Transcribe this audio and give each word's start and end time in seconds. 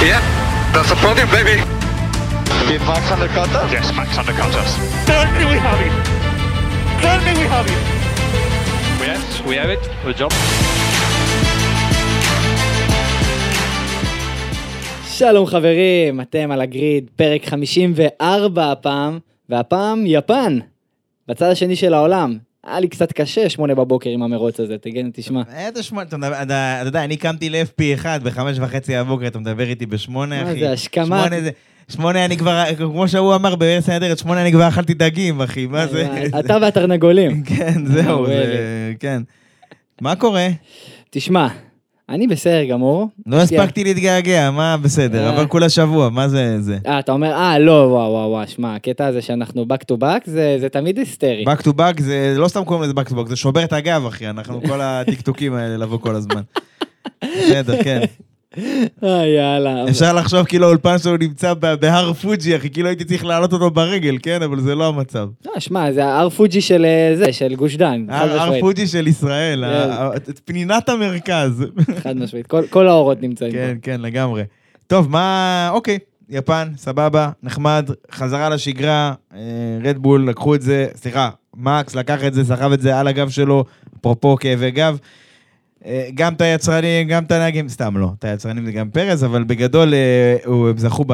Yeah, 0.00 0.22
that's 0.72 0.90
a 0.90 0.96
podium, 0.96 1.28
baby. 1.28 1.56
Did 2.68 2.80
Max 2.88 3.10
undercut 3.12 3.50
us? 3.60 3.70
Yes, 3.70 3.92
Max 3.92 4.16
undercut 4.16 4.54
us. 4.62 4.70
Certainly 5.04 5.44
we 5.52 5.58
have 5.66 5.80
it. 5.86 5.94
Certainly 7.04 7.34
we 7.40 7.46
have 7.54 7.66
it. 7.74 7.82
Yes, 9.04 9.24
we 9.48 9.54
have 9.60 9.68
it. 9.68 9.82
Good 10.04 10.16
job. 10.16 10.32
שלום 15.08 15.46
חברים, 15.46 16.20
אתם 16.20 16.50
על 16.50 16.60
הגריד, 16.60 17.10
פרק 17.16 17.48
54 17.48 18.72
הפעם, 18.72 19.18
והפעם 19.48 20.04
יפן, 20.06 20.58
בצד 21.28 21.50
השני 21.50 21.76
של 21.76 21.94
העולם. 21.94 22.38
היה 22.66 22.80
לי 22.80 22.88
קצת 22.88 23.12
קשה, 23.12 23.48
שמונה 23.48 23.74
בבוקר 23.74 24.10
עם 24.10 24.22
המרוץ 24.22 24.60
הזה, 24.60 24.78
תגיד, 24.78 25.06
תשמע. 25.14 25.42
איזה 25.56 25.82
שמונה, 25.82 26.06
אתה 26.08 26.16
מדבר- 26.16 26.42
אתה 26.42 26.78
אתה 26.80 26.88
יודע, 26.88 27.04
אני 27.04 27.16
קמתי 27.16 27.50
ל-FP1 27.50 28.06
בחמש 28.22 28.58
וחצי 28.60 28.96
הבוקר, 28.96 29.26
אתה 29.26 29.38
מדבר 29.38 29.68
איתי 29.68 29.86
בשמונה, 29.86 30.44
מה 30.44 30.50
אחי. 30.50 30.60
זה, 30.60 30.72
השכמה? 30.72 31.04
שמונה 31.04 31.40
זה... 31.40 31.50
שמונה 31.88 32.24
אני 32.24 32.36
כבר, 32.36 32.64
כמו 32.76 33.08
שהוא 33.08 33.34
אמר 33.34 33.54
בארץ 33.56 33.88
נהדרת, 33.88 34.18
שמונה 34.18 34.42
אני 34.42 34.52
כבר 34.52 34.68
אכלתי 34.68 34.94
דגים, 34.94 35.42
אחי, 35.42 35.66
מה 35.66 35.86
זה? 35.86 36.08
אתה 36.38 36.56
והתרנגולים. 36.62 37.42
כן, 37.56 37.86
זהו. 37.86 38.26
כן. 39.00 39.22
מה 40.00 40.16
קורה? 40.16 40.48
תשמע, 41.10 41.48
אני 42.10 42.26
בסדר 42.26 42.64
גמור. 42.64 43.08
לא 43.26 43.36
הספקתי 43.36 43.84
להתגעגע, 43.84 44.50
מה 44.50 44.76
בסדר, 44.76 45.26
אה. 45.26 45.30
אבל 45.30 45.46
כולה 45.46 45.68
שבוע, 45.68 46.08
מה 46.08 46.28
זה 46.28 46.60
זה? 46.60 46.78
אה, 46.86 46.98
אתה 46.98 47.12
אומר, 47.12 47.32
אה, 47.32 47.58
לא, 47.58 47.72
וואו, 47.72 48.12
וואו, 48.12 48.30
וואו, 48.30 48.48
שמע, 48.48 48.74
הקטע 48.74 49.06
הזה 49.06 49.22
שאנחנו 49.22 49.66
back 49.72 49.92
to 49.92 49.96
back, 50.02 50.20
זה 50.24 50.56
זה 50.60 50.68
תמיד 50.68 50.98
היסטרי. 50.98 51.44
back 51.46 51.60
to 51.60 51.70
back 51.78 52.02
זה 52.02 52.34
לא 52.36 52.48
סתם 52.48 52.64
קוראים 52.64 52.82
לזה 52.82 53.00
back 53.00 53.08
to 53.08 53.12
back, 53.12 53.28
זה 53.28 53.36
שובר 53.36 53.64
את 53.64 53.72
הגב, 53.72 54.06
אחי, 54.06 54.30
אנחנו 54.30 54.60
כל 54.68 54.80
הטיקטוקים 54.80 55.54
האלה 55.54 55.76
לבוא 55.76 55.98
כל 55.98 56.14
הזמן. 56.14 56.42
בסדר, 57.24 57.82
כן. 57.82 58.00
אה, 58.58 59.26
יאללה. 59.26 59.88
אפשר 59.88 60.12
לחשוב 60.12 60.44
כאילו 60.46 60.66
האולפן 60.66 60.98
שלו 60.98 61.16
נמצא 61.16 61.54
בהר 61.54 62.12
פוג'י, 62.12 62.56
אחי, 62.56 62.70
כאילו 62.70 62.88
הייתי 62.88 63.04
צריך 63.04 63.24
להעלות 63.24 63.52
אותו 63.52 63.70
ברגל, 63.70 64.16
כן? 64.22 64.42
אבל 64.42 64.60
זה 64.60 64.74
לא 64.74 64.88
המצב. 64.88 65.28
לא, 65.46 65.52
שמע, 65.58 65.92
זה 65.92 66.04
ההר 66.04 66.28
פוג'י 66.30 66.60
של 66.60 66.84
אה, 66.84 67.16
זה, 67.16 67.32
של 67.32 67.54
גוש 67.54 67.76
דן. 67.76 68.06
הר 68.08 68.40
הר. 68.40 68.60
פוג'י 68.60 68.86
של 68.86 69.06
ישראל, 69.06 69.64
כן. 70.26 70.32
פנינת 70.44 70.88
המרכז. 70.88 71.64
חד 72.02 72.16
משמעית. 72.16 72.46
כל- 72.70 72.88
האורות 72.88 73.22
נמצאים 73.22 73.52
כן. 73.52 73.76
כן, 73.82 74.00
לגמרי. 74.00 74.42
טוב, 74.86 75.10
מה... 75.10 75.68
אוקיי, 75.72 75.98
יפן, 76.28 76.68
סבבה, 76.76 77.30
נחמד, 77.42 77.90
חזרה 78.12 78.48
לשגרה, 78.48 79.12
רדבול 79.84 80.28
לקחו 80.28 80.54
את 80.54 80.62
זה, 80.62 80.86
סליחה, 80.94 81.30
מקס 81.56 81.94
לקח 81.94 82.24
את 82.24 82.34
זה, 82.34 82.44
סחב 82.44 82.72
את 82.72 82.80
זה 82.80 82.98
על 82.98 83.08
הגב 83.08 83.28
שלו, 83.28 83.64
אפרופו 84.00 84.36
כאבי 84.36 84.70
גב. 84.70 84.98
אה, 85.84 86.08
גם 86.14 86.34
את 86.34 86.40
היצרנים, 86.40 87.08
גם 87.08 87.24
את 87.24 87.32
הנהגים, 87.32 87.68
סתם 87.68 87.96
לא, 87.96 88.12
את 88.18 88.24
היצרנים 88.24 88.64
זה 88.66 88.72
גם 88.72 88.90
פרז, 88.90 89.24
אבל 89.24 89.44
בגדול 89.44 89.94
אה, 89.94 90.36
הם 90.46 90.78
זכו 90.78 91.04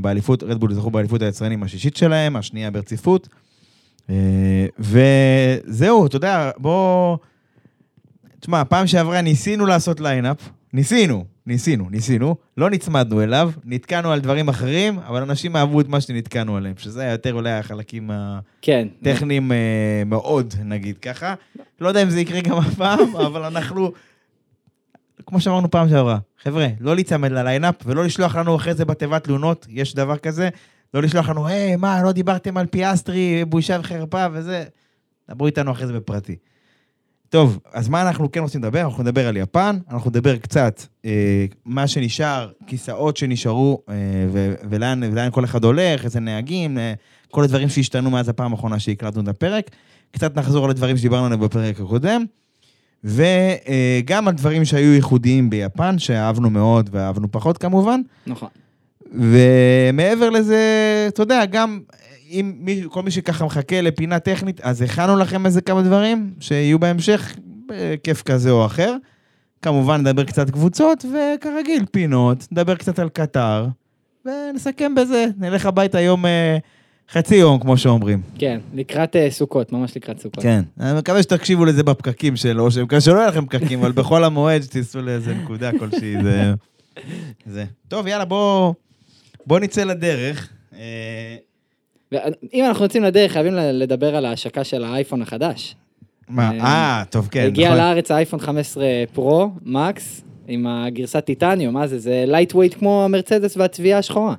באליפות, 0.00 0.42
רדבול 0.42 0.74
זכו 0.74 0.90
באליפות 0.90 1.22
היצרנים 1.22 1.62
השישית 1.62 1.96
שלהם, 1.96 2.36
השנייה 2.36 2.70
ברציפות. 2.70 3.28
אה, 4.10 4.66
וזהו, 4.78 6.06
אתה 6.06 6.16
יודע, 6.16 6.50
בוא... 6.58 7.16
תשמע, 8.40 8.64
פעם 8.64 8.86
שעברה 8.86 9.20
ניסינו 9.20 9.66
לעשות 9.66 10.00
ליינאפ, 10.00 10.36
ניסינו, 10.72 11.24
ניסינו, 11.46 11.90
ניסינו, 11.90 12.36
לא 12.56 12.70
נצמדנו 12.70 13.22
אליו, 13.22 13.52
נתקענו 13.64 14.12
על 14.12 14.20
דברים 14.20 14.48
אחרים, 14.48 14.98
אבל 14.98 15.22
אנשים 15.22 15.56
אהבו 15.56 15.80
את 15.80 15.88
מה 15.88 16.00
שנתקענו 16.00 16.56
עליהם, 16.56 16.74
שזה 16.78 17.02
היה 17.02 17.12
יותר 17.12 17.34
אולי 17.34 17.50
החלקים 17.50 18.10
כן. 18.62 18.88
הטכניים 19.00 19.52
אה, 19.52 20.02
מאוד, 20.06 20.54
נגיד 20.64 20.98
ככה. 20.98 21.34
לא 21.80 21.88
יודע 21.88 22.02
אם 22.02 22.10
זה 22.10 22.20
יקרה 22.20 22.40
גם 22.40 22.58
הפעם, 22.58 23.16
אבל 23.26 23.42
אנחנו, 23.42 23.92
כמו 25.26 25.40
שאמרנו 25.40 25.70
פעם 25.70 25.88
שעברה, 25.88 26.18
חבר'ה, 26.42 26.66
לא 26.80 26.94
להיצמד 26.94 27.32
לליינאפ 27.32 27.74
ולא 27.84 28.04
לשלוח 28.04 28.36
לנו 28.36 28.56
אחרי 28.56 28.74
זה 28.74 28.84
בתיבת 28.84 29.24
תלונות, 29.24 29.66
יש 29.70 29.94
דבר 29.94 30.16
כזה, 30.16 30.48
לא 30.94 31.02
לשלוח 31.02 31.28
לנו, 31.28 31.46
היי, 31.46 31.76
מה, 31.76 32.02
לא 32.02 32.12
דיברתם 32.12 32.56
על 32.56 32.66
פיאסטרי, 32.66 33.44
בושה 33.44 33.76
וחרפה 33.80 34.26
וזה, 34.32 34.64
דברו 35.30 35.46
איתנו 35.46 35.72
אחרי 35.72 35.86
זה 35.86 35.92
בפרטי. 35.92 36.36
טוב, 37.28 37.58
אז 37.72 37.88
מה 37.88 38.02
אנחנו 38.02 38.32
כן 38.32 38.40
רוצים 38.40 38.62
לדבר? 38.62 38.80
אנחנו 38.80 39.02
נדבר 39.02 39.28
על 39.28 39.36
יפן, 39.36 39.78
אנחנו 39.90 40.10
נדבר 40.10 40.36
קצת 40.36 40.82
אה, 41.04 41.46
מה 41.64 41.86
שנשאר, 41.86 42.50
כיסאות 42.66 43.16
שנשארו, 43.16 43.82
אה, 43.88 43.94
ו- 44.32 44.54
ולאן, 44.70 45.00
ולאן 45.12 45.28
כל 45.30 45.44
אחד 45.44 45.64
הולך, 45.64 46.04
איזה 46.04 46.20
נהגים, 46.20 46.78
אה, 46.78 46.94
כל 47.30 47.44
הדברים 47.44 47.68
שהשתנו 47.68 48.10
מאז 48.10 48.28
הפעם 48.28 48.52
האחרונה 48.52 48.78
שהקלטנו 48.78 49.22
את 49.22 49.28
הפרק. 49.28 49.70
קצת 50.10 50.36
נחזור 50.36 50.64
על 50.64 50.70
הדברים 50.70 50.96
שדיברנו 50.96 51.26
עליהם 51.26 51.40
בפרק 51.40 51.80
הקודם, 51.80 52.24
וגם 53.04 54.28
על 54.28 54.34
דברים 54.34 54.64
שהיו 54.64 54.94
ייחודיים 54.94 55.50
ביפן, 55.50 55.98
שאהבנו 55.98 56.50
מאוד 56.50 56.90
ואהבנו 56.92 57.30
פחות 57.30 57.58
כמובן. 57.58 58.00
נכון. 58.26 58.48
ומעבר 59.12 60.30
לזה, 60.30 60.60
אתה 61.08 61.22
יודע, 61.22 61.44
גם 61.44 61.80
אם 62.30 62.52
מי, 62.58 62.82
כל 62.90 63.02
מי 63.02 63.10
שככה 63.10 63.44
מחכה 63.44 63.80
לפינה 63.80 64.18
טכנית, 64.18 64.60
אז 64.60 64.82
הכנו 64.82 65.16
לכם 65.16 65.46
איזה 65.46 65.60
כמה 65.60 65.82
דברים 65.82 66.34
שיהיו 66.40 66.78
בהמשך, 66.78 67.36
בכיף 67.66 68.22
כזה 68.22 68.50
או 68.50 68.66
אחר. 68.66 68.96
כמובן, 69.62 70.00
נדבר 70.00 70.24
קצת 70.24 70.50
קבוצות, 70.50 71.04
וכרגיל, 71.04 71.84
פינות, 71.90 72.46
נדבר 72.52 72.74
קצת 72.74 72.98
על 72.98 73.08
קטר, 73.08 73.66
ונסכם 74.24 74.94
בזה. 74.94 75.26
נלך 75.38 75.66
הביתה 75.66 76.00
יום, 76.00 76.26
אה, 76.26 76.58
חצי 77.10 77.36
יום, 77.36 77.60
כמו 77.60 77.76
שאומרים. 77.76 78.22
כן, 78.38 78.60
לקראת 78.74 79.16
אה, 79.16 79.30
סוכות, 79.30 79.72
ממש 79.72 79.96
לקראת 79.96 80.20
סוכות. 80.20 80.42
כן. 80.42 80.62
אני 80.80 80.98
מקווה 80.98 81.22
שתקשיבו 81.22 81.64
לזה 81.64 81.82
בפקקים 81.82 82.36
שלו, 82.36 82.70
שאני 82.70 82.84
מקווה 82.84 83.00
שלא 83.00 83.18
יהיה 83.18 83.28
לכם 83.28 83.46
פקקים, 83.46 83.80
אבל 83.80 83.92
בכל 83.92 84.24
המועד 84.24 84.62
שתיסעו 84.62 85.02
לאיזה 85.02 85.34
נקודה 85.34 85.70
כלשהי, 85.78 86.22
זה... 86.22 86.52
זה. 87.54 87.64
טוב, 87.88 88.06
יאללה, 88.06 88.24
בוא, 88.24 88.74
בוא 89.46 89.58
נצא 89.60 89.84
לדרך. 89.84 90.48
ואם 92.12 92.64
אנחנו 92.68 92.84
יוצאים 92.84 93.02
לדרך, 93.04 93.32
חייבים 93.32 93.52
לדבר 93.54 94.16
על 94.16 94.24
ההשקה 94.24 94.64
של 94.64 94.84
האייפון 94.84 95.22
החדש. 95.22 95.76
מה, 96.28 96.50
אה, 96.50 96.64
אה, 96.64 97.02
טוב, 97.10 97.28
כן, 97.30 97.46
הגיע 97.46 97.66
נכון. 97.68 97.78
לארץ 97.80 98.10
האייפון 98.10 98.40
15 98.40 98.84
פרו, 99.12 99.50
מקס, 99.62 100.22
עם 100.48 100.66
הגרסת 100.66 101.24
טיטניום, 101.24 101.74
מה 101.74 101.86
זה? 101.86 101.98
זה 101.98 102.24
lightweight 102.26 102.74
כמו 102.74 103.04
המרצדס 103.04 103.56
והצביעה 103.56 103.98
השחורה. 103.98 104.34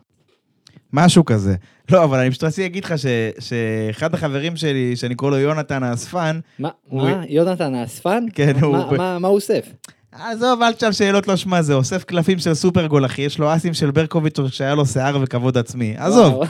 משהו 0.93 1.25
כזה. 1.25 1.55
לא, 1.91 2.03
אבל 2.03 2.19
אני 2.19 2.29
פשוט 2.29 2.43
רציתי 2.43 2.61
להגיד 2.61 2.85
לך 2.85 2.97
ש- 2.97 3.05
שאחד 3.39 4.13
החברים 4.13 4.55
שלי, 4.55 4.95
שאני 4.95 5.15
קורא 5.15 5.31
לו 5.31 5.37
יונתן 5.37 5.83
האספן, 5.83 6.39
מה, 6.59 6.69
הוא- 6.89 7.01
מה, 7.01 7.23
יונתן 7.29 7.75
האספן? 7.75 8.25
כן, 8.33 8.53
מה- 8.61 8.65
הוא- 8.67 8.97
מה- 8.97 9.19
מה 9.19 9.27
הוא 9.27 9.35
אוסף? 9.35 9.65
עזוב, 10.11 10.61
אל 10.61 10.73
תשאל 10.73 10.91
שאלות 10.91 11.27
לא 11.27 11.35
שמע, 11.35 11.61
זה 11.61 11.73
אוסף 11.73 12.03
קלפים 12.03 12.39
של 12.39 12.53
סופרגול, 12.53 13.05
אחי, 13.05 13.21
יש 13.21 13.39
לו 13.39 13.55
אסים 13.55 13.73
של 13.73 13.91
ברקוביץ' 13.91 14.37
שהיה 14.49 14.75
לו 14.75 14.85
שיער 14.85 15.17
וכבוד 15.21 15.57
עצמי. 15.57 15.95
עזוב. 15.97 16.43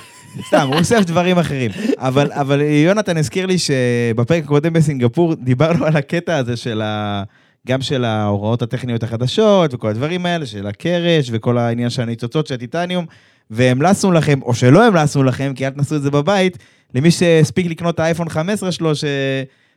סתם, 0.48 0.68
הוא 0.68 0.76
אוסף 0.76 1.00
דברים 1.00 1.38
אחרים. 1.40 1.72
אבל, 1.98 2.32
אבל 2.32 2.62
יונתן 2.62 3.18
הזכיר 3.18 3.46
לי 3.46 3.58
שבפרק 3.58 4.44
הקודם 4.44 4.74
בסינגפור 4.74 5.36
דיברנו 5.36 5.86
על 5.86 5.98
הקטע 5.98 6.38
הזה 6.38 6.58
של 6.58 6.82
ה... 6.82 7.24
גם 7.68 7.82
של 7.82 8.06
ההוראות 8.06 8.62
הטכניות 8.62 9.04
החדשות 9.04 9.74
וכל 9.74 9.88
הדברים 9.88 10.26
האלה, 10.26 10.46
של 10.46 10.68
הקרש 10.68 11.30
וכל 11.32 11.58
העניין 11.58 11.90
של 11.90 12.02
הניצוצות 12.02 12.48
של 12.48 12.54
הטיטניום, 12.54 13.06
והמלצנו 13.52 14.12
לכם, 14.12 14.42
או 14.42 14.54
שלא 14.54 14.84
המלצנו 14.84 15.24
לכם, 15.24 15.54
כי 15.56 15.66
אל 15.66 15.72
תנסו 15.72 15.96
את 15.96 16.02
זה 16.02 16.12
בבית, 16.12 16.58
למי 16.96 17.12
שהספיק 17.12 17.66
לקנות 17.66 17.96
את 17.96 18.00
האייפון 18.00 18.30
15 18.30 18.72
שלו, 18.72 18.96
ש... 18.96 19.04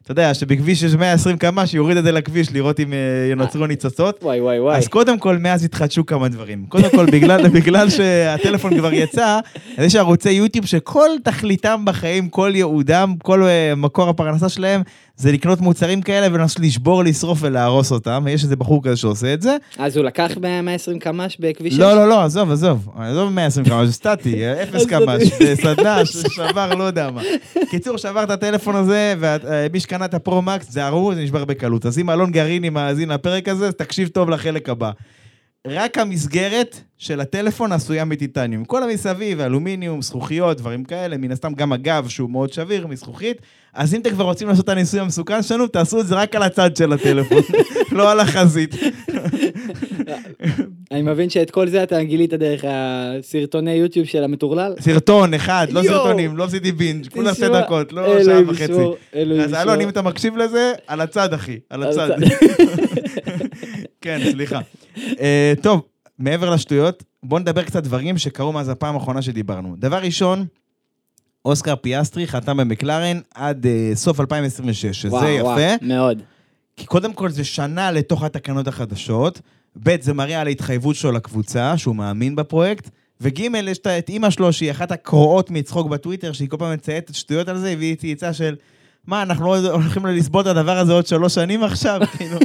אתה 0.02 0.12
יודע, 0.12 0.34
שבכביש 0.34 0.82
יש 0.82 0.94
120 0.94 1.38
קמ"ש, 1.38 1.70
שיוריד 1.70 1.96
את 1.96 2.04
זה 2.04 2.12
לכביש 2.12 2.52
לראות 2.52 2.80
אם 2.80 2.92
אה, 2.92 2.98
ינוצרו 3.32 3.66
ניצוצות. 3.66 4.18
וואי 4.22 4.40
וואי 4.40 4.60
וואי. 4.60 4.76
אז 4.76 4.88
קודם 4.88 5.18
כל, 5.18 5.38
מאז 5.38 5.64
התחדשו 5.64 6.06
כמה 6.06 6.28
דברים. 6.28 6.66
קודם 6.68 6.90
כל, 6.90 7.06
בגלל, 7.06 7.48
בגלל 7.58 7.90
שהטלפון 7.90 8.78
כבר 8.78 8.92
יצא, 8.92 9.38
אז 9.76 9.84
יש 9.84 9.96
ערוצי 9.96 10.30
יוטיוב 10.30 10.66
שכל 10.66 11.08
תכליתם 11.24 11.82
בחיים, 11.84 12.28
כל 12.28 12.52
ייעודם, 12.54 13.14
כל 13.22 13.42
uh, 13.42 13.46
מקור 13.76 14.08
הפרנסה 14.08 14.48
שלהם, 14.48 14.82
זה 15.20 15.32
לקנות 15.32 15.60
מוצרים 15.60 16.02
כאלה 16.02 16.34
ולנסות 16.34 16.60
לשבור, 16.60 17.04
לשרוף 17.04 17.38
ולהרוס 17.42 17.92
אותם. 17.92 18.22
ויש 18.26 18.44
איזה 18.44 18.56
בחור 18.56 18.82
כזה 18.82 18.96
שעושה 18.96 19.34
את 19.34 19.42
זה. 19.42 19.56
אז 19.78 19.96
הוא 19.96 20.04
לקח 20.04 20.30
ב-120 20.40 20.98
קמ"ש 20.98 21.36
בכביש 21.40 21.74
6? 21.74 21.80
לא, 21.80 21.94
לא, 21.94 22.08
לא, 22.08 22.24
עזוב, 22.24 22.50
עזוב. 22.50 22.88
עזוב 22.96 23.32
120 23.32 23.66
קמ"ש, 23.66 23.88
סטטי, 23.88 24.46
אפס 24.62 24.86
קמ"ש, 24.86 25.22
סדנה, 25.62 26.06
שבר, 26.06 26.74
לא 26.74 26.84
יודע 26.84 27.10
מה. 27.10 27.22
קיצור, 27.70 27.96
שבר 27.96 28.22
את 28.22 28.30
הטלפון 28.30 28.76
הזה, 28.76 29.14
ומי 29.20 29.80
שקנה 29.80 30.04
את 30.04 30.14
הפרו-מקס, 30.14 30.70
זה 30.70 30.86
ארור, 30.86 31.14
זה 31.14 31.20
נשבר 31.22 31.44
בקלות. 31.44 31.86
אז 31.86 31.98
אם 31.98 32.10
אלון 32.10 32.32
גריני 32.32 32.70
מאזין 32.70 33.08
לפרק 33.08 33.48
הזה, 33.48 33.72
תקשיב 33.72 34.08
טוב 34.08 34.30
לחלק 34.30 34.68
הבא. 34.68 34.90
רק 35.66 35.98
המסגרת 35.98 36.80
של 36.98 37.20
הטלפון 37.20 37.72
עשויה 37.72 38.04
מטיטניום. 38.04 38.64
כל 38.64 38.82
המסביב, 38.82 39.40
אלומיניום, 39.40 40.02
זכוכיות, 40.02 40.56
דברים 40.56 40.84
כאלה, 40.84 41.16
מן 41.16 41.32
הסתם 41.32 41.52
גם 41.54 41.72
הגב 41.72 42.06
שהוא 42.08 42.30
מאוד 42.30 42.52
שביר 42.52 42.86
מזכוכית. 42.86 43.36
אז 43.74 43.94
אם 43.94 44.00
אתם 44.00 44.10
כבר 44.10 44.24
רוצים 44.24 44.48
לעשות 44.48 44.64
את 44.64 44.68
הניסוי 44.68 45.00
המסוכן 45.00 45.42
שלנו, 45.42 45.66
תעשו 45.66 46.00
את 46.00 46.06
זה 46.06 46.14
רק 46.14 46.34
על 46.36 46.42
הצד 46.42 46.76
של 46.76 46.92
הטלפון, 46.92 47.42
לא 47.98 48.12
על 48.12 48.20
החזית. 48.20 48.74
אני 50.92 51.02
מבין 51.02 51.30
שאת 51.30 51.50
כל 51.50 51.68
זה 51.68 51.82
אתה 51.82 52.02
גילית 52.02 52.34
דרך 52.34 52.64
הסרטוני 52.68 53.72
יוטיוב 53.72 54.06
של 54.06 54.24
המטורלל? 54.24 54.74
סרטון 54.80 55.34
אחד, 55.34 55.66
לא. 55.70 55.82
סרטונים, 55.82 56.36
לא 56.36 56.44
עשיתי 56.44 56.72
בינג', 56.72 57.08
כולה 57.12 57.34
שתי 57.34 57.48
דקות, 57.48 57.92
לא 57.92 58.24
שעה 58.24 58.40
וחצי. 58.48 58.72
אז 59.44 59.54
אלון. 59.54 59.80
אם 59.80 59.88
אתה 59.88 60.02
מקשיב 60.02 60.36
לזה, 60.36 60.72
על 60.86 61.00
הצד, 61.00 61.34
אחי, 61.34 61.58
על. 61.70 61.82
הצד. 61.82 62.10
כן, 64.02 64.20
סליחה. 64.30 64.60
אה, 65.20 65.52
טוב, 65.62 65.82
מעבר 66.18 66.50
לשטויות, 66.50 67.02
בואו 67.22 67.40
נדבר 67.40 67.62
קצת 67.62 67.82
דברים 67.82 68.18
שקרו 68.18 68.52
מאז 68.52 68.68
הפעם 68.68 68.94
האחרונה 68.94 69.22
שדיברנו. 69.22 69.74
דבר 69.78 69.98
ראשון, 69.98 70.46
אוסקר 71.44 71.76
פיאסטרי 71.76 72.26
חתם 72.26 72.56
במקלרן 72.56 73.20
עד 73.34 73.66
אה, 73.66 73.96
סוף 73.96 74.20
2026, 74.20 75.00
שזה 75.02 75.14
וואו, 75.14 75.28
יפה. 75.28 75.44
וואו, 75.46 75.58
מאוד. 75.82 76.22
כי 76.76 76.86
קודם 76.86 77.12
כל 77.12 77.30
זה 77.30 77.44
שנה 77.44 77.90
לתוך 77.90 78.22
התקנות 78.22 78.68
החדשות, 78.68 79.40
ב' 79.82 80.00
זה 80.00 80.12
מראה 80.14 80.40
על 80.40 80.46
ההתחייבות 80.46 80.96
שלו 80.96 81.12
לקבוצה, 81.12 81.78
שהוא 81.78 81.96
מאמין 81.96 82.36
בפרויקט, 82.36 82.90
וג' 83.20 83.38
יש 83.40 83.78
את- 83.78 84.08
אימא 84.08 84.30
שלו, 84.30 84.52
שהיא 84.52 84.70
אחת 84.70 84.92
הקרועות 84.92 85.50
מצחוק 85.50 85.88
בטוויטר, 85.88 86.32
שהיא 86.32 86.48
כל 86.48 86.56
פעם 86.56 86.72
מצייצת 86.72 87.14
שטויות 87.14 87.48
על 87.48 87.58
זה, 87.58 87.74
והיא 87.78 87.96
צייצה 87.96 88.32
של, 88.32 88.56
מה, 89.06 89.22
אנחנו 89.22 89.46
לא 89.46 89.70
הולכים 89.70 90.06
לסבול 90.06 90.42
את 90.42 90.46
הדבר 90.46 90.78
הזה 90.78 90.92
עוד 90.92 91.06
שלוש 91.06 91.34
שנים 91.34 91.64
עכשיו? 91.64 92.00
כאילו, 92.16 92.38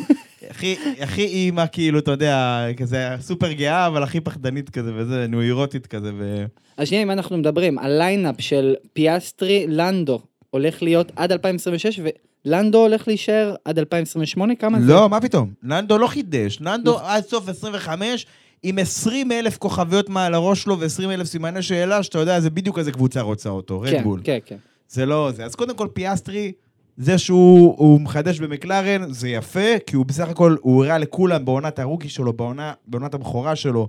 הכי, 0.50 0.76
הכי 1.00 1.26
אימא, 1.26 1.64
כאילו, 1.72 2.00
אתה 2.00 2.12
יודע, 2.12 2.66
כזה 2.78 3.10
סופר 3.20 3.52
גאה, 3.52 3.88
אבל 3.88 4.04
הכי 4.04 4.20
פחדנית 4.20 4.70
כזה, 4.70 4.92
וזה, 4.96 5.26
נוירוטית 5.30 5.88
כזה, 5.88 6.12
ו... 6.18 6.46
אז 6.78 6.88
שנייה, 6.88 7.04
אם 7.04 7.12
אנחנו 7.12 7.38
מדברים 7.38 7.80
על 7.80 7.98
ליינאפ 7.98 8.36
של 8.40 8.76
פיאסטרי, 8.94 9.66
לנדו 9.68 10.20
הולך 10.50 10.84
להיות 10.84 11.12
עד 11.16 11.32
2026, 11.32 12.00
ולנדו 12.46 12.78
הולך 12.78 13.08
להישאר 13.08 13.56
עד 13.66 13.80
2028, 13.80 14.56
כמה 14.56 14.82
זה? 14.82 14.94
לא, 14.94 15.10
מה 15.10 15.22
פתאום? 15.22 15.54
לנדו 15.64 15.98
לא 15.98 16.08
חידש. 16.08 16.62
לנדו 16.62 17.00
עד 17.00 17.24
סוף 17.24 17.50
25, 17.50 18.26
עם 18.64 18.80
20 18.80 19.32
אלף 19.32 19.58
כוכביות 19.58 20.10
מעל 20.10 20.34
הראש 20.34 20.64
שלו 20.64 20.80
ו-20 20.80 21.04
אלף 21.12 21.28
סימני 21.28 21.62
שאלה, 21.62 22.04
שאתה 22.04 22.20
יודע, 22.20 22.40
זה 22.40 22.50
בדיוק 22.50 22.80
איזה 22.80 22.92
קבוצה 22.92 23.22
רוצה 23.22 23.50
אותו, 23.50 23.84
כן, 23.86 23.96
רדבול. 23.96 24.22
כן, 24.24 24.38
כן. 24.46 24.58
זה 24.90 25.06
לא 25.06 25.32
זה. 25.36 25.46
אז 25.46 25.56
קודם 25.56 25.76
כל, 25.76 25.88
פיאסטרי, 25.94 26.52
זה 26.98 27.18
שהוא 27.18 27.76
הוא 27.78 28.02
מחדש 28.02 28.40
במקלרן, 28.40 29.14
זה 29.14 29.30
יפה, 29.30 29.80
כי 29.88 29.96
הוא 29.96 30.06
בסך 30.06 30.30
הכל, 30.30 30.56
הוא 30.62 30.86
הראה 30.86 30.98
לכולם 30.98 31.46
בעונת 31.46 31.80
ה 31.80 31.84
rookie 31.84 32.10
שלו, 32.10 32.34
בעונה, 32.34 32.74
בעונת 32.88 33.14
הבכורה 33.14 33.56
שלו, 33.56 33.88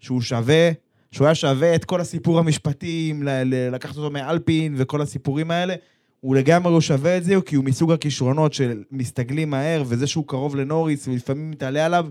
שהוא 0.00 0.20
שווה, 0.20 0.70
שהוא 1.10 1.26
היה 1.26 1.34
שווה 1.34 1.74
את 1.74 1.84
כל 1.84 2.00
הסיפור 2.00 2.38
המשפטי, 2.38 3.06
עם 3.10 3.22
ל- 3.22 3.42
ל- 3.44 3.74
לקחת 3.74 3.96
אותו 3.96 4.10
מאלפין 4.10 4.74
וכל 4.76 5.00
הסיפורים 5.02 5.50
האלה. 5.50 5.74
הוא 6.20 6.36
לגמרי 6.36 6.72
הוא 6.72 6.80
שווה 6.80 7.16
את 7.16 7.24
זה, 7.24 7.34
כי 7.46 7.56
הוא 7.56 7.64
מסוג 7.64 7.92
הכישרונות 7.92 8.52
של 8.52 8.82
מסתגלים 8.92 9.50
מהר, 9.50 9.82
וזה 9.86 10.06
שהוא 10.06 10.24
קרוב 10.26 10.56
לנוריס 10.56 11.08
ולפעמים 11.08 11.50
מתעלה 11.50 11.86
עליו, 11.86 12.06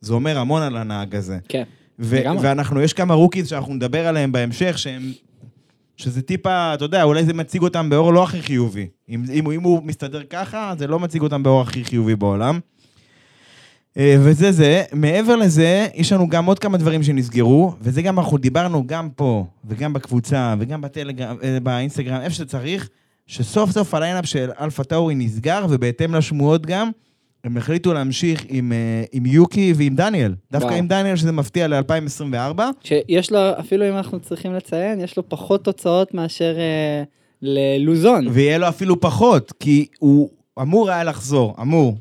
זה 0.00 0.14
אומר 0.14 0.38
המון 0.38 0.62
על 0.62 0.76
הנהג 0.76 1.14
הזה. 1.16 1.38
כן. 1.48 1.62
ו- 1.98 2.16
לגמרי. 2.20 2.42
ואנחנו, 2.42 2.80
יש 2.80 2.92
כמה 2.92 3.14
rookies 3.14 3.48
שאנחנו 3.48 3.74
נדבר 3.74 4.06
עליהם 4.06 4.32
בהמשך, 4.32 4.78
שהם... 4.78 5.02
שזה 5.98 6.22
טיפה, 6.22 6.74
אתה 6.74 6.84
יודע, 6.84 7.02
אולי 7.02 7.24
זה 7.24 7.34
מציג 7.34 7.62
אותם 7.62 7.90
באור 7.90 8.12
לא 8.12 8.22
הכי 8.22 8.42
חיובי. 8.42 8.86
אם, 9.08 9.22
אם, 9.32 9.50
אם 9.50 9.62
הוא 9.62 9.82
מסתדר 9.82 10.22
ככה, 10.30 10.74
זה 10.78 10.86
לא 10.86 10.98
מציג 10.98 11.22
אותם 11.22 11.42
באור 11.42 11.60
הכי 11.60 11.84
חיובי 11.84 12.16
בעולם. 12.16 12.58
אה, 13.96 14.16
וזה 14.18 14.52
זה. 14.52 14.82
מעבר 14.92 15.36
לזה, 15.36 15.86
יש 15.94 16.12
לנו 16.12 16.28
גם 16.28 16.44
עוד 16.44 16.58
כמה 16.58 16.78
דברים 16.78 17.02
שנסגרו, 17.02 17.74
וזה 17.80 18.02
גם 18.02 18.18
אנחנו 18.18 18.38
דיברנו 18.38 18.86
גם 18.86 19.10
פה, 19.10 19.46
וגם 19.64 19.92
בקבוצה, 19.92 20.54
וגם 20.58 20.80
בטלגרם, 20.80 21.36
אה, 21.42 21.60
באינסטגרם, 21.62 22.20
איפה 22.20 22.34
שצריך, 22.34 22.88
שסוף 23.26 23.70
סוף 23.70 23.94
הליינאפ 23.94 24.26
של 24.26 24.50
אלפה 24.60 24.84
טאורי 24.84 25.14
נסגר, 25.14 25.66
ובהתאם 25.70 26.14
לשמועות 26.14 26.66
גם, 26.66 26.90
הם 27.44 27.56
החליטו 27.56 27.92
להמשיך 27.92 28.44
עם, 28.48 28.72
אה, 28.72 29.04
עם 29.12 29.26
יוקי 29.26 29.72
ועם 29.76 29.94
דניאל. 29.94 30.34
דווקא 30.52 30.66
וואו. 30.66 30.78
עם 30.78 30.88
דניאל, 30.88 31.16
שזה 31.16 31.32
מפתיע 31.32 31.68
ל-2024. 31.68 32.60
שיש 32.84 33.32
לו, 33.32 33.38
אפילו 33.60 33.88
אם 33.88 33.96
אנחנו 33.96 34.20
צריכים 34.20 34.54
לציין, 34.54 35.00
יש 35.00 35.16
לו 35.16 35.28
פחות 35.28 35.64
תוצאות 35.64 36.14
מאשר 36.14 36.56
אה, 36.58 37.02
ללוזון. 37.42 38.26
ויהיה 38.28 38.58
לו 38.58 38.68
אפילו 38.68 39.00
פחות, 39.00 39.52
כי 39.60 39.86
הוא 39.98 40.30
אמור 40.62 40.90
היה 40.90 41.04
לחזור, 41.04 41.56
אמור, 41.60 41.96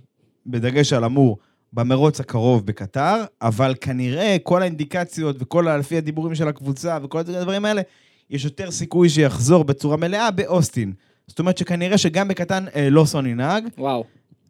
בדגש 0.45 0.93
על 0.93 1.05
אמור, 1.05 1.37
במרוץ 1.73 2.19
הקרוב 2.19 2.65
בקטר, 2.65 3.23
אבל 3.41 3.73
כנראה 3.81 4.37
כל 4.43 4.61
האינדיקציות 4.61 5.35
וכל, 5.39 5.67
לפי 5.79 5.97
הדיבורים 5.97 6.35
של 6.35 6.47
הקבוצה 6.47 6.97
וכל 7.03 7.19
הדברים 7.19 7.65
האלה, 7.65 7.81
יש 8.29 8.45
יותר 8.45 8.71
סיכוי 8.71 9.09
שיחזור 9.09 9.63
בצורה 9.63 9.97
מלאה 9.97 10.31
באוסטין. 10.31 10.93
זאת 11.27 11.39
אומרת 11.39 11.57
שכנראה 11.57 11.97
שגם 11.97 12.27
בקטן 12.27 12.65
אה, 12.75 12.89
לוסון 12.89 13.25
ינהג. 13.25 13.67
וואו. 13.77 14.03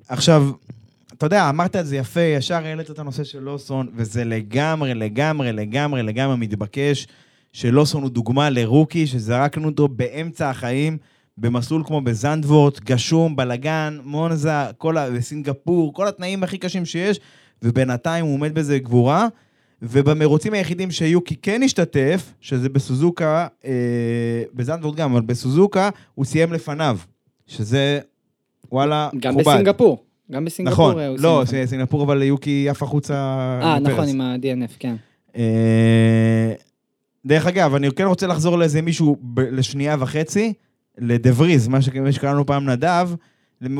עכשיו, 0.09 0.51
אתה 1.17 1.25
יודע, 1.25 1.49
אמרת 1.49 1.75
את 1.75 1.85
זה 1.85 1.97
יפה, 1.97 2.21
ישר 2.21 2.65
העלית 2.65 2.91
את 2.91 2.99
הנושא 2.99 3.23
של 3.23 3.39
לוסון, 3.39 3.87
וזה 3.95 4.23
לגמרי, 4.23 4.93
לגמרי, 4.93 5.51
לגמרי, 5.51 6.03
לגמרי 6.03 6.37
מתבקש, 6.37 7.07
שלוסון 7.53 8.03
הוא 8.03 8.09
דוגמה 8.09 8.49
לרוקי, 8.49 9.07
שזרקנו 9.07 9.67
אותו 9.67 9.87
באמצע 9.87 10.49
החיים, 10.49 10.97
במסלול 11.37 11.83
כמו 11.85 12.01
בזנדוורט, 12.01 12.79
גשום, 12.79 13.35
בלגן, 13.35 13.97
מונזה, 14.03 14.51
כל 14.77 14.97
ה... 14.97 15.09
בסינגפור, 15.09 15.93
כל 15.93 16.07
התנאים 16.07 16.43
הכי 16.43 16.57
קשים 16.57 16.85
שיש, 16.85 17.19
ובינתיים 17.63 18.25
הוא 18.25 18.33
עומד 18.33 18.53
בזה 18.53 18.79
גבורה. 18.79 19.27
ובמרוצים 19.81 20.53
היחידים 20.53 20.91
שיוקי 20.91 21.35
כן 21.35 21.63
השתתף, 21.63 22.33
שזה 22.41 22.69
בסוזוקה, 22.69 23.47
אה, 23.65 23.71
בזנדוורט 24.53 24.95
גם, 24.95 25.11
אבל 25.11 25.21
בסוזוקה, 25.21 25.89
הוא 26.15 26.25
סיים 26.25 26.53
לפניו, 26.53 26.97
שזה, 27.47 27.99
וואלה, 28.71 29.09
גם 29.19 29.35
מכובד. 29.35 29.53
בסינגפור. 29.53 30.06
גם 30.31 30.45
בסינגפור. 30.45 30.89
נכון, 30.89 31.01
אה, 31.01 31.13
לא, 31.17 31.41
לפניו. 31.43 31.67
סינגפור 31.67 32.03
אבל 32.03 32.23
יוקי 32.23 32.69
עף 32.69 32.83
החוצה. 32.83 33.13
אה. 33.61 33.79
נכון, 33.79 34.07
עם 34.09 34.21
ה-DNF, 34.21 34.71
כן. 34.79 34.95
אה, 35.37 36.53
דרך 37.25 37.47
אגב, 37.47 37.75
אני 37.75 37.91
כן 37.91 38.03
רוצה 38.03 38.27
לחזור 38.27 38.57
לאיזה 38.57 38.81
מישהו 38.81 39.17
ב- 39.21 39.39
לשנייה 39.39 39.95
וחצי, 39.99 40.53
לדה 40.97 41.29
וריז, 41.37 41.67
מה 41.67 41.81
שקראנו 42.11 42.45
פעם 42.45 42.69
נדב, 42.69 43.09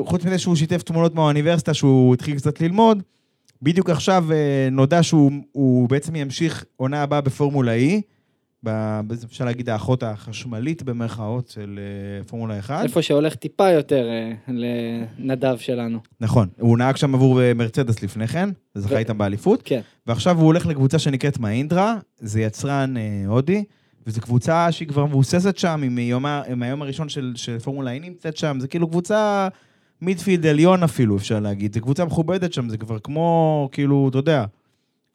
חוץ 0.06 0.26
מזה 0.26 0.38
שהוא 0.38 0.56
שיתף 0.56 0.82
תמונות 0.84 1.16
מהאוניברסיטה 1.16 1.74
שהוא 1.74 2.14
התחיל 2.14 2.38
קצת 2.38 2.62
ללמוד, 2.62 3.04
בדיוק 3.62 3.90
עכשיו 3.90 4.26
אה, 4.32 4.68
נודע 4.72 5.04
שהוא 5.04 5.32
הוא 5.52 5.90
בעצם 5.90 6.16
ימשיך 6.16 6.66
עונה 6.76 7.04
הבאה 7.04 7.22
בפורמולה 7.22 7.72
E, 7.78 8.02
אפשר 9.26 9.46
להגיד 9.46 9.70
האחות 9.70 10.04
החשמלית 10.04 10.84
במרכאות 10.84 11.48
של 11.48 11.80
אה, 12.20 12.24
פורמולה 12.24 12.60
1. 12.60 12.84
איפה 12.84 13.02
שהולך 13.02 13.36
טיפה 13.36 13.70
יותר 13.70 14.08
אה, 14.10 14.32
לנדב 15.20 15.58
שלנו. 15.60 16.00
נכון, 16.22 16.48
הוא 16.60 16.78
נהג 16.78 16.96
שם 16.96 17.16
עבור 17.16 17.42
אה, 17.42 17.54
מרצדס 17.54 18.04
לפני 18.04 18.28
כן, 18.28 18.50
וזכה 18.76 18.96
ו- 18.96 18.98
איתם 18.98 19.18
באליפות. 19.18 19.62
כן. 19.66 19.82
ועכשיו 20.08 20.38
הוא 20.38 20.46
הולך 20.46 20.66
לקבוצה 20.66 21.00
שנקראת 21.00 21.40
מאינדרה, 21.40 21.96
זה 22.20 22.42
יצרן 22.42 22.94
הודי, 23.28 23.64
וזו 24.08 24.22
קבוצה 24.22 24.72
שהיא 24.72 24.88
כבר 24.88 25.06
מבוססת 25.06 25.58
שם, 25.58 25.82
עם, 25.84 25.96
מיום, 25.96 26.26
ה- 26.26 26.42
עם 26.50 26.64
היום 26.64 26.82
הראשון 26.82 27.10
של, 27.10 27.34
של 27.36 27.60
פורמולה 27.60 27.98
E 27.98 28.00
נמצאת 28.02 28.38
שם, 28.38 28.58
זה 28.60 28.68
כאילו 28.68 28.88
קבוצה 28.88 29.48
מידפילד 30.02 30.46
עליון 30.46 30.84
אפילו, 30.84 31.18
אפשר 31.18 31.40
להגיד. 31.40 31.74
זו 31.74 31.82
קבוצה 31.82 32.06
מכובדת 32.06 32.54
שם, 32.54 32.70
זה 32.70 32.78
כבר 32.78 33.00
כמו, 33.00 33.70
כאילו, 33.72 34.08
אתה 34.10 34.18
יודע, 34.18 34.46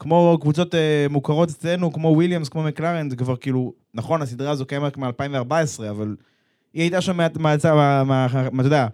כמו 0.02 0.38
קבוצות 0.40 0.74
אה, 0.74 1.06
מוכרות 1.10 1.50
אצלנו, 1.50 1.92
כמו 1.92 2.08
וויליאמס, 2.08 2.48
כמו 2.48 2.62
מקלרן, 2.62 3.10
זה 3.10 3.16
כבר 3.16 3.36
כאילו, 3.36 3.72
נכון, 3.94 4.22
הסדרה 4.22 4.50
הזו 4.50 4.66
קיימת 4.66 4.86
רק 4.86 4.98
מ-2014, 4.98 5.90
אבל 5.90 6.16
היא 6.74 6.82
הייתה 6.82 7.00
שם, 7.00 7.16
מה, 7.16 7.26
מה, 7.40 7.56
מה, 7.64 8.04
מה, 8.04 8.26
מה, 8.52 8.60
אתה 8.60 8.66
יודע, 8.66 8.86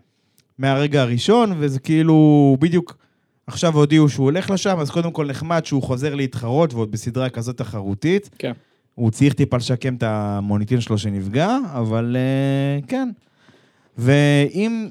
מהרגע 0.59 1.03
הראשון, 1.03 1.53
וזה 1.59 1.81
כאילו, 1.81 2.57
בדיוק... 2.61 2.97
עכשיו 3.47 3.75
הודיעו 3.77 4.09
שהוא 4.09 4.25
הולך 4.25 4.51
לשם, 4.51 4.79
אז 4.79 4.91
קודם 4.91 5.11
כל 5.13 5.27
נחמד 5.27 5.65
שהוא 5.65 5.83
חוזר 5.83 6.15
להתחרות, 6.15 6.75
ועוד 6.75 6.91
בסדרה 6.91 7.29
כזאת 7.29 7.57
תחרותית. 7.57 8.31
כן. 8.39 8.53
הוא 8.95 9.11
צריך 9.11 9.35
טיפה 9.35 9.57
לשקם 9.57 9.95
את 9.95 10.03
המוניטין 10.03 10.81
שלו 10.81 10.99
שנפגע, 10.99 11.57
אבל 11.73 12.17
uh, 12.17 12.87
כן. 12.87 13.09
ואם 13.99 14.89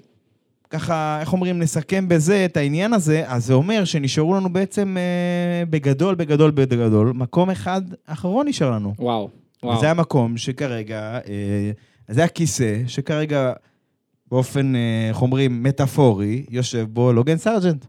ככה, 0.70 1.18
איך 1.22 1.34
אומרים, 1.34 1.60
נסכם 1.60 2.08
בזה 2.08 2.46
את 2.46 2.58
העניין 2.58 2.94
הזה, 2.94 3.24
אז 3.28 3.46
זה 3.46 3.54
אומר 3.54 3.86
שנשארו 3.86 4.34
לנו 4.36 4.54
בעצם 4.54 4.98
uh, 4.98 5.70
בגדול, 5.70 6.16
בגדול, 6.16 6.52
בגדול, 6.52 7.12
מקום 7.16 7.50
אחד 7.50 7.82
אחרון 8.06 8.48
נשאר 8.48 8.72
לנו. 8.72 8.94
וואו. 9.00 9.30
וואו. 9.64 9.78
וזה 9.78 9.92
המקום 9.92 10.38
שכרגע, 10.38 11.20
אה, 11.28 11.72
זה 12.08 12.24
הכיסא 12.24 12.82
שכרגע, 12.88 13.54
באופן, 14.32 14.76
אה, 14.76 15.10
איך 15.10 15.22
אומרים, 15.22 15.64
מטאפורי, 15.64 16.46
יושב 16.50 16.86
בו 16.90 17.14
לוגן 17.14 17.38
סארג'נט. 17.38 17.86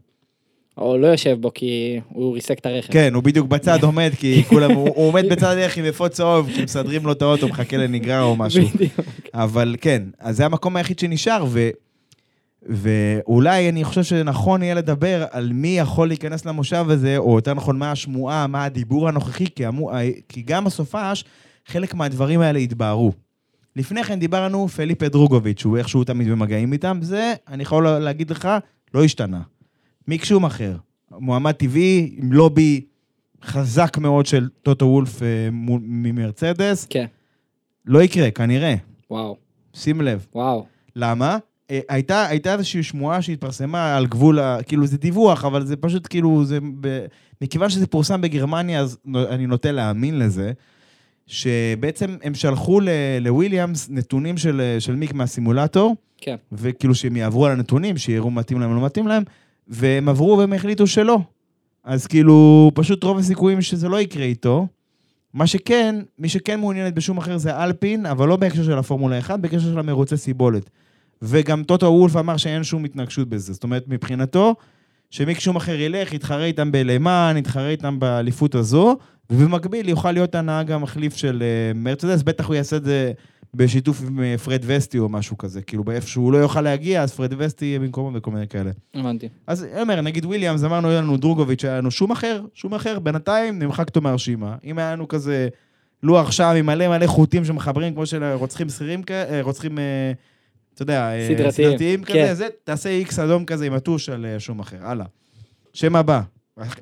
או 0.77 0.97
לא 0.97 1.07
יושב 1.07 1.37
בו 1.41 1.53
כי 1.53 1.99
הוא 2.09 2.33
ריסק 2.33 2.59
את 2.59 2.65
הרכב. 2.65 2.93
כן, 2.93 3.13
הוא 3.13 3.23
בדיוק 3.23 3.47
בצד 3.47 3.83
עומד, 3.83 4.11
כי 4.19 4.43
כולם, 4.49 4.71
הוא, 4.71 4.89
הוא 4.95 5.07
עומד 5.07 5.25
בצד 5.29 5.47
הדרך 5.47 5.77
עם 5.77 5.85
אפוד 5.85 6.11
צהוב, 6.11 6.49
כי 6.55 6.63
מסדרים 6.63 7.05
לו 7.05 7.11
את 7.11 7.21
האוטו, 7.21 7.47
מחכה 7.47 7.77
לנגרר 7.77 8.23
או 8.23 8.35
משהו. 8.35 8.65
בדיוק. 8.67 8.91
אבל 9.33 9.75
כן, 9.81 10.03
אז 10.19 10.37
זה 10.37 10.45
המקום 10.45 10.75
היחיד 10.75 10.99
שנשאר, 10.99 11.45
ו, 11.47 11.69
ואולי 12.63 13.69
אני 13.69 13.83
חושב 13.83 14.03
שנכון 14.03 14.63
יהיה 14.63 14.73
לדבר 14.73 15.25
על 15.31 15.53
מי 15.53 15.77
יכול 15.77 16.07
להיכנס 16.07 16.45
למושב 16.45 16.85
הזה, 16.89 17.17
או 17.17 17.35
יותר 17.35 17.53
נכון, 17.53 17.79
מה 17.79 17.91
השמועה, 17.91 18.47
מה 18.47 18.63
הדיבור 18.63 19.07
הנוכחי, 19.07 19.45
כי, 19.55 19.65
המו, 19.65 19.91
כי 20.29 20.41
גם 20.41 20.65
בסופש, 20.65 21.23
חלק 21.65 21.93
מהדברים 21.93 22.41
האלה 22.41 22.59
התבהרו. 22.59 23.11
לפני 23.75 24.03
כן 24.03 24.19
דיברנו 24.19 24.67
פליפה 24.67 25.09
דרוגוביץ', 25.09 25.59
שהוא 25.59 25.77
איכשהו 25.77 26.03
תמיד 26.03 26.29
במגעים 26.29 26.73
איתם, 26.73 26.99
זה, 27.01 27.33
אני 27.47 27.63
יכול 27.63 27.89
להגיד 27.89 28.29
לך, 28.31 28.49
לא 28.93 29.03
השתנה. 29.03 29.41
מיק 30.07 30.23
אחר. 30.47 30.75
מועמד 31.11 31.51
טבעי, 31.51 32.15
עם 32.17 32.33
לובי 32.33 32.85
חזק 33.43 33.97
מאוד 33.97 34.25
של 34.25 34.49
טוטו 34.63 34.85
וולף 34.85 35.23
אה, 35.23 35.49
ממרצדס. 35.81 36.87
כן. 36.89 37.05
לא 37.85 38.03
יקרה, 38.03 38.31
כנראה. 38.31 38.75
וואו. 39.11 39.37
שים 39.73 40.01
לב. 40.01 40.25
וואו. 40.35 40.65
למה? 40.95 41.37
אה, 41.71 41.79
הייתה, 41.89 42.25
הייתה 42.25 42.53
איזושהי 42.53 42.83
שמועה 42.83 43.21
שהתפרסמה 43.21 43.97
על 43.97 44.07
גבול, 44.07 44.39
ה, 44.39 44.57
כאילו 44.63 44.87
זה 44.87 44.97
דיווח, 44.97 45.45
אבל 45.45 45.65
זה 45.65 45.75
פשוט 45.75 46.07
כאילו, 46.09 46.45
זה, 46.45 46.59
ב, 46.81 47.05
מכיוון 47.41 47.69
שזה 47.69 47.87
פורסם 47.87 48.21
בגרמניה, 48.21 48.79
אז 48.79 48.97
אני 49.15 49.47
נוטה 49.47 49.71
להאמין 49.71 50.19
לזה, 50.19 50.51
שבעצם 51.27 52.15
הם 52.23 52.35
שלחו 52.35 52.79
ל- 52.79 52.89
לוויליאמס 53.21 53.89
נתונים 53.89 54.37
של, 54.37 54.75
של 54.79 54.95
מיק 54.95 55.13
מהסימולטור, 55.13 55.95
כן. 56.17 56.35
וכאילו 56.51 56.95
שהם 56.95 57.15
יעברו 57.15 57.45
על 57.45 57.51
הנתונים, 57.51 57.97
שיראו 57.97 58.31
מתאים 58.31 58.59
להם 58.59 58.69
או 58.69 58.75
לא 58.75 58.85
מתאים 58.85 59.07
להם, 59.07 59.23
והם 59.67 60.09
עברו 60.09 60.37
והם 60.37 60.53
החליטו 60.53 60.87
שלא. 60.87 61.19
אז 61.83 62.07
כאילו, 62.07 62.71
פשוט 62.75 63.03
רוב 63.03 63.17
הסיכויים 63.17 63.61
שזה 63.61 63.89
לא 63.89 64.01
יקרה 64.01 64.23
איתו. 64.23 64.67
מה 65.33 65.47
שכן, 65.47 65.95
מי 66.19 66.29
שכן 66.29 66.59
מעוניינת 66.59 66.93
בשום 66.93 67.17
אחר 67.17 67.37
זה 67.37 67.63
אלפין, 67.63 68.05
אבל 68.05 68.27
לא 68.27 68.35
בהקשר 68.35 68.63
של 68.63 68.77
הפורמולה 68.77 69.19
1, 69.19 69.39
בהקשר 69.39 69.59
של 69.59 69.79
המרוצי 69.79 70.17
סיבולת. 70.17 70.69
וגם 71.21 71.63
טוטו 71.63 71.85
וולף 71.85 72.15
אמר 72.15 72.37
שאין 72.37 72.63
שום 72.63 72.85
התנגשות 72.85 73.29
בזה. 73.29 73.53
זאת 73.53 73.63
אומרת, 73.63 73.83
מבחינתו, 73.87 74.55
שמיק 75.09 75.39
שומאכר 75.39 75.79
ילך, 75.79 76.13
יתחרה 76.13 76.45
איתם 76.45 76.71
בלה 76.71 76.98
מאן, 76.98 77.35
יתחרה 77.37 77.69
איתם 77.69 77.99
באליפות 77.99 78.55
הזו, 78.55 78.97
ובמקביל 79.29 79.89
יוכל 79.89 80.11
להיות 80.11 80.35
הנהג 80.35 80.71
המחליף 80.71 81.15
של 81.15 81.43
אה, 81.43 81.71
מרצדס, 81.75 82.23
בטח 82.23 82.47
הוא 82.47 82.55
יעשה 82.55 82.75
את 82.75 82.83
זה 82.83 83.11
בשיתוף 83.53 84.01
עם 84.07 84.23
אה, 84.23 84.37
פרד 84.37 84.61
וסטי 84.65 84.99
או 84.99 85.09
משהו 85.09 85.37
כזה. 85.37 85.61
כאילו, 85.61 85.83
באיפה 85.83 86.07
שהוא 86.07 86.33
לא 86.33 86.37
יוכל 86.37 86.61
להגיע, 86.61 87.03
אז 87.03 87.13
פרד 87.13 87.33
וסטי 87.37 87.65
יהיה 87.65 87.79
במקומו 87.79 88.17
וכל 88.17 88.31
מיני 88.31 88.47
כאלה. 88.47 88.71
הבנתי. 88.95 89.29
אז 89.47 89.63
אני 89.63 89.81
אומר, 89.81 90.01
נגיד 90.01 90.25
וויליאמס, 90.25 90.63
אמרנו, 90.63 90.89
היה 90.89 91.01
לנו 91.01 91.17
דרוגוביץ', 91.17 91.65
היה 91.65 91.77
לנו 91.77 91.91
שומאכר, 91.91 92.41
שומאכר, 92.53 92.99
בינתיים 92.99 93.59
נמחק 93.59 93.87
אותו 93.87 94.01
מהרשימה. 94.01 94.55
אם 94.63 94.79
היה 94.79 94.91
לנו 94.91 95.07
כזה 95.07 95.47
לוח 96.03 96.27
עכשיו 96.27 96.51
עם 96.51 96.65
מלא 96.65 96.87
מלא 96.87 97.07
חוטים 97.07 97.45
שמחברים, 97.45 97.93
כמו 97.93 98.05
של 98.05 98.33
רוצחים 98.33 98.69
שכירים 98.69 99.01
רוצחים, 99.41 99.79
אה, 99.79 100.11
אתה 100.79 100.91
יודע, 100.91 101.11
אה, 101.13 101.27
סדרתיים, 101.27 101.51
סדרתיים 101.51 102.03
כן. 102.03 102.13
כזה, 102.23 102.33
זה, 102.33 102.47
תעשה 102.63 102.89
איקס 102.89 103.19
אדום 103.19 103.45
כזה 103.45 103.65
עם 103.65 103.73
הטוש 103.73 104.09
על 104.09 104.25
אה, 104.25 104.39
שום 104.39 104.59
אחר, 104.59 104.77
הלאה. 104.81 105.05
שם 105.73 105.95
הבא. 105.95 106.21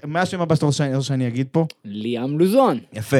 מה 0.04 0.22
השם 0.22 0.42
הבא 0.42 0.56
שאתה 0.56 0.66
רוצה 0.66 1.02
שאני- 1.02 1.28
אגיד 1.28 1.48
פה? 1.52 1.66
ליאם 1.86 2.40
לוזון. 2.40 2.80
יפה, 2.94 3.18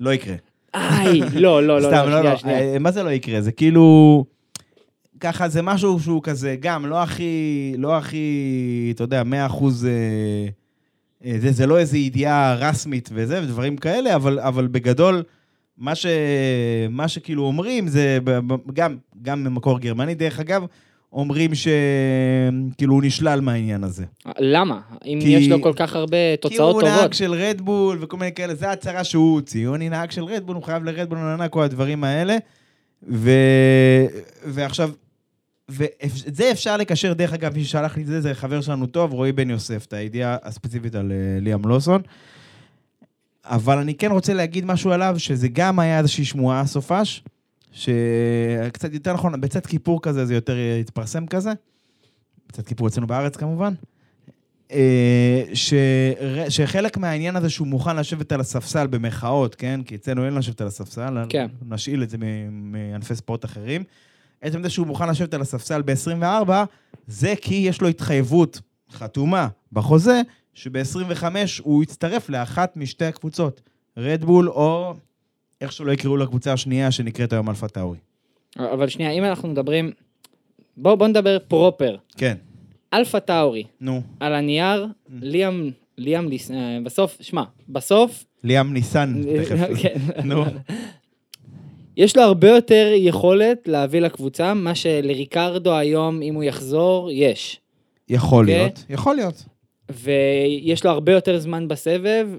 לא 0.00 0.14
יקרה. 0.14 0.34
איי, 0.74 1.20
לא, 1.34 1.62
לא, 1.66 1.80
לא, 1.80 1.88
סתם, 1.88 2.08
לא, 2.08 2.20
לא, 2.24 2.36
שנייה, 2.36 2.60
לא. 2.60 2.64
אה, 2.72 2.78
מה 2.78 2.90
זה 2.90 3.02
לא 3.02 3.10
יקרה? 3.10 3.40
זה 3.40 3.52
כאילו... 3.52 4.24
ככה, 5.20 5.48
זה 5.48 5.62
משהו 5.62 6.00
שהוא 6.00 6.22
כזה, 6.22 6.56
גם 6.60 6.86
לא 6.86 7.02
הכי, 7.02 7.74
לא 7.78 7.96
הכי, 7.96 8.92
אתה 8.94 9.04
יודע, 9.04 9.22
מאה 9.22 9.46
אחוז... 9.46 9.86
זה, 11.38 11.52
זה 11.52 11.66
לא 11.66 11.78
איזו 11.78 11.96
ידיעה 11.96 12.54
רסמית 12.54 13.08
וזה, 13.12 13.42
ודברים 13.42 13.76
כאלה, 13.76 14.14
אבל, 14.16 14.38
אבל 14.40 14.66
בגדול, 14.66 15.22
מה, 15.82 15.94
ש, 15.94 16.06
מה 16.90 17.08
שכאילו 17.08 17.42
אומרים, 17.44 17.88
זה 17.88 18.18
גם, 18.72 18.96
גם 19.22 19.44
ממקור 19.44 19.78
גרמני, 19.80 20.14
דרך 20.14 20.40
אגב, 20.40 20.62
אומרים 21.12 21.50
שכאילו 21.54 22.94
הוא 22.94 23.02
נשלל 23.02 23.40
מהעניין 23.40 23.84
הזה. 23.84 24.04
למה? 24.38 24.80
אם 25.06 25.18
כי- 25.22 25.28
יש 25.28 25.48
לו 25.48 25.62
כל 25.62 25.72
כך 25.76 25.96
הרבה 25.96 26.16
תוצאות 26.40 26.76
כי 26.80 26.86
הוא 26.86 26.92
נהג 26.92 26.96
טובות. 26.98 27.14
של 27.14 27.32
רדבול 27.34 27.98
וכל 28.00 28.16
מיני 28.16 28.32
כאלה, 28.32 28.54
זה 28.54 28.68
ההצהרה 28.68 29.04
שהוא 29.04 29.34
הוציא. 29.34 29.68
הוא 29.68 29.76
נהג 29.76 30.10
של 30.10 30.24
רדבול, 30.24 30.56
הוא 30.56 30.64
חייב 30.64 30.84
לרדבול, 30.84 31.18
כל 31.50 31.62
הדברים 31.62 32.04
האלה. 32.04 32.36
ו... 33.08 33.30
ועכשיו, 34.46 34.90
ואת 35.68 36.10
זה 36.12 36.50
אפשר 36.50 36.76
לקשר, 36.76 37.12
דרך 37.12 37.32
אגב, 37.32 37.54
מי 37.56 37.64
ששלח 37.64 37.96
לי 37.96 38.02
את 38.02 38.06
זה, 38.06 38.20
זה 38.20 38.34
חבר 38.34 38.60
שלנו 38.60 38.86
טוב, 38.86 39.12
רועי 39.12 39.32
בן 39.32 39.50
יוסף, 39.50 39.84
את 39.88 39.92
הידיעה 39.92 40.36
הספציפית 40.42 40.94
על 40.94 41.12
אה, 41.12 41.40
ליאם 41.40 41.62
לוסון. 41.68 42.02
אבל 43.44 43.78
אני 43.78 43.94
כן 43.94 44.10
רוצה 44.10 44.34
להגיד 44.34 44.64
משהו 44.64 44.92
עליו, 44.92 45.14
שזה 45.18 45.48
גם 45.48 45.78
היה 45.78 45.98
איזושהי 45.98 46.24
שמועה 46.24 46.66
סופש, 46.66 47.24
שקצת 47.72 48.94
יותר 48.94 49.12
נכון, 49.12 49.40
בצאת 49.40 49.66
כיפור 49.66 50.02
כזה, 50.02 50.26
זה 50.26 50.34
יותר 50.34 50.56
התפרסם 50.80 51.26
כזה. 51.26 51.52
בצאת 52.48 52.66
כיפור 52.66 52.88
אצלנו 52.88 53.06
בארץ 53.06 53.36
כמובן. 53.36 53.74
אה, 54.72 55.44
ש... 55.54 55.74
שחלק 56.48 56.96
מהעניין 56.96 57.36
הזה 57.36 57.50
שהוא 57.50 57.66
מוכן 57.66 57.96
לשבת 57.96 58.32
על 58.32 58.40
הספסל 58.40 58.86
במחאות, 58.86 59.54
כן? 59.54 59.80
כי 59.82 59.94
אצלנו 59.94 60.26
אין 60.26 60.34
לשבת 60.34 60.60
על 60.60 60.66
הספסל, 60.66 61.16
כן. 61.28 61.46
נשאיל 61.68 62.02
את 62.02 62.10
זה 62.10 62.16
מענפי 62.50 63.14
ספורט 63.14 63.44
אחרים. 63.44 63.84
עצם 64.40 64.62
זה 64.62 64.70
שהוא 64.70 64.86
מוכן 64.86 65.08
לשבת 65.08 65.34
על 65.34 65.40
הספסל 65.40 65.82
ב-24, 65.82 66.50
זה 67.06 67.34
כי 67.40 67.54
יש 67.54 67.80
לו 67.80 67.88
התחייבות 67.88 68.60
חתומה 68.92 69.48
בחוזה, 69.72 70.20
שב-25 70.54 71.24
הוא 71.62 71.82
יצטרף 71.82 72.28
לאחת 72.30 72.76
משתי 72.76 73.04
הקבוצות, 73.04 73.60
רדבול 73.96 74.48
או 74.48 74.94
איך 75.60 75.72
שלא 75.72 75.92
יקראו 75.92 76.16
לקבוצה 76.16 76.52
השנייה 76.52 76.90
שנקראת 76.90 77.32
היום 77.32 77.48
אלפה 77.50 77.68
טאורי. 77.68 77.98
אבל 78.58 78.88
שנייה, 78.88 79.10
אם 79.10 79.24
אנחנו 79.24 79.48
מדברים... 79.48 79.90
בוא, 80.76 80.94
בוא 80.94 81.08
נדבר 81.08 81.38
פרופר. 81.48 81.96
כן, 82.16 82.36
אלפה 82.94 83.20
טאורי, 83.20 83.64
נו. 83.80 84.02
על 84.20 84.34
הנייר, 84.34 84.86
ליאם, 85.20 85.70
ליאם, 85.98 86.28
ליס- 86.28 86.50
אה, 86.50 86.78
בסוף, 86.84 87.16
שמע, 87.20 87.42
בסוף, 87.68 88.24
ליאם 88.44 88.72
ניסן, 88.72 89.22
תכף. 89.42 89.58
כן. 89.82 89.98
נו. 90.24 90.44
יש 91.96 92.16
לו 92.16 92.22
הרבה 92.22 92.48
יותר 92.48 92.92
יכולת 92.96 93.68
להביא 93.68 94.00
לקבוצה, 94.00 94.54
מה 94.54 94.74
שלריקרדו 94.74 95.74
היום, 95.76 96.22
אם 96.22 96.34
הוא 96.34 96.44
יחזור, 96.44 97.10
יש. 97.12 97.60
יכול 98.08 98.44
אוקיי? 98.44 98.58
להיות, 98.58 98.84
יכול 98.90 99.16
להיות. 99.16 99.44
ויש 99.94 100.84
לו 100.84 100.90
הרבה 100.90 101.12
יותר 101.12 101.38
זמן 101.38 101.68
בסבב, 101.68 102.26
לא, 102.28 102.36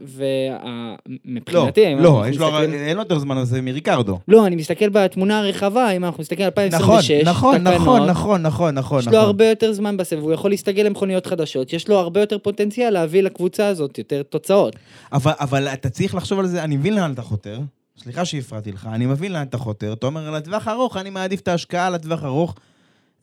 ומבחינתי, 1.25 1.85
לא, 1.95 2.09
אנחנו 2.09 2.27
יש 2.27 2.37
לו, 2.37 2.47
מסתכלים- 2.47 2.73
אין 2.73 2.95
לו 2.97 3.01
יותר 3.01 3.19
זמן 3.19 3.43
זה 3.43 3.61
מריקרדו. 3.61 4.19
לא, 4.27 4.47
אני 4.47 4.55
מסתכל 4.55 4.89
בתמונה 4.89 5.39
הרחבה, 5.39 5.89
אם 5.91 6.05
אנחנו 6.05 6.21
מסתכלים 6.21 6.49
על 6.55 6.67
נכון, 6.67 6.95
2026, 6.95 7.27
נכון, 7.27 7.55
תקנות, 7.57 7.73
נכון, 7.73 8.05
נכון, 8.09 8.41
נכון, 8.41 8.75
נכון. 8.75 8.99
יש 8.99 9.05
לו 9.07 9.11
נכון. 9.13 9.25
הרבה 9.25 9.49
יותר 9.49 9.73
זמן 9.73 9.97
בסבב, 9.97 10.21
הוא 10.21 10.33
יכול 10.33 10.51
להסתגל 10.51 10.83
למכוניות 10.83 11.25
חדשות, 11.27 11.73
יש 11.73 11.87
לו 11.87 11.95
הרבה 11.99 12.19
יותר 12.19 12.37
פוטנציאל 12.37 12.89
להביא 12.93 13.23
לקבוצה 13.23 13.67
הזאת 13.67 13.97
יותר 13.97 14.23
תוצאות. 14.23 14.75
אבל, 15.13 15.31
אבל 15.39 15.67
אתה 15.67 15.89
צריך 15.89 16.15
לחשוב 16.15 16.39
על 16.39 16.47
זה, 16.47 16.63
אני 16.63 16.77
מבין 16.77 16.95
לאן 16.95 17.13
אתה 17.13 17.21
חותר. 17.21 17.59
סליחה 18.03 18.25
שהפרעתי 18.25 18.71
לך, 18.71 18.87
אני 18.93 19.05
מבין 19.05 19.31
לאן 19.31 19.43
אתה 19.43 19.57
חותר. 19.57 19.93
אתה 19.93 20.07
אומר, 20.07 20.31
לטווח 20.31 20.67
הארוך, 20.67 20.97
אני 20.97 21.09
מעדיף 21.09 21.39
את 21.41 21.47
ההשקעה 21.47 21.89
לטווח 21.89 22.23
הארוך. 22.23 22.55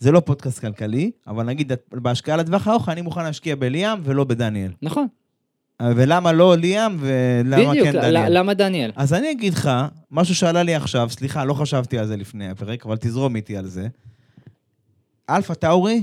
זה 0.00 0.12
לא 0.12 0.20
פודקאסט 0.20 0.58
כלכלי, 0.58 1.10
אבל 1.26 1.44
נגיד, 1.44 1.72
בהשקעה 1.92 2.36
לטווח 2.36 2.66
הארוך, 2.68 2.88
אני 2.88 3.02
מוכן 3.02 3.24
להשקיע 3.24 3.56
בליאם 3.56 3.98
ולא 4.04 4.24
בדניאל. 4.24 4.72
נכון, 4.82 5.06
ולמה 5.82 6.32
לא 6.32 6.56
ליאם 6.56 6.96
ולמה 7.00 7.70
בדיוק, 7.70 7.86
כן 7.86 7.92
דניאל? 7.92 8.38
למה 8.38 8.54
דניאל? 8.54 8.92
אז 8.96 9.14
אני 9.14 9.30
אגיד 9.30 9.52
לך, 9.54 9.70
משהו 10.10 10.34
שעלה 10.34 10.62
לי 10.62 10.74
עכשיו, 10.74 11.08
סליחה, 11.10 11.44
לא 11.44 11.54
חשבתי 11.54 11.98
על 11.98 12.06
זה 12.06 12.16
לפני 12.16 12.48
הפרק, 12.50 12.86
אבל 12.86 12.96
תזרום 13.00 13.36
איתי 13.36 13.56
על 13.56 13.66
זה. 13.66 13.88
אלפה 15.30 15.54
טאורי, 15.54 16.02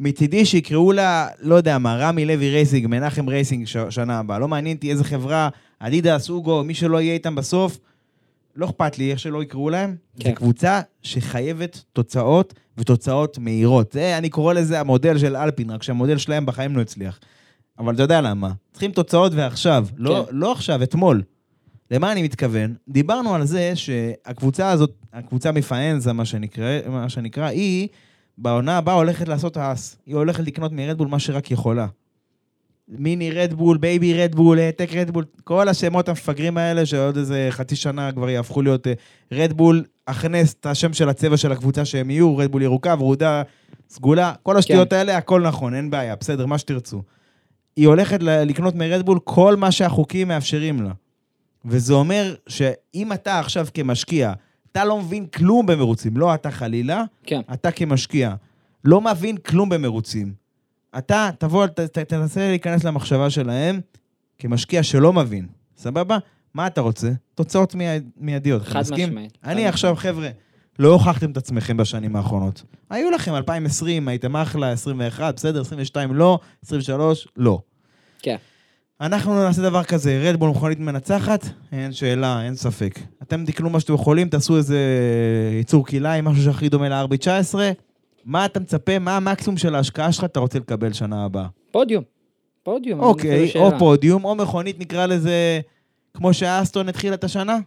מצידי 0.00 0.44
שיקראו 0.46 0.92
לה, 0.92 1.28
לא 1.40 1.54
יודע 1.54 1.78
מה, 1.78 1.96
רמי 1.96 2.24
לוי 2.24 2.50
racing, 2.50 2.86
מנחם 2.86 3.28
racing 3.28 3.66
ש- 3.66 3.76
שנה 3.90 4.18
הבאה. 4.18 4.38
לא 4.38 4.48
מעניין 4.48 4.76
אותי 4.76 4.90
איזה 4.90 5.04
חברה, 5.04 5.48
אדידס, 5.78 6.30
הוגו, 6.30 6.64
מי 6.64 6.74
שלא 6.74 7.00
יהיה 7.00 7.14
איתם 7.14 7.34
בסוף, 7.34 7.78
לא 8.56 8.66
אכפת 8.66 8.98
לי 8.98 9.10
איך 9.10 9.18
שלא 9.18 9.42
יקראו 9.42 9.70
להם. 9.70 9.96
כן. 10.20 10.28
זו 10.30 10.34
קבוצה 10.34 10.80
שחייבת 11.02 11.82
תוצאות 11.92 12.54
ותוצאות 12.78 13.38
מהירות. 13.38 13.92
זה, 13.92 14.18
אני 14.18 14.30
קורא 14.30 14.54
לזה 14.54 14.80
המודל 14.80 15.18
של 15.18 15.36
אלפין, 15.36 15.70
רק 15.70 15.82
שהמודל 15.82 16.18
שלהם 16.18 16.46
בחיים 16.46 16.76
לא 16.76 16.82
הצליח. 16.82 17.18
אבל 17.78 17.94
אתה 17.94 18.02
יודע 18.02 18.20
למה? 18.20 18.52
צריכים 18.72 18.92
תוצאות 18.92 19.32
ועכשיו, 19.34 19.86
לא, 19.96 20.26
כן. 20.30 20.36
לא 20.36 20.52
עכשיו, 20.52 20.82
אתמול. 20.82 21.22
למה 21.90 22.12
אני 22.12 22.22
מתכוון? 22.22 22.74
דיברנו 22.88 23.34
על 23.34 23.44
זה 23.46 23.72
שהקבוצה 23.74 24.70
הזאת, 24.70 24.92
הקבוצה 25.12 25.52
מפאנזה, 25.52 26.12
מה 26.12 26.24
שנקרא, 26.24 26.80
מה 26.88 27.08
שנקרא, 27.08 27.46
היא 27.46 27.88
בעונה 28.38 28.78
הבאה 28.78 28.94
הולכת 28.94 29.28
לעשות 29.28 29.56
האס. 29.56 29.96
היא 30.06 30.16
הולכת 30.16 30.44
לקנות 30.44 30.72
מרדבול 30.72 31.08
מה 31.08 31.18
שרק 31.18 31.50
יכולה. 31.50 31.86
מיני 32.88 33.30
רדבול, 33.30 33.78
baby 33.78 34.22
רדבול, 34.22 34.58
העתק 34.58 34.88
רדבול, 34.92 35.24
כל 35.44 35.68
השמות 35.68 36.08
המפגרים 36.08 36.58
האלה 36.58 36.86
שעוד 36.86 37.16
איזה 37.16 37.46
חצי 37.50 37.76
שנה 37.76 38.12
כבר 38.12 38.30
יהפכו 38.30 38.62
להיות 38.62 38.86
אה, 38.86 38.92
רדבול, 39.32 39.84
הכנס 40.06 40.54
את 40.60 40.66
השם 40.66 40.92
של 40.92 41.08
הצבע 41.08 41.36
של 41.36 41.52
הקבוצה 41.52 41.84
שהם 41.84 42.10
יהיו, 42.10 42.36
רדבול 42.36 42.62
ירוקה, 42.62 42.94
ורודה, 42.98 43.42
סגולה, 43.90 44.32
כל 44.42 44.56
השטויות 44.56 44.92
האלה, 44.92 45.16
הכל 45.16 45.42
נכון, 45.42 45.74
אין 45.74 45.90
בעיה, 45.90 46.16
בסדר, 46.16 46.46
מה 46.46 46.58
שתרצו. 46.58 47.02
היא 47.76 47.88
הולכת 47.88 48.18
לקנות 48.22 48.74
מרדבול 48.74 49.18
כל 49.24 49.56
מה 49.56 49.72
שהחוקים 49.72 50.28
מאפשרים 50.28 50.82
לה. 50.82 50.90
וזה 51.64 51.94
אומר 51.94 52.34
שאם 52.48 53.12
אתה 53.12 53.38
עכשיו 53.38 53.66
כמשקיע, 53.74 54.32
אתה 54.72 54.84
לא 54.84 54.98
מבין 55.00 55.26
כלום 55.26 55.66
במרוצים, 55.66 56.16
לא 56.16 56.34
אתה 56.34 56.50
חלילה, 56.50 57.04
כן. 57.26 57.40
אתה 57.52 57.70
כמשקיע, 57.70 58.34
לא 58.84 59.00
מבין 59.00 59.36
כלום 59.36 59.68
במרוצים. 59.68 60.32
אתה 60.98 61.30
תבוא, 61.38 61.66
ת, 61.66 61.80
ת, 61.80 61.98
תנסה 61.98 62.48
להיכנס 62.48 62.84
למחשבה 62.84 63.30
שלהם 63.30 63.80
כמשקיע 64.38 64.82
שלא 64.82 65.12
מבין, 65.12 65.46
סבבה? 65.76 66.18
מה 66.54 66.66
אתה 66.66 66.80
רוצה? 66.80 67.10
תוצאות 67.34 67.74
מייד, 67.74 68.10
מיידיות, 68.16 68.62
חד? 68.62 68.80
משמעית. 68.80 69.38
אני 69.44 69.66
עכשיו, 69.66 69.96
חבר'ה, 69.96 70.28
לא 70.78 70.92
הוכחתם 70.92 71.30
את 71.30 71.36
עצמכם 71.36 71.76
בשנים 71.76 72.16
האחרונות. 72.16 72.62
היו 72.90 73.10
לכם 73.10 73.34
2020, 73.34 74.08
הייתם 74.08 74.36
אחלה, 74.36 74.72
21, 74.72 75.34
בסדר, 75.34 75.60
22 75.60 76.14
לא, 76.14 76.38
23 76.64 77.28
לא. 77.36 77.58
כן. 78.22 78.36
אנחנו 79.00 79.34
נעשה 79.44 79.62
דבר 79.62 79.84
כזה, 79.84 80.22
רדבול 80.24 80.50
מכונית 80.50 80.80
מנצחת, 80.80 81.46
אין 81.72 81.92
שאלה, 81.92 82.42
אין 82.44 82.54
ספק. 82.54 82.98
אתם 83.22 83.44
תקנו 83.44 83.70
מה 83.70 83.80
שאתם 83.80 83.94
יכולים, 83.94 84.28
תעשו 84.28 84.56
איזה 84.56 84.78
ייצור 85.58 85.86
כלאיים, 85.86 86.24
משהו 86.24 86.44
שהכי 86.44 86.68
דומה 86.68 86.88
ל-RB19, 86.88 87.54
מה 88.24 88.44
אתה 88.44 88.60
מצפה, 88.60 88.98
מה 88.98 89.16
המקסימום 89.16 89.56
של 89.56 89.74
ההשקעה 89.74 90.12
שלך 90.12 90.24
אתה 90.24 90.40
רוצה 90.40 90.58
לקבל 90.58 90.92
שנה 90.92 91.24
הבאה? 91.24 91.46
פודיום. 91.70 92.04
פודיום. 92.62 93.00
אוקיי, 93.00 93.52
או. 93.54 93.78
פודיום, 93.78 94.24
או 94.24 94.34
מכונית 94.34 94.80
נקרא 94.80 95.06
לזה, 95.06 95.60
כמו 96.16 96.34
שאסטון 96.34 96.88
התחילה 96.88 97.14
את 97.14 97.24
השנה? 97.24 97.58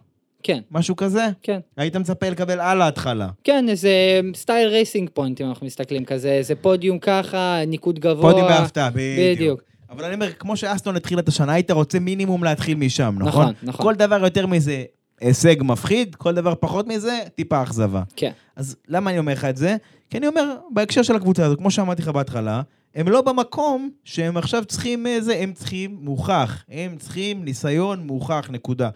כן, 0.42 0.58
משהו 0.70 0.96
כזה? 0.96 1.28
כן. 1.42 1.58
היית 1.76 1.96
מצפה 1.96 2.28
לקבל 2.28 2.60
על 2.60 2.82
ההתחלה. 2.82 3.28
כן, 3.44 3.66
איזה 3.68 3.90
style 4.34 4.68
רייסינג 4.68 5.10
פוינט, 5.14 5.40
אם 5.40 5.48
אנחנו 5.48 5.66
מסתכלים 5.66 6.04
כזה, 6.04 6.30
איזה 6.30 6.54
פודיום 6.54 6.98
ככה, 6.98 7.58
ניקוד 7.66 7.98
גבוה. 7.98 8.30
פודיום 8.32 8.48
בהפתעה, 8.48 8.90
בדיוק. 8.90 9.36
בדיוק. 9.36 9.62
אבל 9.90 10.04
אני 10.04 10.14
אומר, 10.14 10.32
כמו 10.32 10.56
שאסטון 10.56 10.96
התחילה 10.96 11.20
את 11.20 11.28
השנה, 11.28 11.52
היית 11.52 11.70
רוצה 11.70 11.98
מינימום 11.98 12.44
להתחיל 12.44 12.76
משם, 12.76 13.14
נכון? 13.18 13.42
נכון, 13.42 13.54
נכון. 13.62 13.86
כל 13.86 13.94
דבר 13.94 14.24
יותר 14.24 14.46
מזה, 14.46 14.84
הישג 15.20 15.56
מפחיד, 15.62 16.14
כל 16.14 16.34
דבר 16.34 16.54
פחות 16.60 16.86
מזה, 16.86 17.18
טיפה 17.34 17.62
אכזבה. 17.62 18.02
כן, 18.16 18.30
אז 18.56 18.76
למה 18.88 19.10
אני 19.10 19.18
אומר 19.18 19.32
לך 19.32 19.44
את 19.44 19.56
זה? 19.56 19.76
כי 20.10 20.18
אני 20.18 20.26
אומר, 20.26 20.56
בהקשר 20.70 21.02
של 21.02 21.16
הקבוצה 21.16 21.46
הזו, 21.46 21.56
כמו 21.56 21.70
שאמרתי 21.70 22.02
לך 22.02 22.08
בהתחלה, 22.08 22.62
הם 22.94 23.08
לא 23.08 23.22
במקום 23.22 23.90
שהם 24.04 24.36
עכשיו 24.36 24.64
צריכים 24.64 25.06
איזה, 25.06 25.36
הם 25.36 25.52
צריכים 25.52 25.98
מוכח. 26.00 26.64
הם 26.68 26.96
צריכים 26.98 27.44
ניסיון 27.44 28.06
מוכח, 28.06 28.48
נקודה. 28.52 28.90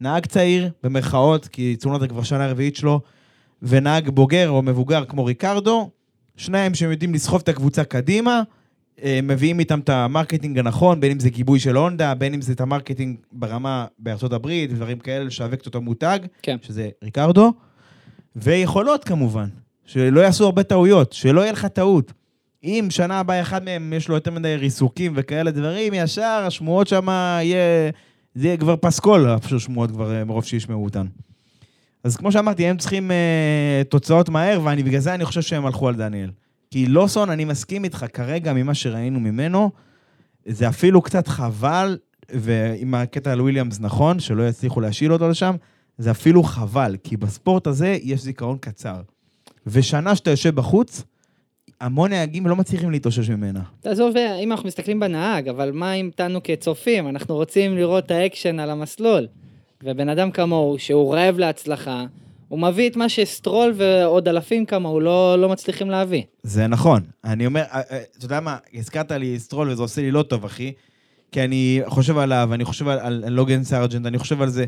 נהג 0.00 0.26
צעיר, 0.26 0.70
במרכאות, 0.82 1.48
כי 1.48 1.76
צונודה 1.76 2.00
זה 2.00 2.08
כבר 2.08 2.22
שנה 2.22 2.50
רביעית 2.50 2.76
שלו, 2.76 3.00
ונהג 3.62 4.08
בוגר 4.08 4.48
או 4.48 4.62
מבוגר 4.62 5.04
כמו 5.04 5.24
ריקרדו, 5.24 5.90
שניים 6.36 6.74
שהם 6.74 6.90
יודעים 6.90 7.14
לסחוב 7.14 7.40
את 7.42 7.48
הקבוצה 7.48 7.84
קדימה, 7.84 8.42
אה, 9.02 9.20
מביאים 9.22 9.58
איתם 9.58 9.80
את 9.80 9.88
ה 9.88 9.95
marketing 9.95 10.58
הנכון, 10.58 11.00
בין 11.00 11.10
אם 11.12 11.20
זה 11.20 11.30
גיבוי 11.30 11.60
של 11.60 11.76
הונדה, 11.76 12.14
בין 12.14 12.34
אם 12.34 12.40
זה 12.40 12.52
את 12.52 12.60
ה 12.60 12.66
marketing 12.66 13.16
ברמה 13.32 13.86
בארצות 13.98 14.32
הברית, 14.32 14.72
דברים 14.72 14.98
כאלה, 14.98 15.24
לשווק 15.24 15.60
את 15.60 15.66
אותו 15.66 15.80
מותג, 15.80 16.18
כן. 16.42 16.56
שזה 16.62 16.88
ריקרדו, 17.02 17.52
ויכולות 18.36 19.04
כמובן, 19.04 19.48
שלא 19.86 20.20
יעשו 20.20 20.44
הרבה 20.44 20.62
טעויות, 20.62 21.12
שלא 21.12 21.40
יהיה 21.40 21.52
לך 21.52 21.66
טעות. 21.66 22.12
אם 22.66 22.86
שנה 22.90 23.20
הבאה 23.20 23.40
אחד 23.40 23.64
מהם 23.64 23.92
יש 23.92 24.08
לו 24.08 24.14
יותר 24.14 24.30
מדי 24.30 24.56
ריסוקים 24.56 25.12
וכאלה 25.16 25.50
דברים, 25.50 25.94
ישר 25.94 26.44
השמועות 26.46 26.88
שם 26.88 27.06
יהיה, 27.08 27.90
זה 28.34 28.46
יהיה 28.46 28.56
כבר 28.56 28.76
פסקול, 28.80 29.38
פשוט 29.38 29.60
שמועות 29.60 29.90
כבר 29.90 30.14
אה, 30.14 30.24
מרוב 30.24 30.44
שישמעו 30.44 30.84
אותן. 30.84 31.06
אז 32.04 32.16
כמו 32.16 32.32
שאמרתי, 32.32 32.66
הם 32.66 32.76
צריכים 32.76 33.10
אה, 33.10 33.82
תוצאות 33.88 34.28
מהר, 34.28 34.60
ובגלל 34.60 35.00
זה 35.00 35.14
אני 35.14 35.24
חושב 35.24 35.42
שהם 35.42 35.66
הלכו 35.66 35.88
על 35.88 35.94
דניאל. 35.94 36.30
כי 36.70 36.86
לוסון, 36.86 37.30
אני 37.30 37.44
מסכים 37.44 37.84
איתך, 37.84 38.06
כרגע 38.12 38.52
ממה 38.52 38.74
שראינו 38.74 39.20
ממנו, 39.20 39.70
זה 40.46 40.68
אפילו 40.68 41.02
קצת 41.02 41.28
חבל, 41.28 41.98
ואם 42.32 42.94
הקטע 42.94 43.32
על 43.32 43.40
וויליאמס 43.40 43.80
נכון, 43.80 44.20
שלא 44.20 44.48
יצליחו 44.48 44.80
להשיל 44.80 45.12
אותו 45.12 45.28
לשם, 45.28 45.56
זה 45.98 46.10
אפילו 46.10 46.42
חבל, 46.42 46.96
כי 47.04 47.16
בספורט 47.16 47.66
הזה 47.66 47.98
יש 48.02 48.22
זיכרון 48.22 48.58
קצר. 48.60 49.00
ושנה 49.66 50.16
שאתה 50.16 50.30
יושב 50.30 50.54
בחוץ, 50.54 51.02
המון 51.80 52.10
נהגים 52.10 52.46
לא 52.46 52.56
מצליחים 52.56 52.90
להתאושש 52.90 53.30
ממנה. 53.30 53.60
תעזוב, 53.80 54.16
אם 54.16 54.52
אנחנו 54.52 54.66
מסתכלים 54.66 55.00
בנהג, 55.00 55.48
אבל 55.48 55.70
מה 55.72 55.94
איתנו 55.94 56.40
כצופים? 56.44 57.08
אנחנו 57.08 57.34
רוצים 57.34 57.76
לראות 57.76 58.06
את 58.06 58.10
האקשן 58.10 58.60
על 58.60 58.70
המסלול. 58.70 59.26
ובן 59.82 60.08
אדם 60.08 60.30
כמוהו, 60.30 60.78
שהוא 60.78 61.14
רעב 61.14 61.38
להצלחה, 61.38 62.04
הוא 62.48 62.58
מביא 62.58 62.90
את 62.90 62.96
מה 62.96 63.08
שסטרול 63.08 63.72
ועוד 63.76 64.28
אלפים 64.28 64.66
כמוהו 64.66 65.00
לא, 65.00 65.36
לא 65.38 65.48
מצליחים 65.48 65.90
להביא. 65.90 66.22
זה 66.42 66.66
נכון. 66.66 67.02
אני 67.24 67.46
אומר, 67.46 67.60
אה, 67.60 67.80
אה, 67.90 68.02
אתה 68.18 68.24
יודע 68.24 68.40
מה, 68.40 68.56
הזכרת 68.74 69.12
לי 69.12 69.38
סטרול 69.38 69.70
וזה 69.70 69.82
עושה 69.82 70.00
לי 70.00 70.10
לא 70.10 70.22
טוב, 70.22 70.44
אחי. 70.44 70.72
כי 71.32 71.44
אני 71.44 71.80
חושב 71.86 72.18
עליו, 72.18 72.50
אני 72.52 72.64
חושב 72.64 72.88
על, 72.88 72.98
על, 72.98 73.22
על 73.26 73.32
לוגן 73.32 73.64
סארג'נט, 73.64 74.06
אני 74.06 74.18
חושב 74.18 74.42
על 74.42 74.48
זה. 74.48 74.64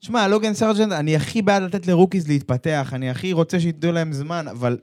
שמע, 0.00 0.28
לוגן 0.28 0.54
סארג'נט, 0.54 0.92
אני 0.92 1.16
הכי 1.16 1.42
בעד 1.42 1.62
לתת 1.62 1.86
ל 1.86 1.91
rookies 1.91 2.28
להתפתח, 2.28 2.90
אני 2.94 3.10
הכי 3.10 3.32
רוצה 3.32 3.60
שייתנו 3.60 3.92
להם 3.92 4.12
זמן, 4.12 4.48
אבל 4.48 4.76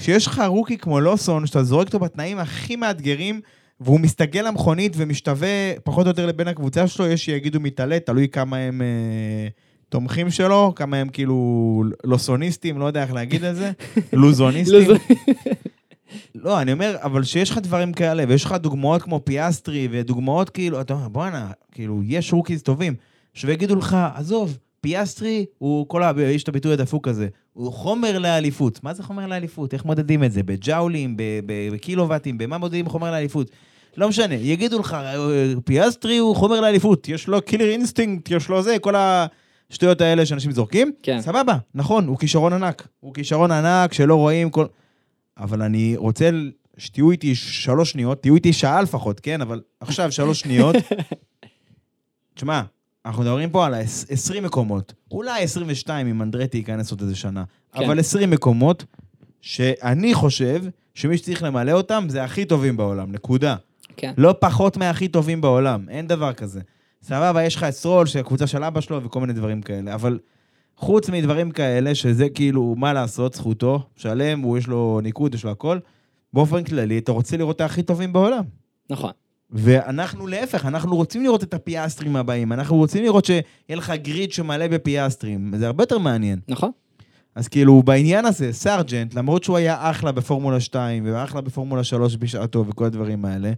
כשיש 0.00 0.26
לך 0.26 0.42
rookie 0.46 0.78
כמו 0.78 1.00
לוסון, 1.00 1.46
שאתה 1.46 1.62
זורק 1.62 1.86
אותו 1.86 1.98
בתנאים 1.98 2.38
הכי 2.38 2.76
מאתגרים, 2.76 3.40
והוא 3.80 4.00
מסתגל 4.00 4.46
למכונית 4.48 4.92
ומשתווה 4.96 5.48
פחות 5.84 6.06
או 6.06 6.10
יותר 6.10 6.26
לבן 6.26 6.48
הקבוצה 6.48 6.86
שלו, 6.86 7.06
יש 7.06 7.24
שיגידו 7.24 7.60
מתעלה, 7.60 8.00
תלוי 8.00 8.28
כמה 8.28 8.56
הם 8.56 8.82
אה, 8.82 9.48
תומכים 9.88 10.30
שלו, 10.30 10.72
כמה 10.76 10.96
הם 10.96 11.08
כאילו 11.08 11.84
לוסוניסטים, 12.04 12.78
לא 12.78 12.84
יודע 12.84 13.02
איך 13.02 13.12
להגיד 13.12 13.44
את 13.44 13.56
זה, 13.56 13.72
לוזוניסטים. 14.12 14.88
לא, 16.44 16.60
אני 16.60 16.72
אומר, 16.72 16.96
אבל 17.02 17.24
שיש 17.24 17.50
לך 17.50 17.58
דברים 17.58 17.92
כאלה, 17.92 18.24
ויש 18.28 18.44
לך 18.44 18.52
דוגמאות 18.52 19.02
כמו 19.02 19.20
פיאסטרי, 19.24 19.88
ודוגמאות 19.90 20.50
כאילו, 20.50 20.80
אתה 20.80 20.94
אומר, 20.94 21.08
בואנה, 21.08 21.50
כאילו, 21.72 22.00
יש 22.04 22.32
rookies 22.32 22.62
טובים, 22.62 22.94
שיגידו 23.34 23.76
לך, 23.76 23.96
עזוב, 24.14 24.58
פיאסטרי 24.80 25.46
הוא 25.58 25.88
כל 25.88 26.02
ה... 26.02 26.12
יש 26.18 26.42
את 26.42 26.48
הביטוי 26.48 26.72
הדפוק 26.72 27.08
הזה, 27.08 27.28
הוא 27.52 27.72
חומר 27.72 28.18
לאליפות. 28.18 28.84
מה 28.84 28.94
זה 28.94 29.02
חומר 29.02 29.26
לאליפות? 29.26 29.74
איך 29.74 29.84
מודדים 29.84 30.24
את 30.24 30.32
זה? 30.32 30.42
בג'אולים, 30.42 31.14
בקילוואטים, 31.72 32.38
במה 32.38 32.58
מודדים 32.58 32.88
חומר 32.88 33.10
לאליפות? 33.10 33.50
לא 33.96 34.08
משנה, 34.08 34.34
יגידו 34.34 34.78
לך, 34.78 34.94
"אה, 34.94 35.14
פיאסטרי 35.64 36.18
הוא 36.18 36.36
חומר 36.36 36.60
לאליפות, 36.60 37.08
יש 37.08 37.28
לו 37.28 37.42
killer 37.42 37.68
instinct, 37.70 38.30
יש 38.30 38.48
לו 38.48 38.62
זה, 38.62 38.76
כל 38.78 38.94
השטויות 39.70 40.00
האלה 40.00 40.26
שאנשים 40.26 40.52
זורקים. 40.52 40.92
כן. 41.02 41.20
סבבה, 41.20 41.56
נכון, 41.74 42.06
הוא 42.06 42.18
כישרון 42.18 42.52
ענק. 42.52 42.88
הוא 43.00 43.14
כישרון 43.14 43.50
ענק 43.50 43.92
שלא 43.92 44.14
רואים 44.14 44.50
כל... 44.50 44.66
אבל 45.38 45.62
אני 45.62 45.96
רוצה 45.96 46.30
שתהיו 46.78 47.10
איתי 47.10 47.34
שלוש 47.34 47.90
שניות, 47.90 48.22
תהיו 48.22 48.34
איתי 48.34 48.52
שעה 48.52 48.82
לפחות, 48.82 49.20
כן? 49.20 49.40
אבל 49.40 49.60
עכשיו 49.80 50.12
שלוש 50.12 50.40
שניות. 50.40 50.76
תשמע, 52.34 52.62
אנחנו 53.10 53.22
מדברים 53.22 53.50
פה 53.50 53.66
על 53.66 53.74
ה-20 53.74 54.40
מקומות, 54.40 54.92
אולי 55.10 55.42
22 55.42 56.06
אם 56.06 56.22
אנדרטי 56.22 56.58
ייכנס 56.58 56.90
עוד 56.90 57.00
איזה 57.00 57.16
שנה, 57.16 57.44
כן. 57.72 57.84
אבל 57.84 57.98
20 57.98 58.30
מקומות 58.30 58.84
שאני 59.40 60.14
חושב 60.14 60.64
שמי 60.94 61.16
שצריך 61.16 61.42
למלא 61.42 61.72
אותם 61.72 62.06
זה 62.08 62.24
הכי 62.24 62.44
טובים 62.44 62.76
בעולם, 62.76 63.12
נקודה. 63.12 63.56
כן. 63.96 64.12
לא 64.16 64.34
פחות 64.38 64.76
מהכי 64.76 65.08
טובים 65.08 65.40
בעולם, 65.40 65.88
אין 65.88 66.06
דבר 66.06 66.32
כזה. 66.32 66.60
סבבה, 67.02 67.42
יש 67.42 67.56
לך 67.56 67.64
את 67.64 67.70
סטרול, 67.70 68.06
שהקבוצה 68.06 68.46
של 68.46 68.64
אבא 68.64 68.80
שלו 68.80 69.04
וכל 69.04 69.20
מיני 69.20 69.32
דברים 69.32 69.62
כאלה, 69.62 69.94
אבל 69.94 70.18
חוץ 70.76 71.10
מדברים 71.10 71.50
כאלה, 71.50 71.94
שזה 71.94 72.28
כאילו, 72.28 72.74
מה 72.78 72.92
לעשות, 72.92 73.34
זכותו, 73.34 73.82
שלם, 73.96 74.40
הוא 74.40 74.58
יש 74.58 74.66
לו 74.66 75.00
ניקוד, 75.02 75.34
יש 75.34 75.44
לו 75.44 75.50
הכל, 75.50 75.78
באופן 76.32 76.64
כללי, 76.64 76.98
אתה 76.98 77.12
רוצה 77.12 77.36
לראות 77.36 77.56
את 77.56 77.60
הכי 77.60 77.82
טובים 77.82 78.12
בעולם. 78.12 78.44
נכון. 78.90 79.12
ואנחנו 79.52 80.26
להפך, 80.26 80.66
אנחנו 80.66 80.96
רוצים 80.96 81.22
לראות 81.22 81.42
את 81.42 81.54
הפיאסטרים 81.54 82.16
הבאים, 82.16 82.52
אנחנו 82.52 82.76
רוצים 82.76 83.04
לראות 83.04 83.24
שיהיה 83.24 83.42
לך 83.68 83.92
גריד 84.02 84.32
שמלא 84.32 84.68
בפיאסטרים, 84.68 85.52
זה 85.56 85.66
הרבה 85.66 85.82
יותר 85.82 85.98
מעניין. 85.98 86.38
נכון. 86.48 86.70
אז 87.34 87.48
כאילו, 87.48 87.82
בעניין 87.82 88.24
הזה, 88.24 88.52
סארג'נט, 88.52 89.14
למרות 89.14 89.44
שהוא 89.44 89.56
היה 89.56 89.90
אחלה 89.90 90.12
בפורמולה 90.12 90.60
2 90.60 91.02
ואחלה 91.06 91.40
בפורמולה 91.40 91.84
3 91.84 92.16
בשעתו 92.16 92.64
וכל 92.66 92.84
הדברים 92.84 93.24
האלה, 93.24 93.52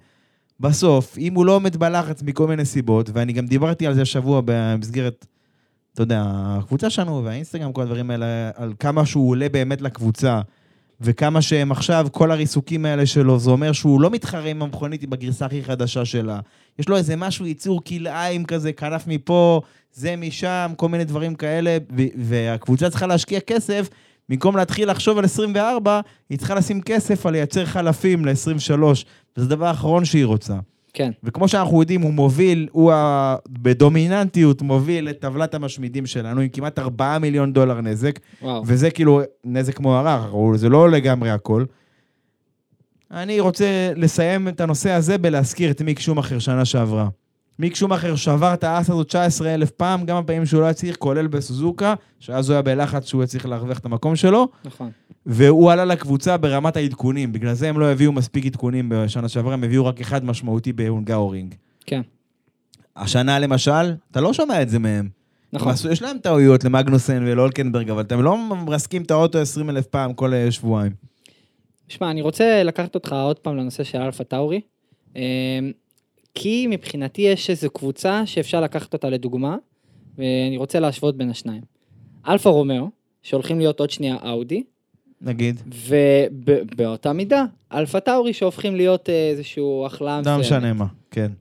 בסוף, 0.61 1.19
אם 1.19 1.35
הוא 1.35 1.47
לא 1.47 1.57
עומד 1.57 1.77
בלחץ 1.77 2.23
מכל 2.23 2.47
מיני 2.47 2.65
סיבות, 2.65 3.11
ואני 3.13 3.33
גם 3.33 3.47
דיברתי 3.47 3.87
על 3.87 3.95
זה 3.95 4.03
השבוע 4.03 4.41
במסגרת, 4.45 5.27
אתה 5.95 6.03
יודע, 6.03 6.25
הקבוצה 6.27 6.91
שלנו 6.91 7.25
והאינסטגרם, 7.25 7.73
כל 7.73 7.83
הדברים 7.83 8.11
האלה, 8.11 8.51
על 8.55 8.73
כמה 8.79 9.07
שהוא 9.07 9.31
עולה 9.31 9.49
באמת 9.49 9.81
לקבוצה, 9.81 10.41
וכמה 11.03 11.43
שהם 11.43 11.73
עכשיו, 11.73 12.07
כל 12.13 12.31
הריסוקים 12.31 12.85
האלה 12.85 13.07
שלו, 13.07 13.39
זה 13.39 13.51
אומר 13.51 13.73
שהוא 13.73 14.01
לא 14.01 14.11
מתחרה 14.11 14.51
עם 14.51 14.63
המכונית 14.63 15.09
בגרסה 15.09 15.47
הכי 15.47 15.65
חדשה 15.65 16.05
שלה. 16.05 16.41
יש 16.79 16.89
לו 16.89 16.97
איזה 16.97 17.17
משהו, 17.17 17.47
ייצור 17.47 17.85
כלאיים 17.85 18.45
כזה, 18.45 18.73
כנף 18.73 19.07
מפה, 19.07 19.61
זה 19.93 20.17
משם, 20.17 20.73
כל 20.77 20.89
מיני 20.89 21.05
דברים 21.05 21.35
כאלה, 21.35 21.79
והקבוצה 22.17 22.91
צריכה 22.91 23.07
להשקיע 23.07 23.41
כסף, 23.41 23.89
במקום 24.29 24.57
להתחיל 24.57 24.91
לחשוב 24.91 25.19
על 25.19 25.25
24, 25.25 26.01
היא 26.31 26.39
צריכה 26.39 26.55
לשים 26.55 26.81
כסף 26.81 27.27
על 27.27 27.33
לייצר 27.33 27.67
חלפים 27.67 28.25
ל-23, 28.25 28.83
וזה 29.37 29.47
הדבר 29.47 29.67
האחרון 29.67 30.05
שהיא 30.05 30.25
רוצה. 30.25 30.55
כן. 30.93 31.11
וכמו 31.25 31.49
שאנחנו 31.49 31.81
יודעים, 31.81 32.01
הוא 32.01 32.13
מוביל, 32.13 32.69
הוא 32.73 32.93
ה... 32.93 33.37
בדומיננטיות 33.49 34.63
מוביל 34.63 35.09
את 35.09 35.19
טבלת 35.21 35.55
המשמידים 35.55 36.07
שלנו 36.07 36.41
עם 36.41 36.49
כמעט 36.49 36.79
4 36.79 37.19
מיליון 37.19 37.53
דולר 37.53 37.81
נזק, 37.81 38.19
וואו. 38.43 38.63
וזה 38.67 38.91
כאילו 38.91 39.21
נזק 39.45 39.81
מוערך, 39.81 40.27
זה 40.55 40.69
לא 40.69 40.91
לגמרי 40.91 41.31
הכל. 41.31 41.65
אני 43.11 43.41
רוצה 43.41 43.93
לסיים 43.97 44.49
את 44.49 44.61
הנושא 44.61 44.91
הזה 44.91 45.19
בלהזכיר 45.19 45.71
את 45.71 45.83
מיק 45.83 46.01
שומאחר 46.01 46.39
שנה 46.39 46.65
שעברה. 46.65 47.09
מיק 47.59 47.75
שומאחר 47.75 48.17
שבר 48.17 48.55
את 48.55 48.65
האס 48.65 48.91
הזאת 48.91 49.07
19 49.09 49.55
אלף 49.55 49.71
פעם, 49.71 50.05
גם 50.05 50.17
הפעמים 50.17 50.47
שהוא 50.47 50.61
לא 50.61 50.65
היה 50.67 50.75
צריך, 50.75 50.97
כולל 50.97 51.27
בסוזוקה, 51.27 51.95
שאז 52.21 52.49
הוא 52.51 52.55
היה 52.55 52.63
בלחץ 52.63 53.07
שהוא 53.07 53.21
היה 53.23 53.27
צריך 53.27 53.47
להרוויח 53.47 53.79
את 53.79 53.85
המקום 53.85 54.17
שלו, 54.17 54.49
נכון. 54.65 54.91
והוא 55.27 55.71
עלה 55.73 55.85
לקבוצה 55.85 56.37
ברמת 56.37 56.77
העדכונים, 56.77 57.33
בגלל 57.33 57.55
זה 57.55 57.69
הם 57.69 57.81
לא 57.81 57.93
הביאו 57.93 58.13
מספיק 58.13 58.47
עדכונים 58.47 58.89
בשנה 58.89 59.29
שעברה, 59.29 59.55
הם 59.55 59.65
הביאו 59.65 59.87
רק 59.87 60.01
אחד 60.01 60.25
משמעותי 60.25 60.73
בהונגרורינג. 60.73 61.55
כן. 61.87 62.01
השנה 62.97 63.39
למשל, 63.39 63.95
אתה 64.11 64.21
לא 64.21 64.33
שומע 64.33 64.63
את 64.63 64.69
זה 64.69 64.79
מהם. 64.79 65.09
נכון. 65.53 65.73
עשו- 65.73 65.91
יש 65.91 66.03
להם 66.03 66.19
טעויות 66.19 66.65
למגנוסן 66.65 67.23
ולאולקנברג, 67.27 67.91
אבל 67.91 68.01
אתם 68.01 68.23
לא 68.23 68.39
מרסקים 68.67 69.03
את 69.03 69.11
האוטו 69.11 69.39
20 69.39 69.71
אלף 69.71 69.87
פעם 69.87 70.13
כל 70.15 70.35
אה, 70.35 70.51
שבועיים. 70.51 70.93
שמע, 71.89 72.11
אני 72.11 72.23
רוצה 72.23 72.63
לקחת 72.63 72.95
אותך 72.95 73.13
עוד 73.13 73.39
פעם 73.39 73.57
לנושא 73.57 73.85
של 73.85 73.99
אלפה 73.99 74.25
טאורי, 74.25 74.61
אמ, 75.17 75.21
כי 76.35 76.67
מבחינתי 76.71 77.23
יש 77.23 77.51
איזו 77.51 77.71
קבוצה 77.71 78.27
שאפשר 78.27 78.61
לקחת 78.61 78.93
אותה 78.93 79.11
לדוגמה, 79.11 79.57
ואני 80.19 80.57
רוצה 80.57 80.81
להשוות 80.81 81.17
בין 81.17 81.31
השניים. 81.31 81.63
אלפה 82.29 82.51
רומאו, 82.51 82.89
שהולכים 83.23 83.59
להיות 83.59 83.81
עוד 83.81 83.91
שנייה 83.91 84.17
אאודי, 84.25 84.63
נגיד. 85.25 85.61
ובאותה 85.87 87.13
מידה, 87.13 87.45
אלפה 87.73 88.01
טאורי 88.01 88.33
שהופכים 88.33 88.77
להיות 88.77 89.09
אה, 89.09 89.31
איזשהו 89.31 89.87
החלאה 89.87 90.21
לא 90.27 90.39
משנה 90.39 90.73
מה, 90.73 90.87
כן. 91.11 91.33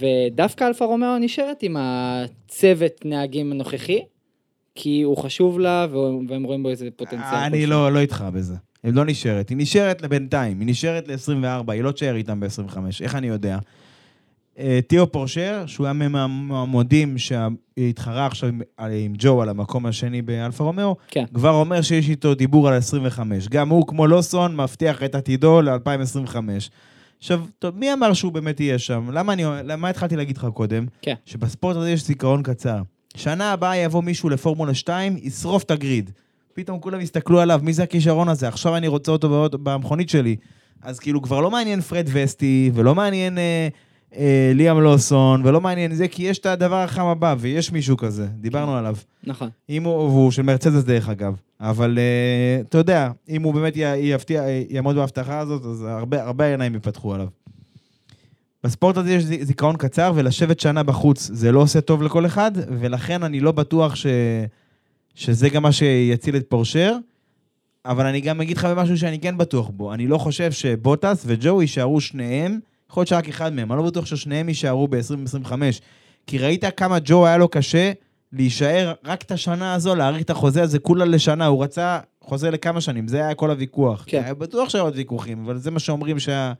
ודווקא 0.00 0.64
אלפה 0.64 0.84
רומאו 0.84 1.18
נשארת 1.18 1.62
עם 1.62 1.76
הצוות 1.78 3.04
נהגים 3.04 3.52
הנוכחי, 3.52 4.00
כי 4.74 5.02
הוא 5.02 5.16
חשוב 5.16 5.60
לה 5.60 5.86
והם 6.28 6.42
רואים 6.42 6.62
בו 6.62 6.68
איזה 6.68 6.88
פוטנציאל. 6.96 7.34
אני. 7.34 7.66
לא, 7.66 7.92
לא 7.92 7.98
איתך 7.98 8.24
בזה. 8.32 8.54
היא 8.82 8.92
לא 8.92 9.04
נשארת. 9.04 9.48
היא 9.48 9.56
נשארת 9.56 10.02
לבינתיים, 10.02 10.60
היא 10.60 10.68
נשארת 10.68 11.08
ל-24, 11.08 11.72
היא 11.72 11.82
לא 11.82 11.92
תשאר 11.92 12.16
איתם 12.16 12.40
ב-25, 12.40 12.78
איך 13.00 13.14
אני 13.14 13.26
יודע? 13.26 13.58
אה, 14.58 14.80
תיאו 14.86 15.12
פורשר, 15.12 15.64
שהוא 15.66 15.86
היה 15.86 15.92
מהמועמדים 15.92 17.16
שהתחרה 17.18 18.26
עכשיו 18.26 18.48
עם, 18.78 19.12
ג'ו 19.18 19.42
על 19.42 19.48
המקום 19.48 19.86
השני 19.86 20.22
באלפה 20.22 20.64
רומאו, 20.64 20.96
כן. 21.08 21.24
כבר 21.34 21.50
אומר 21.50 21.82
שיש 21.82 22.08
איתו 22.08 22.34
דיבור 22.34 22.68
על 22.68 22.74
25. 22.74 23.48
גם 23.48 23.68
הוא, 23.68 23.86
כמו 23.86 24.06
לוסון, 24.06 24.56
מבטיח 24.56 25.02
את 25.02 25.14
עתידו 25.14 25.62
ל-2025. 25.62 26.36
עכשיו, 27.18 27.42
טוב, 27.58 27.78
מי 27.78 27.92
אמר 27.92 28.12
שהוא 28.12 28.32
באמת 28.32 28.60
יהיה 28.60 28.78
שם? 28.78 29.10
למה 29.12 29.32
אני, 29.32 29.44
למה 29.64 29.88
התחלתי 29.88 30.16
להגיד 30.16 30.36
לך 30.36 30.46
קודם? 30.54 30.86
כן. 31.02 31.14
שבספורט 31.24 31.76
הזה 31.76 31.90
יש 31.90 32.04
זיכרון 32.04 32.42
קצר. 32.42 32.82
שנה 33.16 33.52
הבאה 33.52 33.76
יבוא 33.76 34.02
מישהו 34.02 34.28
לפורמולה 34.28 34.74
2, 34.74 35.16
ישרוף 35.22 35.62
את 35.62 35.70
הגריד. 35.70 36.10
פתאום 36.54 36.80
כולם 36.80 37.00
יסתכלו 37.00 37.40
עליו, 37.40 37.60
מי 37.62 37.72
זה 37.72 37.82
הכישרון 37.82 38.28
הזה? 38.28 38.48
עכשיו 38.48 38.76
אני 38.76 38.88
רוצה 38.88 39.12
אותו 39.12 39.48
במכונית 39.62 40.08
שלי. 40.08 40.36
אז 40.82 40.98
כאילו 40.98 41.22
כבר 41.22 41.40
לא 41.40 41.50
מעניין 41.50 41.80
פרד 41.80 42.08
וסטי, 42.12 42.70
ולא 42.74 42.94
מעניין 42.94 43.38
אה, 43.38 43.68
אה, 44.16 44.52
ליאם 44.54 44.80
לוסון, 44.80 45.46
ולא 45.46 45.60
מעניין 45.60 45.94
זה, 45.94 46.08
כי 46.08 46.22
יש 46.22 46.38
את 46.38 46.46
הדבר 46.46 46.76
החם 46.76 47.06
הבא, 47.06 47.34
ויש 47.38 47.72
מישהו 47.72 47.96
כזה, 47.96 48.26
דיברנו 48.26 48.76
עליו. 48.76 48.96
נכון. 49.24 49.48
אם 49.68 49.84
הוא, 49.84 49.94
והוא 49.94 50.30
של 50.30 50.42
מרצדס 50.42 50.84
דרך 50.84 51.08
אגב, 51.08 51.34
אבל 51.60 51.98
אה, 51.98 52.60
אתה 52.60 52.78
יודע, 52.78 53.10
אם 53.28 53.42
הוא 53.42 53.54
באמת 53.54 53.76
י, 53.76 53.80
יפתיע, 53.96 54.42
יעמוד 54.68 54.96
בהבטחה 54.96 55.38
הזאת, 55.38 55.64
אז 55.64 55.82
הרבה, 55.82 56.22
הרבה 56.22 56.46
עיניים 56.46 56.74
ייפתחו 56.74 57.14
עליו. 57.14 57.26
בספורט 58.64 58.96
הזה 58.96 59.12
יש 59.12 59.24
זיכרון 59.24 59.76
קצר, 59.76 60.12
ולשבת 60.14 60.60
שנה 60.60 60.82
בחוץ 60.82 61.30
זה 61.32 61.52
לא 61.52 61.60
עושה 61.60 61.80
טוב 61.80 62.02
לכל 62.02 62.26
אחד, 62.26 62.52
ולכן 62.80 63.22
אני 63.22 63.40
לא 63.40 63.52
בטוח 63.52 63.94
ש... 63.94 64.06
שזה 65.14 65.48
גם 65.48 65.62
מה 65.62 65.72
שיציל 65.72 66.36
את 66.36 66.44
פורשר, 66.48 66.96
אבל 67.84 68.06
אני 68.06 68.20
גם 68.20 68.40
אגיד 68.40 68.56
לך 68.56 68.64
במשהו 68.64 68.98
שאני 68.98 69.18
כן 69.18 69.38
בטוח 69.38 69.68
בו. 69.68 69.94
אני 69.94 70.06
לא 70.06 70.18
חושב 70.18 70.52
שבוטס 70.52 71.22
וג'ו 71.26 71.62
יישארו 71.62 72.00
שניהם, 72.00 72.58
יכול 72.90 73.00
להיות 73.00 73.08
שרק 73.08 73.28
אחד 73.28 73.52
מהם, 73.52 73.72
אני 73.72 73.78
לא 73.78 73.86
בטוח 73.86 74.06
ששניהם 74.06 74.48
יישארו 74.48 74.88
ב-2025. 74.88 75.52
כי 76.26 76.38
ראית 76.38 76.64
כמה 76.76 76.98
ג'ו 77.04 77.26
היה 77.26 77.36
לו 77.36 77.48
קשה 77.48 77.92
להישאר 78.32 78.92
רק 79.04 79.22
את 79.22 79.30
השנה 79.32 79.74
הזו, 79.74 79.94
להאריך 79.94 80.22
את 80.22 80.30
החוזה 80.30 80.62
הזה 80.62 80.78
כולה 80.78 81.04
לשנה, 81.04 81.46
הוא 81.46 81.64
רצה 81.64 81.98
חוזה 82.20 82.50
לכמה 82.50 82.80
שנים, 82.80 83.08
זה 83.08 83.16
היה 83.24 83.34
כל 83.34 83.50
הוויכוח. 83.50 84.04
כן. 84.06 84.22
היה 84.24 84.34
בטוח 84.34 84.68
שהיו 84.68 84.82
עוד 84.84 84.96
ויכוחים, 84.96 85.44
אבל 85.44 85.58
זה 85.58 85.70
מה 85.70 85.78
שאומרים 85.78 86.18
שה... 86.18 86.52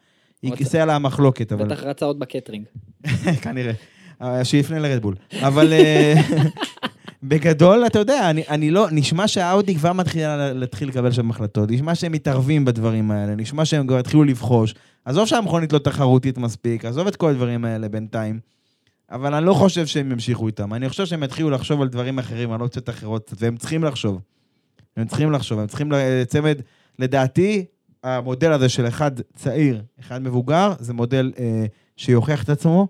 רצה- 0.45 0.55
יכיסה 0.55 0.85
לה 0.85 0.97
המחלוקת, 0.97 1.53
אבל... 1.53 1.65
בטח 1.65 1.83
רצה 1.83 2.05
עוד 2.07 2.19
בקטרינג. 2.19 2.65
כנראה. 3.43 3.73
אה, 4.23 4.45
שיפנה 4.45 4.79
לרדבול. 4.79 5.15
אבל 5.41 5.73
אה, 5.73 6.15
בגדול, 7.23 7.87
אתה 7.87 7.99
יודע, 7.99 8.31
אני, 8.31 8.43
אני 8.49 8.71
לא, 8.71 8.87
נשמע 8.93 9.29
שהאאודי 9.29 9.75
כבר 9.75 9.93
מתחילה 9.93 10.53
להתחיל 10.53 10.89
לקבל 10.89 11.13
שם 11.13 11.31
החלטות, 11.31 11.71
נשמע 11.71 11.95
שהם 11.95 12.13
מתערבים 12.13 12.65
בדברים 12.65 13.11
האלה, 13.11 13.35
נשמע 13.35 13.65
שהם 13.65 13.87
כבר 13.87 13.99
התחילו 13.99 14.25
לבחוש. 14.25 14.75
עזוב 15.05 15.27
שהמכונית 15.27 15.73
לא 15.73 15.79
תחרותית 15.79 16.39
מספיק, 16.39 16.85
עזוב 16.85 17.07
את 17.07 17.17
כל 17.17 17.31
הדברים 17.31 17.65
האלה 17.65 17.89
בינתיים. 17.89 18.41
אבל 19.11 19.35
אני 19.35 19.47
לא 19.47 19.55
חושב 19.55 19.87
שהם 19.87 20.13
ימשיכו 20.13 20.47
איתם. 20.47 20.75
אני 20.75 20.89
חושב 20.89 21.07
שהם 21.07 21.23
יתחילו 21.23 21.51
לחשוב 21.51 21.83
על 21.83 21.89
דברים 21.89 22.19
אחרים, 22.19 22.53
על 22.53 22.61
אופציות 22.61 22.89
אחרות, 22.89 23.35
והם 23.39 23.57
צריכים 23.57 23.85
לחשוב. 23.85 24.21
הם 24.97 25.07
צריכים 25.07 25.33
לחשוב, 25.33 25.59
הם 25.59 25.67
צריכים 25.67 25.93
לצמד, 25.93 26.61
לדעתי, 26.99 27.65
המודל 28.05 28.53
הזה 28.53 28.69
של 28.69 28.89
אחד 28.89 29.11
צעיר, 29.35 29.83
אחד 30.01 30.23
מבוגר, 30.23 30.73
זה 30.79 30.93
מודל 30.93 31.33
אה, 31.39 31.65
שיוכיח 31.97 32.45
את 32.45 32.49
עצמו, 32.49 32.89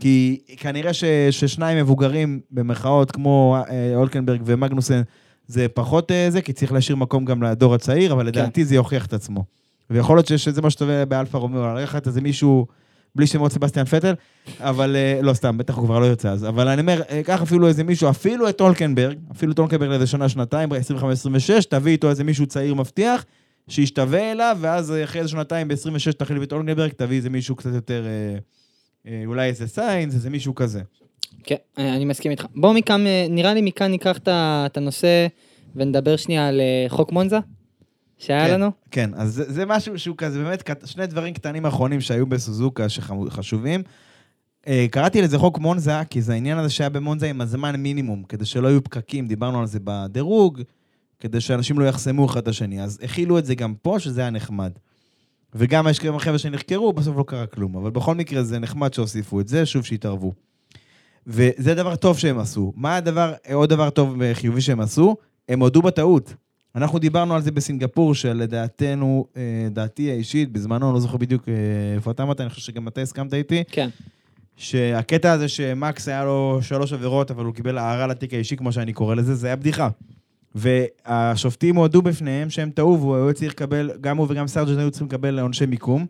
כי 0.00 0.40
כנראה 0.56 0.92
ש, 0.92 1.04
ששניים 1.30 1.78
מבוגרים, 1.78 2.40
במרכאות, 2.50 3.10
כמו 3.10 3.56
אה, 3.70 3.92
אולקנברג 3.94 4.42
ומגנוסן, 4.44 5.02
זה 5.46 5.66
פחות 5.68 6.10
אה, 6.12 6.26
זה, 6.30 6.40
כי 6.40 6.52
צריך 6.52 6.72
להשאיר 6.72 6.96
מקום 6.96 7.24
גם 7.24 7.42
לדור 7.42 7.74
הצעיר, 7.74 8.12
אבל 8.12 8.26
לדעתי 8.26 8.64
זה 8.64 8.74
יוכיח 8.74 9.06
את 9.06 9.12
עצמו. 9.12 9.44
ויכול 9.90 10.16
להיות 10.16 10.26
שזה 10.26 10.62
מה 10.62 10.70
שטוב 10.70 10.88
באלפה 11.08 11.38
רומאו, 11.38 11.74
ללכת 11.74 12.06
איזה 12.06 12.20
מישהו, 12.20 12.66
בלי 13.14 13.26
שמות 13.26 13.52
סבסטיאן 13.52 13.84
פטל, 13.84 14.14
אבל 14.60 14.96
אה, 14.96 15.20
לא 15.22 15.34
סתם, 15.34 15.58
בטח 15.58 15.74
הוא 15.74 15.84
כבר 15.84 15.98
לא 15.98 16.04
יוצא 16.04 16.30
אז, 16.30 16.44
אבל 16.44 16.68
אני 16.68 16.80
אומר, 16.80 17.02
קח 17.24 17.42
אפילו 17.42 17.68
איזה 17.68 17.84
מישהו, 17.84 18.10
אפילו 18.10 18.48
את 18.48 18.60
אולקנברג, 18.60 19.18
אפילו 19.32 19.52
את 19.52 19.58
אולקנברג 19.58 19.90
לאיזה 19.90 20.06
שנה, 20.06 20.28
שנתיים, 20.28 20.72
25-26, 20.72 20.76
תביא 21.70 21.92
איתו 21.92 22.10
איזה 22.10 22.24
מישהו 22.24 22.46
צעיר 22.46 22.74
מבטיח, 22.74 23.24
שישתווה 23.68 24.32
אליו, 24.32 24.56
ואז 24.60 24.94
אחרי 25.04 25.20
איזה 25.20 25.30
שנתיים, 25.30 25.68
ב-26 25.68 26.12
תחליף 26.18 26.42
את 26.42 26.52
אולקנברג, 26.52 26.90
תביא 26.96 27.16
איזה 27.16 27.30
מישהו 27.30 27.56
קצת 27.56 27.74
יותר, 27.74 28.06
אה, 28.06 28.38
אולי 29.26 29.48
איזה 29.48 29.68
סיינס, 29.68 30.14
איזה 30.14 30.30
מישהו 30.30 30.54
כזה. 30.54 30.82
כן, 31.44 31.56
אה, 31.78 31.96
אני 31.96 32.04
מסכים 32.04 32.30
איתך. 32.30 32.46
בואו 32.54 32.74
מכאן, 32.74 33.06
אה, 33.06 33.26
נראה 33.30 33.54
לי 33.54 33.62
מכאן 33.62 33.90
ניקח 33.90 34.18
את 34.26 34.76
הנושא 34.76 35.26
ונדבר 35.76 36.16
שנייה 36.16 36.48
על 36.48 36.60
אה, 36.60 36.84
חוק 36.88 37.12
מונזה, 37.12 37.38
שהיה 38.18 38.46
כן, 38.46 38.54
לנו. 38.54 38.70
כן, 38.90 39.10
אז 39.14 39.34
זה, 39.34 39.52
זה 39.52 39.66
משהו 39.66 39.98
שהוא 39.98 40.16
כזה, 40.18 40.44
באמת, 40.44 40.70
שני 40.84 41.06
דברים 41.06 41.34
קטנים 41.34 41.66
אחרונים 41.66 42.00
שהיו 42.00 42.26
בסוזוקה 42.26 42.88
שחשובים. 42.88 43.82
אה, 44.68 44.86
קראתי 44.90 45.22
לזה 45.22 45.38
חוק 45.38 45.58
מונזה, 45.58 46.04
כי 46.10 46.22
זה 46.22 46.32
העניין 46.32 46.58
הזה 46.58 46.70
שהיה 46.70 46.90
במונזה 46.90 47.30
עם 47.30 47.40
הזמן 47.40 47.76
מינימום, 47.76 48.22
כדי 48.22 48.44
שלא 48.44 48.68
יהיו 48.68 48.84
פקקים, 48.84 49.26
דיברנו 49.26 49.60
על 49.60 49.66
זה 49.66 49.78
בדירוג, 49.84 50.62
כדי 51.20 51.40
שאנשים 51.40 51.78
לא 51.78 51.84
יחסמו 51.84 52.26
אחד 52.26 52.40
את 52.40 52.48
השני. 52.48 52.82
אז 52.82 52.98
הכילו 53.02 53.38
את 53.38 53.44
זה 53.44 53.54
גם 53.54 53.74
פה, 53.82 53.96
שזה 53.98 54.20
היה 54.20 54.30
נחמד. 54.30 54.72
וגם 55.54 55.88
יש 55.88 55.98
כמה 55.98 56.18
חבר'ה 56.18 56.38
שנחקרו, 56.38 56.92
בסוף 56.92 57.16
לא 57.16 57.24
קרה 57.26 57.46
כלום. 57.46 57.76
אבל 57.76 57.90
בכל 57.90 58.14
מקרה 58.14 58.42
זה 58.42 58.58
נחמד 58.58 58.94
שהוסיפו 58.94 59.40
את 59.40 59.48
זה, 59.48 59.66
שוב 59.66 59.84
שהתערבו. 59.84 60.32
וזה 61.26 61.74
דבר 61.74 61.96
טוב 61.96 62.18
שהם 62.18 62.38
עשו. 62.38 62.72
מה 62.76 62.96
הדבר, 62.96 63.34
עוד 63.52 63.70
דבר 63.70 63.90
טוב 63.90 64.16
וחיובי 64.18 64.60
שהם 64.60 64.80
עשו? 64.80 65.16
הם 65.48 65.60
הודו 65.60 65.82
בטעות. 65.82 66.34
אנחנו 66.74 66.98
דיברנו 66.98 67.34
על 67.34 67.42
זה 67.42 67.50
בסינגפור, 67.50 68.14
שלדעתנו, 68.14 69.26
אה, 69.36 69.68
דעתי 69.70 70.10
האישית, 70.10 70.52
בזמנו, 70.52 70.86
אני 70.86 70.94
לא 70.94 71.00
זוכר 71.00 71.16
בדיוק 71.16 71.48
אה, 71.48 71.54
איפה 71.94 72.10
אתה 72.10 72.22
אמרת, 72.22 72.40
אני 72.40 72.50
חושב 72.50 72.62
שגם 72.62 72.88
אתה 72.88 73.00
הסכמת 73.00 73.34
איתי, 73.34 73.64
כן, 73.70 73.88
שהקטע 74.56 75.32
הזה 75.32 75.48
שמקס 75.48 76.08
היה 76.08 76.24
לו 76.24 76.58
שלוש 76.62 76.92
עבירות, 76.92 77.30
אבל 77.30 77.44
הוא 77.44 77.54
קיבל 77.54 77.78
הערה 77.78 78.06
לתיק 78.06 78.34
האישי, 78.34 78.56
כמו 78.56 78.72
שאני 78.72 78.92
קורא 78.92 79.14
לזה, 79.14 79.34
זה 79.34 79.46
היה 79.46 79.56
בדיחה. 79.56 79.88
והשופטים 80.54 81.76
הודו 81.76 82.02
בפניהם 82.02 82.50
שהם 82.50 82.70
טעו, 82.70 83.00
והוא 83.00 83.16
היה 83.16 83.32
צריך 83.32 83.52
לקבל, 83.52 83.90
גם 84.00 84.16
הוא 84.16 84.26
וגם 84.30 84.46
סרג'נט 84.46 84.78
היו 84.78 84.90
צריכים 84.90 85.08
לקבל 85.08 85.38
עונשי 85.40 85.66
מיקום. 85.66 86.06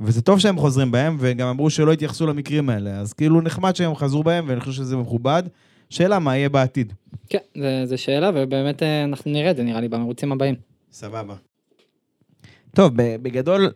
וזה 0.00 0.22
טוב 0.22 0.38
שהם 0.38 0.56
חוזרים 0.58 0.90
בהם, 0.90 1.16
וגם 1.20 1.48
אמרו 1.48 1.70
שלא 1.70 1.92
התייחסו 1.92 2.26
למקרים 2.26 2.70
האלה. 2.70 2.90
אז 3.00 3.12
כאילו 3.12 3.40
נחמד 3.40 3.76
שהם 3.76 3.94
חזרו 3.94 4.22
בהם, 4.22 4.44
ואני 4.48 4.60
חושב 4.60 4.72
שזה 4.72 4.96
מכובד. 4.96 5.42
שאלה, 5.90 6.18
מה 6.18 6.36
יהיה 6.36 6.48
בעתיד? 6.48 6.92
כן, 7.28 7.38
זה- 7.58 7.82
זה 7.86 7.96
שאלה, 7.96 8.30
ובאמת 8.34 8.82
אה, 8.82 9.04
אנחנו 9.04 9.30
נראה 9.30 9.50
את 9.50 9.56
זה 9.56 9.62
נראה 9.62 9.80
לי 9.80 9.88
במרוצים 9.88 10.32
הבאים. 10.32 10.54
סבבה. 10.92 11.34
טוב, 12.74 12.92
בגדול, 12.96 13.70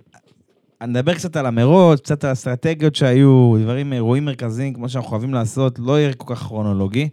נדבר 0.83 1.15
קצת 1.15 1.37
על 1.37 1.47
המרוץ, 1.47 2.01
קצת 2.01 2.25
על 2.25 2.31
האסטרטגיות 2.31 2.95
שהיו, 2.95 3.55
דברים, 3.63 3.93
אירועים 3.93 4.25
מרכזיים, 4.25 4.75
כמו 4.75 4.89
שאנחנו 4.89 5.11
חייבים 5.11 5.35
לעשות, 5.35 5.79
לא 5.79 5.99
יהיה 6.01 6.15
כל 6.15 6.35
כך 6.35 6.43
כרונולוגי. 6.43 7.09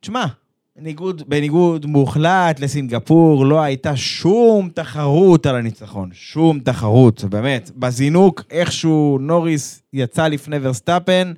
תשמע, 0.00 0.24
בניגוד, 0.78 1.22
בניגוד 1.28 1.86
מוחלט 1.86 2.60
לסינגפור, 2.60 3.46
לא 3.46 3.60
הייתה 3.60 3.96
שום 3.96 4.68
תחרות 4.74 5.46
על 5.46 5.56
הניצחון. 5.56 6.08
שום 6.12 6.58
תחרות, 6.58 7.24
באמת. 7.24 7.70
בזינוק, 7.76 8.42
איכשהו 8.50 9.18
נוריס 9.20 9.82
יצא 9.92 10.28
לפני 10.28 10.56
ורסטאפן, 10.62 11.32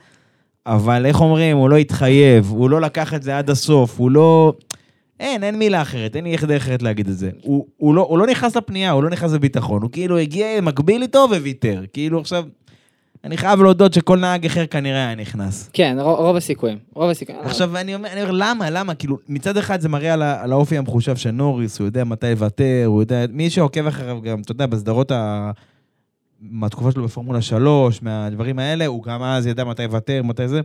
אבל 0.67 1.07
איך 1.07 1.21
אומרים, 1.21 1.57
הוא 1.57 1.71
לא 1.71 1.77
התחייב, 1.77 2.51
הוא 2.51 2.71
לא 2.71 2.81
לקח 2.81 3.15
את 3.15 3.23
זה 3.23 3.39
עד 3.39 3.51
הסוף, 3.51 3.99
הוא 3.99 4.11
לא... 4.11 4.53
אין, 5.21 5.45
אין 5.45 5.59
מילה 5.59 5.83
אחרת, 5.83 6.17
אין 6.17 6.25
לי 6.25 6.33
איך 6.33 6.45
דרך 6.45 6.63
אחרת 6.63 6.83
להגיד 6.83 7.09
את 7.09 7.19
זה. 7.19 7.31
הוא, 7.43 7.67
הוא, 7.77 7.95
לא, 7.95 8.07
הוא 8.09 8.19
לא 8.19 8.27
נכנס 8.27 8.57
לפנייה, 8.57 8.91
הוא 8.91 9.03
לא 9.03 9.11
נכנס 9.11 9.33
לביטחון, 9.33 9.83
הוא 9.83 9.91
כאילו 9.91 10.19
הגיע 10.19 10.61
מקביל 10.61 11.03
איתו 11.03 11.27
וויתר. 11.31 11.83
כאילו 11.93 12.21
עכשיו, 12.21 12.45
אני 13.29 13.37
חייב 13.37 13.63
להודות 13.63 13.95
שכל 13.95 14.19
נהג 14.19 14.47
אחר 14.47 14.67
כנראה 14.67 15.07
היה 15.07 15.15
נכנס. 15.15 15.71
כן, 15.73 15.97
רוב 16.01 16.37
הסיכויים. 16.37 16.79
רוב 16.95 17.11
הסיכויים. 17.11 17.41
עכשיו, 17.45 17.77
אני 17.77 17.95
אומר, 17.95 18.13
אני 18.13 18.23
אומר, 18.23 18.33
למה, 18.33 18.71
למה? 18.71 18.95
כאילו, 18.95 19.19
מצד 19.29 19.57
אחד 19.57 19.81
זה 19.81 19.89
מראה 19.89 20.13
על, 20.13 20.23
על 20.23 20.53
האופי 20.53 20.79
המחושב 20.79 21.17
של 21.17 21.31
נוריס, 21.31 21.79
הוא 21.79 21.87
יודע 21.87 22.05
מתי 22.05 22.31
לוותר, 22.31 22.83
הוא 22.87 23.03
יודע, 23.03 23.25
מי 23.33 23.51
שעוקב 23.51 23.87
אחריו 23.87 24.23
גם, 24.23 24.41
אתה 24.41 24.53
יודע, 24.53 24.67
בסדרות 24.67 25.11
ה... 25.11 25.51
מהתקופה 26.41 26.93
שלו 26.93 27.05
בפורמולה 27.05 27.43
3, 27.43 28.03
מהדברים 28.03 28.59
האלה, 28.59 28.87
הוא 28.87 29.03
גם 29.03 29.23
אז 29.23 29.47
ידע 29.47 29.65
מתי 29.65 29.83
לוותר, 29.83 30.23
מתי 30.23 30.49
זה. 30.49 30.61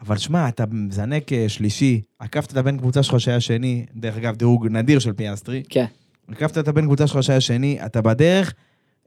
אבל 0.00 0.16
שמע, 0.16 0.48
אתה 0.48 0.64
מזנק 0.70 1.32
אה, 1.32 1.44
שלישי, 1.48 2.00
עקפת 2.18 2.52
את 2.52 2.56
הבן 2.56 2.78
קבוצה 2.78 3.02
שלך 3.02 3.20
שהיה 3.20 3.40
שני, 3.40 3.86
דרך 3.96 4.16
אגב, 4.16 4.36
דירוג 4.36 4.66
נדיר 4.70 4.98
של 4.98 5.12
פיאסטרי, 5.12 5.62
כן, 5.68 5.84
עקפת 6.28 6.58
את 6.58 6.68
הבן 6.68 6.84
קבוצה 6.84 7.06
שלך 7.06 7.22
שהיה 7.22 7.40
שני, 7.40 7.78
אתה 7.86 8.00
בדרך 8.00 8.54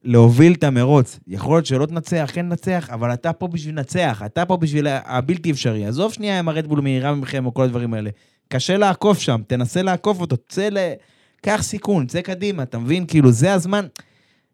להוביל 0.05 0.53
את 0.53 0.63
המרוץ. 0.63 1.19
יכול 1.27 1.55
להיות 1.55 1.65
שלא 1.65 1.85
תנצח, 1.85 2.29
כן 2.33 2.49
תנצח, 2.49 2.89
אבל 2.93 3.13
אתה 3.13 3.33
פה 3.33 3.47
בשביל 3.47 3.75
לנצח, 3.75 4.21
אתה 4.25 4.45
פה 4.45 4.57
בשביל 4.57 4.87
הבלתי 4.89 5.51
אפשרי. 5.51 5.85
עזוב 5.85 6.13
שנייה 6.13 6.39
אם 6.39 6.49
הרדבול 6.49 6.81
מהירה 6.81 7.13
ממכם 7.15 7.45
או 7.45 7.53
כל 7.53 7.63
הדברים 7.63 7.93
האלה. 7.93 8.09
קשה 8.49 8.77
לעקוף 8.77 9.19
שם, 9.19 9.41
תנסה 9.47 9.81
לעקוף 9.81 10.21
אותו, 10.21 10.37
צא 10.49 10.69
ל... 10.71 10.77
קח 11.41 11.61
סיכון, 11.61 12.07
צא 12.07 12.21
קדימה, 12.21 12.63
אתה 12.63 12.77
מבין? 12.77 13.05
כאילו, 13.05 13.31
זה 13.31 13.53
הזמן. 13.53 13.85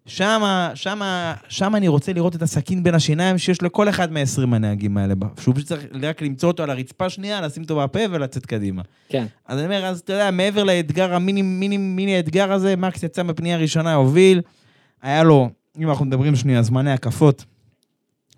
שמה, 0.06 0.72
שמה, 0.76 1.34
שמה 1.48 1.78
אני 1.78 1.88
רוצה 1.88 2.14
לראות 2.14 2.36
את 2.36 2.42
הסכין 2.42 2.84
בין 2.84 2.96
השיניים 2.96 3.38
שיש 3.38 3.64
לכל 3.64 3.90
אחד 3.90 4.12
מה-20 4.12 4.56
הנהגים 4.56 4.98
האלה. 4.98 5.14
שהוא 5.42 5.56
פשוט 5.56 5.68
צריך 5.68 5.86
רק 6.02 6.22
למצוא 6.22 6.50
אותו 6.50 6.64
על 6.64 6.70
הרצפה 6.70 7.10
שנייה, 7.10 7.42
לשים 7.42 7.64
אותו 7.64 7.76
בפה 7.76 8.00
ולצאת 8.12 8.46
קדימה. 8.46 8.82
כן. 9.10 9.26
אז 9.48 9.58
אני 9.58 9.66
אומר, 9.66 9.86
אז 9.86 10.00
אתה 10.00 10.14
יודע, 10.14 10.32
מעבר 10.32 10.64
לאתגר, 10.64 11.14
המיני 11.14 11.42
מיני 11.42 11.78
מיני 11.78 12.20
אתגר 12.20 12.52
הזה, 12.52 12.76
מקס 12.76 13.04
יצא 13.04 13.24
בפנייה 13.24 13.56
הראשונה, 13.56 13.94
הוביל, 13.94 14.42
היה 15.02 15.24
לו, 15.24 15.50
אם 15.78 15.90
אנחנו 15.90 16.06
מדברים 16.06 16.36
שנייה, 16.36 16.62
זמני 16.64 16.92
הקפות, 16.92 17.46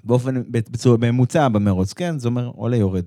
באופן, 0.04 0.42
בצורה- 0.52 0.98
בממוצע 0.98 1.48
במרוץ, 1.48 1.94
כן? 1.94 2.20
זה 2.20 2.28
אומר, 2.28 2.52
עולה 2.56 2.78
יורד. 2.78 3.04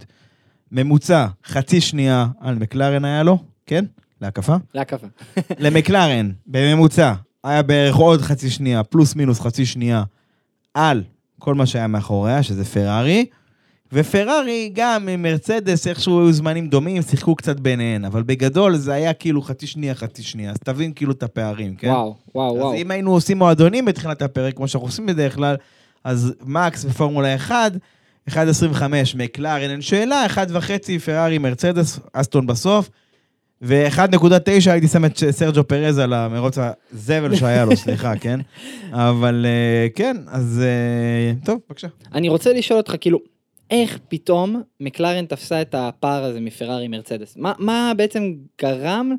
ממוצע, 0.73 1.27
חצי 1.47 1.81
שנייה 1.81 2.27
על 2.40 2.55
מקלרן 2.55 3.05
היה 3.05 3.23
לו, 3.23 3.38
כן? 3.66 3.85
להקפה. 4.21 4.57
להקפה. 4.75 5.07
למקלרן, 5.59 6.31
בממוצע, 6.47 7.12
היה 7.45 7.62
בערך 7.62 7.97
עוד 7.97 8.21
חצי 8.21 8.51
שנייה, 8.51 8.83
פלוס 8.85 9.14
מינוס 9.16 9.40
חצי 9.40 9.66
שנייה, 9.66 10.05
על 10.75 11.03
כל 11.38 11.55
מה 11.55 11.66
שהיה 11.66 11.87
מאחוריה, 11.87 12.42
שזה 12.42 12.64
פרארי. 12.64 13.27
ופרארי, 13.92 14.70
גם 14.75 15.09
מרצדס, 15.18 15.87
איכשהו 15.87 16.20
היו 16.20 16.33
זמנים 16.33 16.68
דומים, 16.68 17.03
שיחקו 17.03 17.35
קצת 17.35 17.61
ביניהן, 17.61 18.05
אבל 18.05 18.22
בגדול 18.22 18.77
זה 18.77 18.92
היה 18.92 19.12
כאילו 19.12 19.42
חצי 19.42 19.66
שנייה, 19.66 19.94
חצי 19.94 20.22
שנייה, 20.22 20.51
אז 20.51 20.57
תבין 20.64 20.92
כאילו 20.92 21.12
את 21.12 21.22
הפערים, 21.22 21.75
כן? 21.75 21.88
וואו, 21.88 22.14
וואו, 22.35 22.57
אז 22.57 22.62
וואו. 22.62 22.75
אם 22.75 22.90
היינו 22.90 23.12
עושים 23.12 23.38
מועדונים 23.38 23.85
בתחילת 23.85 24.22
הפרק, 24.22 24.57
כמו 24.57 24.68
שאנחנו 24.68 24.88
עושים 24.88 25.07
בדרך 25.07 25.35
כלל, 25.35 25.57
אז 26.05 26.35
מקס 26.44 26.85
בפורמולה 26.85 27.35
1, 27.35 27.72
1.25 28.31 28.35
מקלרן 29.16 29.70
אין 29.70 29.81
שאלה, 29.81 30.27
1.5 30.27 31.01
פרארי 31.05 31.38
מרצדס, 31.38 32.01
אסטון 32.12 32.46
בסוף, 32.46 32.90
ו-1.9 33.62 34.70
הייתי 34.70 34.88
שם 34.88 35.05
את 35.05 35.22
סרג'ו 35.31 35.64
פרז 35.68 35.99
על 35.99 36.12
המרוץ 36.12 36.59
הזבל 36.59 37.35
שהיה 37.37 37.64
לו, 37.64 37.77
סליחה, 37.77 38.16
כן? 38.16 38.40
אבל 38.92 39.46
אה, 39.49 39.88
כן, 39.94 40.16
אז 40.27 40.62
אה, 40.64 41.33
טוב, 41.44 41.61
בבקשה. 41.68 41.88
אני 42.14 42.29
רוצה 42.29 42.53
לשאול 42.53 42.79
אותך, 42.79 42.94
כאילו, 43.01 43.36
איך 43.70 43.98
פתאום 44.09 44.62
מקלרן 44.81 45.26
תפסה 45.26 45.62
את 45.62 45.74
הפער 45.74 46.24
הזה 46.24 46.40
מפרארי 46.40 46.88
מרצדס? 46.88 47.37
מה, 47.37 47.52
מה 47.59 47.92
בעצם 47.96 48.33
גרם 48.62 49.12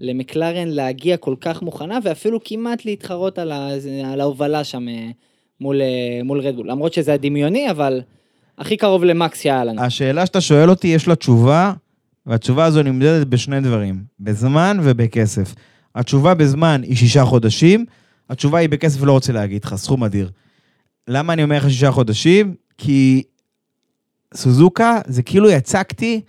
למקלרן 0.00 0.68
להגיע 0.68 1.16
כל 1.16 1.34
כך 1.40 1.62
מוכנה 1.62 1.98
ואפילו 2.02 2.38
כמעט 2.44 2.84
להתחרות 2.84 3.38
על, 3.38 3.52
ה, 3.52 3.68
על 4.12 4.20
ההובלה 4.20 4.64
שם 4.64 4.88
אה, 4.88 5.10
מול, 5.60 5.80
אה, 5.80 6.20
מול 6.24 6.40
רדבול? 6.40 6.70
למרות 6.70 6.92
שזה 6.92 7.14
הדמיוני, 7.14 7.70
אבל 7.70 8.00
הכי 8.58 8.76
קרוב 8.76 9.04
למקס 9.04 9.40
שהיה 9.40 9.64
לנו. 9.64 9.82
השאלה 9.82 10.26
שאתה 10.26 10.40
שואל 10.40 10.70
אותי, 10.70 10.88
יש 10.88 11.08
לה 11.08 11.14
תשובה, 11.14 11.72
והתשובה 12.26 12.64
הזו 12.64 12.82
נמדדת 12.82 13.26
בשני 13.26 13.60
דברים, 13.60 14.02
בזמן 14.20 14.78
ובכסף. 14.82 15.54
התשובה 15.94 16.34
בזמן 16.34 16.80
היא 16.82 16.96
שישה 16.96 17.24
חודשים, 17.24 17.84
התשובה 18.30 18.58
היא 18.58 18.68
בכסף 18.68 19.02
לא 19.02 19.12
רוצה 19.12 19.32
להגיד 19.32 19.64
לך, 19.64 19.74
סכום 19.74 20.04
אדיר. 20.04 20.30
למה 21.08 21.32
אני 21.32 21.42
אומר 21.42 21.56
לך 21.56 21.70
שישה 21.70 21.90
חודשים? 21.90 22.54
כי 22.78 23.22
סוזוקה 24.34 25.00
זה 25.06 25.22
כאילו 25.22 25.50
יצקתי, 25.50 26.20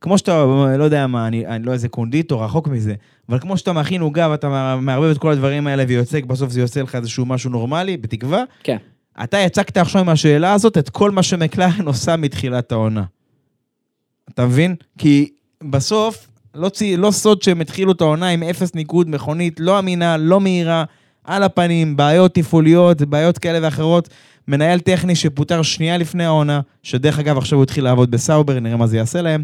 כמו 0.00 0.18
שאתה, 0.18 0.44
לא 0.78 0.84
יודע 0.84 1.06
מה, 1.06 1.26
אני, 1.26 1.46
אני 1.46 1.64
לא 1.64 1.72
איזה 1.72 1.88
קונדיטור, 1.88 2.44
רחוק 2.44 2.68
מזה, 2.68 2.94
אבל 3.28 3.38
כמו 3.38 3.56
שאתה 3.56 3.72
מכין 3.72 4.00
עוגה 4.00 4.28
ואתה 4.30 4.76
מערבב 4.80 5.10
את 5.10 5.18
כל 5.18 5.32
הדברים 5.32 5.66
האלה 5.66 5.84
ויוצק, 5.88 6.24
בסוף 6.24 6.50
זה 6.50 6.60
יוצא 6.60 6.82
לך 6.82 6.94
איזשהו 6.94 7.26
משהו 7.26 7.50
נורמלי, 7.50 7.96
בתקווה, 7.96 8.44
כן. 8.62 8.76
אתה 9.22 9.38
יצקת 9.38 9.76
עכשיו 9.76 10.00
עם 10.00 10.08
השאלה 10.08 10.52
הזאת 10.52 10.78
את 10.78 10.88
כל 10.88 11.10
מה 11.10 11.22
שמקלרן 11.22 11.86
עושה 11.86 12.16
מתחילת 12.16 12.72
העונה. 12.72 13.04
אתה 14.28 14.46
מבין? 14.46 14.74
כי 14.98 15.30
בסוף, 15.62 16.28
לא, 16.54 16.68
צי, 16.68 16.96
לא 16.96 17.10
סוד 17.10 17.42
שהם 17.42 17.60
התחילו 17.60 17.92
את 17.92 18.00
העונה 18.00 18.28
עם 18.28 18.42
אפס 18.42 18.74
ניקוד, 18.74 19.08
מכונית 19.08 19.60
לא 19.60 19.78
אמינה, 19.78 20.16
לא 20.16 20.40
מהירה, 20.40 20.84
על 21.24 21.42
הפנים, 21.42 21.96
בעיות 21.96 22.34
תפעוליות, 22.34 23.02
בעיות 23.02 23.38
כאלה 23.38 23.58
ואחרות. 23.62 24.08
מנהל 24.48 24.80
טכני 24.80 25.14
שפוטר 25.14 25.62
שנייה 25.62 25.98
לפני 25.98 26.24
העונה, 26.24 26.60
שדרך 26.82 27.18
אגב 27.18 27.38
עכשיו 27.38 27.58
הוא 27.58 27.62
התחיל 27.62 27.84
לעבוד 27.84 28.10
בסאובר, 28.10 28.60
נראה 28.60 28.76
מה 28.76 28.86
זה 28.86 28.96
יעשה 28.96 29.22
להם. 29.22 29.42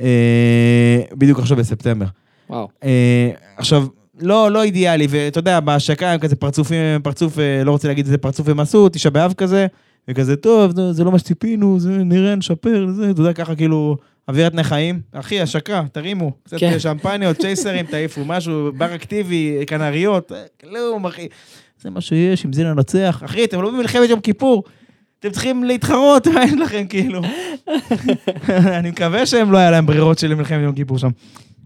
אה, 0.00 1.00
בדיוק 1.12 1.38
עכשיו 1.38 1.56
בספטמבר. 1.56 2.06
וואו. 2.50 2.68
אה, 2.84 3.30
עכשיו, 3.56 3.86
לא, 4.20 4.50
לא 4.50 4.62
אידיאלי, 4.62 5.06
ואתה 5.10 5.38
יודע, 5.38 5.60
בהשקה 5.60 6.12
הם 6.12 6.18
כזה 6.18 6.36
פרצופים, 6.36 7.02
פרצוף, 7.02 7.38
אה, 7.38 7.64
לא 7.64 7.70
רוצה 7.70 7.88
להגיד 7.88 8.04
איזה 8.06 8.18
פרצוף 8.18 8.48
הם 8.48 8.60
עשו, 8.60 8.88
תשעה 8.88 9.10
באב 9.10 9.32
כזה, 9.32 9.66
וכזה, 10.08 10.36
טוב, 10.36 10.76
זה, 10.76 10.92
זה 10.92 11.04
לא 11.04 11.12
מה 11.12 11.18
שציפינו, 11.18 11.80
זה 11.80 11.90
נראה, 11.90 12.34
נשפר, 12.34 12.86
זה, 12.90 13.10
אתה 13.10 13.20
יודע, 13.20 13.32
ככה 13.32 13.54
כאילו, 13.54 13.96
אווירת 14.28 14.54
נחיים. 14.54 15.00
אחי, 15.12 15.40
השקה, 15.40 15.82
תרימו, 15.92 16.32
קצת 16.44 16.56
כן. 16.60 16.78
שמפניות, 16.78 17.36
צ'ייסרים, 17.36 17.86
תעיפו, 17.86 18.24
משהו, 18.24 18.70
בר 18.76 18.94
אקטיבי, 18.94 19.58
כנריות, 19.66 20.32
אה, 20.32 20.42
כלום, 20.60 21.06
אחי. 21.06 21.28
זה 21.84 21.90
מה 21.90 22.00
שיש, 22.00 22.44
עם 22.44 22.52
זה 22.52 22.64
ננצח. 22.64 23.22
אחי, 23.24 23.44
אתם 23.44 23.62
לא 23.62 23.70
במלחמת 23.70 24.10
יום 24.10 24.20
כיפור. 24.20 24.64
אתם 25.20 25.30
צריכים 25.30 25.64
להתחרות, 25.64 26.26
מה 26.34 26.42
אין 26.42 26.58
לכם, 26.58 26.86
כאילו. 26.86 27.20
אני 28.78 28.90
מקווה 28.90 29.26
שהם 29.26 29.52
לא 29.52 29.58
היה 29.58 29.70
להם 29.70 29.86
ברירות 29.86 30.18
של 30.18 30.34
מלחמת 30.34 30.62
יום 30.62 30.74
כיפור 30.74 30.98
שם. 30.98 31.10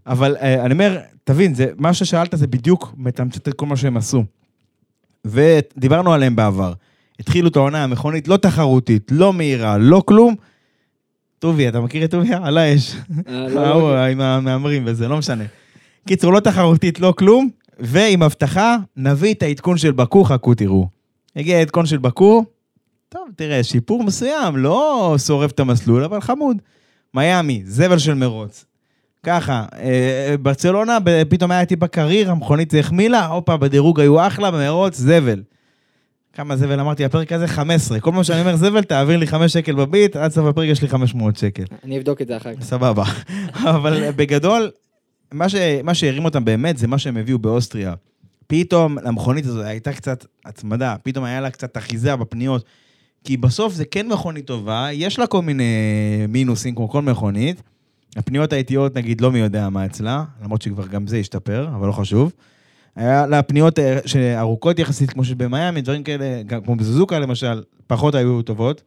אבל 0.06 0.36
אה, 0.36 0.64
אני 0.64 0.72
אומר, 0.72 0.98
תבין, 1.24 1.54
זה, 1.54 1.66
מה 1.76 1.94
ששאלת 1.94 2.34
זה 2.38 2.46
בדיוק 2.46 2.94
מתמצת 2.96 3.48
את 3.48 3.54
כל 3.54 3.66
מה 3.66 3.76
שהם 3.76 3.96
עשו. 3.96 4.24
ודיברנו 5.24 6.12
עליהם 6.12 6.36
בעבר. 6.36 6.72
התחילו 7.20 7.48
את 7.48 7.56
העונה 7.56 7.84
המכונית 7.84 8.28
לא 8.28 8.36
תחרותית, 8.36 9.10
לא 9.10 9.32
מהירה, 9.32 9.78
לא 9.78 10.02
כלום. 10.06 10.34
טובי, 11.38 11.68
אתה 11.68 11.80
מכיר 11.80 12.04
את 12.04 12.10
טובי? 12.10 12.34
על 12.42 12.58
האש. 12.58 12.96
אה, 13.28 13.48
לא, 13.48 13.66
ההוא, 13.66 13.90
לא, 13.90 14.04
עם 14.04 14.20
המהמרים 14.20 14.82
וזה, 14.86 15.08
לא 15.08 15.18
משנה. 15.18 15.44
קיצור, 16.06 16.32
לא 16.32 16.40
תחרותית, 16.40 17.00
לא 17.00 17.14
כלום, 17.18 17.48
ועם 17.78 18.22
הבטחה, 18.22 18.76
נביא 18.96 19.34
את 19.34 19.42
העדכון 19.42 19.78
של 19.78 19.92
בקו, 19.92 20.24
חכו 20.24 20.54
תראו. 20.54 20.88
הגיע 21.36 21.58
העדכון 21.58 21.86
של 21.86 21.98
בקו, 21.98 22.44
טוב, 23.08 23.28
תראה, 23.36 23.64
שיפור 23.64 24.02
מסוים, 24.02 24.56
לא 24.56 25.14
שורף 25.26 25.50
את 25.50 25.60
המסלול, 25.60 26.04
אבל 26.04 26.20
חמוד. 26.20 26.56
מיאמי, 27.14 27.62
זבל 27.64 27.98
של 27.98 28.14
מרוץ. 28.14 28.64
ככה, 29.22 29.64
אה, 29.78 30.34
ברצלונה, 30.42 30.98
פתאום 31.28 31.50
היה 31.50 31.64
טיפה 31.64 31.86
קריר, 31.86 32.30
המכונית 32.30 32.74
החמילה, 32.78 33.26
הופה, 33.26 33.56
בדירוג 33.56 34.00
היו 34.00 34.26
אחלה, 34.26 34.50
במרוץ, 34.50 34.96
זבל. 34.96 35.42
כמה 36.32 36.56
זבל 36.56 36.80
אמרתי 36.80 37.04
בפרק 37.04 37.32
הזה? 37.32 37.48
15. 37.48 38.00
כל 38.00 38.10
פעם 38.10 38.24
שאני 38.24 38.40
אומר 38.40 38.56
זבל, 38.56 38.82
תעביר 38.82 39.16
לי 39.16 39.26
5 39.26 39.52
שקל 39.52 39.74
בביט, 39.74 40.16
עד 40.16 40.32
סוף 40.32 40.46
הפרק 40.46 40.68
יש 40.68 40.82
לי 40.82 40.88
500 40.88 41.36
שקל. 41.36 41.64
אני 41.84 41.98
אבדוק 41.98 42.22
את 42.22 42.28
זה 42.28 42.36
אחר 42.36 42.54
כך. 42.54 42.62
סבבה. 42.62 43.04
אבל 43.74 44.10
בגדול, 44.10 44.70
מה, 45.32 45.48
ש... 45.48 45.54
מה 45.84 45.94
שהרים 45.94 46.24
אותם 46.24 46.44
באמת 46.44 46.78
זה 46.78 46.86
מה 46.86 46.98
שהם 46.98 47.16
הביאו 47.16 47.38
באוסטריה. 47.38 47.94
פתאום 48.46 48.98
למכונית 48.98 49.46
הזו 49.46 49.62
הייתה 49.62 49.92
קצת 49.92 50.26
הצמדה, 50.44 50.96
פתאום 51.02 51.24
היה 51.24 51.40
לה 51.40 51.50
קצת 51.50 51.76
אחיזה 51.76 52.16
בפניות. 52.16 52.64
כי 53.24 53.36
בסוף 53.36 53.74
זה 53.74 53.84
כן 53.84 54.08
מכונית 54.08 54.46
טובה, 54.46 54.88
יש 54.92 55.18
לה 55.18 55.26
כל 55.26 55.42
מיני 55.42 55.64
מינוסים 56.28 56.74
כמו 56.74 56.88
כל 56.88 57.02
מכונית. 57.02 57.62
הפניות 58.16 58.52
האיטיות 58.52 58.96
נגיד 58.96 59.20
לא 59.20 59.32
מי 59.32 59.38
יודע 59.38 59.68
מה 59.68 59.86
אצלה, 59.86 60.24
למרות 60.42 60.62
שכבר 60.62 60.86
גם 60.86 61.06
זה 61.06 61.16
השתפר, 61.16 61.68
אבל 61.74 61.86
לא 61.86 61.92
חשוב. 61.92 62.32
היה 62.96 63.26
לה 63.26 63.42
פניות 63.42 63.78
אה, 63.78 63.98
שארוכות 64.06 64.78
יחסית, 64.78 65.10
כמו 65.10 65.24
שבמיאמי, 65.24 65.80
דברים 65.80 66.02
כאלה, 66.02 66.42
גם 66.46 66.60
כמו 66.60 66.76
בזוזוקה 66.76 67.18
למשל, 67.18 67.62
פחות 67.86 68.14
היו 68.14 68.42
טובות. 68.42 68.82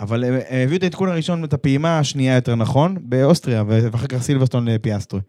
אבל 0.00 0.24
הם 0.24 0.34
הביאו 0.50 0.76
את 0.76 0.82
העדכון 0.82 1.08
הראשון, 1.08 1.44
את 1.44 1.52
הפעימה 1.52 1.98
השנייה 1.98 2.34
יותר 2.34 2.54
נכון, 2.54 2.96
באוסטריה, 3.00 3.64
ואחר 3.66 4.06
כך 4.06 4.22
סילברסטון 4.22 4.68
לפיאסטרי. 4.68 5.20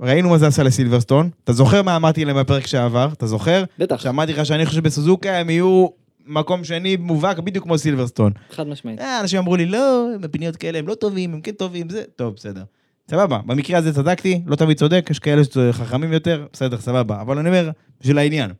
ראינו 0.00 0.28
מה 0.28 0.38
זה 0.38 0.46
עשה 0.46 0.62
לסילברסטון. 0.62 1.30
אתה 1.44 1.52
זוכר 1.52 1.82
מה 1.82 1.96
אמרתי 1.96 2.24
להם 2.24 2.36
בפרק 2.36 2.66
שעבר? 2.66 3.08
אתה 3.12 3.26
זוכר? 3.26 3.64
בטח, 3.78 4.00
שאמרתי 4.00 4.32
לך 4.32 4.46
שאני 4.46 4.66
חושב 4.66 4.76
שבסוזוקה 4.76 5.36
הם 5.36 5.50
יהיו 5.50 5.86
מקום 6.26 6.64
שני 6.64 6.96
מובהק 6.96 7.38
בדיוק 7.38 7.64
כמו 7.64 7.78
סילברסטון. 7.78 8.32
חד 8.50 8.66
משמעית. 8.66 9.00
אה, 9.00 9.20
אנשים 9.20 9.38
אמרו 9.38 9.56
לי, 9.56 9.66
לא, 9.66 10.06
בפניות 10.20 10.56
כאלה 10.56 10.78
הם 10.78 10.88
לא 10.88 10.94
טובים, 10.94 11.34
הם 11.34 11.40
כן 11.40 11.52
טובים, 11.52 11.88
זה... 11.88 12.02
טוב, 12.16 12.34
בסדר. 12.34 12.62
סבבה, 13.10 13.38
במקרה 13.46 13.78
הזה 13.78 13.94
צדקתי, 13.94 14.42
לא 14.46 14.56
תמיד 14.56 14.78
צודק, 14.78 15.06
יש 15.10 15.18
כאלה 15.18 15.42
שחכמים 15.44 16.12
יותר, 16.12 16.46
בסדר, 16.52 16.78
סבבה. 16.80 17.20
אבל 17.20 17.38
אני 17.38 17.48
אומר, 17.48 17.70
בשביל 18.00 18.18
העניין. 18.18 18.50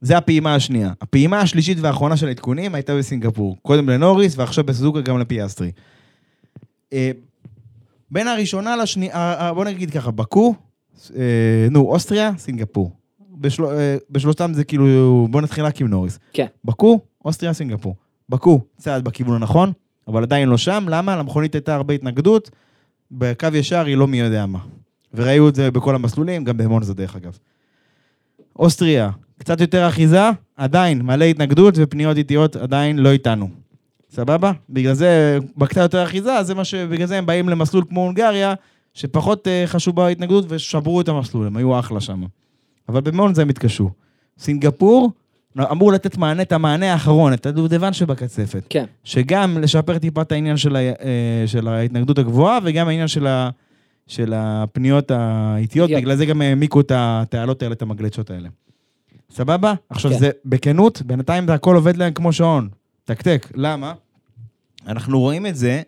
זה 0.00 0.16
הפעימה 0.16 0.54
השנייה. 0.54 0.92
הפעימה 1.00 1.40
השלישית 1.40 1.78
והאחרונה 1.80 2.16
של 2.16 2.28
העדכונים 2.28 2.74
הייתה 2.74 2.96
בסינגפור. 2.96 3.56
קודם 3.62 3.88
לנוריס 3.88 4.38
ועכשיו 4.38 4.64
בסוזוקה 4.64 5.00
גם 5.00 5.18
לפיאסטרי. 5.18 5.70
אה, 8.06 8.10
בין 8.10 8.28
הראשונה 8.28 8.76
לשנייה, 8.76 9.52
בוא 9.54 9.64
נגיד 9.64 9.90
ככה, 9.90 10.10
בקו, 10.10 10.54
אה, 11.16 11.66
נו, 11.70 11.80
אוסטריה, 11.80 12.32
סינגפור. 12.38 12.90
בשל, 13.38 13.64
אה, 13.64 13.96
בשלושתם 14.10 14.52
זה 14.54 14.64
כאילו, 14.64 15.28
בוא 15.30 15.40
נתחיל 15.40 15.64
רק 15.64 15.80
עם 15.80 15.86
נוריס. 15.86 16.18
כן. 16.32 16.46
בקו, 16.64 17.00
אוסטריה, 17.24 17.52
סינגפור. 17.52 17.96
בקו, 18.28 18.60
צעד 18.78 19.04
בכיוון 19.04 19.34
הנכון, 19.34 19.72
אבל 20.08 20.22
עדיין 20.22 20.48
לא 20.48 20.56
שם, 20.56 20.86
למה? 20.88 21.16
למכונית 21.16 21.54
הייתה 21.54 21.74
הרבה 21.74 21.94
התנגדות, 21.94 22.50
בקו 23.10 23.48
ישר 23.54 23.84
היא 23.84 23.96
לא 23.96 24.06
מי 24.06 24.20
יודע 24.20 24.46
מה. 24.46 24.58
וראינו 25.14 25.48
את 25.48 25.54
זה 25.54 25.70
בכל 25.70 25.94
המסלולים, 25.94 26.44
גם 26.44 26.56
במונזה 26.56 26.94
דרך 26.94 27.16
אגב. 27.16 27.38
אוסטריה, 28.58 29.10
קצת 29.38 29.60
יותר 29.60 29.88
אחיזה, 29.88 30.30
עדיין 30.56 31.02
מלא 31.02 31.24
התנגדות 31.24 31.74
ופניות 31.76 32.16
איטיות 32.16 32.56
עדיין 32.56 32.98
לא 32.98 33.12
איתנו. 33.12 33.48
סבבה? 34.10 34.52
בגלל 34.70 34.94
זה, 34.94 35.38
בקצת 35.56 35.80
יותר 35.80 36.04
אחיזה, 36.04 36.42
זה 36.42 36.54
מה 36.54 36.64
ש... 36.64 36.74
בגלל 36.74 37.06
זה 37.06 37.18
הם 37.18 37.26
באים 37.26 37.48
למסלול 37.48 37.84
כמו 37.88 38.04
הונגריה, 38.04 38.54
שפחות 38.94 39.48
אה, 39.48 39.64
חשוב 39.66 39.96
בהתנגדות 39.96 40.44
ושברו 40.48 41.00
את 41.00 41.08
המסלול, 41.08 41.46
הם 41.46 41.56
היו 41.56 41.78
אחלה 41.78 42.00
שם. 42.00 42.22
אבל 42.88 43.00
במונזה 43.00 43.42
הם 43.42 43.48
התקשו. 43.48 43.90
סינגפור 44.38 45.12
אמור 45.70 45.92
לתת 45.92 46.16
מענה, 46.16 46.42
את 46.42 46.52
המענה 46.52 46.92
האחרון, 46.92 47.32
את 47.32 47.46
הדובדבן 47.46 47.92
שבקצפת. 47.92 48.62
כן. 48.68 48.84
שגם 49.04 49.58
לשפר 49.58 49.98
טיפה 49.98 50.22
את 50.22 50.32
העניין 50.32 50.56
של, 50.56 50.76
ה, 50.76 50.78
אה, 50.78 50.92
של 51.46 51.68
ההתנגדות 51.68 52.18
הגבוהה, 52.18 52.58
וגם 52.64 52.88
העניין 52.88 53.08
של, 53.08 53.26
ה, 53.26 53.50
של 54.06 54.32
הפניות 54.36 55.10
האיטיות, 55.10 55.90
יופ. 55.90 56.00
בגלל 56.00 56.16
זה 56.16 56.26
גם 56.26 56.42
העמיקו 56.42 56.80
את 56.80 56.92
התעלות 56.94 57.62
האלה, 57.62 57.72
את 57.72 57.82
המגלצ'ות 57.82 58.30
האלה. 58.30 58.48
סבבה? 59.30 59.74
עכשיו 59.90 60.10
כן. 60.10 60.18
זה, 60.18 60.30
בכנות, 60.44 61.02
בינתיים 61.06 61.46
זה 61.46 61.54
הכל 61.54 61.74
עובד 61.74 61.96
להם 61.96 62.12
כמו 62.12 62.32
שעון. 62.32 62.68
תקתק. 63.06 63.52
למה? 63.54 63.92
אנחנו 64.86 65.20
רואים 65.20 65.46
את 65.46 65.56
זה 65.56 65.82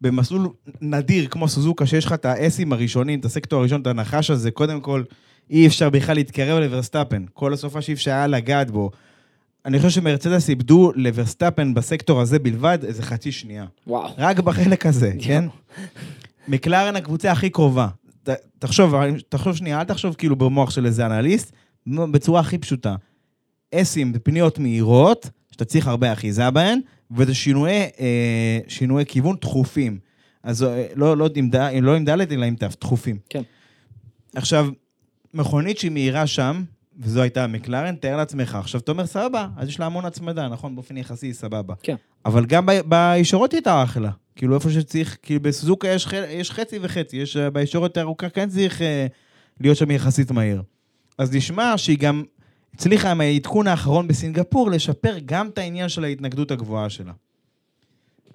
במסלול 0.00 0.48
נדיר 0.80 1.26
כמו 1.28 1.48
סוזוקה, 1.48 1.86
שיש 1.86 2.04
לך 2.04 2.12
את 2.12 2.24
ה-S-ים 2.24 2.72
הראשונים, 2.72 3.20
את 3.20 3.24
הסקטור 3.24 3.60
הראשון, 3.60 3.80
את 3.80 3.86
הנחש 3.86 4.30
הזה, 4.30 4.50
קודם 4.50 4.80
כל, 4.80 5.02
אי 5.50 5.66
אפשר 5.66 5.90
בכלל 5.90 6.14
להתקרב 6.14 6.58
לוורסטאפן. 6.58 7.24
כל 7.34 7.52
הסופ"ש 7.52 7.82
אי 7.82 7.94
אפשר 7.94 8.10
היה 8.10 8.26
לגעת 8.26 8.70
בו. 8.70 8.90
אני 9.64 9.78
חושב 9.78 9.90
שמרצדס 9.90 10.48
איבדו 10.48 10.92
לוורסטאפן 10.94 11.74
בסקטור 11.74 12.20
הזה 12.20 12.38
בלבד 12.38 12.78
איזה 12.84 13.02
חצי 13.02 13.32
שנייה. 13.32 13.64
וואו. 13.86 14.10
רק 14.18 14.38
בחלק 14.40 14.86
הזה, 14.86 15.12
כן? 15.24 15.44
מקלרן 16.48 16.96
הקבוצה 16.96 17.32
הכי 17.32 17.50
קרובה. 17.50 17.88
ת- 18.22 18.28
תחשוב, 18.58 18.94
תחשוב 19.28 19.56
שנייה, 19.56 19.78
אל 19.80 19.84
תחשוב 19.84 20.14
כאילו 20.14 20.36
במוח 20.36 20.70
של 20.70 20.86
איזה 20.86 21.06
אנליסט, 21.06 21.52
בצורה 21.86 22.40
הכי 22.40 22.58
פשוטה. 22.58 22.96
אסים 23.74 24.12
בפניות 24.12 24.58
מהירות, 24.58 25.30
שאתה 25.60 25.70
צריך 25.70 25.86
הרבה 25.86 26.12
אחיזה 26.12 26.50
בהן, 26.50 26.80
וזה 27.16 27.34
שינויי, 27.34 27.88
אה, 28.00 28.58
שינויי 28.68 29.06
כיוון 29.06 29.36
תכופים. 29.36 29.98
אז 30.42 30.62
אה, 30.62 30.86
לא, 30.94 31.16
לא, 31.16 31.28
עם, 31.34 31.50
ד- 31.50 31.70
לא 31.82 31.96
עם 31.96 32.04
ד' 32.04 32.32
אלא 32.32 32.44
עם 32.44 32.56
ת', 32.56 32.64
תכופים. 32.64 33.18
כן. 33.30 33.42
עכשיו, 34.34 34.68
מכונית 35.34 35.78
שהיא 35.78 35.90
מהירה 35.90 36.26
שם, 36.26 36.62
וזו 36.98 37.22
הייתה 37.22 37.46
מקלרן, 37.46 37.94
תאר 37.94 38.16
לעצמך. 38.16 38.54
עכשיו, 38.54 38.80
אתה 38.80 38.92
אומר, 38.92 39.06
סבבה, 39.06 39.48
אז 39.56 39.68
יש 39.68 39.80
לה 39.80 39.86
המון 39.86 40.04
הצמדה, 40.04 40.48
נכון? 40.48 40.74
באופן 40.74 40.96
יחסי, 40.96 41.34
סבבה. 41.34 41.74
כן. 41.82 41.96
אבל 42.24 42.46
גם 42.46 42.66
בישורות 42.86 43.52
היא 43.52 43.58
הייתה 43.58 43.82
אחלה. 43.82 44.10
כאילו, 44.36 44.54
איפה 44.54 44.70
שצריך, 44.70 45.16
כאילו, 45.22 45.40
בסוזוקה 45.42 45.88
יש, 45.88 46.06
ח- 46.06 46.12
יש 46.28 46.50
חצי 46.50 46.78
וחצי, 46.82 47.16
יש 47.16 47.36
אה, 47.36 47.50
בישורת 47.50 47.96
הארוכה 47.96 48.28
כן 48.28 48.48
צריך 48.48 48.82
אה, 48.82 49.06
להיות 49.60 49.76
שם 49.76 49.90
יחסית 49.90 50.30
מהיר. 50.30 50.62
אז 51.18 51.34
נשמע 51.34 51.74
שהיא 51.76 51.98
גם 51.98 52.22
הצליחה 52.80 53.10
עם 53.10 53.20
העדכון 53.20 53.66
האחרון 53.66 54.08
בסינגפור 54.08 54.70
לשפר 54.70 55.16
גם 55.26 55.48
את 55.48 55.58
העניין 55.58 55.88
של 55.88 56.04
ההתנגדות 56.04 56.50
הגבוהה 56.50 56.90
שלה. 56.90 57.12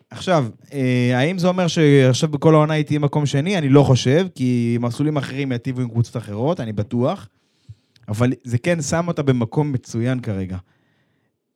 עכשיו, 0.09 0.47
אה, 0.73 1.11
האם 1.19 1.37
זה 1.37 1.47
אומר 1.47 1.67
שעכשיו 1.67 2.29
בכל 2.29 2.55
העונה 2.55 2.73
היא 2.73 2.85
תהיה 2.85 2.99
מקום 2.99 3.25
שני? 3.25 3.57
אני 3.57 3.69
לא 3.69 3.83
חושב, 3.83 4.27
כי 4.35 4.77
מסלולים 4.81 5.17
אחרים 5.17 5.51
יטיבו 5.51 5.81
עם 5.81 5.89
קבוצות 5.89 6.17
אחרות, 6.17 6.59
אני 6.59 6.73
בטוח. 6.73 7.27
אבל 8.07 8.33
זה 8.43 8.57
כן 8.57 8.81
שם 8.81 9.07
אותה 9.07 9.23
במקום 9.23 9.71
מצוין 9.71 10.19
כרגע. 10.19 10.57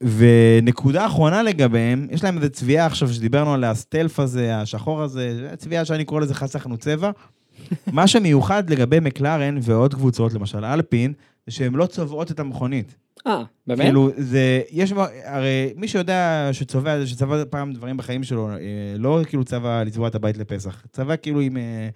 ונקודה 0.02 1.06
אחרונה 1.06 1.44
לגביהם, 1.44 2.08
יש 2.12 2.24
להם 2.24 2.38
איזה 2.38 2.50
צביעה 2.50 2.86
עכשיו 2.86 3.14
שדיברנו 3.14 3.54
עליה, 3.54 3.72
הסטלף 3.72 4.20
הזה, 4.20 4.58
השחור 4.58 5.02
הזה, 5.02 5.36
זה 5.36 5.56
צביעה 5.58 5.86
שאני 5.86 6.06
קורא 6.06 6.22
לזה 6.22 6.34
חסכנו 6.34 6.78
צבע. 6.78 7.12
מה 7.94 8.08
שמיוחד 8.08 8.70
לגבי 8.70 9.00
מקלרן 9.00 9.58
ועוד 9.62 9.94
קבוצות, 9.94 10.34
למשל 10.34 10.66
אלפין, 10.66 11.14
שהן 11.50 11.76
לא 11.76 11.86
צובעות 11.86 12.32
את 12.32 12.40
המכונית. 12.40 12.96
אה, 13.28 13.44
באמת? 13.68 13.82
כאילו, 13.82 14.10
זה, 14.18 14.62
יש, 14.72 14.94
הרי 15.26 15.74
מי 15.76 15.88
שיודע 15.88 16.50
שצובע, 16.52 17.06
שצבע 17.06 17.44
פעם 17.50 17.74
דברים 17.74 17.98
בחיים 17.98 18.24
שלו, 18.24 18.50
אה, 18.50 18.56
לא 18.98 19.20
כאילו 19.28 19.44
צבע 19.44 19.84
לצבוע 19.84 20.08
את 20.08 20.16
הבית 20.16 20.38
לפסח, 20.38 20.86
צבע 20.92 21.18
כאילו 21.18 21.40
עם, 21.40 21.58
אה, 21.58 21.90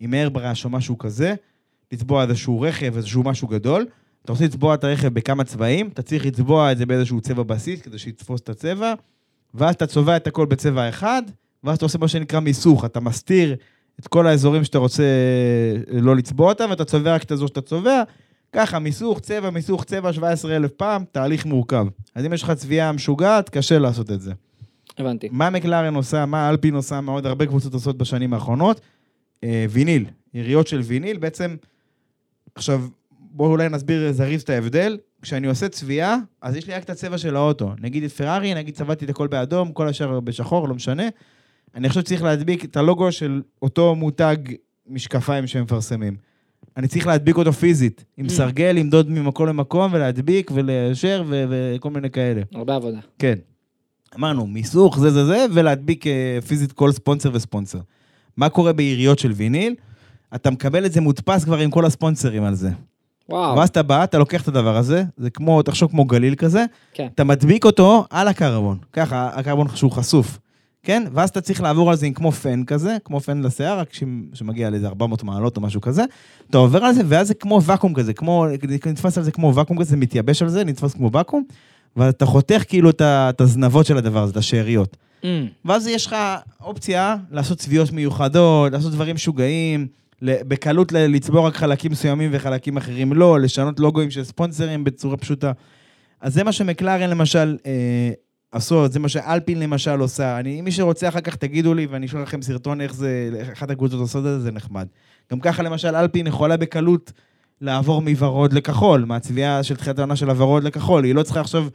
עם 0.00 0.14
איירברש 0.14 0.64
או 0.64 0.70
משהו 0.70 0.98
כזה, 0.98 1.34
לצבוע 1.92 2.22
איזשהו 2.22 2.60
רכב, 2.60 2.96
איזשהו 2.96 3.22
משהו 3.22 3.48
גדול. 3.48 3.86
אתה 4.22 4.32
רוצה 4.32 4.44
לצבוע 4.44 4.74
את 4.74 4.84
הרכב 4.84 5.08
בכמה 5.08 5.44
צבעים, 5.44 5.88
אתה 5.88 6.02
צריך 6.02 6.26
לצבוע 6.26 6.72
את 6.72 6.78
זה 6.78 6.86
באיזשהו 6.86 7.20
צבע 7.20 7.42
בסיס 7.42 7.80
כדי 7.80 7.98
שיתפוס 7.98 8.40
את 8.40 8.48
הצבע, 8.48 8.94
ואז 9.54 9.74
אתה 9.74 9.86
צובע 9.86 10.16
את 10.16 10.26
הכל 10.26 10.46
בצבע 10.46 10.88
אחד, 10.88 11.22
ואז 11.64 11.76
אתה 11.76 11.84
עושה 11.84 11.98
מה 11.98 12.08
שנקרא 12.08 12.40
מיסוך, 12.40 12.84
אתה 12.84 13.00
מסתיר 13.00 13.56
את 14.00 14.08
כל 14.08 14.26
האזורים 14.26 14.64
שאתה 14.64 14.78
רוצה 14.78 15.02
אה, 15.02 16.00
לא 16.00 16.16
לצבוע 16.16 16.48
אותם, 16.48 16.66
ואתה 16.70 16.84
צובע 16.84 17.14
רק 17.14 17.22
את 17.22 17.30
האזור 17.30 17.48
שאתה 17.48 17.60
צובע, 17.60 18.02
ככה, 18.56 18.78
מיסוך, 18.78 19.20
צבע, 19.20 19.50
מיסוך, 19.50 19.84
צבע, 19.84 20.12
17,000 20.12 20.70
פעם, 20.76 21.04
תהליך 21.12 21.46
מורכב. 21.46 21.86
אז 22.14 22.26
אם 22.26 22.32
יש 22.32 22.42
לך 22.42 22.50
צביעה 22.50 22.92
משוגעת, 22.92 23.48
קשה 23.48 23.78
לעשות 23.78 24.10
את 24.10 24.20
זה. 24.20 24.32
הבנתי. 24.98 25.28
מה 25.32 25.50
מקלרן 25.50 25.94
עושה, 25.94 26.26
מה 26.26 26.50
אלפין 26.50 26.74
עושה, 26.74 27.00
מה 27.00 27.12
עוד 27.12 27.26
הרבה 27.26 27.46
קבוצות 27.46 27.74
עושות 27.74 27.98
בשנים 27.98 28.34
האחרונות? 28.34 28.80
אה, 29.44 29.66
ויניל, 29.70 30.04
יריות 30.34 30.66
של 30.66 30.80
ויניל, 30.80 31.18
בעצם, 31.18 31.56
עכשיו, 32.54 32.82
בואו 33.20 33.50
אולי 33.50 33.68
נסביר 33.68 34.12
זריז 34.12 34.42
את 34.42 34.50
ההבדל. 34.50 34.98
כשאני 35.22 35.46
עושה 35.46 35.68
צביעה, 35.68 36.16
אז 36.42 36.56
יש 36.56 36.66
לי 36.66 36.74
רק 36.74 36.84
את 36.84 36.90
הצבע 36.90 37.18
של 37.18 37.36
האוטו. 37.36 37.72
נגיד 37.80 38.04
את 38.04 38.12
פרארי, 38.12 38.54
נגיד 38.54 38.74
צבעתי 38.74 39.04
את 39.04 39.10
הכל 39.10 39.26
באדום, 39.26 39.72
כל 39.72 39.88
השאר 39.88 40.20
בשחור, 40.20 40.68
לא 40.68 40.74
משנה. 40.74 41.08
אני 41.74 41.88
חושב 41.88 42.00
שצריך 42.00 42.22
להדביק 42.22 42.64
את 42.64 42.76
הלוגו 42.76 43.12
של 43.12 43.42
אותו 43.62 43.94
מותג 43.94 44.36
משקפיים 44.86 45.46
שהם 45.46 45.62
מפרסמים. 45.62 46.16
אני 46.76 46.88
צריך 46.88 47.06
להדביק 47.06 47.36
אותו 47.36 47.52
פיזית, 47.52 48.04
עם 48.16 48.26
Mm. 48.26 48.28
סרגל, 48.28 48.72
למדוד 48.78 49.10
ממקום 49.10 49.46
למקום 49.46 49.92
ולהדביק 49.94 50.50
וליישר 50.54 51.24
ו- 51.26 51.44
וכל 51.50 51.90
מיני 51.90 52.10
כאלה. 52.10 52.42
הרבה 52.54 52.74
עבודה. 52.74 52.98
כן. 53.18 53.34
אמרנו, 54.18 54.46
מיסוך, 54.46 54.98
זה 54.98 55.10
זה 55.10 55.24
זה, 55.24 55.46
ולהדביק 55.54 56.06
אה, 56.06 56.38
פיזית 56.46 56.72
כל 56.72 56.92
ספונסר 56.92 57.30
וספונסר. 57.32 57.78
מה 58.36 58.48
קורה 58.48 58.72
בעיריות 58.72 59.18
של 59.18 59.32
ויניל? 59.32 59.74
אתה 60.34 60.50
מקבל 60.50 60.86
את 60.86 60.92
זה 60.92 61.00
מודפס 61.00 61.44
כבר 61.44 61.58
עם 61.58 61.70
כל 61.70 61.84
הספונסרים 61.84 62.44
על 62.44 62.54
זה. 62.54 62.70
וואו. 63.28 63.56
ואז 63.56 63.68
אתה 63.68 63.82
בא, 63.82 64.04
אתה 64.04 64.18
לוקח 64.18 64.42
את 64.42 64.48
הדבר 64.48 64.76
הזה, 64.76 65.04
זה 65.16 65.30
כמו, 65.30 65.62
תחשוב 65.62 65.90
כמו 65.90 66.04
גליל 66.04 66.34
כזה, 66.34 66.64
כן. 66.92 67.06
אתה 67.14 67.24
מדביק 67.24 67.64
אותו 67.64 68.04
על 68.10 68.28
הקרבון, 68.28 68.78
ככה, 68.92 69.30
הקרבון 69.34 69.66
שהוא 69.74 69.92
חשוף, 69.92 70.38
כן? 70.86 71.02
ואז 71.12 71.28
אתה 71.28 71.40
צריך 71.40 71.62
לעבור 71.62 71.90
על 71.90 71.96
זה 71.96 72.06
עם 72.06 72.12
כמו 72.12 72.32
פן 72.32 72.64
כזה, 72.64 72.96
כמו 73.04 73.20
פן 73.20 73.42
לשיער, 73.42 73.78
רק 73.78 73.88
שמגיע 74.32 74.70
לאיזה 74.70 74.86
400 74.86 75.22
מעלות 75.22 75.56
או 75.56 75.62
משהו 75.62 75.80
כזה, 75.80 76.02
אתה 76.50 76.58
עובר 76.58 76.84
על 76.84 76.94
זה, 76.94 77.02
ואז 77.06 77.28
זה 77.28 77.34
כמו 77.34 77.62
ואקום 77.62 77.94
כזה, 77.94 78.12
כמו, 78.12 78.46
נתפס 78.86 79.18
על 79.18 79.24
זה 79.24 79.32
כמו 79.32 79.54
ואקום 79.54 79.78
כזה, 79.78 79.96
מתייבש 79.96 80.42
על 80.42 80.48
זה, 80.48 80.64
נתפס 80.64 80.94
כמו 80.94 81.12
ואקום, 81.12 81.44
ואתה 81.96 82.26
חותך 82.26 82.62
כאילו 82.68 82.90
את 82.90 83.40
הזנבות 83.40 83.86
של 83.86 83.96
הדבר 83.96 84.22
הזה, 84.22 84.32
את 84.32 84.36
השאריות. 84.36 84.96
Mm, 85.22 85.26
ואז 85.64 85.86
יש 85.86 86.06
לך 86.06 86.16
אופציה 86.60 87.16
לעשות 87.30 87.58
צביעות 87.58 87.92
מיוחדות, 87.92 88.72
לעשות 88.72 88.92
דברים 88.92 89.14
משוגעים, 89.14 89.86
בקלות 90.22 90.92
לצבור 90.92 91.46
רק 91.46 91.54
חלקים 91.54 91.92
מסוימים 91.92 92.30
וחלקים 92.32 92.76
אחרים 92.76 93.12
לא, 93.12 93.40
לשנות 93.40 93.80
לוגוים 93.80 94.10
של 94.10 94.24
ספונסרים 94.24 94.84
בצורה 94.84 95.16
פשוטה. 95.16 95.52
אז 96.20 96.34
זה 96.34 96.44
מה 96.44 96.52
שמקלרן 96.52 97.10
למשל 97.10 97.56
אה, 97.66 98.10
עשו, 98.56 98.88
זה 98.88 98.98
מה 98.98 99.08
שאלפין 99.08 99.60
למשל 99.60 100.00
עושה. 100.00 100.38
אני, 100.40 100.60
מי 100.60 100.72
שרוצה 100.72 101.08
אחר 101.08 101.20
כך 101.20 101.36
תגידו 101.36 101.74
לי 101.74 101.86
ואני 101.86 102.06
אשלח 102.06 102.20
לכם 102.20 102.42
סרטון 102.42 102.80
איך 102.80 102.94
זה, 102.94 103.30
אחת 103.52 103.70
הקבוצות 103.70 104.00
עושות 104.00 104.18
את 104.18 104.22
זה, 104.22 104.40
זה 104.40 104.52
נחמד. 104.52 104.86
גם 105.32 105.40
ככה 105.40 105.62
למשל 105.62 105.96
אלפין 105.96 106.26
יכולה 106.26 106.56
בקלות 106.56 107.12
לעבור 107.60 108.02
מוורוד 108.02 108.52
לכחול, 108.52 109.04
מהצביעה 109.04 109.62
של 109.62 109.76
תחילת 109.76 109.98
העונה 109.98 110.16
של 110.16 110.30
הוורוד 110.30 110.64
לכחול. 110.64 111.04
היא 111.04 111.14
לא 111.14 111.22
צריכה 111.22 111.40
עכשיו 111.40 111.66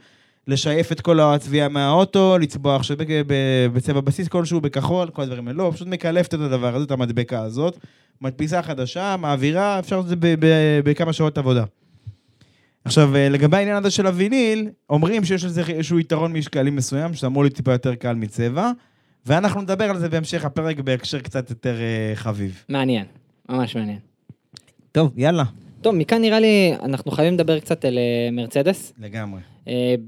לשייף 0.46 0.92
את 0.92 1.00
כל 1.00 1.20
הצביעה 1.20 1.68
מהאוטו, 1.68 2.38
לצבוע 2.38 2.76
עכשיו 2.76 2.96
בצבע 3.72 4.00
בסיס 4.00 4.28
כלשהו, 4.28 4.60
בכחול, 4.60 5.08
כל 5.10 5.22
הדברים 5.22 5.48
האלה. 5.48 5.58
לא, 5.58 5.70
פשוט 5.74 5.88
מקלפת 5.88 6.34
את 6.34 6.40
הדבר 6.40 6.76
הזה, 6.76 6.84
את 6.84 6.90
המדבקה 6.90 7.42
הזאת, 7.42 7.78
מדפיסה 8.20 8.62
חדשה, 8.62 9.16
מעבירה, 9.18 9.78
אפשר 9.78 9.96
לעשות 9.96 10.12
את 10.12 10.20
זה 10.20 10.34
בכמה 10.84 11.12
שעות 11.12 11.38
עבודה. 11.38 11.64
עכשיו, 12.84 13.16
אה, 13.16 13.28
לגבי 13.28 13.56
העניין 13.56 13.76
הזה 13.76 13.90
של 13.90 14.06
הוויניל, 14.06 14.68
אומרים 14.90 15.24
שיש 15.24 15.44
לזה 15.44 15.62
איזשהו 15.68 15.98
יתרון 15.98 16.32
משקלי 16.32 16.70
מסוים, 16.70 17.14
שזה 17.14 17.26
אמור 17.26 17.42
להיות 17.42 17.54
טיפה 17.54 17.72
יותר 17.72 17.94
קל 17.94 18.14
מצבע, 18.14 18.70
ואנחנו 19.26 19.60
נדבר 19.60 19.84
על 19.84 19.98
זה 19.98 20.08
בהמשך 20.08 20.44
הפרק 20.44 20.80
בהקשר 20.80 21.18
קצת 21.20 21.50
יותר 21.50 21.74
אה, 21.80 22.12
חביב. 22.14 22.64
מעניין. 22.68 23.04
ממש 23.48 23.76
מעניין. 23.76 23.98
טוב, 24.92 25.12
יאללה. 25.16 25.44
טוב, 25.80 25.94
מכאן 25.94 26.20
נראה 26.20 26.40
לי, 26.40 26.74
אנחנו 26.82 27.10
חייבים 27.10 27.34
לדבר 27.34 27.60
קצת 27.60 27.84
על 27.84 27.98
אה, 27.98 28.28
מרצדס. 28.32 28.92
לגמרי. 28.98 29.40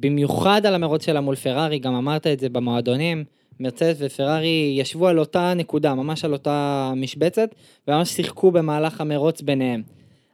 במיוחד 0.00 0.66
על 0.66 0.74
המרוץ 0.74 1.06
שלה 1.06 1.20
מול 1.20 1.34
פרארי, 1.34 1.78
גם 1.78 1.94
אמרת 1.94 2.26
את 2.26 2.40
זה 2.40 2.48
במועדונים. 2.48 3.24
מרצדס 3.60 3.96
ופרארי 4.00 4.74
ישבו 4.78 5.08
על 5.08 5.18
אותה 5.18 5.54
נקודה, 5.54 5.94
ממש 5.94 6.24
על 6.24 6.32
אותה 6.32 6.92
משבצת, 6.96 7.54
וממש 7.88 8.08
שיחקו 8.08 8.50
במהלך 8.50 9.00
המרוץ 9.00 9.42
ביניהם. 9.42 9.82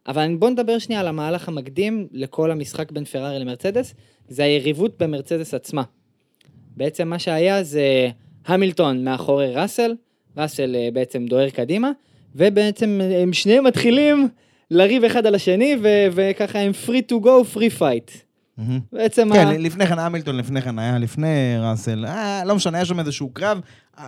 אבל 0.07 0.35
בואו 0.39 0.51
נדבר 0.51 0.79
שנייה 0.79 1.01
על 1.01 1.07
המהלך 1.07 1.49
המקדים 1.49 2.09
לכל 2.13 2.51
המשחק 2.51 2.93
בין 2.93 3.05
פרארי 3.05 3.39
למרצדס, 3.39 3.95
זה 4.29 4.45
היריבות 4.45 5.03
במרצדס 5.03 5.55
עצמה. 5.55 5.83
בעצם 6.77 7.09
מה 7.09 7.19
שהיה 7.19 7.63
זה 7.63 8.09
המילטון 8.47 9.05
מאחורי 9.05 9.55
ראסל, 9.55 9.95
ראסל 10.37 10.77
אה, 10.77 10.89
בעצם 10.93 11.27
דוהר 11.27 11.51
קדימה, 11.51 11.91
ובעצם 12.35 13.01
הם 13.23 13.33
שניהם 13.33 13.65
מתחילים 13.65 14.29
לריב 14.71 15.05
אחד 15.05 15.27
על 15.27 15.35
השני, 15.35 15.77
ו- 15.83 16.07
וככה 16.13 16.59
הם 16.59 16.73
free 16.87 17.13
to 17.13 17.25
go, 17.25 17.57
free 17.57 17.81
fight. 17.81 18.30
בעצם 18.93 19.29
כן, 19.33 19.47
ה- 19.49 19.59
לפני 19.59 19.87
כן 19.87 19.99
המילטון, 19.99 20.37
לפני 20.37 20.63
כן 20.63 20.79
היה 20.79 20.99
לפני 20.99 21.29
ראסל, 21.61 22.07
אה, 22.07 22.43
לא 22.45 22.55
משנה, 22.57 22.79
היה 22.79 22.85
שם 22.85 22.99
איזשהו 23.01 23.29
קרב, 23.29 23.61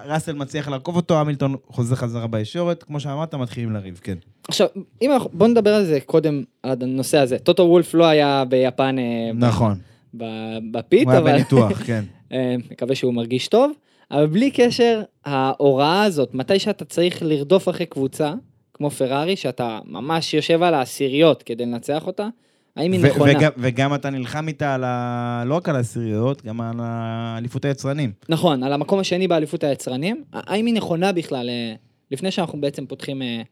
ראסל 0.07 0.33
מצליח 0.33 0.69
לעקוף 0.69 0.97
אותו, 0.97 1.21
המילטון 1.21 1.55
חוזר 1.67 1.95
חזרה 1.97 2.27
בישורת, 2.27 2.83
כמו 2.83 3.01
שאמרת, 3.01 3.35
מתחילים 3.35 3.73
לריב, 3.73 4.01
כן. 4.03 4.15
עכשיו, 4.49 4.67
אם 5.03 5.13
אנחנו, 5.13 5.31
בוא 5.33 5.49
נדבר 5.49 5.75
על 5.75 5.85
זה 5.85 5.99
קודם, 6.07 6.43
על 6.63 6.77
הנושא 6.81 7.19
הזה. 7.19 7.39
טוטו 7.39 7.63
וולף 7.63 7.95
לא 7.95 8.05
היה 8.05 8.45
ביפן 8.49 8.97
אה, 8.99 9.05
ב- 9.35 9.45
נכון, 9.45 9.75
ב- 10.17 10.25
בפיט, 10.71 11.03
הוא 11.05 11.11
היה 11.11 11.21
אבל 11.21 11.33
בניתוח, 11.33 11.83
כן. 11.87 12.05
אה, 12.33 12.55
מקווה 12.71 12.95
שהוא 12.95 13.15
מרגיש 13.15 13.49
טוב. 13.49 13.73
אבל 14.11 14.27
בלי 14.27 14.51
קשר, 14.51 15.03
ההוראה 15.25 16.03
הזאת, 16.03 16.35
מתי 16.35 16.59
שאתה 16.59 16.85
צריך 16.85 17.23
לרדוף 17.23 17.69
אחרי 17.69 17.87
קבוצה, 17.87 18.33
כמו 18.75 18.91
פרארי, 18.91 19.37
שאתה 19.37 19.79
ממש 19.87 20.35
יושב 20.35 20.63
על 20.63 20.75
העשיריות 20.75 21.43
כדי 21.43 21.67
לנצח 21.67 22.07
אותה, 22.07 22.29
האם 22.77 22.93
היא 22.93 23.01
ו- 23.03 23.07
נכונה? 23.07 23.33
וגם- 23.39 23.51
וגם 23.59 23.95
אתה 23.95 24.11
נלחם 24.11 24.49
איתה 24.49 24.75
על 24.75 24.85
ה... 24.85 25.43
לא 25.47 25.55
רק 25.55 25.69
על 25.69 25.77
העשיריות, 25.77 26.45
גם 26.45 26.61
על 26.61 26.77
האליפות 26.79 27.65
היצרנים. 27.65 28.13
נכון, 28.29 28.63
על 28.63 28.73
המקום 28.73 28.99
השני 28.99 29.29
באליפות 29.29 29.65
היצרנים, 29.65 30.25
האם 30.33 30.67
היא 30.67 30.75
נכונה 30.75 31.13
בכלל, 31.13 31.49
אה, 31.49 31.75
לפני 32.11 32.31
שאנחנו 32.31 32.61
בעצם 32.61 32.87
פותחים, 32.87 33.23
אה, 33.23 33.43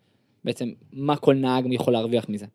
בעצם, 0.45 0.68
מה 0.93 1.16
כל 1.16 1.35
נהג 1.35 1.73
יכול 1.73 1.93
להרוויח 1.93 2.27
מזה? 2.29 2.47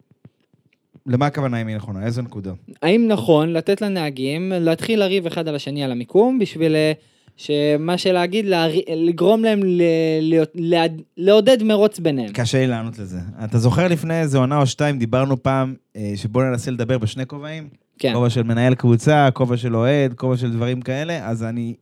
למה 1.07 1.25
הכוונה 1.25 1.61
אם 1.61 1.67
היא 1.67 1.75
נכונה? 1.75 2.05
איזו 2.05 2.21
נקודה? 2.21 2.51
האם 2.81 3.07
נכון 3.07 3.53
לתת 3.53 3.81
לנהגים 3.81 4.51
להתחיל 4.55 4.99
לריב 4.99 5.25
אחד 5.25 5.47
על 5.47 5.55
השני 5.55 5.83
על 5.83 5.91
המיקום, 5.91 6.39
בשביל 6.39 6.75
אה, 6.75 6.91
שמה 7.37 7.97
שלהגיד, 7.97 8.45
להר- 8.45 8.71
לגרום 8.95 9.43
להם 9.43 9.59
ל- 9.63 9.81
להיות- 10.21 10.51
לעד- 10.55 11.01
לעודד 11.17 11.63
מרוץ 11.63 11.99
ביניהם? 11.99 12.29
קשה 12.33 12.57
לי 12.59 12.67
לענות 12.67 12.99
לזה. 12.99 13.19
אתה 13.43 13.57
זוכר 13.57 13.87
לפני 13.87 14.21
איזה 14.21 14.37
עונה 14.37 14.57
או 14.61 14.67
שתיים, 14.67 14.99
דיברנו 14.99 15.43
פעם, 15.43 15.75
אה, 15.95 16.13
שבוא 16.15 16.43
ננסה 16.43 16.71
לדבר 16.71 16.97
בשני 16.97 17.25
כובעים? 17.25 17.69
כן, 17.99 18.11
כובע 18.13 18.29
של 18.29 18.43
מנהל 18.43 18.75
קבוצה, 18.75 19.29
כובע 19.33 19.57
של 19.57 19.75
אוהד, 19.75 20.13
כובע 20.13 20.37
של 20.37 20.51
דברים 20.51 20.81
כאלה, 20.81 21.27
אז 21.29 21.43
אני, 21.43 21.73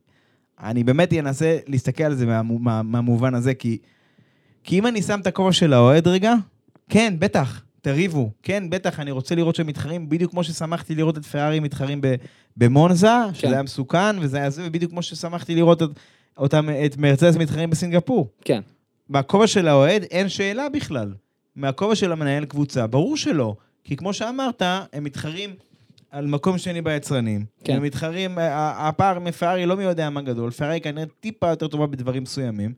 אני 0.63 0.83
באמת 0.83 1.13
אנסה 1.13 1.57
להסתכל 1.67 2.03
על 2.03 2.13
זה 2.15 2.25
מהמו- 2.25 2.59
מה, 2.59 2.81
מהמובן 2.83 3.33
הזה, 3.35 3.53
כי, 3.53 3.77
כי 4.63 4.79
אם 4.79 4.87
אני 4.87 5.01
שם 5.01 5.19
את 5.21 5.27
הכובע 5.27 5.51
של 5.51 5.73
האוהד 5.73 6.07
רגע, 6.07 6.33
כן, 6.89 7.13
בטח, 7.19 7.61
תריבו, 7.83 8.31
כן, 8.43 8.69
בטח, 8.69 8.99
אני 8.99 9.11
רוצה 9.11 9.35
לראות 9.35 9.55
שהם 9.55 9.67
מתחרים, 9.67 10.09
בדיוק 10.09 10.31
כמו 10.31 10.43
ששמחתי 10.43 10.95
לראות 10.95 11.17
את 11.17 11.25
פרארי 11.25 11.59
מתחרים 11.59 12.01
במונזה, 12.57 13.07
שזה 13.33 13.41
כן. 13.41 13.53
היה 13.53 13.63
מסוכן, 13.63 14.19
וזה 14.19 14.37
היה 14.37 14.49
זה, 14.49 14.63
ובדיוק 14.65 14.91
כמו 14.91 15.01
ששמחתי 15.01 15.55
לראות 15.55 15.81
את, 15.83 15.89
אותם, 16.37 16.69
את 16.85 16.97
מרצדס 16.97 17.35
מתחרים 17.35 17.69
בסינגפור. 17.69 18.29
כן, 18.45 18.61
מהכובע 19.09 19.47
של 19.47 19.67
האוהד 19.67 20.03
אין 20.03 20.29
שאלה 20.29 20.69
בכלל. 20.69 21.13
מהכובע 21.55 21.95
של 21.95 22.11
המנהל 22.11 22.45
קבוצה, 22.45 22.87
ברור 22.87 23.17
שלא. 23.17 23.55
כי 23.83 23.95
כמו 23.95 24.13
שאמרת, 24.13 24.61
הם 24.93 25.03
מתחרים 25.03 25.49
על 26.11 26.27
מקום 26.27 26.57
שני 26.57 26.81
ביצרנים. 26.81 27.45
כן. 27.63 27.75
הם 27.75 27.83
מתחרים, 27.83 28.37
הפער 28.39 29.19
מפרארי 29.19 29.65
לא 29.65 29.77
מי 29.77 29.83
יודע 29.83 30.09
מה 30.09 30.21
גדול, 30.21 30.51
פרארי 30.51 30.81
כנראה 30.81 31.05
טיפה 31.19 31.49
יותר 31.49 31.67
טובה 31.67 31.87
בדברים 31.87 32.23
מסוימים. 32.23 32.73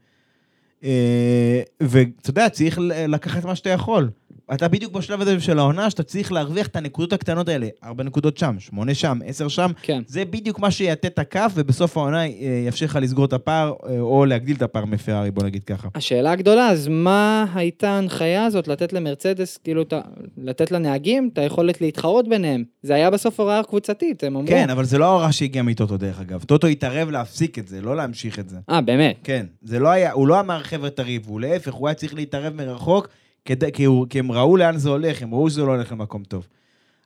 אה, 0.86 1.62
ואתה 1.84 2.30
יודע, 2.30 2.50
צריך 2.50 2.80
לקחת 3.08 3.46
מה 3.46 3.56
שאתה 3.56 3.70
יכול. 3.70 4.10
אתה 4.54 4.68
בדיוק 4.68 4.94
בשלב 4.94 5.22
הזה 5.22 5.40
של 5.40 5.60
העונה, 5.60 5.90
שאתה 5.90 6.04
צריך 6.04 6.32
להרוויח 6.32 6.68
את 6.68 6.76
הנקודות 6.76 7.14
הקטנות 7.14 7.50
האלה. 7.50 7.68
ארבע 7.84 8.04
נקודות 8.04 8.38
שם, 8.38 8.56
שמונה 8.60 8.94
שם, 8.94 9.20
עשר 9.26 9.48
שם. 9.48 9.72
כן. 9.82 10.02
זה 10.08 10.26
בדיוק 10.26 10.60
מה 10.60 10.72
שיעטה 10.72 11.08
את 11.08 11.20
הכף, 11.20 11.52
ובסוף 11.56 11.98
העונה 11.98 12.24
אה, 12.26 12.30
יאפשר 12.66 12.86
לך 12.86 13.00
לסגור 13.02 13.26
את 13.26 13.34
הפער, 13.34 13.74
אה, 13.90 14.00
או 14.00 14.26
להגדיל 14.26 14.56
את 14.56 14.62
הפער 14.62 14.86
מפרארי, 14.86 15.32
בוא 15.32 15.44
נגיד 15.44 15.64
ככה. 15.64 15.88
השאלה 15.96 16.32
הגדולה, 16.32 16.70
אז 16.70 16.88
מה 16.88 17.46
הייתה 17.56 17.90
ההנחיה 17.90 18.46
הזאת 18.46 18.68
לתת 18.68 18.94
למרצדס, 18.94 19.58
כאילו, 19.58 19.84
ה- 19.96 20.02
לתת 20.38 20.72
לנהגים 20.72 21.30
את 21.34 21.38
היכולת 21.38 21.82
להתחרות 21.82 22.28
ביניהם? 22.28 22.64
זה 22.84 22.96
היה 22.96 23.10
בסוף 23.10 23.40
הוראה 23.40 23.64
קבוצתית, 23.64 24.24
הם 24.24 24.36
אמרו. 24.36 24.48
כן, 24.48 24.70
אבל 24.70 24.86
זה 24.86 24.98
לא 24.98 25.06
ההוראה 25.06 25.32
שהגיעה 25.32 25.64
מטוטו 25.64 25.98
דרך 25.98 26.20
אגב. 26.20 26.44
טוטו 26.44 26.68
התערב 26.68 27.10
להפסיק 27.10 27.60
את 27.60 27.68
זה, 27.68 27.82
לא 27.82 27.96
להמשיך 27.96 28.40
את 28.40 28.50
זה. 28.50 28.58
אה, 28.70 28.82
באמת? 28.82 29.16
כן, 29.24 29.46
זה 29.64 29.80
לא 29.80 29.88
היה, 29.90 30.12
הוא 30.12 30.28
לא 30.28 30.40
אמר 30.40 30.64
חבר'ה 30.76 30.90
תריבו, 30.90 31.40
להפך, 31.40 31.74
הוא 31.74 31.88
היה 31.88 31.96
צריך 31.96 32.14
להתערב 32.14 32.54
מרחוק, 32.54 33.08
כדי, 33.46 33.72
כי, 33.72 33.84
הוא, 33.84 34.08
כי 34.10 34.20
הם 34.20 34.32
ראו 34.32 34.58
לאן 34.58 34.78
זה 34.78 34.90
הולך, 34.90 35.22
הם 35.22 35.34
ראו 35.34 35.50
שזה 35.50 35.62
לא 35.62 35.72
הולך 35.72 35.92
למקום 35.92 36.24
טוב. 36.24 36.48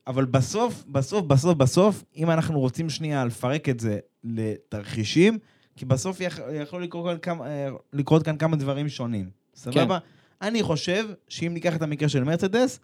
אבל 0.08 0.26
בסוף, 0.26 0.84
בסוף, 0.88 1.26
בסוף, 1.26 1.58
בסוף, 1.58 2.04
אם 2.18 2.32
אנחנו 2.32 2.60
רוצים 2.60 2.90
שנייה 2.90 3.26
לפרק 3.26 3.70
את 3.70 3.80
זה 3.80 4.00
לתרחישים, 4.24 5.38
כי 5.76 5.86
בסוף 5.86 6.22
יכ, 6.22 6.40
יכלו 6.54 6.80
לקרות 6.80 7.06
כאן, 7.06 7.36
כמה, 7.36 7.46
לקרות 7.94 8.24
כאן 8.24 8.38
כמה 8.38 8.56
דברים 8.56 8.90
שונים. 8.90 9.30
סבבה? 9.56 9.98
אני 10.42 10.64
חושב 10.64 11.06
שאם 11.28 11.54
ניקח 11.54 11.76
את 11.76 11.82
המקרה 11.82 12.10
של 12.10 12.24
מרצדס, 12.24 12.80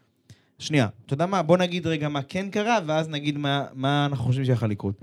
שנייה, 0.60 0.88
אתה 1.06 1.14
יודע 1.14 1.26
מה? 1.26 1.42
בוא 1.42 1.58
נגיד 1.58 1.88
רגע 1.88 2.10
מה 2.10 2.22
כן 2.22 2.50
קרה, 2.50 2.80
ואז 2.86 3.10
נגיד 3.10 3.38
מה, 3.38 3.66
מה 3.74 4.06
אנחנו 4.06 4.26
חושבים 4.26 4.46
שיכול 4.46 4.70
לקרות. 4.70 4.96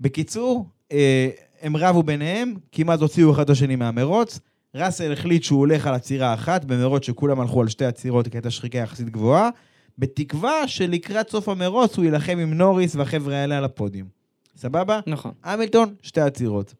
בקיצור, 0.00 0.66
אה, 0.92 1.28
הם 1.60 1.76
רבו 1.76 2.02
ביניהם, 2.02 2.54
כמעט 2.72 3.00
הוציאו 3.00 3.32
אחד 3.32 3.42
את 3.42 3.50
השני 3.50 3.76
מהמרוץ. 3.76 4.40
ראסל 4.74 5.12
החליט 5.12 5.42
שהוא 5.42 5.58
הולך 5.58 5.86
על 5.86 5.94
עצירה 5.94 6.34
אחת, 6.34 6.64
במרוץ 6.64 7.06
שכולם 7.06 7.40
הלכו 7.40 7.60
על 7.60 7.68
שתי 7.68 7.84
עצירות, 7.84 8.28
כי 8.28 8.36
הייתה 8.36 8.50
שחיקה 8.50 8.78
יחסית 8.78 9.10
גבוהה, 9.10 9.50
בתקווה 9.98 10.68
שלקראת 10.68 11.30
סוף 11.30 11.48
המרוץ 11.48 11.96
הוא 11.96 12.04
יילחם 12.04 12.38
עם 12.38 12.54
נוריס 12.54 12.96
והחבר'ה 12.96 13.36
האלה 13.36 13.58
על 13.58 13.64
הפודיום. 13.64 14.08
סבבה? 14.56 15.00
נכון. 15.06 15.32
המילטון, 15.44 15.94
שתי 16.02 16.20
עצירות. 16.20 16.74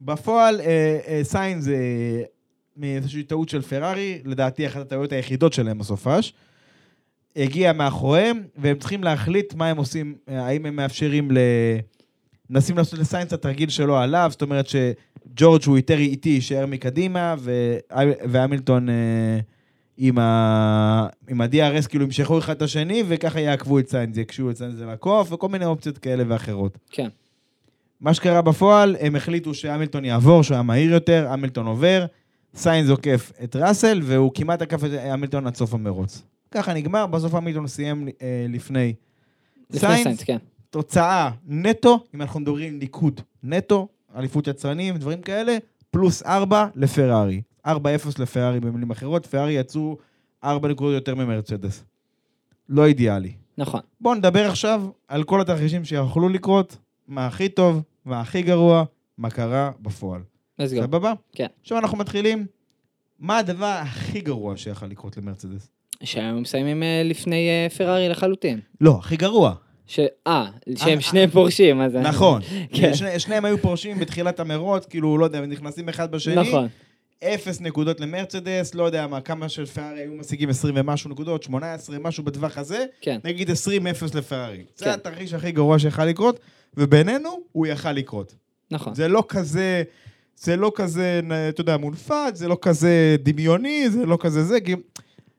בפועל, 0.00 0.60
אה, 0.60 0.98
אה, 1.06 1.20
סיינס, 1.22 1.68
אה, 1.68 2.22
מאיזושהי 2.76 3.22
טעות 3.22 3.48
של 3.48 3.62
פרארי, 3.62 4.22
לדעתי 4.24 4.66
אחת 4.66 4.80
הטעויות 4.80 5.12
היחידות 5.12 5.52
שלהם 5.52 5.78
בסופש, 5.78 6.32
הגיע 7.36 7.72
מאחוריהם, 7.72 8.42
והם 8.56 8.78
צריכים 8.78 9.04
להחליט 9.04 9.54
מה 9.54 9.68
הם 9.68 9.76
עושים, 9.76 10.14
אה, 10.28 10.46
האם 10.46 10.66
הם 10.66 10.76
מאפשרים 10.76 11.30
ל... 11.30 11.38
מנסים 12.50 12.76
לעשות 12.76 12.98
לסיינס 12.98 13.28
את 13.28 13.32
התרגיל 13.32 13.68
שלו 13.68 13.98
עליו, 13.98 14.28
זאת 14.30 14.42
אומרת 14.42 14.66
שג'ורג' 14.66 15.62
הוא 15.66 15.76
יותר 15.76 15.98
איטי, 15.98 16.28
יישאר 16.28 16.66
מקדימה, 16.66 17.34
והמילטון 18.28 18.88
אה, 18.88 18.94
עם, 19.96 20.18
ה... 20.18 21.06
עם 21.28 21.40
ה-DRS 21.40 21.88
כאילו 21.88 22.04
ימשכו 22.04 22.38
אחד 22.38 22.56
את 22.56 22.62
השני, 22.62 23.02
וככה 23.08 23.40
יעקבו 23.40 23.78
את 23.78 23.88
סיינס, 23.88 24.16
יקשו 24.16 24.50
את 24.50 24.56
סיינס 24.56 24.80
לעקוף, 24.80 25.32
וכל 25.32 25.48
מיני 25.48 25.64
אופציות 25.64 25.98
כאלה 25.98 26.24
ואחרות. 26.28 26.78
כן. 26.90 27.08
מה 28.00 28.14
שקרה 28.14 28.42
בפועל, 28.42 28.96
הם 29.00 29.16
החליטו 29.16 29.54
שהמילטון 29.54 30.04
יעבור, 30.04 30.42
שהוא 30.42 30.54
היה 30.54 30.62
מהיר 30.62 30.92
יותר, 30.92 31.26
המילטון 31.28 31.66
עובר, 31.66 32.06
סיינס 32.54 32.90
עוקף 32.90 33.32
את 33.44 33.56
ראסל, 33.56 34.00
והוא 34.04 34.30
כמעט 34.34 34.62
עקף 34.62 34.84
את 34.84 34.90
המילטון 34.92 35.46
עד 35.46 35.54
סוף 35.54 35.74
המרוץ. 35.74 36.22
ככה 36.50 36.74
נגמר, 36.74 37.06
בסוף 37.06 37.34
המילטון 37.34 37.66
סיים 37.66 38.08
אה, 38.22 38.46
לפני 38.48 38.94
לפני. 39.70 40.02
סיינס, 40.02 40.22
כן. 40.22 40.36
תוצאה 40.70 41.30
נטו, 41.46 42.04
אם 42.14 42.22
אנחנו 42.22 42.40
מדברים 42.40 42.78
ניקוד 42.78 43.20
נטו, 43.42 43.88
אליפות 44.16 44.46
יצרנים, 44.46 44.96
דברים 44.96 45.22
כאלה, 45.22 45.56
פלוס 45.90 46.22
4 46.22 46.66
לפרארי. 46.74 47.42
4-0 47.66 47.70
לפרארי 48.18 48.60
במילים 48.60 48.90
אחרות, 48.90 49.26
פרארי 49.26 49.52
יצאו 49.52 49.96
4 50.44 50.68
נקודות 50.68 50.94
יותר 50.94 51.14
ממרצדס. 51.14 51.84
לא 52.68 52.86
אידיאלי. 52.86 53.32
נכון. 53.58 53.80
בואו 54.00 54.14
נדבר 54.14 54.48
עכשיו 54.48 54.82
על 55.08 55.24
כל 55.24 55.40
התרחישים 55.40 55.84
שיכולו 55.84 56.28
לקרות, 56.28 56.76
מה 57.08 57.26
הכי 57.26 57.48
טוב, 57.48 57.82
מה 58.04 58.20
הכי 58.20 58.42
גרוע, 58.42 58.84
מה 59.18 59.30
קרה 59.30 59.70
בפועל. 59.80 60.20
סבבה? 60.66 61.12
כן. 61.32 61.46
עכשיו 61.62 61.78
אנחנו 61.78 61.98
מתחילים. 61.98 62.46
מה 63.18 63.38
הדבר 63.38 63.80
הכי 63.82 64.20
גרוע 64.20 64.56
שיכול 64.56 64.88
לקרות 64.88 65.16
למרצדס? 65.16 65.70
שהם 66.02 66.42
מסיימים 66.42 66.82
אה, 66.82 67.02
לפני 67.04 67.48
אה, 67.48 67.68
פרארי 67.70 68.08
לחלוטין. 68.08 68.60
לא, 68.80 68.98
הכי 68.98 69.16
גרוע. 69.16 69.54
ש... 69.90 70.00
אה, 70.26 70.46
שהם 70.76 70.98
אה, 70.98 71.00
שניהם 71.00 71.30
פורשים, 71.30 71.80
אז... 71.80 71.94
נכון. 71.94 72.42
כן. 72.76 72.94
שני, 72.94 73.18
שניהם 73.18 73.44
היו 73.44 73.58
פורשים 73.58 73.98
בתחילת 73.98 74.40
המרוץ, 74.40 74.86
כאילו, 74.86 75.18
לא 75.18 75.24
יודע, 75.24 75.40
נכנסים 75.40 75.88
אחד 75.88 76.10
בשני. 76.10 76.34
נכון. 76.34 76.68
אפס 77.24 77.60
נקודות 77.60 78.00
למרצדס, 78.00 78.74
לא 78.74 78.84
יודע 78.84 79.06
מה, 79.06 79.20
כמה 79.20 79.48
של 79.48 79.66
פרארי 79.66 80.00
היו 80.00 80.12
משיגים 80.12 80.48
20 80.48 80.74
ומשהו 80.76 81.10
נקודות, 81.10 81.42
18, 81.42 81.98
משהו 81.98 82.24
בטווח 82.24 82.58
הזה. 82.58 82.84
כן. 83.00 83.18
נגיד 83.24 83.50
20-0 83.50 83.52
לפרארי. 84.14 84.64
זה 84.76 84.84
כן. 84.84 84.90
התרחיש 84.90 85.32
הכי 85.32 85.52
גרוע 85.52 85.78
שיכל 85.78 86.04
לקרות, 86.04 86.40
ובינינו, 86.76 87.40
הוא 87.52 87.66
יכל 87.66 87.92
לקרות. 87.92 88.34
נכון. 88.70 88.94
זה 88.94 89.08
לא 89.08 89.24
כזה, 89.28 89.82
זה 90.36 90.56
לא 90.56 90.72
כזה, 90.74 91.20
אתה 91.48 91.60
יודע, 91.60 91.76
מונפת, 91.76 92.32
זה 92.34 92.48
לא 92.48 92.58
כזה 92.62 93.16
דמיוני, 93.22 93.90
זה 93.90 94.06
לא 94.06 94.18
כזה 94.20 94.44
זה, 94.44 94.60
כי 94.60 94.74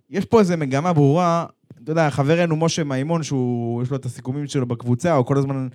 יש 0.09 0.25
פה 0.25 0.39
איזו 0.39 0.57
מגמה 0.57 0.93
ברורה, 0.93 1.45
אתה 1.83 1.91
יודע, 1.91 2.09
חברנו 2.09 2.55
משה 2.55 2.83
מימון, 2.83 3.23
שהוא, 3.23 3.83
יש 3.83 3.89
לו 3.89 3.97
את 3.97 4.05
הסיכומים 4.05 4.47
שלו 4.47 4.65
בקבוצה, 4.65 5.13
הוא 5.13 5.25
כל 5.25 5.37
הזמן, 5.37 5.67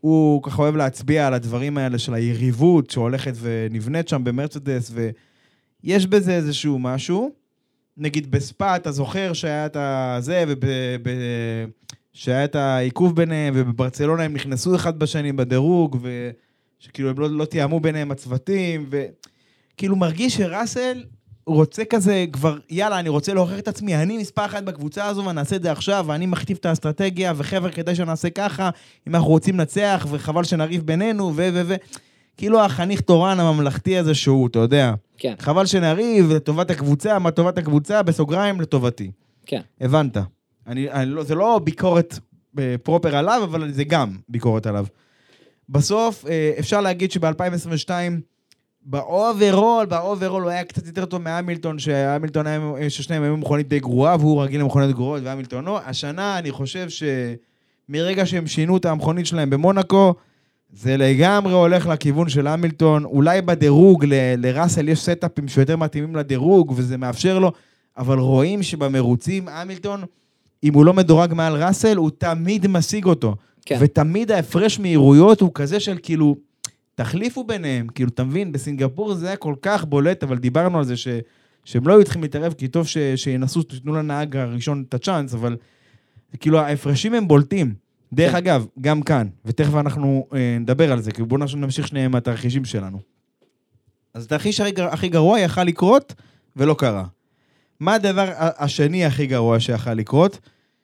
הוא 0.00 0.42
ככה 0.42 0.62
אוהב 0.62 0.76
להצביע 0.76 1.26
על 1.26 1.34
הדברים 1.34 1.78
האלה 1.78 1.98
של 1.98 2.14
היריבות 2.14 2.90
שהולכת 2.90 3.32
ונבנית 3.40 4.08
שם 4.08 4.24
במרצדס, 4.24 4.92
ויש 4.94 6.06
בזה 6.06 6.34
איזשהו 6.34 6.78
משהו. 6.78 7.30
נגיד 7.96 8.30
בספא, 8.30 8.76
אתה 8.76 8.92
זוכר 8.92 9.32
שהיה 9.32 9.66
את 9.66 9.76
הזה. 9.76 10.44
שהיה 12.14 12.44
את 12.44 12.54
העיכוב 12.54 13.16
ביניהם, 13.16 13.54
ובברצלונה 13.56 14.22
הם 14.22 14.34
נכנסו 14.34 14.76
אחד 14.76 14.98
בשני 14.98 15.32
בדירוג, 15.32 15.98
ושכאילו 16.80 17.10
הם 17.10 17.18
לא, 17.18 17.30
לא 17.30 17.44
תיאמו 17.44 17.80
ביניהם 17.80 18.10
הצוותים, 18.10 18.90
וכאילו 18.90 19.96
מרגיש 19.96 20.36
שראסל, 20.36 21.04
רוצה 21.46 21.84
כזה 21.84 22.24
כבר, 22.32 22.58
יאללה, 22.70 22.98
אני 22.98 23.08
רוצה 23.08 23.34
להוכיח 23.34 23.58
את 23.58 23.68
עצמי, 23.68 23.96
אני 23.96 24.18
מספר 24.18 24.44
אחת 24.44 24.62
בקבוצה 24.62 25.06
הזו 25.06 25.24
ואני 25.24 25.40
אעשה 25.40 25.56
את 25.56 25.62
זה 25.62 25.72
עכשיו, 25.72 26.04
ואני 26.08 26.26
מכתיב 26.26 26.56
את 26.60 26.66
האסטרטגיה, 26.66 27.32
וחבר'ה, 27.36 27.70
כדאי 27.70 27.94
שנעשה 27.94 28.30
ככה, 28.30 28.70
אם 29.08 29.14
אנחנו 29.14 29.28
רוצים 29.28 29.58
לנצח, 29.58 30.06
וחבל 30.10 30.44
שנריב 30.44 30.86
בינינו, 30.86 31.32
ו... 31.36 31.48
ו... 31.54 31.62
ו... 31.66 31.74
כאילו 32.36 32.60
החניך 32.60 33.00
תורן 33.00 33.40
הממלכתי 33.40 33.98
הזה 33.98 34.14
שהוא, 34.14 34.46
אתה 34.46 34.58
יודע, 34.58 34.94
כן, 35.18 35.34
חבל 35.38 35.66
שנריב 35.66 36.32
לטובת 36.32 36.70
הקבוצה, 36.70 37.18
מה 37.18 37.30
טובת 37.30 37.58
הקבוצה, 37.58 38.02
בסוגריים 38.02 38.60
לטובתי. 38.60 39.10
כן. 39.46 39.60
הבנת. 39.80 40.16
אני, 40.66 40.90
אני 40.90 41.10
לא, 41.10 41.22
זה 41.24 41.34
לא 41.34 41.60
ביקורת 41.64 42.18
אה, 42.58 42.74
proper 42.82 43.16
עליו, 43.16 43.40
אבל 43.44 43.72
זה 43.72 43.84
גם 43.84 44.16
ביקורת 44.28 44.66
עליו. 44.66 44.86
בסוף, 45.68 46.26
אה, 46.26 46.52
אפשר 46.58 46.80
להגיד 46.80 47.10
שב-2022, 47.10 47.90
ב 48.84 49.86
overall, 49.86 50.14
ב 50.14 50.18
overall 50.18 50.42
הוא 50.42 50.50
היה 50.50 50.64
קצת 50.64 50.86
יותר 50.86 51.04
טוב 51.04 51.22
מהמילטון, 51.22 51.78
שהמילטון 51.78 52.46
היה, 52.46 52.60
ששניהם 52.90 53.22
היו 53.22 53.36
מכונית 53.36 53.68
די 53.68 53.80
גרועה, 53.80 54.16
והוא 54.20 54.42
רגיל 54.42 54.60
למכוניות 54.60 54.92
גרועות, 54.94 55.22
והמילטון 55.24 55.64
לא. 55.64 55.80
השנה, 55.86 56.38
אני 56.38 56.50
חושב 56.50 56.86
שמרגע 57.88 58.26
שהם 58.26 58.46
שינו 58.46 58.76
את 58.76 58.84
המכונית 58.84 59.26
שלהם 59.26 59.50
במונאקו, 59.50 60.14
זה 60.72 60.96
לגמרי 60.96 61.52
הולך 61.52 61.86
לכיוון 61.86 62.28
של 62.28 62.46
המילטון. 62.46 63.04
אולי 63.04 63.42
בדירוג, 63.42 64.04
ל- 64.04 64.46
לראסל 64.46 64.88
יש 64.88 65.02
setup 65.02 65.35
ים 65.35 65.48
שיותר 65.48 65.76
מתאימים 65.76 66.16
לדירוג, 66.16 66.72
וזה 66.76 66.96
מאפשר 66.96 67.38
לו, 67.38 67.52
אבל 67.98 68.18
רואים 68.18 68.62
שבמרוצים, 68.62 69.48
המילטון, 69.48 70.02
אם 70.64 70.74
הוא 70.74 70.84
לא 70.84 70.92
מדורג 70.92 71.34
מעל 71.34 71.62
ראסל, 71.62 71.96
הוא 71.96 72.10
תמיד 72.18 72.66
משיג 72.66 73.04
אותו. 73.04 73.34
כן. 73.66 73.76
ותמיד 73.80 74.32
ההפרש 74.32 74.80
מהירויות 74.80 75.40
הוא 75.40 75.50
כזה 75.54 75.80
של 75.80 75.98
כאילו, 76.02 76.36
תחליפו 76.94 77.44
ביניהם, 77.44 77.86
כאילו, 77.86 78.10
אתה 78.10 78.24
מבין, 78.24 78.52
בסינגפור 78.52 79.14
זה 79.14 79.26
היה 79.26 79.36
כל 79.36 79.54
כך 79.62 79.84
בולט, 79.84 80.22
אבל 80.22 80.38
דיברנו 80.38 80.78
על 80.78 80.84
זה 80.84 80.96
ש, 80.96 81.08
שהם 81.64 81.88
לא 81.88 81.92
היו 81.94 82.04
צריכים 82.04 82.22
להתערב, 82.22 82.52
כי 82.52 82.68
טוב 82.68 82.86
ש, 82.86 82.98
שינסו, 83.16 83.62
תיתנו 83.62 83.94
לנהג 83.94 84.36
הראשון 84.36 84.84
את 84.88 84.94
הצ'אנס, 84.94 85.34
אבל 85.34 85.56
כאילו, 86.40 86.58
ההפרשים 86.58 87.14
הם 87.14 87.28
בולטים. 87.28 87.74
דרך 88.12 88.30
כן. 88.30 88.36
אגב, 88.36 88.66
גם 88.80 89.02
כאן, 89.02 89.28
ותכף 89.44 89.74
אנחנו 89.74 90.26
אה, 90.34 90.56
נדבר 90.60 90.92
על 90.92 91.00
זה, 91.00 91.12
כי 91.12 91.22
בואו 91.22 91.40
נמשיך 91.56 91.88
שנייה 91.88 92.04
עם 92.04 92.14
התרחישים 92.14 92.64
שלנו. 92.64 92.98
אז 94.14 94.24
התרחיש 94.24 94.60
הכי, 94.60 94.70
גר- 94.70 94.88
הכי 94.92 95.08
גרוע 95.08 95.40
יכל 95.40 95.64
לקרות, 95.64 96.14
ולא 96.56 96.74
קרה. 96.78 97.04
מה 97.80 97.94
הדבר 97.94 98.32
השני 98.36 99.04
הכי 99.04 99.26
גרוע 99.26 99.60
שיכל 99.60 99.94
לקרות? 99.94 100.38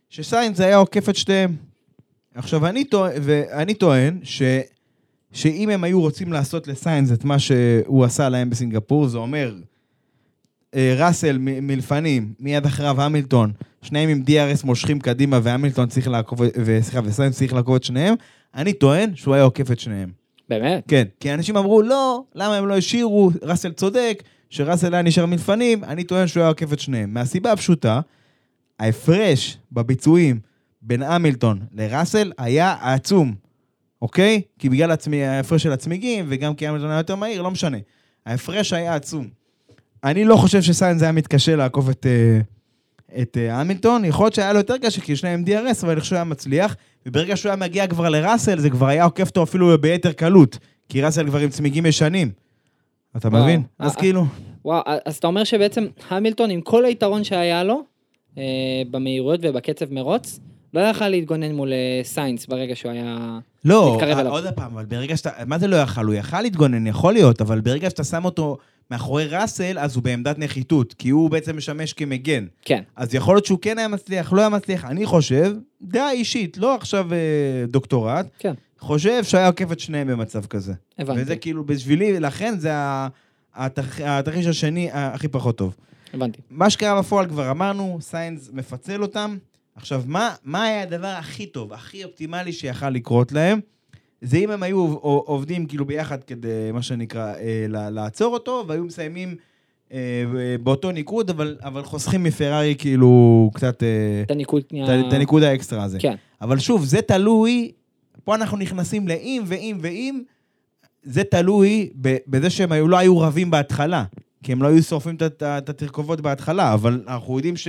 שסיינס 0.08 0.60
היה 0.60 0.76
עוקף 0.76 1.08
את 1.08 1.16
שתיהם. 1.16 1.56
עכשיו, 2.34 2.66
אני 2.66 2.84
טוען, 2.84 3.12
ואני 3.22 3.74
טוען 3.74 4.18
ש, 4.22 4.42
שאם 5.32 5.70
הם 5.70 5.84
היו 5.84 6.00
רוצים 6.00 6.32
לעשות 6.32 6.68
לסיינס 6.68 7.12
את 7.12 7.24
מה 7.24 7.38
שהוא 7.38 8.04
עשה 8.04 8.28
להם 8.28 8.50
בסינגפור, 8.50 9.08
זה 9.08 9.18
אומר, 9.18 9.54
אה, 10.74 10.94
ראסל 10.98 11.38
מ- 11.38 11.66
מלפנים, 11.66 12.32
מיד 12.40 12.66
אחריו 12.66 13.02
המילטון, 13.02 13.52
שניהם 13.82 14.08
עם 14.08 14.22
DRS 14.26 14.66
מושכים 14.66 15.00
קדימה 15.00 15.40
והמילטון 15.42 15.88
צריך 15.88 16.08
לעקוב, 16.08 16.40
וסליחה, 16.64 17.00
וסיינס 17.04 17.36
צריך 17.36 17.52
לעקוב 17.52 17.74
את 17.74 17.84
שניהם, 17.84 18.14
אני 18.54 18.72
טוען 18.72 19.10
שהוא 19.14 19.34
היה 19.34 19.44
עוקף 19.44 19.70
את 19.70 19.80
שניהם. 19.80 20.10
באמת? 20.48 20.84
כן, 20.88 21.04
כי 21.20 21.34
אנשים 21.34 21.56
אמרו, 21.56 21.82
לא, 21.82 22.24
למה 22.34 22.56
הם 22.56 22.66
לא 22.66 22.76
השאירו, 22.76 23.30
ראסל 23.42 23.72
צודק, 23.72 24.22
שראסל 24.50 24.94
היה 24.94 25.02
נשאר 25.02 25.26
מלפנים, 25.26 25.84
אני 25.84 26.04
טוען 26.04 26.26
שהוא 26.26 26.40
היה 26.40 26.48
עוקף 26.48 26.72
את 26.72 26.80
שניהם. 26.80 27.14
מהסיבה 27.14 27.52
הפשוטה, 27.52 28.00
ההפרש 28.78 29.58
בביצועים 29.72 30.40
בין 30.82 31.02
המילטון 31.02 31.60
לראסל 31.72 32.32
היה 32.38 32.76
עצום, 32.80 33.34
אוקיי? 34.02 34.42
כי 34.58 34.68
בגלל 34.68 34.90
הצמי, 34.90 35.24
ההפרש 35.24 35.62
של 35.62 35.72
הצמיגים, 35.72 36.26
וגם 36.28 36.54
כי 36.54 36.66
המילטון 36.66 36.90
היה 36.90 36.98
יותר 36.98 37.16
מהיר, 37.16 37.42
לא 37.42 37.50
משנה. 37.50 37.78
ההפרש 38.26 38.72
היה 38.72 38.94
עצום. 38.94 39.28
אני 40.04 40.24
לא 40.24 40.36
חושב 40.36 40.62
שסיינס 40.62 41.02
היה 41.02 41.12
מתקשה 41.12 41.56
לעקוף 41.56 41.90
את, 41.90 42.06
אה, 42.06 42.40
את 43.22 43.36
אה, 43.36 43.60
המילטון, 43.60 44.04
יכול 44.04 44.24
להיות 44.24 44.34
שהיה 44.34 44.52
לו 44.52 44.58
יותר 44.58 44.78
קשה, 44.78 45.00
כי 45.00 45.16
שניהם 45.16 45.44
DRS, 45.46 45.82
אבל 45.82 45.90
אני 45.90 46.00
חושב 46.00 46.08
שהוא 46.08 46.16
היה 46.16 46.24
מצליח, 46.24 46.76
וברגע 47.06 47.36
שהוא 47.36 47.50
היה 47.50 47.56
מגיע 47.56 47.86
כבר 47.86 48.08
לראסל, 48.08 48.58
זה 48.58 48.70
כבר 48.70 48.86
היה 48.86 49.04
עוקף 49.04 49.28
אותו 49.28 49.42
אפילו 49.42 49.78
ביתר 49.78 50.12
קלות, 50.12 50.58
כי 50.88 51.02
ראסל 51.02 51.26
כבר 51.26 51.38
עם 51.38 51.48
צמיגים 51.48 51.86
ישנים. 51.86 52.30
אתה 53.16 53.28
וואו. 53.28 53.42
מבין? 53.42 53.62
אז 53.78 53.90
אה, 53.90 54.00
כאילו, 54.00 54.24
וואו, 54.64 54.82
אז 55.04 55.16
אתה 55.16 55.26
אומר 55.26 55.44
שבעצם 55.44 55.86
המילטון, 56.08 56.50
עם 56.50 56.60
כל 56.60 56.84
היתרון 56.84 57.24
שהיה 57.24 57.64
לו, 57.64 57.82
אה, 58.38 58.42
במהירויות 58.90 59.40
ובקצב 59.42 59.92
מרוץ, 59.92 60.40
לא 60.74 60.80
יכל 60.80 61.08
להתגונן 61.08 61.52
מול 61.52 61.72
אה, 61.72 62.00
סיינס 62.04 62.46
ברגע 62.46 62.76
שהוא 62.76 62.92
היה... 62.92 63.38
לא, 63.64 63.98
אה. 64.02 64.22
עוד 64.28 64.44
פעם, 64.54 64.72
אבל 64.72 64.84
ברגע 64.84 65.16
שאתה, 65.16 65.30
מה 65.46 65.58
זה 65.58 65.68
לא 65.68 65.76
יכל? 65.76 66.04
הוא 66.04 66.14
יכל 66.14 66.40
להתגונן, 66.40 66.86
יכול 66.86 67.12
להיות, 67.12 67.40
אבל 67.40 67.60
ברגע 67.60 67.90
שאתה 67.90 68.04
שם 68.04 68.24
אותו 68.24 68.56
מאחורי 68.90 69.26
ראסל, 69.26 69.78
אז 69.78 69.96
הוא 69.96 70.02
בעמדת 70.04 70.38
נחיתות, 70.38 70.94
כי 70.94 71.08
הוא 71.10 71.30
בעצם 71.30 71.56
משמש 71.56 71.92
כמגן. 71.92 72.46
כן, 72.62 72.82
אז 72.96 73.14
יכול 73.14 73.34
להיות 73.34 73.46
שהוא 73.46 73.58
כן 73.62 73.78
היה 73.78 73.88
מצליח, 73.88 74.32
לא 74.32 74.40
היה 74.40 74.48
מצליח. 74.48 74.84
אני 74.84 75.06
חושב, 75.06 75.52
דעה 75.82 76.12
אישית, 76.12 76.58
לא 76.58 76.74
עכשיו 76.74 77.12
אה, 77.12 77.18
דוקטורט, 77.68 78.26
כן, 78.38 78.54
חושב 78.78 79.24
שהיה 79.24 79.46
עוקף 79.46 79.72
את 79.72 79.80
שניהם 79.80 80.06
במצב 80.08 80.46
כזה. 80.46 80.72
הבנתי, 80.98 81.20
וזה 81.22 81.36
כאילו, 81.36 81.64
בשבילי, 81.64 82.20
לכן 82.20 82.54
זה 82.58 82.70
התרחיש 83.54 84.46
השני 84.46 84.90
ה- 84.90 85.14
הכי 85.14 85.28
פחות 85.28 85.56
טוב. 85.58 85.76
הבנתי. 86.14 86.40
מה 86.50 86.70
שקרה 86.70 86.98
בפועל 86.98 87.26
כבר 87.28 87.50
אמרנו, 87.50 87.98
סיינס 88.00 88.50
מפצל 88.52 89.02
אותם. 89.02 89.36
עכשיו, 89.76 90.02
מה, 90.06 90.34
מה 90.44 90.62
היה 90.64 90.82
הדבר 90.82 91.06
הכי 91.18 91.46
טוב, 91.46 91.72
הכי 91.72 92.04
אופטימלי 92.04 92.52
שיכל 92.52 92.90
לקרות 92.90 93.32
להם? 93.32 93.60
זה 94.22 94.36
אם 94.36 94.50
הם 94.50 94.62
היו 94.62 94.78
עוב- 94.78 95.22
עובדים 95.26 95.66
כאילו 95.66 95.84
ביחד 95.84 96.24
כדי, 96.24 96.48
מה 96.72 96.82
שנקרא, 96.82 97.34
אה, 97.34 97.66
לעצור 97.90 98.34
אותו, 98.34 98.64
והיו 98.68 98.84
מסיימים 98.84 99.36
אה, 99.92 100.24
באותו 100.62 100.92
ניקוד, 100.92 101.30
אבל, 101.30 101.56
אבל 101.62 101.82
חוסכים 101.82 102.22
מפרארי 102.22 102.74
כאילו 102.78 103.50
קצת 103.54 103.82
אה, 103.82 104.22
את 104.26 104.30
הניקוד... 104.30 104.62
את 105.08 105.12
הניקוד 105.12 105.42
האקסטרה 105.42 105.84
הזה. 105.84 105.98
כן, 106.00 106.14
אבל 106.40 106.58
שוב, 106.58 106.84
זה 106.84 107.02
תלוי, 107.02 107.72
פה 108.24 108.34
אנחנו 108.34 108.56
נכנסים 108.56 109.08
לאם 109.08 109.42
ואם 109.46 109.78
ואם, 109.80 110.22
זה 111.02 111.24
תלוי 111.24 111.90
בזה 112.26 112.50
שהם 112.50 112.72
היו, 112.72 112.88
לא 112.88 112.96
היו 112.96 113.18
רבים 113.18 113.50
בהתחלה, 113.50 114.04
כי 114.42 114.52
הם 114.52 114.62
לא 114.62 114.68
היו 114.68 114.82
שורפים 114.82 115.16
את 115.42 115.68
התרכובות 115.68 116.20
בהתחלה, 116.20 116.74
אבל 116.74 117.02
אנחנו 117.08 117.36
יודעים 117.36 117.56
ש, 117.56 117.68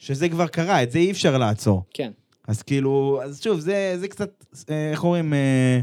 שזה 0.00 0.28
כבר 0.28 0.46
קרה, 0.46 0.82
את 0.82 0.90
זה 0.90 0.98
אי 0.98 1.10
אפשר 1.10 1.38
לעצור. 1.38 1.82
כן. 1.94 2.10
אז 2.48 2.62
כאילו, 2.62 3.20
אז 3.24 3.40
שוב, 3.42 3.60
זה, 3.60 3.94
זה 3.96 4.08
קצת, 4.08 4.30
אה, 4.70 4.90
איך 4.90 5.04
אומרים, 5.04 5.34
אה, 5.34 5.80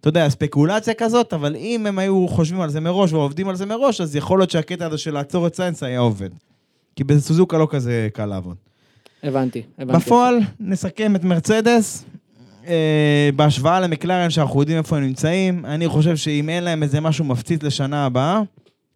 אתה 0.00 0.08
יודע, 0.08 0.28
ספקולציה 0.28 0.94
כזאת, 0.94 1.32
אבל 1.32 1.56
אם 1.56 1.86
הם 1.86 1.98
היו 1.98 2.28
חושבים 2.28 2.60
על 2.60 2.70
זה 2.70 2.80
מראש 2.80 3.12
ועובדים 3.12 3.48
על 3.48 3.56
זה 3.56 3.66
מראש, 3.66 4.00
אז 4.00 4.16
יכול 4.16 4.38
להיות 4.38 4.50
שהקטע 4.50 4.86
הזה 4.86 4.98
של 4.98 5.14
לעצור 5.14 5.46
את 5.46 5.54
סיינס 5.54 5.82
היה 5.82 5.98
עובד. 5.98 6.30
כי 6.96 7.04
בסוזוקה 7.04 7.58
לא 7.58 7.68
כזה 7.70 8.08
קל 8.12 8.26
לעבוד. 8.26 8.56
הבנתי, 9.22 9.62
הבנתי. 9.78 9.98
בפועל, 9.98 10.38
נסכם 10.60 11.16
את 11.16 11.24
מרצדס. 11.24 12.04
אה, 12.66 13.30
בהשוואה 13.36 13.80
למקלרן, 13.80 14.30
שאנחנו 14.30 14.60
יודעים 14.60 14.78
איפה 14.78 14.96
הם 14.96 15.02
נמצאים, 15.02 15.66
אני 15.66 15.88
חושב 15.88 16.16
שאם 16.16 16.48
אין 16.48 16.64
להם 16.64 16.82
איזה 16.82 17.00
משהו 17.00 17.24
מפציץ 17.24 17.62
לשנה 17.62 18.06
הבאה, 18.06 18.42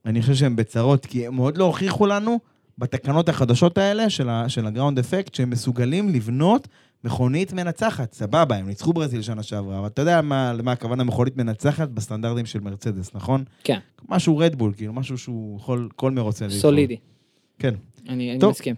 אני 0.07 0.21
חושב 0.21 0.35
שהם 0.35 0.57
בצרות, 0.57 1.07
כי 1.07 1.27
הם 1.27 1.37
עוד 1.37 1.59
לא 1.59 1.65
הוכיחו 1.65 2.07
לנו 2.07 2.39
בתקנות 2.79 3.29
החדשות 3.29 3.79
האלה 3.79 4.11
של, 4.11 4.29
ה- 4.29 4.49
של 4.49 4.67
הגראונד 4.67 4.99
אפקט, 4.99 5.35
שהם 5.35 5.51
מסוגלים 5.51 6.09
לבנות 6.09 6.69
מכונית 7.05 7.53
מנצחת. 7.53 8.13
סבבה, 8.13 8.57
הם 8.57 8.67
ניצחו 8.69 8.93
ברזיל 8.93 9.23
שנה 9.23 9.43
שעברה, 9.43 9.79
אבל 9.79 9.87
אתה 9.87 10.03
יודע 10.03 10.21
מה, 10.23 10.53
למה 10.53 10.73
הכוונה 10.73 11.05
מכונית 11.05 11.37
מנצחת 11.37 11.89
בסטנדרטים 11.89 12.47
של 12.47 12.61
מרצדס, 12.61 13.15
נכון? 13.15 13.45
כן, 13.65 13.79
משהו 14.09 14.39
רדבול, 14.39 14.73
כאילו, 14.77 14.93
משהו 14.93 15.19
שהוא 15.19 15.57
יכול 15.59 15.89
כל 15.97 16.11
מרוצה 16.11 16.45
לבחור. 16.45 16.61
סולידי. 16.61 16.97
כן. 17.59 17.75
אני 18.09 18.33
אני. 18.37 18.47
מסכים. 18.51 18.75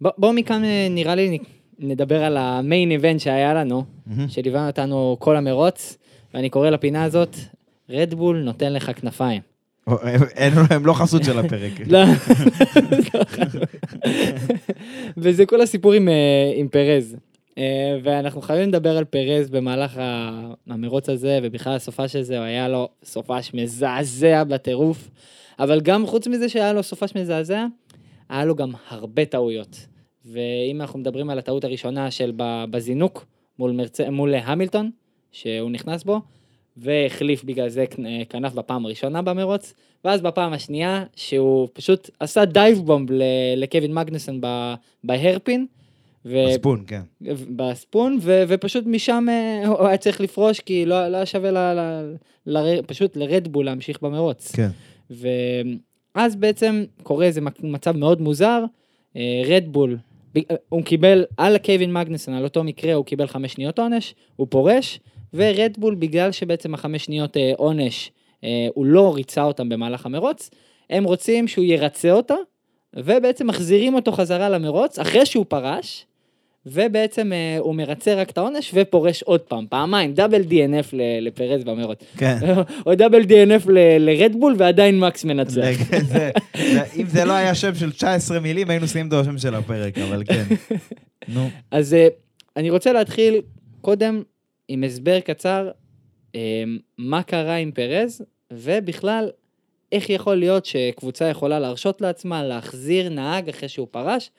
בוא- 0.00 0.10
בואו 0.18 0.32
מכאן 0.32 0.64
אה, 0.64 0.86
נראה 0.90 1.14
לי 1.14 1.38
נדבר 1.78 2.24
על 2.24 2.36
המיין 2.36 2.90
איבנט 2.90 3.20
שהיה 3.20 3.54
לנו, 3.54 3.84
מהמם. 4.06 4.28
שליווה 4.28 4.66
אותנו 4.66 5.16
כל 5.20 5.36
המרוץ, 5.36 5.96
ואני 6.34 6.50
קורא 6.50 6.70
לפינה 6.70 7.04
הזאת, 7.04 7.36
רדבול 7.90 8.42
נותן 8.42 8.72
לך 8.72 9.00
כנפיים. 9.00 9.42
הם- 10.36 10.86
לא 10.86 10.92
חסות 10.92 11.24
של 11.24 11.38
הפרק. 11.38 11.72
לא. 11.86 11.98
וזה 15.16 15.46
כל 15.46 15.60
הסיפור 15.60 15.92
עם, 15.92 16.08
אה, 16.08 16.62
פרז. 16.70 17.16
אה, 17.58 17.98
ואנחנו 18.02 18.42
חייבים 18.42 18.68
לדבר 18.68 18.96
על 18.96 19.04
פרז 19.04 19.50
במהלך 19.50 20.00
המרוץ 20.68 21.08
הזה, 21.08 21.38
ובכלל 21.42 21.72
הסופש 21.72 22.16
הזה, 22.16 22.38
הוא 22.38 22.44
היה 22.44 22.68
לו 22.68 22.88
סופש 23.04 23.50
מזעזע 23.54 24.44
בטירוף. 24.44 25.10
אבל 25.58 25.80
גם 25.80 26.06
חוץ 26.06 26.26
מזה 26.26 26.48
שהיה 26.48 26.72
לו 26.72 26.82
סופש 26.82 27.14
מזעזע, 27.16 27.66
היה 28.28 28.44
לו 28.44 28.54
גם 28.54 28.70
הרבה 28.88 29.24
טעויות. 29.24 29.86
ואם 30.24 30.80
אנחנו 30.80 30.98
מדברים 30.98 31.30
על 31.30 31.38
הטעות 31.38 31.64
הראשונה 31.64 32.10
של 32.10 32.32
בזינוק 32.70 33.26
מול, 33.58 33.70
מרצ... 33.72 34.00
מול 34.00 34.34
המילטון, 34.34 34.90
שהוא 35.32 35.70
נכנס 35.70 36.04
בו, 36.04 36.20
והחליף 36.76 37.44
בגלל 37.44 37.68
זה 37.68 37.84
כנ- 37.90 38.00
כנף 38.28 38.52
בפעם 38.52 38.84
הראשונה 38.86 39.22
במרוץ, 39.22 39.74
ואז 40.04 40.20
בפעם 40.20 40.52
השנייה 40.52 41.04
שהוא 41.16 41.68
פשוט 41.72 42.10
עשה 42.20 42.44
dive 42.44 42.78
bomb 42.78 43.08
לקווין 43.56 43.94
מגנוסון 43.94 44.40
ב- 44.40 44.74
ב 45.04 45.11
hairpin. 45.11 45.66
ו- 46.24 46.44
בספון, 46.48 46.84
כן. 46.86 47.00
בספון, 47.56 48.18
ו- 48.20 48.42
ופשוט 48.48 48.84
משם 48.86 49.26
אה, 49.28 49.66
הוא 49.68 49.86
היה 49.86 49.96
צריך 49.96 50.20
לפרוש, 50.20 50.60
כי 50.60 50.84
לא, 50.86 51.08
לא 51.08 51.16
היה 51.16 51.26
שווה 51.26 51.50
ל- 51.50 51.58
ל- 51.58 52.14
ל- 52.46 52.82
פשוט 52.86 53.16
לרדבול 53.16 53.64
להמשיך 53.64 54.02
במרוץ. 54.02 54.52
כן. 54.52 54.68
ו... 55.10 55.28
אז 56.14 56.36
בעצם 56.36 56.84
קורה 57.02 57.24
איזה 57.26 57.40
מצב 57.62 57.96
מאוד 57.96 58.20
מוזר, 58.20 58.64
רדבול, 59.46 59.98
הוא 60.68 60.82
קיבל, 60.84 61.24
על 61.36 61.58
קייבין 61.58 61.92
מגנסון, 61.92 62.34
על 62.34 62.44
אותו 62.44 62.64
מקרה, 62.64 62.94
הוא 62.94 63.04
קיבל 63.04 63.26
חמש 63.26 63.52
שניות 63.52 63.78
עונש, 63.78 64.14
הוא 64.36 64.46
פורש, 64.50 65.00
ורדבול, 65.34 65.94
בגלל 65.94 66.32
שבעצם 66.32 66.74
החמש 66.74 67.04
שניות 67.04 67.36
אה, 67.36 67.52
עונש, 67.56 68.10
אה, 68.44 68.48
הוא 68.74 68.86
לא 68.86 69.14
ריצה 69.14 69.42
אותם 69.42 69.68
במהלך 69.68 70.06
המרוץ, 70.06 70.50
הם 70.90 71.04
רוצים 71.04 71.48
שהוא 71.48 71.64
ירצה 71.64 72.12
אותה, 72.12 72.34
ובעצם 72.96 73.46
מחזירים 73.46 73.94
אותו 73.94 74.12
חזרה 74.12 74.48
למרוץ, 74.48 74.98
אחרי 74.98 75.26
שהוא 75.26 75.44
פרש, 75.48 76.06
ובעצם 76.66 77.32
אה, 77.32 77.58
הוא 77.58 77.74
מרצה 77.74 78.14
רק 78.14 78.30
את 78.30 78.38
העונש 78.38 78.70
ופורש 78.74 79.22
עוד 79.22 79.40
פעם, 79.40 79.66
פעמיים, 79.70 80.14
דאבל 80.14 80.40
DNF 80.42 80.86
ל- 80.92 81.26
לפרז 81.26 81.64
במרוץ. 81.64 81.98
כן. 82.16 82.36
או 82.86 82.94
דאבל 82.94 83.22
DNF 83.22 83.70
ל- 83.70 83.98
לרדבול 84.10 84.54
ועדיין 84.58 84.98
מקס 84.98 85.24
מנצח. 85.24 85.54
זה- 85.54 86.30
זה- 86.54 86.82
אם 86.96 87.06
זה 87.06 87.24
לא 87.24 87.32
היה 87.32 87.54
שם 87.54 87.74
של 87.74 87.92
19 87.92 88.40
מילים, 88.40 88.70
היינו 88.70 88.88
שמים 88.88 89.08
את 89.08 89.12
השם 89.12 89.38
של 89.38 89.54
הפרק, 89.54 89.98
אבל 89.98 90.22
כן. 90.26 90.44
נו. 91.34 91.48
אז 91.70 91.94
אה, 91.94 92.08
אני 92.56 92.70
רוצה 92.70 92.92
להתחיל 92.92 93.40
קודם 93.80 94.22
עם 94.72 94.84
הסבר 94.84 95.20
קצר, 95.20 95.70
אה, 96.34 96.64
מה 96.98 97.22
קרה 97.22 97.56
עם 97.56 97.72
פרז, 97.72 98.22
ובכלל, 98.52 99.30
איך 99.92 100.10
יכול 100.10 100.34
להיות 100.34 100.66
שקבוצה 100.66 101.24
יכולה 101.24 101.58
להרשות 101.58 102.00
לעצמה 102.00 102.42
להחזיר 102.42 103.08
נהג 103.08 103.48
אחרי 103.48 103.68
שהוא 103.68 103.88
פרש, 103.90 104.30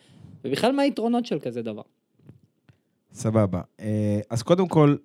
ובכלל 0.44 0.72
מה 0.72 0.82
היתרונות 0.82 1.26
של 1.26 1.40
כזה 1.40 1.62
דבר. 1.62 1.82
סבבה. 3.14 3.62
אה, 3.80 4.20
אז 4.30 4.44
קודם 4.44 4.68
כל, 4.68 4.96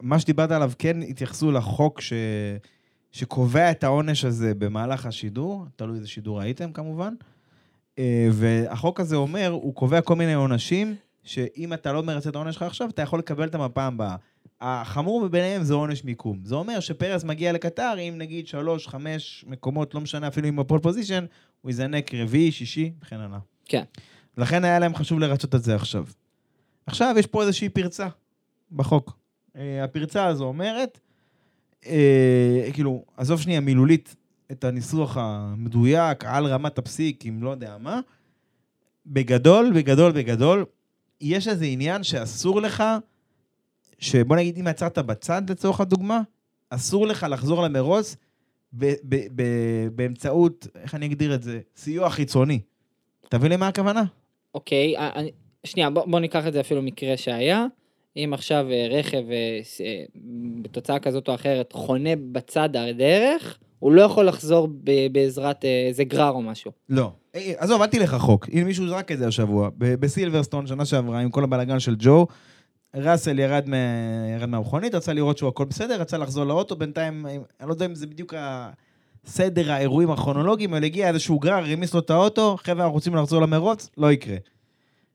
מה 0.00 0.18
שדיברת 0.18 0.50
עליו, 0.50 0.72
כן 0.78 1.02
התייחסו 1.02 1.52
לחוק 1.52 2.00
ש... 2.00 2.12
שקובע 3.12 3.70
את 3.70 3.84
העונש 3.84 4.24
הזה 4.24 4.54
במהלך 4.54 5.06
השידור, 5.06 5.64
תלוי 5.76 5.96
איזה 5.96 6.08
שידור 6.08 6.40
הייתם 6.40 6.72
כמובן. 6.72 7.14
אה, 7.98 8.28
והחוק 8.32 9.00
הזה 9.00 9.16
אומר, 9.16 9.48
הוא 9.48 9.74
קובע 9.74 10.00
כל 10.00 10.16
מיני 10.16 10.34
עונשים, 10.34 10.94
שאם 11.24 11.72
אתה 11.72 11.92
לא 11.92 12.02
מרצה 12.02 12.30
את 12.30 12.34
העונש 12.34 12.54
שלך 12.54 12.62
עכשיו, 12.62 12.90
אתה 12.90 13.02
יכול 13.02 13.18
לקבל 13.18 13.46
אותם 13.46 13.64
בפעם 13.64 13.94
הבאה. 13.94 14.16
החמור 14.60 15.24
מביניהם 15.24 15.62
זה 15.62 15.74
עונש 15.74 16.04
מיקום. 16.04 16.38
זה 16.44 16.54
אומר 16.54 16.80
שפרס 16.80 17.24
מגיע 17.24 17.52
לקטר 17.52 17.94
עם 18.00 18.18
נגיד 18.18 18.46
שלוש, 18.46 18.88
חמש 18.88 19.44
מקומות, 19.48 19.94
לא 19.94 20.00
משנה 20.00 20.28
אפילו 20.28 20.48
עם 20.48 20.58
הפול 20.58 20.80
פוזיישן, 20.80 21.24
הוא 21.62 21.70
יזנק 21.70 22.14
רביעי, 22.14 22.52
שישי, 22.52 22.92
וכן 23.02 23.20
הלאה. 23.20 23.38
כן. 23.64 23.82
לכן 24.38 24.64
היה 24.64 24.78
להם 24.78 24.94
חשוב 24.94 25.18
לרצות 25.18 25.54
את 25.54 25.62
זה 25.62 25.74
עכשיו. 25.74 26.04
עכשיו 26.86 27.14
יש 27.18 27.26
פה 27.26 27.42
איזושהי 27.42 27.68
פרצה 27.68 28.08
בחוק. 28.72 29.18
אה, 29.56 29.84
הפרצה 29.84 30.26
הזו 30.26 30.44
אומרת, 30.44 31.00
אה, 31.86 32.68
כאילו, 32.72 33.04
עזוב 33.16 33.40
שנייה 33.40 33.60
מילולית 33.60 34.16
את 34.52 34.64
הניסוח 34.64 35.16
המדויק 35.16 36.24
על 36.24 36.46
רמת 36.46 36.78
הפסיק, 36.78 37.26
אם 37.26 37.42
לא 37.42 37.50
יודע 37.50 37.76
מה, 37.80 38.00
בגדול, 39.06 39.72
בגדול, 39.74 40.12
בגדול, 40.12 40.64
יש 41.20 41.48
איזה 41.48 41.64
עניין 41.64 42.02
שאסור 42.02 42.62
לך, 42.62 42.84
שבוא 44.04 44.36
נגיד 44.36 44.58
אם 44.58 44.66
עצרת 44.66 44.98
בצד 44.98 45.50
לצורך 45.50 45.80
הדוגמה, 45.80 46.20
אסור 46.70 47.06
לך 47.06 47.26
לחזור 47.30 47.62
למרוץ 47.62 48.16
ב- 48.72 48.92
ב- 49.08 49.26
ב- 49.34 49.88
באמצעות, 49.94 50.66
איך 50.82 50.94
אני 50.94 51.06
אגדיר 51.06 51.34
את 51.34 51.42
זה? 51.42 51.60
סיוע 51.76 52.10
חיצוני. 52.10 52.60
תבין 53.28 53.50
לי 53.50 53.56
מה 53.56 53.68
הכוונה? 53.68 54.04
אוקיי, 54.54 54.96
אה, 54.96 55.10
אני- 55.14 55.30
שנייה, 55.64 55.90
בוא, 55.90 56.02
בוא 56.06 56.20
ניקח 56.20 56.46
את 56.46 56.52
זה 56.52 56.60
אפילו 56.60 56.82
מקרה 56.82 57.16
שהיה. 57.16 57.66
אם 58.16 58.30
עכשיו 58.34 58.66
אה, 58.70 58.86
רכב 58.90 59.22
אה, 59.30 59.60
אה, 59.84 60.04
בתוצאה 60.62 60.98
כזאת 60.98 61.28
או 61.28 61.34
אחרת 61.34 61.72
חונה 61.72 62.10
בצד 62.32 62.76
הדרך, 62.76 63.58
הוא 63.78 63.92
לא 63.92 64.02
יכול 64.02 64.26
לחזור 64.26 64.68
ב- 64.84 65.06
בעזרת 65.12 65.64
אה, 65.64 65.84
איזה 65.88 66.04
גרר 66.04 66.30
או 66.30 66.42
משהו. 66.42 66.72
לא. 66.88 67.10
אה, 67.34 67.52
עזוב, 67.56 67.82
אל 67.82 67.86
תלך 67.86 68.14
רחוק. 68.14 68.48
הנה 68.52 68.64
מישהו 68.64 68.88
זרק 68.88 69.12
את 69.12 69.18
זה 69.18 69.26
השבוע. 69.26 69.70
בסילברסטון, 69.78 70.66
שנה 70.66 70.84
שעברה, 70.84 71.20
עם 71.20 71.30
כל 71.30 71.44
הבלאגן 71.44 71.80
של 71.80 71.96
ג'ו, 71.98 72.26
ראסל 72.94 73.38
ירד, 73.38 73.68
מה... 73.68 73.76
ירד 74.36 74.48
מהמכונית, 74.48 74.94
רצה 74.94 75.12
לראות 75.12 75.38
שהוא 75.38 75.48
הכל 75.48 75.64
בסדר, 75.64 76.00
רצה 76.00 76.18
לחזור 76.18 76.44
לאוטו, 76.44 76.76
בינתיים, 76.76 77.26
אני 77.60 77.68
לא 77.68 77.72
יודע 77.72 77.86
אם 77.86 77.94
זה 77.94 78.06
בדיוק 78.06 78.34
הסדר 79.26 79.72
האירועים 79.72 80.10
הכרונולוגיים, 80.10 80.74
אבל 80.74 80.84
הגיע 80.84 81.08
איזשהו 81.08 81.38
גרר, 81.38 81.64
רמיס 81.72 81.94
לו 81.94 82.00
את 82.00 82.10
האוטו, 82.10 82.56
חבר'ה, 82.62 82.82
אנחנו 82.82 82.94
רוצים 82.94 83.14
לחזור 83.14 83.42
למרוץ, 83.42 83.90
לא 83.98 84.12
יקרה. 84.12 84.36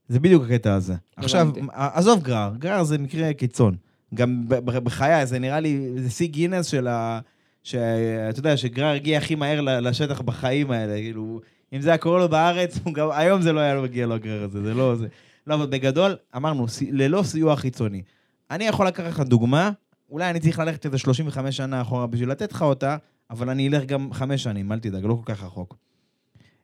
זה 0.08 0.20
בדיוק 0.20 0.44
הקטע 0.44 0.74
הזה. 0.74 0.94
עכשיו. 1.16 1.50
עזוב 1.74 2.24
גרר, 2.24 2.52
גרר 2.58 2.84
זה 2.84 2.98
מקרה 2.98 3.34
קיצון. 3.34 3.76
גם 4.14 4.44
בחיי, 4.64 5.26
זה 5.26 5.40
נראה 5.40 5.60
לי, 5.60 5.90
זה 5.98 6.10
שיא 6.10 6.28
גינס 6.28 6.66
של 6.66 6.88
ה... 6.88 7.20
שאתה 7.64 8.40
יודע, 8.40 8.58
שגרר 8.58 8.94
הגיע 8.96 9.18
הכי 9.18 9.36
מהר 9.36 9.62
לשטח 9.62 10.22
בחיים 10.22 10.72
האלה, 10.72 10.94
כאילו, 10.94 11.42
אם 11.74 11.82
זה 11.82 11.90
היה 11.90 11.98
קורה 11.98 12.20
לו 12.20 12.30
בארץ, 12.30 12.80
גם, 12.94 13.10
היום 13.12 13.42
זה 13.42 13.54
לא 13.54 13.60
היה 13.60 13.82
מגיע 13.82 14.06
לו 14.06 14.16
הגרר 14.16 14.44
הזה, 14.44 14.62
זה 14.62 14.74
לא 14.74 14.96
זה. 14.96 15.08
לא, 15.50 15.56
אבל 15.56 15.66
בגדול, 15.66 16.16
אמרנו, 16.36 16.68
סי- 16.68 16.91
ללא 16.91 17.24
סיוע 17.24 17.56
חיצוני. 17.56 18.02
אני 18.52 18.64
יכול 18.66 18.88
לקחת 18.88 19.06
לך 19.08 19.20
דוגמה, 19.20 19.72
אולי 20.10 20.30
אני 20.30 20.39
צריך 20.39 20.60
ללכת 20.60 20.86
איזה 20.86 20.97
35 20.97 21.58
שנה 21.58 21.82
אחורה 21.82 22.08
בשביל 22.08 22.30
לתת 22.30 22.52
לך 22.52 22.62
אותה, 22.62 22.97
אבל 23.30 23.50
אני 23.50 23.68
אלך 23.68 23.86
גם 23.86 24.14
חמש 24.14 24.43
שנים, 24.43 24.72
אל 24.72 24.80
תדאג, 24.80 25.06
לא 25.06 25.14
כל 25.26 25.34
כך 25.36 25.43
רחוק. 25.43 25.76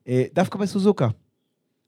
אה, 0.08 0.24
דווקא 0.34 0.60
בסוזוקה. 0.60 1.08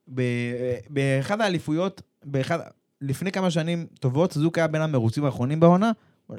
ב- 0.07 0.19
אה, 0.19 0.77
באחד 0.89 1.41
האליפויות, 1.41 2.01
באחד, 2.25 2.59
לפני 3.01 3.31
כמה 3.31 3.51
שנים 3.51 3.85
טובות, 3.99 4.31
סוזוקה 4.33 4.61
היה 4.61 4.67
בין 4.67 4.81
המרוצים 4.81 5.25
האחרונים 5.25 5.59
בעונה. 5.59 5.91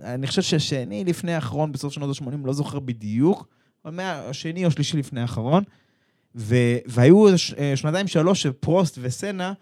אני 0.03 0.27
חושב 0.27 0.43
ששני 0.43 1.05
לפני 1.05 1.35
האחרון 1.35 1.73
בסוף 1.73 1.93
שנות 1.93 2.17
ה-80, 2.21 2.47
לא 2.47 2.53
זוכר 2.53 2.79
בדיוק, 2.79 3.49
אבל 3.85 3.95
מהשני 3.95 4.65
או 4.65 4.71
שלישי 4.71 4.97
לפני 4.97 5.21
האחרון. 5.21 5.63
ו- 6.35 6.55
והיו 6.87 7.29
אה, 7.29 7.37
שנתיים 7.77 8.07
שלוש 8.09 8.43
שפרוסט 8.43 8.99
וסנה, 9.01 9.53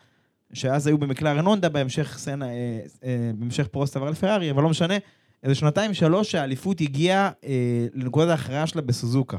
שאז 0.52 0.86
היו 0.86 0.98
במקלרן 0.98 1.46
הונדה, 1.46 1.68
בהמשך 1.68 2.18
סנה, 2.18 2.46
אה, 2.48 2.80
אה, 3.04 3.30
בהמשך 3.34 3.66
פרוסט 3.66 3.96
עבר 3.96 4.10
לפרארי, 4.10 4.50
אבל 4.50 4.62
לא 4.62 4.68
משנה, 4.68 4.94
איזה 5.42 5.54
שנתיים 5.54 5.94
שלוש 5.94 6.30
שהאליפות 6.30 6.80
הגיעה 6.80 7.30
אה, 7.44 7.86
לנקודת 7.94 8.28
ההכרעה 8.28 8.66
שלה 8.66 8.82
בסוזוקה. 8.82 9.36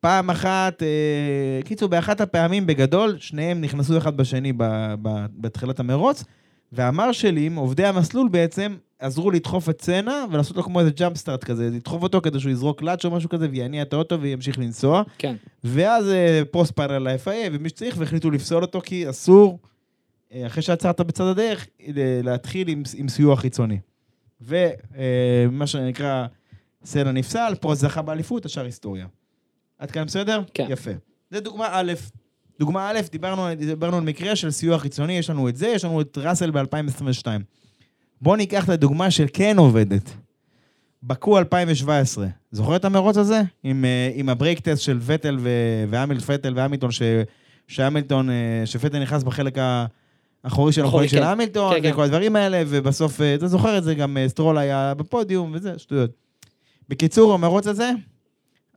פעם 0.00 0.30
אחת, 0.30 0.82
אה, 0.82 1.60
קיצור, 1.64 1.88
באחת 1.88 2.20
הפעמים 2.20 2.66
בגדול, 2.66 3.16
שניהם 3.18 3.60
נכנסו 3.60 3.98
אחד 3.98 4.16
בשני 4.16 4.52
ב- 4.52 4.94
ב- 5.02 5.26
בתחילת 5.36 5.80
המרוץ, 5.80 6.24
והמרשלים, 6.72 7.56
עובדי 7.56 7.86
המסלול 7.86 8.28
בעצם, 8.28 8.76
עזרו 8.98 9.30
לדחוף 9.30 9.68
את 9.68 9.82
סנה 9.82 10.24
ולעשות 10.30 10.56
לו 10.56 10.62
כמו 10.62 10.80
איזה 10.80 10.90
jump 10.90 11.16
start 11.16 11.44
כזה, 11.44 11.70
לדחוף 11.72 12.02
אותו 12.02 12.20
כדי 12.20 12.40
שהוא 12.40 12.52
יזרוק 12.52 12.82
לאץ' 12.82 13.04
או 13.04 13.10
משהו 13.10 13.28
כזה 13.28 13.48
ויניע 13.50 13.82
את 13.82 13.92
האוטו 13.92 14.20
וימשיך 14.20 14.58
לנסוע. 14.58 15.02
כן. 15.18 15.36
ואז 15.64 16.08
אה, 16.08 16.42
פוסט 16.50 16.72
פאנל 16.72 16.98
ל-FIA 16.98 17.48
ומי 17.52 17.68
שצריך 17.68 17.94
והחליטו 17.98 18.30
לפסול 18.30 18.62
אותו 18.62 18.80
כי 18.80 19.10
אסור, 19.10 19.58
אחרי 20.46 20.62
שעצרת 20.62 21.00
בצד 21.00 21.24
הדרך, 21.24 21.66
ל- 21.88 22.20
להתחיל 22.30 22.68
עם, 22.68 22.82
עם 22.96 23.08
סיוע 23.08 23.36
חיצוני. 23.36 23.78
ומה 24.40 25.66
שנקרא, 25.66 26.26
סנה 26.84 27.12
נפסל, 27.12 27.54
פרוסט 27.60 27.80
זכה 27.80 28.02
באליפות, 28.02 28.44
השאר 28.44 28.64
היסטוריה. 28.64 29.06
עד 29.78 29.90
כאן 29.90 30.04
בסדר? 30.04 30.42
כן. 30.54 30.66
יפה. 30.70 30.90
זה 31.30 31.40
דוגמה 31.40 31.68
א'. 31.72 31.92
דוגמה 32.60 32.90
א', 32.90 32.98
דיברנו, 33.12 33.54
דיברנו 33.54 33.96
על 33.96 34.02
מקרה 34.02 34.36
של 34.36 34.50
סיוע 34.50 34.78
חיצוני, 34.78 35.12
יש 35.12 35.30
לנו 35.30 35.48
את 35.48 35.56
זה, 35.56 35.66
יש 35.68 35.84
לנו 35.84 36.00
את 36.00 36.18
ראסל 36.18 36.50
ב-2022. 36.50 37.26
בואו 38.22 38.36
ניקח 38.36 38.64
את 38.64 38.68
הדוגמה 38.68 39.10
של 39.10 39.26
כן 39.32 39.58
עובדת. 39.58 40.10
באקו 41.02 41.38
2017, 41.38 42.26
זוכר 42.52 42.76
את 42.76 42.84
המרוץ 42.84 43.16
הזה? 43.16 43.40
עם, 43.62 43.84
אה, 43.84 44.10
עם 44.14 44.28
ה 44.28 44.33
brake 44.33 44.60
test 44.60 44.82
של 44.82 45.00
פטל 45.00 45.36
ו- 45.40 45.84
והמיל 45.90 46.20
פטל 46.20 46.52
והמילטון, 46.56 46.90
ש- 46.90 47.02
שהמילטון, 47.66 48.30
אה, 48.30 48.62
שפטל 48.64 49.02
נכנס 49.02 49.22
בחלק 49.22 49.54
האחורי 50.48 50.72
של 50.72 50.86
אחורי, 50.86 51.08
של 51.08 51.16
כן. 51.16 51.22
המילטון, 51.22 51.74
כן, 51.74 51.82
כן. 51.82 51.90
וכל 51.92 52.02
הדברים 52.02 52.36
האלה, 52.36 52.62
ובסוף, 52.66 53.20
אה, 53.20 53.34
אתה 53.34 53.48
זוכר 53.48 53.78
את 53.78 53.84
זה, 53.84 53.94
גם 53.94 54.16
אה, 54.16 54.28
סטרול 54.28 54.58
היה 54.58 54.94
בפודיום 54.96 55.50
וזה, 55.54 55.78
שטויות. 55.78 56.10
בקיצור, 56.88 57.34
המרוץ 57.34 57.66
הזה, 57.66 57.90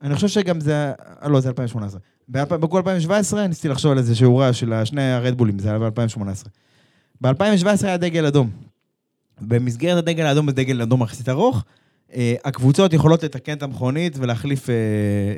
אני 0.02 0.16
חושב 0.16 0.28
שגם 0.28 0.60
זה, 0.60 0.92
אה, 1.24 1.30
לא, 1.30 1.40
זה 1.40 1.50
2018. 1.50 2.00
באלפ- 2.30 2.54
בקו 2.58 2.78
2017 2.78 3.48
ניסיתי 3.48 3.68
לחשוב 3.68 3.92
על 3.92 3.98
איזה 3.98 4.16
שיעורה 4.16 4.54
של 4.54 4.74
שני 4.84 5.12
הרדבולים, 5.12 5.60
זה 5.60 5.70
היה 5.70 5.80
ב-2018. 5.80 6.48
ב-2017 7.22 7.68
היה 7.88 7.98
דגל 7.98 8.26
אדום. 8.26 8.50
במסגרת 9.42 9.98
הדגל 9.98 10.26
האדום, 10.26 10.46
בדגל 10.46 10.82
אדום 10.82 11.04
יחסית 11.04 11.30
ארוך, 11.30 11.64
הקבוצות 12.46 12.94
יכולות 12.94 13.24
לתקן 13.24 13.54
את 13.54 13.64
המכונית 13.64 14.14
ולהחליף 14.18 14.70
אה, 14.70 14.76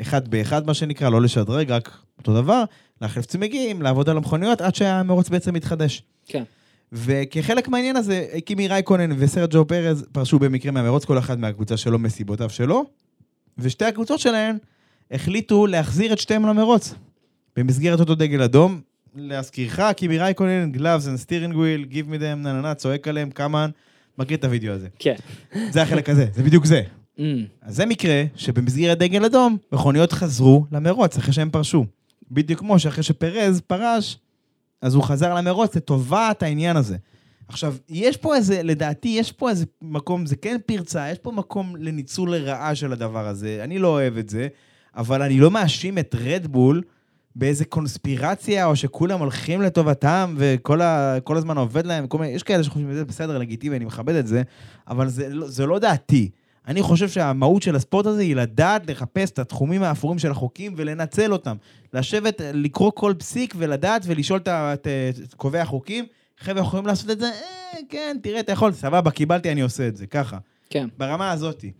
אחד 0.01 0.27
באחד, 0.27 0.65
מה 0.65 0.73
שנקרא, 0.73 1.09
לא 1.09 1.21
לשדרג, 1.21 1.71
רק 1.71 1.97
אותו 2.17 2.33
דבר, 2.33 2.63
להחליף 3.01 3.25
צמיגים, 3.25 3.81
לעבוד 3.81 4.09
על 4.09 4.17
המכוניות, 4.17 4.61
עד 4.61 4.75
שהמרוץ 4.75 5.29
בעצם 5.29 5.53
מתחדש. 5.53 6.03
כן. 6.25 6.43
וכחלק 6.91 7.67
מהעניין 7.67 7.95
הזה, 7.95 8.27
קימי 8.45 8.67
רייקונן 8.67 9.11
וסרג'ו 9.17 9.67
פרז 9.67 10.05
פרשו 10.11 10.39
במקרה 10.39 10.71
מהמרוץ, 10.71 11.05
כל 11.05 11.17
אחד 11.17 11.39
מהקבוצה 11.39 11.77
שלו 11.77 11.99
מסיבותיו 11.99 12.49
שלו, 12.49 12.85
ושתי 13.57 13.85
הקבוצות 13.85 14.19
שלהן 14.19 14.57
החליטו 15.11 15.67
להחזיר 15.67 16.13
את 16.13 16.19
שתיהם 16.19 16.45
למרוץ. 16.45 16.93
במסגרת 17.55 17.99
אותו 17.99 18.15
דגל 18.15 18.41
אדום, 18.41 18.81
להזכירך, 19.15 19.79
קימי 19.97 20.17
רייקונן, 20.17 20.71
Gloves 20.75 21.05
and 21.05 21.25
steering 21.25 21.53
wheel, 21.53 21.93
give 21.93 22.09
me 22.11 22.17
them, 22.19 22.35
נה 22.35 22.53
נה 22.53 22.61
נה, 22.61 22.75
צועק 22.75 23.07
עליהם, 23.07 23.31
כמה, 23.31 23.67
מכיר 24.17 24.37
את 24.37 24.43
הוידאו 24.43 24.73
הזה. 24.73 24.87
כן. 24.99 25.15
זה 25.69 25.81
החלק 25.81 26.09
הזה, 26.09 26.25
זה 26.33 26.43
בדיוק 26.43 26.65
זה. 26.65 26.81
Mm, 27.17 27.21
אז 27.61 27.75
זה 27.75 27.85
מקרה 27.85 28.23
שבמסגרת 28.35 28.97
דגל 28.97 29.25
אדום, 29.25 29.57
מכוניות 29.71 30.11
חזרו 30.11 30.65
למרוץ 30.71 31.17
אחרי 31.17 31.33
שהם 31.33 31.49
פרשו. 31.49 31.85
בדיוק 32.31 32.59
כמו 32.59 32.79
שאחרי 32.79 33.03
שפרז 33.03 33.61
פרש, 33.67 34.17
אז 34.81 34.95
הוא 34.95 35.03
חזר 35.03 35.33
למרוץ 35.33 35.75
לטובת 35.75 36.43
העניין 36.43 36.77
הזה. 36.77 36.97
עכשיו, 37.47 37.75
יש 37.89 38.17
פה 38.17 38.35
איזה, 38.35 38.63
לדעתי, 38.63 39.09
יש 39.09 39.31
פה 39.31 39.49
איזה 39.49 39.65
מקום, 39.81 40.25
זה 40.25 40.35
כן 40.35 40.57
פרצה, 40.65 41.11
יש 41.11 41.17
פה 41.17 41.31
מקום 41.31 41.75
לניצול 41.75 42.35
לרעה 42.35 42.75
של 42.75 42.93
הדבר 42.93 43.27
הזה. 43.27 43.59
אני 43.63 43.79
לא 43.79 43.87
אוהב 43.87 44.17
את 44.17 44.29
זה, 44.29 44.47
אבל 44.95 45.21
אני 45.21 45.39
לא 45.39 45.51
מאשים 45.51 45.97
את 45.97 46.15
רדבול 46.19 46.81
באיזה 47.35 47.65
קונספירציה, 47.65 48.65
או 48.65 48.75
שכולם 48.75 49.19
הולכים 49.19 49.61
לטובתם, 49.61 50.35
וכל 50.37 50.81
ה, 50.81 51.17
כל 51.23 51.37
הזמן 51.37 51.57
עובד 51.57 51.85
להם, 51.85 52.07
כל 52.07 52.17
מיני, 52.17 52.31
יש 52.31 52.43
כאלה 52.43 52.63
שחושבים 52.63 52.91
שזה 52.91 53.05
בסדר, 53.05 53.37
לגיטימי, 53.37 53.75
אני 53.77 53.85
מכבד 53.85 54.15
את 54.15 54.27
זה, 54.27 54.41
אבל 54.87 55.07
זה, 55.09 55.29
לא- 55.29 55.47
זה 55.47 55.65
לא 55.65 55.79
דעתי. 55.79 56.29
אני 56.67 56.81
חושב 56.81 57.09
שהמהות 57.09 57.61
של 57.61 57.75
הספורט 57.75 58.05
הזה 58.05 58.21
היא 58.21 58.35
לדעת 58.35 58.89
לחפש 58.89 59.31
את 59.31 59.39
התחומים 59.39 59.83
האפורים 59.83 60.19
של 60.19 60.31
החוקים 60.31 60.73
ולנצל 60.77 61.33
אותם. 61.33 61.55
לשבת, 61.93 62.41
לקרוא 62.53 62.91
כל 62.95 63.13
פסיק 63.17 63.53
ולדעת 63.57 64.01
ולשאול 64.05 64.39
את 64.39 64.47
את 64.47 64.87
את 65.23 65.33
קובעי 65.33 65.61
החוקים, 65.61 66.05
חבר'ה, 66.39 66.61
יכולים 66.61 66.85
לעשות 66.87 67.09
את 67.09 67.19
זה? 67.19 67.25
אה, 67.25 67.77
כן, 67.89 68.17
תראה, 68.23 68.39
אתה 68.39 68.51
יכול, 68.51 68.71
סבבה, 68.71 69.11
קיבלתי, 69.11 69.51
אני 69.51 69.61
עושה 69.61 69.87
את 69.87 69.95
זה, 69.97 70.07
ככה. 70.07 70.37
כן. 70.69 70.87
ברמה 70.97 71.31
הזאתי. 71.31 71.71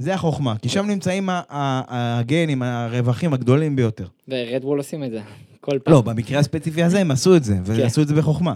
זה 0.00 0.14
החוכמה, 0.14 0.54
כי 0.62 0.68
שם 0.68 0.86
נמצאים 0.86 1.28
הגנים, 1.48 2.62
הרווחים 2.62 3.32
הגדולים 3.32 3.76
ביותר. 3.76 4.06
ורדבול 4.28 4.78
עושים 4.78 5.04
את 5.04 5.10
זה. 5.10 5.20
כל 5.60 5.78
פעם. 5.78 5.94
לא, 5.94 6.00
במקרה 6.00 6.38
הספציפי 6.38 6.82
הזה 6.82 7.00
הם 7.00 7.10
עשו 7.10 7.36
את 7.36 7.44
זה, 7.44 7.54
כן. 7.54 7.62
ועשו 7.64 8.02
את 8.02 8.08
זה 8.08 8.14
בחוכמה. 8.14 8.54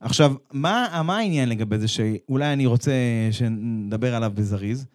עכשיו, 0.00 0.32
מה, 0.52 1.02
מה 1.04 1.16
העניין 1.16 1.48
לגבי 1.48 1.78
זה 1.78 1.88
שאולי 1.88 2.52
אני 2.52 2.66
רוצה 2.66 2.92
שנדבר 3.30 4.14
עליו 4.14 4.32
בזריז? 4.34 4.86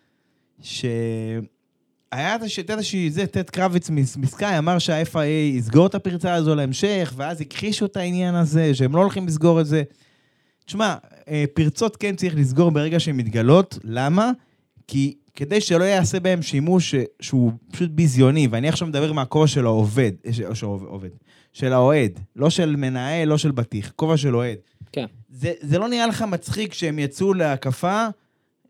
שהיה 0.61 1.41
איזושהי, 2.69 3.09
זה, 3.11 3.27
טד 3.27 3.49
קרביץ 3.49 3.89
מס- 3.89 4.17
מסקאי 4.17 4.57
אמר 4.57 4.79
שה-FIA 4.79 5.55
יסגור 5.57 5.87
את 5.87 5.95
הפרצה 5.95 6.33
הזו 6.33 6.55
להמשך, 6.55 7.13
ואז 7.17 7.41
הכחישו 7.41 7.85
את 7.85 7.97
העניין 7.97 8.35
הזה, 8.35 8.75
שהם 8.75 8.95
לא 8.95 9.01
הולכים 9.01 9.27
לסגור 9.27 9.61
את 9.61 9.65
זה. 9.65 9.83
תשמע, 10.65 10.95
אה, 11.29 11.45
פרצות 11.53 11.97
כן 11.97 12.15
צריך 12.15 12.35
לסגור 12.35 12.71
ברגע 12.71 12.99
שהן 12.99 13.17
מתגלות, 13.17 13.79
למה? 13.83 14.31
כי 14.87 15.13
כדי 15.35 15.61
שלא 15.61 15.83
יעשה 15.83 16.19
בהם 16.19 16.41
שימוש 16.41 16.95
שהוא 17.21 17.51
פשוט 17.71 17.89
ביזיוני, 17.89 18.47
ואני 18.51 18.69
עכשיו 18.69 18.87
מדבר 18.87 19.13
מהכובע 19.13 19.47
של 19.47 19.65
העובד, 19.65 20.11
אה, 20.25 20.33
של 20.33 20.65
העובד, 20.65 21.09
של 21.53 21.73
האוהד, 21.73 22.19
לא 22.35 22.49
של 22.49 22.75
מנהל, 22.75 23.27
לא 23.27 23.37
של 23.37 23.51
בטיח, 23.51 23.91
כובע 23.95 24.17
של 24.17 24.35
אוהד. 24.35 24.57
כן. 24.91 25.05
זה, 25.29 25.53
זה 25.61 25.79
לא 25.79 25.87
נראה 25.87 26.07
לך 26.07 26.21
מצחיק 26.21 26.73
שהם 26.73 26.99
יצאו 26.99 27.33
להקפה, 27.33 28.07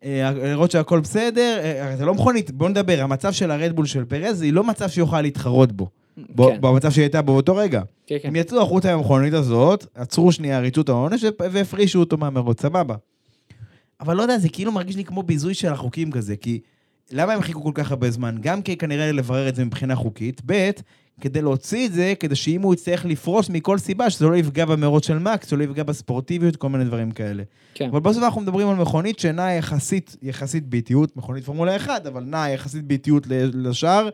אה, 0.03 0.32
לראות 0.32 0.72
שהכל 0.72 0.99
בסדר, 0.99 1.59
אה, 1.64 1.97
זה 1.97 2.05
לא 2.05 2.14
מכונית, 2.14 2.51
בוא 2.51 2.70
נדבר, 2.70 2.99
המצב 3.01 3.32
של 3.32 3.51
הרדבול 3.51 3.86
של 3.86 4.05
פרז, 4.05 4.41
היא 4.41 4.53
לא 4.53 4.64
מצב 4.64 4.89
שיוכל 4.89 5.22
להתחרות 5.22 5.72
בו, 5.72 5.89
בו 6.18 6.47
כן. 6.47 6.62
במצב 6.62 6.91
שהיא 6.91 7.03
הייתה 7.03 7.22
באותו 7.22 7.55
רגע. 7.55 7.82
כן, 8.07 8.16
כן. 8.22 8.28
הם 8.28 8.36
יצאו 8.36 8.62
החוצה 8.62 8.95
מהמכונית 8.95 9.34
הזאת, 9.34 9.86
עצרו 9.95 10.32
שנייה, 10.32 10.59
ריצו 10.59 10.82
את 10.82 10.89
העונש 10.89 11.26
והפרישו 11.39 11.99
אותו 11.99 12.18
מהמרוץ, 12.18 12.62
סבבה. 12.62 12.95
אבל 14.01 14.17
לא 14.17 14.21
יודע, 14.21 14.37
זה 14.37 14.49
כאילו 14.49 14.71
מרגיש 14.71 14.95
לי 14.95 15.03
כמו 15.03 15.23
ביזוי 15.23 15.53
של 15.53 15.67
החוקים 15.73 16.11
כזה, 16.11 16.35
כי 16.35 16.59
למה 17.11 17.33
הם 17.33 17.41
חיכו 17.41 17.63
כל 17.63 17.71
כך 17.73 17.91
הרבה 17.91 18.11
זמן? 18.11 18.35
גם 18.41 18.61
כי 18.61 18.77
כנראה 18.77 19.11
לברר 19.11 19.49
את 19.49 19.55
זה 19.55 19.65
מבחינה 19.65 19.95
חוקית, 19.95 20.41
ב', 20.45 20.69
כדי 21.21 21.41
להוציא 21.41 21.87
את 21.87 21.93
זה, 21.93 22.13
כדי 22.19 22.35
שאם 22.35 22.61
הוא 22.61 22.73
יצטרך 22.73 23.05
לפרוס 23.05 23.49
מכל 23.49 23.77
סיבה, 23.77 24.09
שזה 24.09 24.25
לא 24.25 24.35
יפגע 24.35 24.65
במרוץ 24.65 25.07
של 25.07 25.19
מקס, 25.19 25.47
שזה 25.47 25.55
לא 25.55 25.63
יפגע 25.63 25.83
בספורטיביות, 25.83 26.55
כל 26.55 26.69
מיני 26.69 26.83
דברים 26.83 27.11
כאלה. 27.11 27.43
כן. 27.73 27.89
אבל 27.89 27.99
בסוף 27.99 28.23
אנחנו 28.23 28.41
מדברים 28.41 28.69
על 28.69 28.75
מכונית 28.75 29.19
שנעה 29.19 29.53
יחסית, 29.53 30.15
יחסית 30.21 30.67
באיטיות, 30.67 31.17
מכונית 31.17 31.43
פורמולה 31.43 31.75
1, 31.75 32.05
אבל 32.05 32.23
נעה 32.23 32.51
יחסית 32.51 32.83
באיטיות 32.83 33.27
לשאר, 33.53 34.09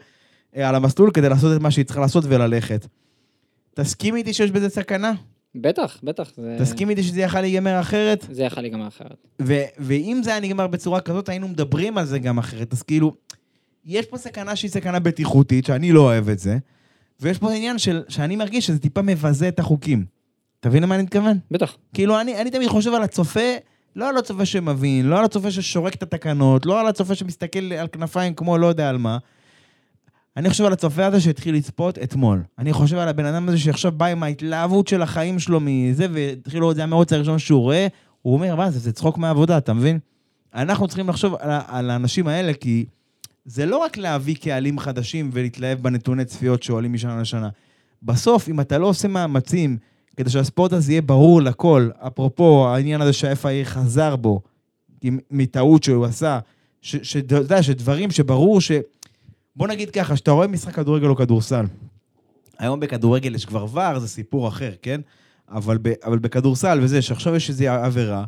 אה, 0.56 0.70
על 0.70 0.76
המסלול, 0.76 1.12
כדי 1.12 1.30
לעשות 1.30 1.58
את 1.58 1.62
מה 1.62 1.72
שהיא 1.72 1.86
צריכה 1.86 2.02
לעשות 2.02 2.24
וללכת. 2.28 2.88
תסכים 3.74 4.16
איתי 4.16 4.34
שיש 4.34 4.52
בזה 4.52 4.70
סכנה? 4.70 5.14
בטח, 5.56 6.00
בטח. 6.04 6.32
זה- 6.38 6.56
תסכים 6.60 6.90
איתי 6.90 7.04
שזה 7.04 7.22
יכל 7.22 7.42
להיגמר 7.42 7.80
אחרת? 7.80 8.26
זה 8.32 8.44
יכול 8.44 8.64
להיגמר 8.64 8.88
אחרת. 8.88 9.28
ו- 9.42 9.64
ואם 9.80 10.22
זה 10.24 10.32
היה 10.32 10.40
נגמר 10.40 10.68
בצורה 10.68 11.02
כזאת, 11.02 11.30
היינו 11.30 11.48
מדברים 11.48 11.98
על 11.98 12.06
זה 12.06 12.20
גם 12.20 12.38
אחרת. 12.38 12.74
אז 12.74 12.84
כאילו, 12.84 13.14
יש 13.86 14.06
פה 14.06 14.18
סכנה 14.18 14.56
שהיא 14.56 14.72
סכנה 14.72 15.00
בטיחותית, 15.00 15.66
שאני 15.66 15.92
לא 15.92 16.02
אוהב 16.02 16.30
את 16.30 16.40
זה, 16.40 16.58
ויש 17.20 17.38
פה 17.38 17.52
עניין 17.54 17.78
של, 17.78 18.04
שאני 18.10 18.36
מרגיש 18.36 18.68
שזה 18.68 18.80
טיפה 18.80 19.02
מבזה 19.02 19.48
את 19.48 19.60
החוקים. 19.60 20.06
אתה 20.60 20.70
מבין 20.70 20.84
למה 20.84 20.96
אני 20.96 21.04
מתכוון? 21.04 21.38
בטח. 21.52 21.78
כאילו, 21.94 22.22
אני, 22.22 22.42
אני 22.42 22.52
תמיד 22.52 22.68
חושב 22.70 22.94
על 22.94 23.04
הצופה, 23.04 23.56
לא 23.96 24.10
על 24.10 24.18
הצופה 24.18 24.46
שמבין, 24.46 25.06
לא 25.06 25.20
על 25.20 25.26
הצופה 25.26 25.52
ששורק 25.52 25.96
את 25.96 26.04
התקנות, 26.04 26.66
לא 26.66 26.80
על 26.80 26.88
הצופה 26.88 27.16
שמסתכל 27.16 27.74
על 27.74 27.88
כנפיים 27.88 28.34
כמו 28.34 28.58
לא 28.58 28.68
יודע 28.68 28.90
על 28.90 28.98
מה. 28.98 29.18
אני 30.38 30.50
חושב 30.50 30.66
על 30.66 30.74
הצופה 30.74 31.06
הזה 31.06 31.22
שהתחיל 31.22 31.56
לצפות 31.56 31.98
אתמול. 31.98 32.44
אני 32.60 32.74
חושב 32.74 32.98
על 32.98 33.08
הבן 33.08 33.26
אדם 33.26 33.50
הזה 33.50 33.58
שעכשיו 33.58 33.92
בא 33.92 34.06
עם 34.06 34.24
ההתלהבות 34.24 34.88
של 34.88 35.02
החיים 35.02 35.40
שלו 35.40 35.60
מזה, 35.62 36.08
והתחיל 36.12 36.60
לראות, 36.60 36.76
זה 36.76 36.84
המרוץ 36.84 37.14
הראשון 37.14 37.40
שהוא 37.40 37.62
רואה, 37.62 37.88
הוא 38.22 38.34
אומר, 38.34 38.56
מה 38.56 38.72
זה, 38.72 38.80
זה 38.80 38.94
צחוק 38.94 39.18
מהעבודה, 39.18 39.58
אתה 39.58 39.74
מבין? 39.74 40.00
אנחנו 40.56 40.88
צריכים 40.88 41.10
לחשוב 41.10 41.36
על, 41.40 41.52
על 41.68 41.90
האנשים 41.90 42.28
האלה, 42.28 42.54
כי 42.54 42.86
זה 43.46 43.66
לא 43.66 43.78
רק 43.78 43.98
להביא 43.98 44.36
קהלים 44.36 44.80
חדשים 44.80 45.30
ולהתלהב 45.34 45.80
בנתוני 45.80 46.26
צפיות 46.26 46.64
שעולים 46.64 46.94
משנה 46.94 47.22
לשנה. 47.22 47.50
בסוף, 48.04 48.50
אם 48.50 48.60
אתה 48.60 48.78
לא 48.78 48.88
עושה 48.88 49.08
מאמצים 49.08 49.78
כדי 50.18 50.30
שהספורט 50.30 50.74
הזה 50.74 50.92
יהיה 50.92 51.02
ברור 51.02 51.42
לכל, 51.42 51.90
אפרופו 52.08 52.68
העניין 52.68 53.02
הזה 53.02 53.14
שה-FIA 53.14 53.66
חזר 53.66 54.16
בו, 54.16 54.42
מטעות 55.32 55.84
שהוא 55.84 56.06
עשה, 56.06 56.40
ש- 56.82 57.12
שאתה 57.12 57.36
יודע, 57.36 57.64
שדברים 57.64 58.12
שברור 58.12 58.62
ש... 58.62 58.72
בוא 59.58 59.68
נגיד 59.68 59.90
ככה, 59.90 60.16
שאתה 60.16 60.32
רואה 60.32 60.48
משחק 60.48 60.76
כדורגל 60.76 61.08
או 61.08 61.16
כדורסל, 61.16 61.66
היום 62.60 62.80
בכדורגל 62.80 63.36
יש 63.36 63.46
כבר 63.46 63.66
ור, 63.74 64.00
זה 64.00 64.08
סיפור 64.08 64.48
אחר, 64.48 64.72
כן? 64.82 65.02
אבל, 65.50 65.78
ב, 65.82 65.92
אבל 66.06 66.20
בכדורסל 66.20 66.80
וזה, 66.82 67.02
שעכשיו 67.02 67.36
יש 67.36 67.50
איזו 67.50 67.68
עבירה, 67.68 68.26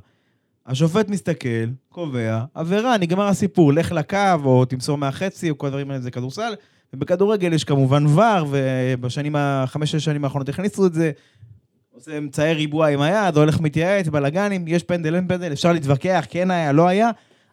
השופט 0.65 1.09
מסתכל, 1.09 1.65
קובע, 1.89 2.43
עבירה, 2.53 2.97
נגמר 2.97 3.27
הסיפור, 3.27 3.73
לך 3.73 3.91
לקו, 3.91 4.17
או 4.45 4.65
תמסור 4.65 4.97
מהחצי, 4.97 5.49
או 5.49 5.57
כל 5.57 5.67
הדברים 5.67 5.91
האלה, 5.91 6.01
זה 6.01 6.11
כדורסל. 6.11 6.53
ובכדורגל 6.93 7.53
יש 7.53 7.63
כמובן 7.63 8.05
ור, 8.05 8.47
ובשנים, 8.49 9.35
החמש-שש 9.35 10.05
שנים 10.05 10.23
האחרונות 10.23 10.49
הכניסו 10.49 10.85
את 10.85 10.93
זה. 10.93 11.11
עושה 11.93 12.17
אמצעי 12.17 12.53
ריבוע 12.53 12.87
עם 12.87 13.01
היד, 13.01 13.37
הולך 13.37 13.59
מתייעץ, 13.59 14.07
בלאגנים, 14.07 14.67
יש 14.67 14.83
פנדל, 14.83 15.15
אין 15.15 15.27
פנדל, 15.27 15.51
אפשר 15.51 15.73
להתווכח, 15.73 16.25
כן 16.29 16.51
היה, 16.51 16.71
לא 16.71 16.87
היה, 16.87 17.09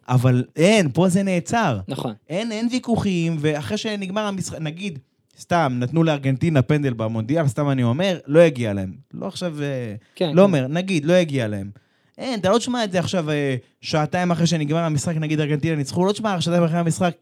אבל 0.09 0.43
אין, 0.55 0.89
פה 0.93 1.09
זה 1.09 1.23
נעצר. 1.23 1.79
נכון. 1.87 2.13
אין, 2.29 2.51
אין 2.51 2.67
ויכוחים, 2.71 3.37
ואחרי 3.39 3.77
שנגמר 3.77 4.21
המשחק, 4.21 4.57
נגיד, 4.59 4.99
סתם, 5.39 5.77
נתנו 5.79 6.03
לארגנטינה 6.03 6.61
פנדל 6.61 6.93
במונדיאל, 6.93 7.47
סתם 7.47 7.69
אני 7.69 7.83
אומר, 7.83 8.17
לא 8.27 8.39
הגיע 8.39 8.73
להם. 8.73 8.93
לא 9.13 9.27
עכשיו, 9.27 9.61
אה, 9.61 9.95
כן. 10.15 10.29
לא 10.29 10.33
כן. 10.33 10.39
אומר, 10.39 10.67
נגיד, 10.67 11.05
לא 11.05 11.13
הגיע 11.13 11.47
להם. 11.47 11.69
אין, 12.17 12.39
אתה 12.39 12.49
לא 12.49 12.57
תשמע 12.57 12.83
את 12.83 12.91
זה 12.91 12.99
עכשיו 12.99 13.29
אה, 13.29 13.55
שעתיים 13.81 14.31
אחרי 14.31 14.47
שנגמר 14.47 14.79
המשחק, 14.79 15.15
נגיד 15.15 15.39
ארגנטינה 15.39 15.75
ניצחו, 15.75 16.05
לא 16.05 16.11
תשמע 16.11 16.41
שעתיים 16.41 16.63
אחרי 16.63 16.79
המשחק. 16.79 17.13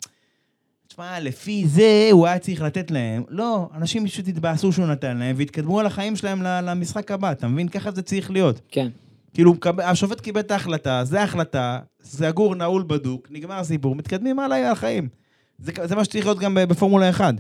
תשמע, 0.88 1.20
לפי 1.20 1.68
זה 1.68 2.10
הוא 2.12 2.28
היה 2.28 2.40
צריך 2.40 2.62
לתת 2.62 2.92
להם. 2.92 3.24
לא, 3.30 3.70
אנשים 3.76 4.08
פשוט 4.08 4.28
התבאסו 4.28 4.72
שהוא 4.72 4.88
נתן 4.88 5.18
להם, 5.18 5.36
והתקדמו 5.40 5.80
על 5.80 5.86
החיים 5.86 6.16
שלהם 6.16 6.42
למשחק 6.42 7.12
הבא, 7.12 7.32
אתה 7.32 7.48
מבין? 7.48 7.68
ככה 7.68 7.92
זה 7.92 8.02
צריך 8.02 8.32
להיות. 8.32 8.62
כן. 8.70 8.88
כאילו, 9.36 9.54
השופט 9.84 10.22
קיבל 10.22 10.40
את 10.40 10.52
ההחלטה, 10.52 11.04
זה 11.04 11.22
ההחלטה, 11.22 11.80
סגור, 12.04 12.56
נעול, 12.56 12.84
בדוק, 12.88 13.28
נגמר 13.32 13.56
הסיפור, 13.56 13.96
מתקדמים 13.96 14.40
הלאה 14.40 14.58
על 14.58 14.72
החיים. 14.72 15.08
זה, 15.60 15.72
זה 15.84 15.96
מה 15.96 16.04
שצריך 16.04 16.26
להיות 16.26 16.40
גם 16.40 16.58
בפורמולה 16.70 17.10
1. 17.10 17.34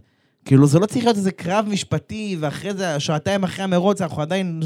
כאילו, 0.46 0.68
זה 0.68 0.80
לא 0.80 0.86
צריך 0.86 1.06
להיות 1.06 1.18
איזה 1.18 1.32
קרב 1.32 1.66
משפטי, 1.70 2.38
ואחרי 2.40 2.74
זה, 2.74 3.00
שעתיים 3.00 3.44
אחרי 3.44 3.64
המרוץ, 3.64 4.02
אנחנו 4.02 4.22
עדיין 4.22 4.62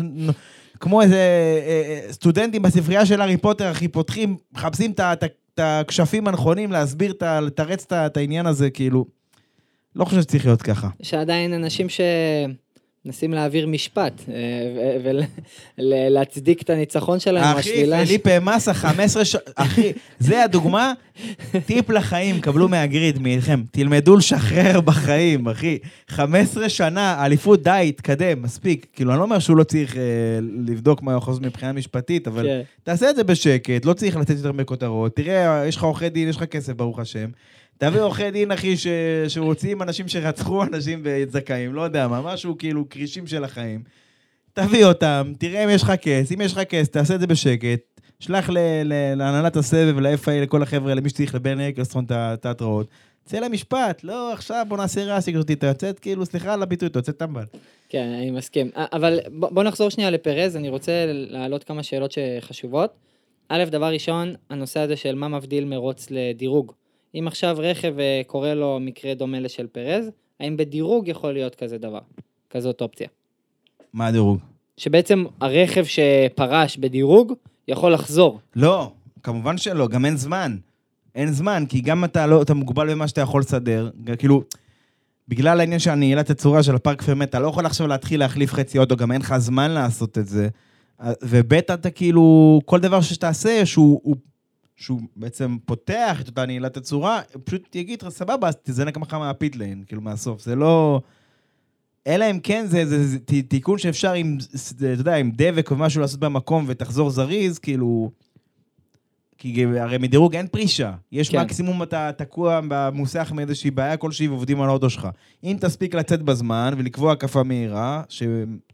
כמו 0.79 1.01
איזה 1.01 1.15
אה, 1.15 2.05
אה, 2.07 2.13
סטודנטים 2.13 2.61
בספרייה 2.61 3.05
של 3.05 3.21
הארי 3.21 3.37
פוטר, 3.37 3.71
אחי, 3.71 3.87
פותחים, 3.87 4.37
מחפשים 4.53 4.93
את 4.97 5.23
הכשפים 5.57 6.27
הנכונים, 6.27 6.71
להסביר, 6.71 7.13
לתרץ 7.41 7.85
את 7.93 8.17
העניין 8.17 8.45
הזה, 8.45 8.69
כאילו... 8.69 9.05
לא 9.95 10.05
חושב 10.05 10.21
שצריך 10.21 10.45
להיות 10.45 10.61
ככה. 10.61 10.89
יש 10.99 11.13
עדיין 11.13 11.53
אנשים 11.53 11.87
שמנסים 13.09 13.33
להעביר 13.33 13.67
משפט, 13.67 14.21
ולהצדיק 15.77 16.61
את 16.61 16.69
הניצחון 16.69 17.19
שלהם, 17.19 17.57
אחי. 17.57 17.85
פליפה 18.05 18.39
מסה, 18.39 18.73
15 18.73 19.25
ש... 19.25 19.35
אחי, 19.55 19.93
זה 20.19 20.43
הדוגמה, 20.43 20.93
טיפ 21.65 21.89
לחיים, 21.89 22.41
קבלו 22.41 22.67
מהגריד, 22.67 23.19
מאיתכם. 23.19 23.63
תלמדו 23.71 24.15
לשחרר 24.15 24.81
בחיים, 24.81 25.47
אחי. 25.47 25.77
15 26.07 26.69
שנה, 26.69 27.25
אליפות, 27.25 27.63
די, 27.63 27.85
התקדם, 27.89 28.41
מספיק. 28.41 28.85
כאילו, 28.93 29.11
אני 29.11 29.19
לא 29.19 29.23
אומר 29.23 29.39
שהוא 29.39 29.57
לא 29.57 29.63
צריך 29.63 29.97
אה, 29.97 30.01
לבדוק 30.65 31.01
מה 31.01 31.11
הוא 31.11 31.17
יכול 31.17 31.31
לעשות 31.31 31.45
מבחינה 31.45 31.73
משפטית, 31.73 32.27
אבל 32.27 32.43
כן. 32.45 32.61
תעשה 32.83 33.09
את 33.09 33.15
זה 33.15 33.23
בשקט, 33.23 33.85
לא 33.85 33.93
צריך 33.93 34.17
לתת 34.17 34.35
יותר 34.37 34.51
בכותרות. 34.51 35.15
תראה, 35.15 35.67
יש 35.67 35.75
לך 35.75 35.83
עורכי 35.83 36.09
דין, 36.09 36.29
יש 36.29 36.35
לך 36.35 36.43
כסף, 36.43 36.73
ברוך 36.73 36.99
השם. 36.99 37.29
תביא 37.79 38.01
עורכי 38.01 38.31
דין, 38.31 38.51
אחי, 38.51 38.77
ש... 38.77 38.87
שרוצים 39.27 39.81
אנשים 39.81 40.07
שרצחו 40.07 40.63
אנשים 40.63 41.01
וזכאים, 41.03 41.73
לא 41.73 41.81
יודע 41.81 42.07
מה, 42.07 42.21
משהו 42.21 42.57
כאילו 42.57 42.85
קרישים 42.85 43.27
של 43.27 43.43
החיים. 43.43 43.83
תביא 44.53 44.85
אותם, 44.85 45.33
תראה 45.39 45.63
אם 45.63 45.69
יש 45.69 45.83
לך 45.83 45.93
כס, 46.01 46.31
אם 46.31 46.41
יש 46.41 46.53
לך 46.53 46.59
כס, 46.69 46.89
תעשה 46.89 47.15
את 47.15 47.19
זה 47.19 47.27
בשקט, 47.27 47.79
שלח 48.19 48.49
להנהלת 49.15 49.55
הסבב, 49.55 49.99
ל-FA, 49.99 50.31
לכל 50.31 50.63
החבר'ה, 50.63 50.93
למי 50.93 51.09
שצריך, 51.09 51.35
לבן 51.35 51.59
אקלסטרון 51.59 52.05
את 52.11 52.45
ההתראות. 52.45 52.87
צא 53.25 53.39
למשפט, 53.39 54.03
לא, 54.03 54.33
עכשיו 54.33 54.65
בוא 54.69 54.77
נעשה 54.77 55.03
רעש, 55.03 55.29
אותי, 55.35 55.53
אתה 55.53 55.67
יוצאת, 55.67 55.99
כאילו, 55.99 56.25
סליחה 56.25 56.53
על 56.53 56.63
הביטוי, 56.63 56.87
אתה 56.87 56.99
יוצא 56.99 57.11
טמבל. 57.11 57.43
כן, 57.89 58.07
אני 58.17 58.31
מסכים. 58.31 58.69
אבל 58.75 59.19
בוא 59.27 59.63
נחזור 59.63 59.89
שנייה 59.89 60.09
לפרז, 60.09 60.55
אני 60.55 60.69
רוצה 60.69 61.05
להעלות 61.07 61.63
כמה 61.63 61.83
שאלות 61.83 62.11
שחשובות. 62.11 62.93
א', 63.49 63.63
דבר 63.63 63.85
ראשון, 63.85 64.33
הנושא 64.49 64.79
הזה 64.79 64.95
של 64.95 65.15
מה 65.15 65.27
מבדיל 65.27 65.65
מרוץ 65.65 66.07
לדירוג. 66.11 66.73
אם 67.15 67.27
עכשיו 67.27 67.55
רכב 67.59 67.99
אה, 67.99 68.21
קורה 68.27 68.53
לו 68.53 68.79
מקרה 68.81 69.13
דומה 69.13 69.39
לשל 69.39 69.67
פרז, 69.67 70.09
האם 70.39 70.57
בדירוג 70.57 71.07
יכול 71.07 71.33
להיות 71.33 71.55
כזה 71.55 71.77
דבר? 71.77 71.99
כזאת 72.49 72.81
אופציה. 72.81 73.07
מה 73.93 74.07
הדירוג? 74.07 74.39
שבעצם 74.77 75.25
הרכב 75.41 75.85
שפרש 75.85 76.77
בדירוג 76.77 77.33
יכול 77.67 77.93
לחזור. 77.93 78.39
לא, 78.55 78.91
כמובן 79.23 79.57
שלא, 79.57 79.87
גם 79.87 80.05
אין 80.05 80.17
זמן. 80.17 80.57
אין 81.15 81.31
זמן, 81.31 81.63
כי 81.69 81.81
גם 81.81 82.03
אתה 82.03 82.27
לא, 82.27 82.41
אתה 82.41 82.53
מוגבל 82.53 82.91
במה 82.91 83.07
שאתה 83.07 83.21
יכול 83.21 83.41
לסדר, 83.41 83.89
כאילו, 84.17 84.43
בגלל 85.27 85.59
העניין 85.59 85.79
של 85.79 85.91
הנעילת 85.91 86.29
הצורה 86.29 86.63
של 86.63 86.75
הפארק 86.75 87.01
פרמט, 87.01 87.29
אתה 87.29 87.39
לא 87.39 87.47
יכול 87.47 87.65
עכשיו 87.65 87.87
להתחיל 87.87 88.19
להחליף 88.19 88.53
חצי 88.53 88.79
אוטו, 88.79 88.95
גם 88.95 89.11
אין 89.11 89.21
לך 89.21 89.37
זמן 89.37 89.71
לעשות 89.71 90.17
את 90.17 90.27
זה. 90.27 90.49
וב' 91.21 91.53
אתה 91.53 91.89
כאילו, 91.89 92.59
כל 92.65 92.79
דבר 92.79 93.01
שתעשה, 93.01 93.65
שהוא, 93.65 94.01
הוא, 94.03 94.15
שהוא 94.79 95.01
בעצם 95.15 95.57
פותח 95.65 96.21
את 96.21 96.27
אותה 96.27 96.45
נעילת 96.45 96.77
הצורה, 96.77 97.21
הוא 97.33 97.41
פשוט 97.45 97.75
יגיד 97.75 98.01
לך, 98.01 98.09
סבבה, 98.09 98.47
אז 98.47 98.55
תזנק 98.63 98.97
לך 98.97 99.13
מהפיט 99.13 99.55
ליין, 99.55 99.83
כאילו, 99.87 100.01
מהסוף. 100.01 100.41
זה 100.41 100.55
לא... 100.55 101.01
אלא 102.07 102.31
אם 102.31 102.39
כן 102.39 102.65
זה, 102.67 102.85
זה, 102.85 103.07
זה 103.07 103.19
תיקון 103.47 103.77
שאפשר 103.77 104.13
עם, 104.13 104.37
אתה 104.77 104.85
יודע, 104.85 105.15
עם 105.15 105.31
דבק 105.35 105.71
או 105.71 105.75
משהו 105.75 106.01
לעשות 106.01 106.19
במקום 106.19 106.65
ותחזור 106.67 107.09
זריז, 107.09 107.59
כאילו... 107.59 108.11
כי 109.37 109.65
הרי 109.65 109.97
מדירוג 109.97 110.35
אין 110.35 110.47
פרישה. 110.47 110.93
יש 111.11 111.29
כן. 111.29 111.37
כן. 111.37 111.43
מקסימום 111.43 111.83
אתה 111.83 112.11
תקוע 112.17 112.59
במוסך 112.67 113.31
מאיזושהי 113.35 113.71
בעיה 113.71 113.97
כלשהי 113.97 114.27
ועובדים 114.27 114.61
על 114.61 114.69
האוטו 114.69 114.89
שלך. 114.89 115.07
אם 115.43 115.57
תספיק 115.61 115.95
לצאת 115.95 116.21
בזמן 116.21 116.73
ולקבוע 116.77 117.11
הקפה 117.11 117.43
מהירה, 117.43 118.03
ש... 118.09 118.23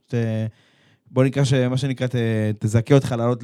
ת... 0.07 0.13
בוא 1.11 1.23
נקרא 1.23 1.43
שמה 1.43 1.77
שנקרא, 1.77 2.07
ת... 2.07 2.15
תזכה 2.59 2.95
אותך 2.95 3.15
לעלות 3.17 3.43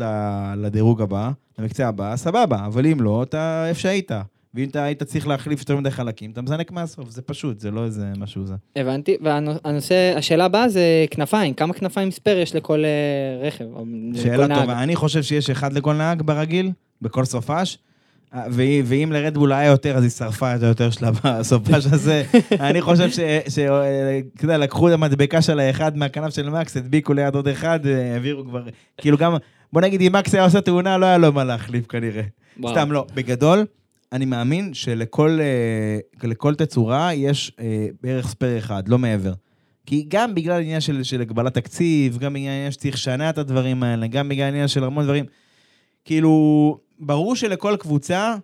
לדירוג 0.57 1.01
הבא, 1.01 1.32
למקצה 1.59 1.88
הבא, 1.88 2.16
סבבה, 2.16 2.66
אבל 2.66 2.86
אם 2.86 3.01
לא, 3.01 3.24
אתה 3.24 3.66
איפה 3.70 3.80
שהיית. 3.80 4.12
ואם 4.53 4.68
אתה 4.70 4.84
היית 4.84 5.03
צריך 5.03 5.28
להחליף 5.28 5.59
יותר 5.59 5.78
מדי 5.78 5.91
חלקים, 5.91 6.32
אתה 6.32 6.41
מזנק 6.41 6.72
מהסוף, 6.72 7.09
זה 7.09 7.22
פשוט, 7.22 7.59
זה 7.59 7.72
לא 7.72 7.86
איזה 7.86 8.05
משהו 8.18 8.45
זה. 8.45 8.55
הבנתי, 8.76 9.18
והנושא, 9.22 10.14
השאלה 10.18 10.45
הבאה 10.45 10.70
זה 10.70 11.05
כנפיים, 11.12 11.53
כמה 11.53 11.74
כנפיים 11.74 12.12
ספייר 12.12 12.39
יש 12.39 12.55
לכל 12.55 12.84
אה, 12.86 13.47
רכב? 13.47 13.66
שאלה? 14.16 14.62
טובה, 14.62 14.84
אני 14.84 14.95
חושב 14.95 15.24
שיש 15.24 15.49
אחד 15.49 15.74
לכל 15.74 15.93
נהג 15.93 16.22
ברגיל, 16.22 16.72
בכל 17.01 17.26
סופש. 17.26 17.78
אה, 18.34 18.44
ואם 18.86 19.12
לרדבול 19.12 19.54
היה 19.54 19.70
יותר, 19.70 19.98
אז 19.98 20.04
היא 20.04 20.12
שרפה 20.12 20.56
את 20.56 20.64
היותר 20.64 20.90
שלה 20.90 21.12
בסופש 21.12 21.86
הזה. 21.86 22.24
אני 22.60 22.82
חושב 22.82 23.10
ש... 23.10 23.20
ש- 23.50 23.60
אה, 23.60 24.20
אתה 24.36 24.46
יודע, 24.46 24.58
לקחו 24.58 24.88
את 24.88 24.94
המדבקה 24.94 25.42
של 25.42 25.60
האחד 25.60 25.98
מהכנף 25.98 26.34
של 26.34 26.50
מקס, 26.50 26.78
הדביקו 26.78 27.14
ליד 27.14 27.36
עוד 27.36 27.48
אחד, 27.48 27.86
אה, 27.86 28.14
העבירו 28.14 28.46
כבר... 28.46 28.64
כאילו 28.98 29.18
גם... 29.18 29.34
בוא 29.74 29.82
נגיד, 29.82 30.02
אם 30.02 30.12
מקס 30.16 30.36
היה 30.36 30.44
עושה 30.44 30.62
תאונה, 30.62 30.98
לא 30.98 31.06
היה 31.06 31.18
לו 31.18 31.32
מה 31.34 31.44
להחליף 31.44 31.88
כנראה. 31.88 32.24
סתם 32.70 32.92
לא. 32.92 33.06
בגדול, 33.14 33.66
אני 34.12 34.26
מאמין 34.26 34.74
שלכל 34.74 35.40
לכל 36.24 36.56
תצורה 36.56 37.14
יש 37.14 37.52
בערך 38.04 38.28
ספייר 38.28 38.58
אחד, 38.58 38.88
לא 38.88 38.98
מעבר. 38.98 39.34
כי 39.86 40.06
גם 40.08 40.36
בגלל 40.36 40.56
העניין 40.56 40.82
של, 40.82 41.04
של 41.04 41.22
הגבלת 41.22 41.54
תקציב, 41.54 42.18
גם 42.18 42.34
בגלל 42.34 42.48
העניין 42.48 42.72
שצריך 42.72 42.96
לשנע 42.96 43.30
את 43.30 43.38
הדברים 43.38 43.84
האלה, 43.84 44.08
גם 44.08 44.30
בגלל 44.30 44.46
העניין 44.46 44.68
של 44.68 44.84
המון 44.84 45.04
דברים. 45.04 45.26
כאילו, 46.06 46.78
ברור 47.02 47.36
שלכל 47.36 47.76
קבוצה, 47.80 48.36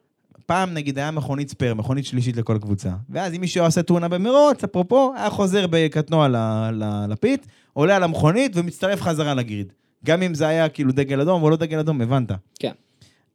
פעם 0.45 0.73
נגיד 0.73 0.97
היה 0.97 1.11
מכונית 1.11 1.49
ספייר, 1.49 1.73
מכונית 1.73 2.05
שלישית 2.05 2.37
לכל 2.37 2.57
קבוצה. 2.61 2.89
ואז 3.09 3.33
אם 3.33 3.41
מישהו 3.41 3.65
עושה 3.65 3.83
תאונה 3.83 4.07
במרוץ, 4.07 4.63
אפרופו, 4.63 5.13
היה 5.17 5.29
חוזר 5.29 5.65
בקטנוע 5.69 6.27
ל- 6.27 6.35
ל- 6.71 7.05
לפית, 7.09 7.47
עולה 7.73 7.95
על 7.95 8.03
המכונית 8.03 8.51
ומצטרף 8.55 9.01
חזרה 9.01 9.33
לגריד. 9.33 9.73
גם 10.05 10.21
אם 10.21 10.33
זה 10.33 10.47
היה 10.47 10.69
כאילו 10.69 10.91
דגל 10.91 11.21
אדום 11.21 11.43
או 11.43 11.49
לא 11.49 11.57
דגל 11.57 11.79
אדום, 11.79 12.01
הבנת. 12.01 12.31
כן. 12.59 12.71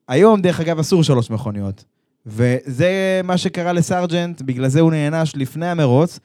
היום, 0.09 0.43
דרך 0.43 0.61
אגב, 0.61 0.79
אסור 0.79 1.05
שלוש 1.05 1.31
מכוניות. 1.31 1.85
וזה 2.27 3.21
מה 3.25 3.39
שקרה 3.39 3.73
לסרג'נט, 3.73 4.43
בגלל 4.43 4.69
זה 4.69 4.81
הוא 4.81 4.91
נענש 4.91 5.33
לפני 5.37 5.67
המרוץ, 5.67 6.19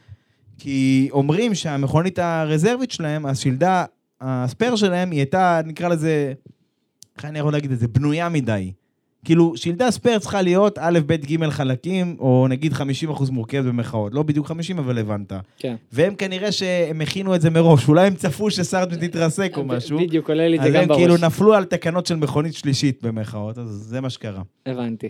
כי 0.58 1.10
אומרים 1.12 1.56
שהמכונית 1.56 2.20
הרזרבית 2.20 2.92
שלהם, 2.92 3.26
השלדה, 3.26 3.86
הספייר 4.22 4.76
שלהם, 4.76 5.12
היא 5.12 5.20
הייתה, 5.20 5.62
נקרא 5.66 5.88
לזה, 5.90 6.34
איך 7.18 7.26
אני 7.26 7.40
יכול 7.40 7.54
להגיד 7.54 7.72
את 7.72 7.80
זה, 7.80 7.88
בנויה 7.88 8.30
מדי. 8.30 8.72
כאילו, 9.28 9.54
שלדה 9.56 9.92
spare 9.92 10.20
צריכה 10.20 10.42
להיות 10.42 10.78
א', 10.82 11.00
ב', 11.06 11.14
ג' 11.14 11.50
חלקים, 11.50 12.16
או 12.20 12.48
נגיד 12.50 12.74
50% 12.74 13.32
מורכבת 13.32 13.66
במרכאות. 13.66 14.14
לא 14.14 14.24
בדיוק 14.24 14.48
50, 14.48 14.80
אבל 14.80 14.98
הבנת. 14.98 15.34
כן. 15.58 15.76
והם 15.92 16.16
כנראה 16.16 16.52
שהם 16.52 17.02
הכינו 17.02 17.36
את 17.36 17.42
זה 17.42 17.50
מראש, 17.50 17.88
אולי 17.88 18.08
הם 18.08 18.16
צפו 18.16 18.52
שסרג'נט 18.52 19.04
יתרסק 19.04 19.54
או 19.58 19.64
משהו. 19.64 20.00
בדיוק, 20.00 20.30
עולה 20.30 20.48
לי 20.48 20.58
את 20.58 20.62
זה 20.62 20.68
אז 20.68 20.74
גם 20.74 20.82
הם 20.82 20.88
בראש. 20.88 21.00
כאילו 21.00 21.16
נפלו 21.18 21.54
על 21.54 21.64
תקנות 21.66 22.06
של 22.06 22.16
מכונית 22.16 22.54
שלישית 22.54 23.04
במרכאות, 23.04 23.58
אז 23.58 23.68
זה 23.70 24.02
מה 24.02 24.10
שקרה. 24.10 24.42
הבנתי. 24.66 25.10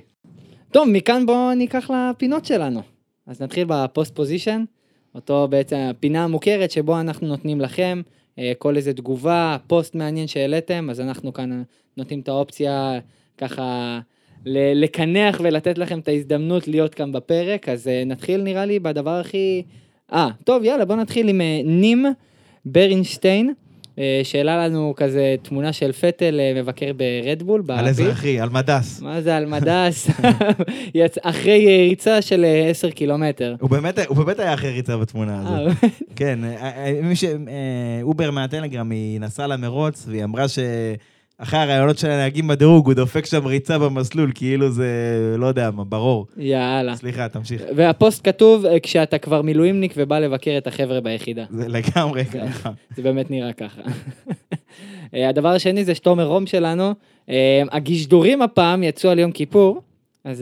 טוב, 0.72 0.88
מכאן 0.91 1.26
בואו 1.26 1.53
ניקח 1.53 1.89
לפינות 1.91 2.45
שלנו. 2.45 2.82
אז 3.28 3.41
נתחיל 3.41 3.65
ב 3.67 3.77
post 3.77 4.15
position, 4.15 4.63
אותו 5.15 5.47
בעצם 5.49 5.76
הפינה 5.76 6.24
המוכרת 6.24 6.72
שבו 6.72 6.99
אנחנו 6.99 7.28
נותנים 7.28 7.61
לכם 7.61 8.01
אה, 8.39 8.51
כל 8.57 8.76
איזה 8.76 8.93
תגובה, 8.93 9.57
פוסט 9.68 9.95
מעניין 9.95 10.28
שהעליתם, 10.28 10.88
אז 10.89 10.99
אנחנו 10.99 11.34
כאן 11.34 11.63
נותנים 11.97 12.20
את 12.20 12.28
האופציה 12.28 12.99
ככה 13.38 13.99
לקנח 14.75 15.41
ולתת 15.43 15.77
לכם 15.77 15.99
את 15.99 16.07
ההזדמנות 16.07 16.67
להיות 16.67 16.95
כאן 16.95 17.11
בפרק, 17.11 17.69
אז 17.69 17.88
אה, 17.88 18.03
נתחיל 18.05 18.41
נראה 18.41 18.65
לי 18.65 18.79
בדבר 18.79 19.19
הכי... 19.19 19.63
אה, 20.13 20.29
טוב, 20.43 20.63
יאללה, 20.63 20.85
בואו 20.85 20.99
נתחיל 20.99 21.29
עם 21.29 21.41
אה, 21.41 21.61
נים 21.65 22.05
ברינשטיין, 22.65 23.53
אה, 23.99 24.21
שהעלה 24.23 24.67
לנו 24.67 24.93
כזה 24.97 25.35
תמונה 25.41 25.73
של 25.73 25.91
פטל 25.91 26.39
מבקר 26.55 26.91
ברדבול. 26.93 27.63
על. 27.69 27.88
אזרחי, 27.88 28.39
על 28.39 28.49
מדס. 28.49 29.01
מה 29.01 29.21
זה 29.21 29.38
על 29.38 29.45
מדס? 29.45 30.09
אחרי 31.21 31.88
ריצה 31.89 32.21
של 32.21 32.45
אה, 32.45 32.69
10 32.69 32.89
קילומטר. 32.89 33.55
הוא 33.59 33.69
באמת, 33.69 33.99
הוא 34.07 34.17
באמת 34.17 34.39
היה 34.39 34.53
אחרי 34.53 34.71
ריצה 34.71 34.97
בתמונה 34.97 35.39
הזאת. 35.39 35.91
כן, 36.15 36.39
מי 37.03 37.15
ש... 37.15 37.23
אובר 38.01 38.31
מהטלגרם, 38.31 38.91
היא 38.91 39.19
נסעה 39.19 39.47
למרוץ, 39.47 40.05
והיא 40.07 40.23
אמרה 40.23 40.45
שאחרי 41.39 41.59
הראיונות 41.59 41.97
של 41.97 42.09
הנהגים 42.09 42.47
בדירוג, 42.47 42.85
הוא 42.85 42.93
דופק 42.93 43.25
שם 43.25 43.45
ריצה 43.45 43.79
במסלול, 43.79 44.31
כאילו 44.35 44.71
זה, 44.71 44.85
לא 45.38 45.45
יודע 45.45 45.71
מה, 45.71 45.83
ברור. 45.83 46.27
יאללה. 46.38 46.95
סליחה, 46.95 47.29
תמשיך. 47.29 47.61
והפוסט 47.75 48.25
כתוב 48.27 48.65
אה, 48.65 48.79
כשאתה 48.79 49.17
כבר 49.17 49.41
מילואימניק 49.41 49.93
ובא 49.97 50.19
לבקר 50.19 50.55
את 50.57 50.67
החבר'ה 50.67 51.01
ביחידה. 51.01 51.45
זה 51.49 51.67
לגמרי. 51.67 52.25
ככה. 52.25 52.69
זה 52.95 53.01
באמת 53.01 53.31
נראה 53.31 53.53
ככה. 53.53 53.81
אה, 55.13 55.29
הדבר 55.29 55.49
השני 55.49 55.85
זה 55.85 55.95
שתומר 55.95 56.25
רום 56.25 56.47
שלנו, 56.47 56.93
אה, 57.29 57.63
הגשדורים 57.71 58.41
הפעם 58.41 58.83
יצאו 58.83 59.09
על 59.09 59.19
יום 59.19 59.31
כיפור, 59.31 59.81
אז 60.23 60.41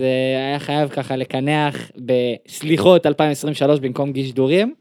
היה 0.50 0.60
חייב 0.60 0.90
ככה 0.90 1.16
לקנח 1.16 1.92
בסליחות 1.98 3.06
2023 3.06 3.80
במקום 3.80 4.14
גשדורים. 4.14 4.74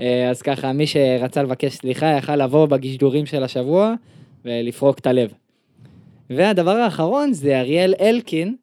אה, 0.00 0.30
אז 0.30 0.42
ככה, 0.42 0.72
מי 0.72 0.86
שרצה 0.86 1.42
לבקש 1.42 1.72
סליחה 1.72 2.06
יכל 2.06 2.36
לבוא 2.36 2.66
בגשדורים 2.66 3.26
של 3.26 3.42
השבוע 3.42 3.94
ולפרוק 4.44 4.98
את 4.98 5.06
הלב. 5.06 5.32
והדבר 6.30 6.76
האחרון 6.76 7.32
זה 7.32 7.60
אריאל 7.60 7.94
אלקין, 8.00 8.54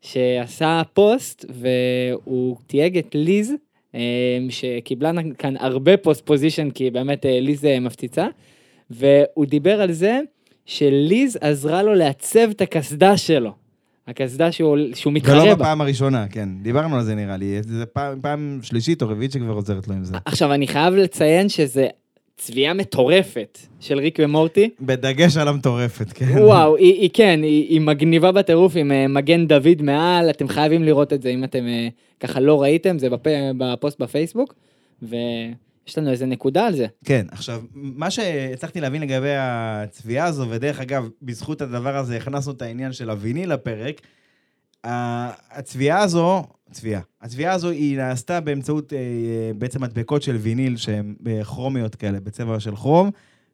שעשה 0.00 0.82
פוסט 0.92 1.44
והוא 1.50 2.56
תייג 2.66 2.98
את 2.98 3.14
ליז, 3.14 3.52
אה, 3.94 4.00
שקיבלה 4.48 5.10
כאן 5.38 5.56
הרבה 5.56 5.96
pole 5.96 6.26
position, 6.26 6.70
כי 6.70 6.90
באמת 6.90 7.26
אה, 7.26 7.40
ליז 7.40 7.64
אה, 7.64 7.80
מפציצה, 7.80 8.26
והוא 8.90 9.46
דיבר 9.46 9.80
על 9.80 9.92
זה 9.92 10.20
שליז 10.66 11.38
עזרה 11.40 11.82
לו 11.82 11.94
לעצב 11.94 12.50
את 12.50 12.60
הקסדה 12.60 13.16
שלו. 13.16 13.52
הקסדה 14.08 14.52
שהוא, 14.52 14.78
שהוא 14.94 15.12
מתחרה 15.12 15.42
ולא 15.42 15.54
בה. 15.54 15.54
בפעם 15.54 15.80
הראשונה, 15.80 16.28
כן. 16.28 16.48
דיברנו 16.62 16.96
על 16.96 17.04
זה 17.04 17.14
נראה 17.14 17.36
לי. 17.36 17.62
זה 17.62 17.86
פעם, 17.86 18.20
פעם 18.20 18.58
שלישית 18.62 19.02
או 19.02 19.08
רביעית 19.08 19.32
שכבר 19.32 19.52
עוזרת 19.52 19.88
לו 19.88 19.94
עם 19.94 20.04
זה. 20.04 20.16
עכשיו, 20.24 20.54
אני 20.54 20.66
חייב 20.66 20.94
לציין 20.94 21.48
שזה 21.48 21.86
צביעה 22.36 22.74
מטורפת 22.74 23.58
של 23.80 23.98
ריק 23.98 24.18
ומורטי. 24.22 24.70
בדגש 24.80 25.36
על 25.36 25.48
המטורפת, 25.48 26.12
כן. 26.12 26.38
וואו, 26.38 26.76
היא, 26.76 26.94
היא 26.94 27.10
כן, 27.12 27.40
היא, 27.42 27.68
היא 27.68 27.80
מגניבה 27.80 28.32
בטירוף 28.32 28.72
עם 28.76 28.92
אה, 28.92 29.08
מגן 29.08 29.46
דוד 29.46 29.82
מעל, 29.82 30.30
אתם 30.30 30.48
חייבים 30.48 30.84
לראות 30.84 31.12
את 31.12 31.22
זה 31.22 31.28
אם 31.28 31.44
אתם 31.44 31.66
אה, 31.66 31.88
ככה 32.20 32.40
לא 32.40 32.62
ראיתם, 32.62 32.98
זה 32.98 33.10
בפ... 33.10 33.26
בפוסט 33.58 33.98
בפייסבוק, 33.98 34.54
ויש 35.02 35.98
לנו 35.98 36.10
איזה 36.10 36.26
נקודה 36.26 36.66
על 36.66 36.76
זה. 36.76 36.86
כן, 37.04 37.26
עכשיו, 37.30 37.62
מה 37.74 38.10
שהצלחתי 38.10 38.80
להבין 38.80 39.02
לגבי 39.02 39.34
הצביעה 39.36 40.26
הזו, 40.26 40.46
ודרך 40.50 40.80
אגב, 40.80 41.08
בזכות 41.22 41.62
הדבר 41.62 41.96
הזה 41.96 42.16
הכנסנו 42.16 42.52
את 42.52 42.62
העניין 42.62 42.92
של 42.92 43.10
הוויניל 43.10 43.52
לפרק, 43.52 44.00
הצביעה 44.84 45.98
הזו, 46.02 46.42
צביעה, 46.72 47.00
הצביעה 47.20 47.54
הזו 47.54 47.70
היא 47.70 47.96
נעשתה 47.96 48.40
באמצעות 48.40 48.92
אה, 48.92 48.98
בעצם 49.58 49.82
מדבקות 49.82 50.22
של 50.22 50.36
ויניל 50.36 50.76
שהן 50.76 51.14
אה, 51.26 51.44
כרומיות 51.44 51.94
כאלה, 51.94 52.20
בצבע 52.20 52.60
של 52.60 52.76
כרום, 52.76 53.10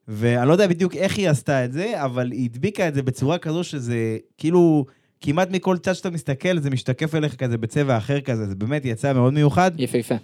ואני 0.08 0.48
לא 0.48 0.52
יודע 0.52 0.66
בדיוק 0.66 0.96
איך 0.96 1.18
היא 1.18 1.28
עשתה 1.28 1.64
את 1.64 1.72
זה, 1.72 2.04
אבל 2.04 2.32
היא 2.32 2.44
הדביקה 2.44 2.88
את 2.88 2.94
זה 2.94 3.02
בצורה 3.02 3.38
כזו 3.38 3.64
שזה 3.64 4.18
כאילו, 4.38 4.84
כמעט 5.20 5.50
מכל 5.50 5.78
צד 5.78 5.92
שאתה 5.92 6.10
מסתכל, 6.10 6.58
זה 6.58 6.70
משתקף 6.70 7.14
אליך 7.14 7.34
כזה 7.34 7.58
בצבע 7.58 7.96
אחר 7.96 8.20
כזה, 8.20 8.46
זה 8.46 8.54
באמת 8.54 8.84
יצא 8.84 9.12
מאוד 9.12 9.34
מיוחד. 9.34 9.70
יפהפה. 9.78 10.14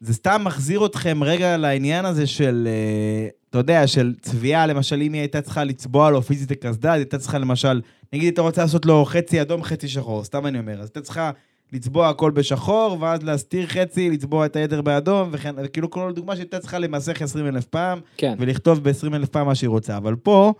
זה 0.00 0.14
סתם 0.14 0.42
מחזיר 0.44 0.86
אתכם 0.86 1.22
רגע 1.22 1.56
לעניין 1.56 2.04
הזה 2.04 2.26
של, 2.26 2.68
אה, 2.70 3.28
אתה 3.50 3.58
יודע, 3.58 3.86
של 3.86 4.14
צביעה, 4.20 4.66
למשל, 4.66 5.02
אם 5.02 5.12
היא 5.12 5.20
הייתה 5.20 5.40
צריכה 5.40 5.64
לצבוע 5.64 6.10
לו 6.10 6.22
פיזית 6.22 6.50
הקסדה, 6.50 6.92
היא 6.92 6.98
הייתה 6.98 7.18
צריכה 7.18 7.38
למשל, 7.38 7.80
נגיד 8.12 8.24
הייתה 8.24 8.42
רוצה 8.42 8.62
לעשות 8.62 8.86
לו 8.86 9.04
חצי 9.04 9.42
אדום, 9.42 9.62
חצי 9.62 9.88
שחור, 9.88 10.24
סתם 10.24 10.46
אני 10.46 10.58
אומר, 10.58 10.72
אז 10.72 10.80
הייתה 10.80 11.00
צריכה 11.00 11.30
לצבוע 11.72 12.08
הכל 12.08 12.30
בשחור, 12.30 12.96
ואז 13.00 13.22
להסתיר 13.22 13.66
חצי, 13.66 14.10
לצבוע 14.10 14.46
את 14.46 14.56
היתר 14.56 14.82
באדום, 14.82 15.28
וכן, 15.32 15.54
וכאילו 15.64 15.90
כל 15.90 16.12
דוגמה 16.14 16.36
שהייתה 16.36 16.58
צריכה 16.58 16.78
למסך 16.78 17.22
20 17.22 17.46
אלף 17.46 17.64
פעם, 17.64 18.00
כן. 18.16 18.34
ולכתוב 18.38 18.82
ב-20 18.82 19.14
אלף 19.14 19.28
פעם 19.28 19.46
מה 19.46 19.54
שהיא 19.54 19.68
רוצה, 19.68 19.96
אבל 19.96 20.16
פה, 20.16 20.52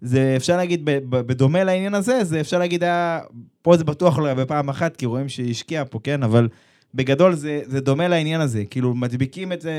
זה 0.00 0.34
אפשר 0.36 0.56
להגיד, 0.56 0.80
בדומה 1.08 1.64
לעניין 1.64 1.94
הזה, 1.94 2.24
זה 2.24 2.40
אפשר 2.40 2.58
להגיד, 2.58 2.84
היה, 2.84 3.20
פה 3.62 3.76
זה 3.76 3.84
בטוח 3.84 4.18
לא 4.18 4.26
היה 4.26 4.34
בפעם 4.34 4.68
אחת, 4.68 4.96
כי 4.96 5.06
רואים 5.06 5.28
שהיא 5.28 5.50
השקיעה 5.50 5.84
פה, 5.84 5.98
כן, 6.02 6.22
אבל 6.22 6.48
בגדול 6.94 7.34
זה, 7.34 7.60
זה 7.66 7.80
דומה 7.80 8.08
לעניין 8.08 8.40
הזה, 8.40 8.64
כאילו 8.64 8.94
מדביקים 8.94 9.52
את 9.52 9.60
זה, 9.60 9.72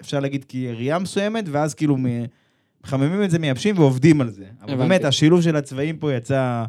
אפשר 0.00 0.20
להגיד, 0.20 0.44
כירייה 0.44 0.98
מסוימת, 0.98 1.44
ואז 1.50 1.74
כאילו 1.74 1.96
מחממים 2.84 3.22
את 3.22 3.30
זה, 3.30 3.38
מייבשים 3.38 3.78
ועובדים 3.78 4.20
על 4.20 4.30
זה. 4.30 4.44
אבל 4.62 4.72
הבנתי. 4.72 4.88
באמת, 4.88 5.04
השילוב 5.04 5.42
של 5.42 5.56
הצבעים 5.56 5.96
פה 5.96 6.12
יצא... 6.12 6.64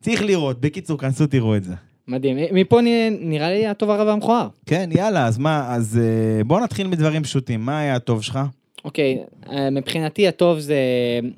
צריך 0.00 0.22
לראות, 0.22 0.60
בקיצור, 0.60 0.98
כנסו 0.98 1.26
תראו 1.26 1.56
את 1.56 1.64
זה. 1.64 1.74
מדהים. 2.08 2.36
מפה 2.52 2.80
נראה- 2.80 3.08
נראה 3.20 3.50
לי 3.50 3.66
הטוב 3.66 3.90
הרע 3.90 4.04
והמכוער. 4.04 4.48
כן, 4.66 4.90
יאללה, 4.92 5.26
אז 5.26 5.38
מה, 5.38 5.74
אז 5.74 6.00
אה, 6.02 6.44
בוא 6.44 6.60
נתחיל 6.60 6.86
מדברים 6.86 7.22
פשוטים. 7.22 7.60
מה 7.60 7.78
היה 7.80 7.96
הטוב 7.96 8.22
שלך? 8.22 8.38
אוקיי, 8.84 9.18
אה, 9.52 9.70
מבחינתי 9.70 10.28
הטוב 10.28 10.58
זה, 10.58 10.76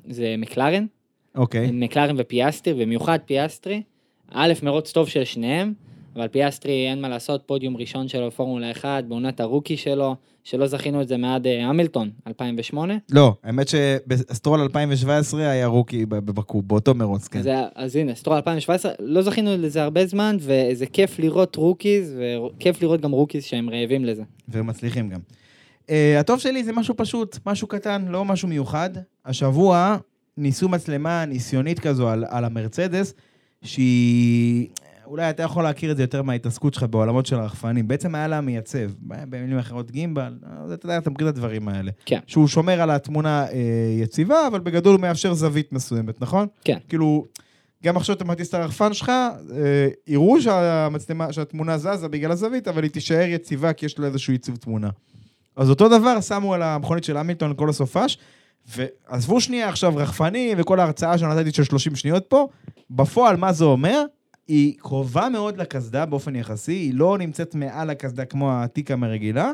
זה 0.09 0.35
מקלרן, 0.37 0.85
אוקיי. 1.35 1.69
מקלרן 1.73 2.15
ופיאסטרי, 2.19 2.73
במיוחד 2.73 3.19
פיאסטרי. 3.25 3.81
א', 4.33 4.53
מרוץ 4.63 4.91
טוב 4.91 5.07
של 5.09 5.23
שניהם, 5.23 5.73
אבל 6.15 6.27
פיאסטרי 6.27 6.87
אין 6.89 7.01
מה 7.01 7.09
לעשות, 7.09 7.43
פודיום 7.45 7.77
ראשון 7.77 8.07
שלו 8.07 8.27
בפורמולה 8.27 8.71
1, 8.71 9.03
בעונת 9.03 9.39
ה 9.39 9.44
rookie 9.44 9.77
שלו, 9.77 10.15
שלא 10.43 10.67
זכינו 10.67 11.01
את 11.01 11.07
זה 11.07 11.17
מאז 11.17 11.47
אה, 11.47 11.65
המילטון, 11.65 12.09
2008. 12.27 12.93
לא, 13.11 13.33
האמת 13.43 13.67
שבסטרול 13.67 14.59
2017 14.61 15.49
היה 15.49 15.65
rookie 15.67 16.05
בבאקו, 16.05 16.61
באותו 16.61 16.93
מרוץ, 16.95 17.27
כן. 17.27 17.41
היה- 17.45 17.67
אז 17.75 17.95
הנה, 17.95 18.15
סטרול 18.15 18.35
2017, 18.35 18.91
לא 18.99 19.21
זכינו 19.21 19.51
לזה 19.57 19.83
הרבה 19.83 20.05
זמן, 20.05 20.37
וזה 20.39 20.85
כיף 20.85 21.19
לראות 21.19 21.55
rookies, 21.55 22.15
וכיף 22.19 22.81
לראות 22.81 23.01
גם 23.01 23.11
rookies 23.11 23.43
שהם 23.43 23.69
רעבים 23.69 24.05
לזה. 24.05 24.23
והם 24.47 24.67
מצליחים 24.67 25.09
גם. 25.09 25.19
אה, 25.87 25.91
הטוב 26.19 26.39
שלי 26.39 26.63
זה 26.63 26.71
משהו 26.73 26.93
פשוט, 26.97 27.37
משהו 27.45 27.67
קטן, 27.67 28.05
לא 28.07 28.25
משהו 28.25 28.47
מיוחד. 28.47 28.89
השבוע 29.25 29.97
ניסו 30.37 30.69
מצלמה 30.69 31.25
ניסיונית 31.25 31.79
כזו 31.79 32.09
על, 32.09 32.25
על 32.29 32.45
המרצדס, 32.45 33.13
שהיא... 33.63 34.67
אולי 35.11 35.29
אתה 35.29 35.43
יכול 35.43 35.63
להכיר 35.63 35.91
את 35.91 35.97
זה 35.97 36.03
יותר 36.03 36.21
מההתעסקות 36.21 36.73
שלך 36.73 36.83
בעולמות 36.83 37.25
של 37.25 37.35
הרחפנים. 37.35 37.87
בעצם 37.87 38.15
היה 38.15 38.27
לה 38.27 38.41
מייצב, 38.41 38.91
במילים 39.01 39.57
אחרות 39.57 39.91
גימבל, 39.91 40.37
אתה 40.73 40.85
יודע, 40.85 40.97
אתה 40.97 41.09
מכיר 41.09 41.29
את 41.29 41.33
הדברים 41.35 41.67
האלה. 41.67 41.91
כן. 42.05 42.19
שהוא 42.27 42.47
שומר 42.47 42.81
על 42.81 42.91
התמונה 42.91 43.45
אה, 43.47 43.57
יציבה, 44.01 44.47
אבל 44.47 44.59
בגדול 44.59 44.93
הוא 44.93 45.01
מאפשר 45.01 45.33
זווית 45.33 45.73
מסוימת, 45.73 46.21
נכון? 46.21 46.47
כן. 46.63 46.77
כאילו, 46.89 47.25
גם 47.83 47.97
עכשיו 47.97 48.15
אתה 48.15 48.25
מטיס 48.25 48.49
את 48.49 48.53
הרחפן 48.53 48.93
שלך, 48.93 49.09
אה, 49.09 49.87
יראו 50.07 50.41
שהמצלמה, 50.41 51.33
שהתמונה 51.33 51.77
זזה 51.77 52.07
בגלל 52.07 52.31
הזווית, 52.31 52.67
אבל 52.67 52.83
היא 52.83 52.91
תישאר 52.91 53.25
יציבה 53.27 53.73
כי 53.73 53.85
יש 53.85 53.99
לה 53.99 54.07
איזשהו 54.07 54.33
עיצוב 54.33 54.55
תמונה. 54.55 54.89
אז 55.55 55.69
אותו 55.69 55.89
דבר 55.89 56.21
שמו 56.21 56.53
על 56.53 56.61
המכונית 56.61 57.03
של 57.03 57.17
המילטון 57.17 57.53
כל 57.55 57.69
הסופש, 57.69 58.17
ועזבו 58.67 59.41
שנייה 59.41 59.69
עכשיו 59.69 59.95
רחפנים 59.95 60.57
וכל 60.59 60.79
ההרצאה 60.79 61.17
שנתתי 61.17 61.51
של 61.51 61.63
30 61.63 61.95
שניות 61.95 62.25
פה, 62.27 62.47
בפועל 62.89 63.37
מה 63.37 63.53
זה 63.53 63.65
אומר? 63.65 64.05
היא 64.47 64.73
קרובה 64.77 65.29
מאוד 65.29 65.57
לקסדה 65.57 66.05
באופן 66.05 66.35
יחסי, 66.35 66.71
היא 66.71 66.93
לא 66.93 67.17
נמצאת 67.17 67.55
מעל 67.55 67.89
הקסדה 67.89 68.25
כמו 68.25 68.51
הטיקאם 68.51 69.03
הרגילה, 69.03 69.51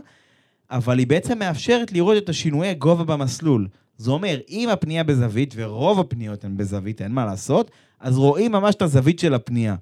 אבל 0.72 1.00
היא 1.00 1.08
בעצם 1.08 1.40
מאפשרת 1.40 1.92
לראות 1.92 2.18
את 2.18 2.30
השינויי 2.30 2.74
גובה 2.74 3.04
במסלול. 3.04 3.68
זה 3.98 4.12
אומר, 4.12 4.40
אם 4.50 4.70
הפנייה 4.70 5.04
בזווית, 5.04 5.54
ורוב 5.58 6.00
הפניות 6.00 6.46
הן 6.46 6.58
בזווית, 6.58 7.02
אין 7.02 7.12
מה 7.12 7.26
לעשות, 7.26 7.72
אז 8.00 8.18
רואים 8.18 8.52
ממש 8.52 8.76
את 8.76 8.82
הזווית 8.82 9.20
של 9.20 9.34
הפנייה. 9.34 9.76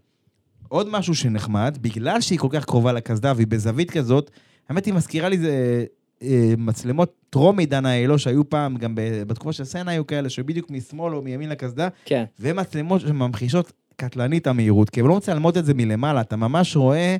עוד 0.67 0.89
משהו 0.89 1.15
שנחמד, 1.15 1.77
בגלל 1.81 2.21
שהיא 2.21 2.39
כל 2.39 2.47
כך 2.51 2.65
קרובה 2.65 2.93
לקסדה 2.93 3.33
והיא 3.35 3.47
בזווית 3.47 3.91
כזאת, 3.91 4.31
האמת 4.69 4.85
היא 4.85 4.93
מזכירה 4.93 5.29
לי 5.29 5.37
זה 5.37 5.85
אה, 6.21 6.53
מצלמות 6.57 7.13
טרום 7.29 7.59
עידן 7.59 7.85
האלו 7.85 8.19
שהיו 8.19 8.49
פעם, 8.49 8.77
גם 8.77 8.93
בתקופה 9.27 9.53
של 9.53 9.63
סנה 9.63 9.91
היו 9.91 10.07
כאלה, 10.07 10.29
שבדיוק 10.29 10.71
משמאל 10.71 11.15
או 11.15 11.21
מימין 11.21 11.49
לקסדה, 11.49 11.87
כן. 12.05 12.23
והן 12.39 12.59
מצלמות 12.59 13.01
שממחישות 13.01 13.73
קטלנית 13.95 14.47
המהירות, 14.47 14.89
כי 14.89 14.99
הן 14.99 15.07
לא 15.07 15.15
מצלמות 15.15 15.57
את 15.57 15.65
זה 15.65 15.73
מלמעלה, 15.73 16.21
אתה 16.21 16.35
ממש 16.35 16.75
רואה 16.75 17.17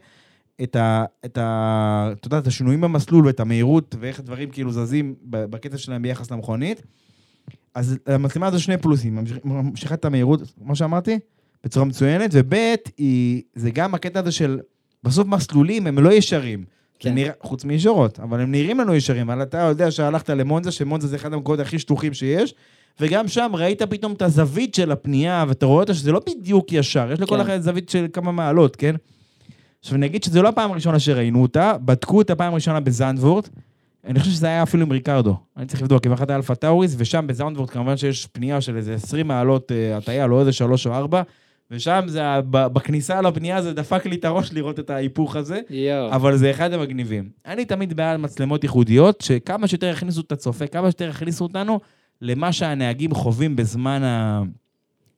את 0.64 0.76
ה... 0.76 1.06
את 1.26 1.38
ה... 1.38 2.10
אתה 2.14 2.28
יודע, 2.28 2.38
את 2.38 2.48
השינויים 2.48 2.82
במסלול 2.82 3.26
ואת 3.26 3.40
המהירות 3.40 3.96
ואיך 4.00 4.20
הדברים 4.20 4.50
כאילו 4.50 4.72
זזים 4.72 5.16
בקצב 5.24 5.78
שלהם 5.78 6.02
ביחס 6.02 6.32
למכונית. 6.32 6.82
אז 7.76 7.98
המצלמה 8.08 8.48
הזו 8.48 8.64
שני 8.64 8.78
פלוסים, 8.78 9.20
ממשיכה 9.44 9.96
את 9.96 10.06
המהירות, 10.06 10.42
כמו 10.64 10.76
שאמרתי, 10.76 11.20
בצורה 11.64 11.86
מצוינת, 11.86 12.30
וב' 12.34 12.54
היא, 12.98 13.42
זה 13.56 13.72
גם 13.72 13.96
הקטע 13.96 14.20
הזה 14.20 14.32
של, 14.32 14.60
בסוף 15.04 15.28
מסלולים 15.28 15.88
הם 15.88 16.00
לא 16.00 16.14
ישרים. 16.14 16.66
כן. 17.00 17.14
נראה, 17.14 17.32
חוץ 17.42 17.66
מישורות, 17.66 18.20
אבל 18.20 18.42
הם 18.42 18.52
נראים 18.52 18.80
לנו 18.80 18.96
ישרים, 18.96 19.30
אבל 19.30 19.42
אתה 19.42 19.58
יודע 19.58 19.92
שהלכת 19.92 20.30
למונזה, 20.30 20.72
שמונזה 20.72 21.08
זה 21.08 21.16
אחד 21.16 21.34
המקומות 21.34 21.60
הכי 21.60 21.80
שטוחים 21.80 22.14
שיש, 22.14 22.54
וגם 23.00 23.28
שם 23.28 23.52
ראית 23.54 23.82
פתאום 23.82 24.14
את 24.14 24.22
הזווית 24.22 24.76
של 24.76 24.92
הפנייה, 24.92 25.46
ואתה 25.48 25.66
רואה 25.66 25.82
אותה 25.82 25.94
שזה 25.94 26.12
לא 26.12 26.22
בדיוק 26.28 26.74
ישר, 26.74 27.12
יש 27.12 27.20
לכל 27.20 27.36
כן. 27.36 27.42
אחד 27.42 27.62
זווית 27.62 27.90
של 27.90 28.08
כמה 28.14 28.32
מעלות, 28.32 28.76
כן? 28.76 28.96
עכשיו 29.80 29.98
נגיד 29.98 30.24
שזו 30.24 30.42
לא 30.42 30.50
הפעם 30.50 30.72
הראשונה 30.72 31.00
שראינו 31.00 31.42
אותה, 31.42 31.74
בדקו 31.86 32.18
אותה 32.18 32.36
פעם 32.36 32.54
ראשונה 32.54 32.80
בזנדוורט, 32.80 33.50
אני 34.06 34.20
חושב 34.20 34.32
שזה 34.32 34.48
היה 34.48 34.64
אפילו 34.64 34.84
עם 34.84 34.92
ריקרדו, 34.92 35.38
אני 35.58 35.66
צריך 35.66 35.82
לבדוק, 35.82 36.06
עם 36.06 36.12
אחת 36.12 36.30
האלפה 36.30 36.56
טאוריס, 36.56 36.96
ושם 36.98 37.28
בזנדוורט 37.28 37.70
כמובן 37.70 37.98
שיש 37.98 38.28
פנייה 38.28 38.62
של 38.62 38.78
איזה 38.78 38.94
20 38.94 39.28
מעלות 39.28 39.72
אה, 39.72 39.98
הטיה, 39.98 40.28
לא 40.28 40.40
איזה 40.40 40.52
3 40.52 40.88
או 40.88 40.94
4, 40.94 41.22
ושם 41.72 42.02
זה, 42.08 42.22
בכניסה 42.50 43.22
לפנייה 43.22 43.62
זה 43.62 43.74
דפק 43.74 44.06
לי 44.06 44.16
את 44.16 44.26
הראש 44.26 44.54
לראות 44.54 44.80
את 44.80 44.90
ההיפוך 44.90 45.36
הזה, 45.36 45.62
יואו. 45.70 46.12
אבל 46.12 46.38
זה 46.38 46.52
אחד 46.52 46.74
המגניבים. 46.74 47.30
אני 47.46 47.66
תמיד 47.66 47.94
בעד 47.94 48.20
מצלמות 48.20 48.64
ייחודיות, 48.64 49.22
שכמה 49.22 49.68
שיותר 49.68 49.88
יכניסו 49.88 50.22
את 50.22 50.32
הצופה, 50.32 50.68
כמה 50.68 50.92
שיותר 50.92 51.10
יכניסו 51.10 51.44
אותנו 51.44 51.80
למה 52.22 52.52
שהנהגים 52.52 53.14
חווים 53.14 53.56
בזמן, 53.56 54.04
ה... 54.04 54.42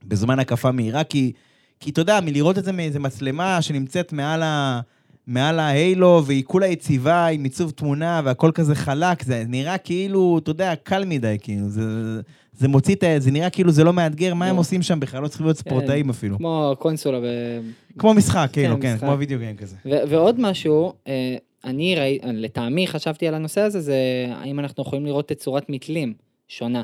בזמן 0.07 0.39
הקפה 0.39 0.71
מהירה, 0.71 1.03
כי, 1.03 1.31
כי 1.79 1.89
אתה 1.89 2.01
יודע, 2.01 2.19
מלראות 2.21 2.57
את 2.57 2.63
זה 2.63 2.71
מאיזה 2.71 2.99
מצלמה 2.99 3.61
שנמצאת 3.61 4.13
מעל, 4.13 4.43
ה... 4.43 4.81
מעל 5.27 5.59
ההיילו, 5.59 6.23
והיא 6.25 6.43
כולה 6.43 6.67
יציבה 6.67 7.25
עם 7.27 7.43
עיצוב 7.43 7.71
תמונה 7.71 8.21
והכל 8.23 8.51
כזה 8.53 8.75
חלק, 8.75 9.23
זה 9.23 9.43
נראה 9.47 9.77
כאילו, 9.77 10.39
אתה 10.43 10.51
יודע, 10.51 10.73
קל 10.75 11.05
מדי, 11.05 11.37
כאילו, 11.41 11.69
זה, 11.69 11.81
זה 12.53 12.67
מוציא 12.67 12.95
את 12.95 13.03
ה... 13.03 13.19
זה 13.19 13.31
נראה 13.31 13.49
כאילו 13.49 13.71
זה 13.71 13.83
לא 13.83 13.93
מאתגר, 13.93 14.33
מה 14.33 14.45
הם. 14.45 14.55
עושים 14.55 14.81
שם 14.81 14.99
בכלל? 14.99 15.21
לא 15.21 15.27
צריכים 15.27 15.45
להיות 15.45 15.57
ספורטאים 15.57 16.09
אפילו. 16.09 16.37
כמו 16.37 16.73
קונסולה. 16.79 17.19
ב... 17.19 17.23
כמו 17.97 18.13
משחק, 18.13 18.49
כאילו, 18.53 18.75
כן, 18.75 18.97
כן. 18.97 18.97
כמו 18.97 19.19
וידאו 19.19 19.39
גיים 19.39 19.55
כזה. 19.55 19.75
ו- 19.85 20.09
ועוד 20.09 20.35
משהו, 20.39 20.93
אה, 21.07 21.35
אני 21.63 21.95
ראי, 21.95 22.19
לטעמי 22.23 22.87
חשבתי 22.87 23.27
על 23.27 23.33
הנושא 23.33 23.61
הזה, 23.61 23.81
זה 23.81 23.95
האם 24.29 24.59
אנחנו 24.59 24.83
יכולים 24.83 25.05
לראות 25.05 25.27
תצורת 25.27 25.69
מתלים 25.69 26.13
שונה 26.47 26.83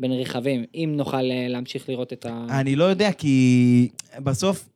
בין 0.00 0.12
רכבים, 0.12 0.64
אם 0.74 0.92
נוכל 0.96 1.30
אה, 1.30 1.46
להמשיך 1.48 1.88
לראות 1.88 2.12
את 2.12 2.26
ה... 2.26 2.46
אני 2.50 2.76
לא 2.76 2.84
יודע, 2.84 3.12
כי 3.12 3.88
בסוף, 4.18 4.68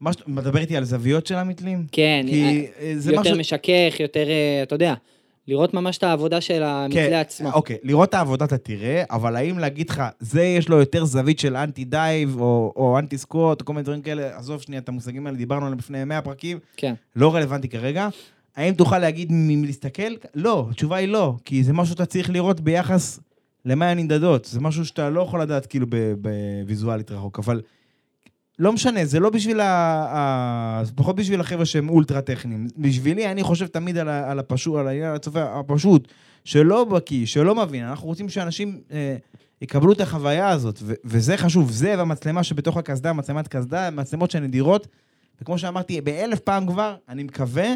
מה 0.00 0.10
מדבר 0.26 0.58
איתי 0.58 0.76
על 0.76 0.84
זוויות 0.84 1.26
של 1.26 1.34
המתלים? 1.34 1.86
כן, 1.92 2.26
כי 2.28 2.42
אה, 2.42 2.64
אה, 2.80 2.92
זה 2.96 3.10
יותר 3.10 3.20
משהו... 3.20 3.38
משכך, 3.38 4.00
יותר, 4.00 4.26
אתה 4.62 4.74
יודע, 4.74 4.94
לראות 5.48 5.74
ממש 5.74 5.98
את 5.98 6.02
העבודה 6.02 6.40
של 6.40 6.62
המתלה 6.62 7.20
עצמו. 7.20 7.52
אוקיי, 7.52 7.76
לראות 7.82 8.08
את 8.08 8.14
העבודה 8.14 8.44
אתה 8.44 8.58
תראה, 8.58 9.02
אבל 9.10 9.36
האם 9.36 9.58
להגיד 9.58 9.90
לך, 9.90 10.02
זה 10.20 10.42
יש 10.42 10.68
לו 10.68 10.78
יותר 10.78 11.04
זווית 11.04 11.38
של 11.38 11.56
anti-dive, 11.56 12.40
או, 12.40 12.72
או 12.76 12.98
anti-squat, 12.98 13.60
או 13.60 13.66
כל 13.66 13.72
מיני 13.72 13.82
דברים 13.82 14.02
כאלה, 14.02 14.36
עזוב 14.36 14.62
שנייה 14.62 14.80
את 14.80 14.88
המושגים 14.88 15.26
האלה, 15.26 15.38
דיברנו 15.38 15.66
עליהם 15.66 15.78
לפני 15.78 16.04
100 16.04 16.22
פרקים, 16.22 16.58
כן, 16.76 16.94
לא 17.16 17.34
רלוונטי 17.34 17.68
כרגע. 17.68 18.08
האם 18.56 18.74
תוכל 18.74 18.98
להגיד 18.98 19.28
מלהסתכל? 19.30 20.14
לא, 20.34 20.66
התשובה 20.70 20.96
היא 20.96 21.08
לא, 21.08 21.34
כי 21.44 21.62
זה 21.64 21.72
משהו 21.72 21.92
שאתה 21.92 22.06
צריך 22.06 22.30
לראות 22.30 22.60
ביחס 22.60 23.20
למה 23.66 23.90
הן 23.90 23.98
נמדדות. 23.98 24.44
זה 24.44 24.60
משהו 24.60 24.86
שאתה 24.86 25.10
לא 25.10 25.20
יכול 25.20 25.42
לדעת 25.42 25.66
כאילו 25.66 25.86
בוויזואלית 26.20 27.10
רחוק, 27.10 27.38
אבל 27.38 27.60
לא 28.58 28.72
משנה, 28.72 29.04
זה 29.04 29.20
לא 29.20 29.30
בשביל 29.30 29.60
ה... 29.60 29.66
ה... 30.16 30.82
פחות 30.94 31.16
בשביל 31.16 31.40
החבר'ה 31.40 31.64
שהם 31.64 31.88
אולטרה 31.88 32.20
טכניים. 32.20 32.68
בשבילי, 32.78 33.30
אני 33.32 33.42
חושב 33.42 33.66
תמיד 33.66 33.98
על, 33.98 34.08
ה... 34.08 34.30
על 34.30 34.38
הפשוט, 34.38 34.76
על 34.76 34.88
העניין 34.88 35.14
הצופה 35.14 35.42
הפשוט, 35.42 36.08
שלא 36.44 36.84
בקיא, 36.84 37.26
שלא 37.26 37.54
מבין. 37.54 37.84
אנחנו 37.84 38.06
רוצים 38.06 38.28
שאנשים 38.28 38.80
אה, 38.92 39.16
יקבלו 39.62 39.92
את 39.92 40.00
החוויה 40.00 40.48
הזאת, 40.48 40.78
ו... 40.82 40.94
וזה 41.04 41.36
חשוב. 41.36 41.70
זה 41.70 41.94
והמצלמה 41.98 42.42
שבתוך 42.42 42.76
הקסדה, 42.76 43.12
מצלמת 43.12 43.48
קסדה, 43.48 43.90
מצלמות 43.90 44.30
שהן 44.30 44.42
נדירות, 44.42 44.88
וכמו 45.40 45.58
שאמרתי, 45.58 46.00
באלף 46.00 46.40
פעם 46.40 46.66
כבר, 46.66 46.96
אני 47.08 47.22
מקווה 47.22 47.68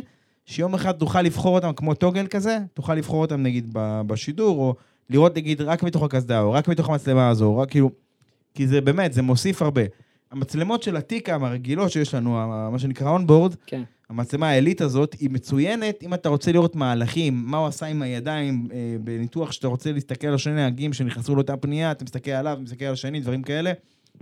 שיום 0.47 0.75
אחד 0.75 0.93
תוכל 0.93 1.23
לבחור 1.23 1.55
אותם 1.55 1.73
כמו 1.73 1.95
טוגל 1.95 2.27
כזה, 2.27 2.59
תוכל 2.75 2.95
לבחור 2.95 3.23
אותם 3.23 3.43
נגיד 3.43 3.71
בשידור, 4.07 4.59
או 4.59 4.75
לראות 5.11 5.37
נגיד 5.37 5.61
רק 5.61 5.83
מתוך 5.83 6.03
הקסדה, 6.03 6.41
או 6.41 6.53
רק 6.53 6.69
מתוך 6.69 6.89
המצלמה 6.89 7.29
הזו, 7.29 7.45
או 7.45 7.59
רק 7.59 7.71
כאילו... 7.71 7.91
כי 8.55 8.67
זה 8.67 8.81
באמת, 8.81 9.13
זה 9.13 9.23
מוסיף 9.23 9.63
הרבה. 9.63 9.83
המצלמות 10.31 10.83
של 10.83 10.97
הטיקאם 10.97 11.45
הרגילות 11.45 11.91
שיש 11.91 12.15
לנו, 12.15 12.31
מה 12.73 12.79
שנקרא 12.79 13.11
אונבורד, 13.11 13.55
כן. 13.67 13.83
המצלמה 14.11 14.49
העילית 14.49 14.81
הזאת, 14.81 15.17
היא 15.21 15.31
מצוינת 15.31 16.03
אם 16.03 16.15
אתה 16.15 16.29
רוצה 16.29 16.53
לראות 16.53 16.77
מהלכים, 16.77 17.43
מה 17.47 17.57
הוא 17.57 17.67
עשה 17.67 17.87
עם 17.87 18.03
הידיים 18.03 18.69
אה, 18.73 18.97
בניתוח 19.05 19.53
שאתה 19.53 19.69
רוצה 19.69 19.93
להסתכל 19.93 20.27
על 20.27 20.39
שני 20.39 20.55
נהגים 20.55 20.93
שנכנסו 20.93 21.35
לאותה 21.35 21.57
פנייה, 21.57 21.93
אתה 21.93 22.05
מסתכל 22.05 22.31
עליו, 22.31 22.59
מסתכל 22.63 22.85
על 22.85 22.93
השני, 22.93 23.21
דברים 23.21 23.43
כאלה, 23.43 23.73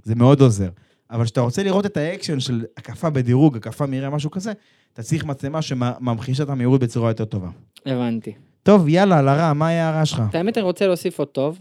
זה 0.04 0.14
מאוד 0.14 0.40
עוזר. 0.40 0.68
אבל 1.10 1.24
כשאתה 1.24 1.40
רוצה 1.40 1.62
לראות 1.62 1.86
את 1.86 1.96
האקשן 1.96 2.40
של 2.40 2.64
הקפה 2.76 3.10
בדירוג, 3.10 3.56
הקפה 3.56 3.86
מהירה, 3.86 4.10
משהו 4.10 4.30
כזה, 4.30 4.52
אתה 4.92 5.02
צריך 5.02 5.24
מצלמה 5.24 5.62
שממחישה 5.62 6.42
את 6.42 6.48
המהירות 6.48 6.80
בצורה 6.80 7.10
יותר 7.10 7.24
טובה. 7.24 7.48
הבנתי. 7.86 8.32
טוב, 8.62 8.88
יאללה, 8.88 9.22
לרע, 9.22 9.52
מה 9.52 9.66
היה 9.68 9.88
הרע 9.88 10.04
שלך? 10.06 10.22
האמת 10.32 10.58
אני 10.58 10.64
רוצה 10.64 10.86
להוסיף 10.86 11.18
עוד 11.18 11.28
טוב. 11.28 11.58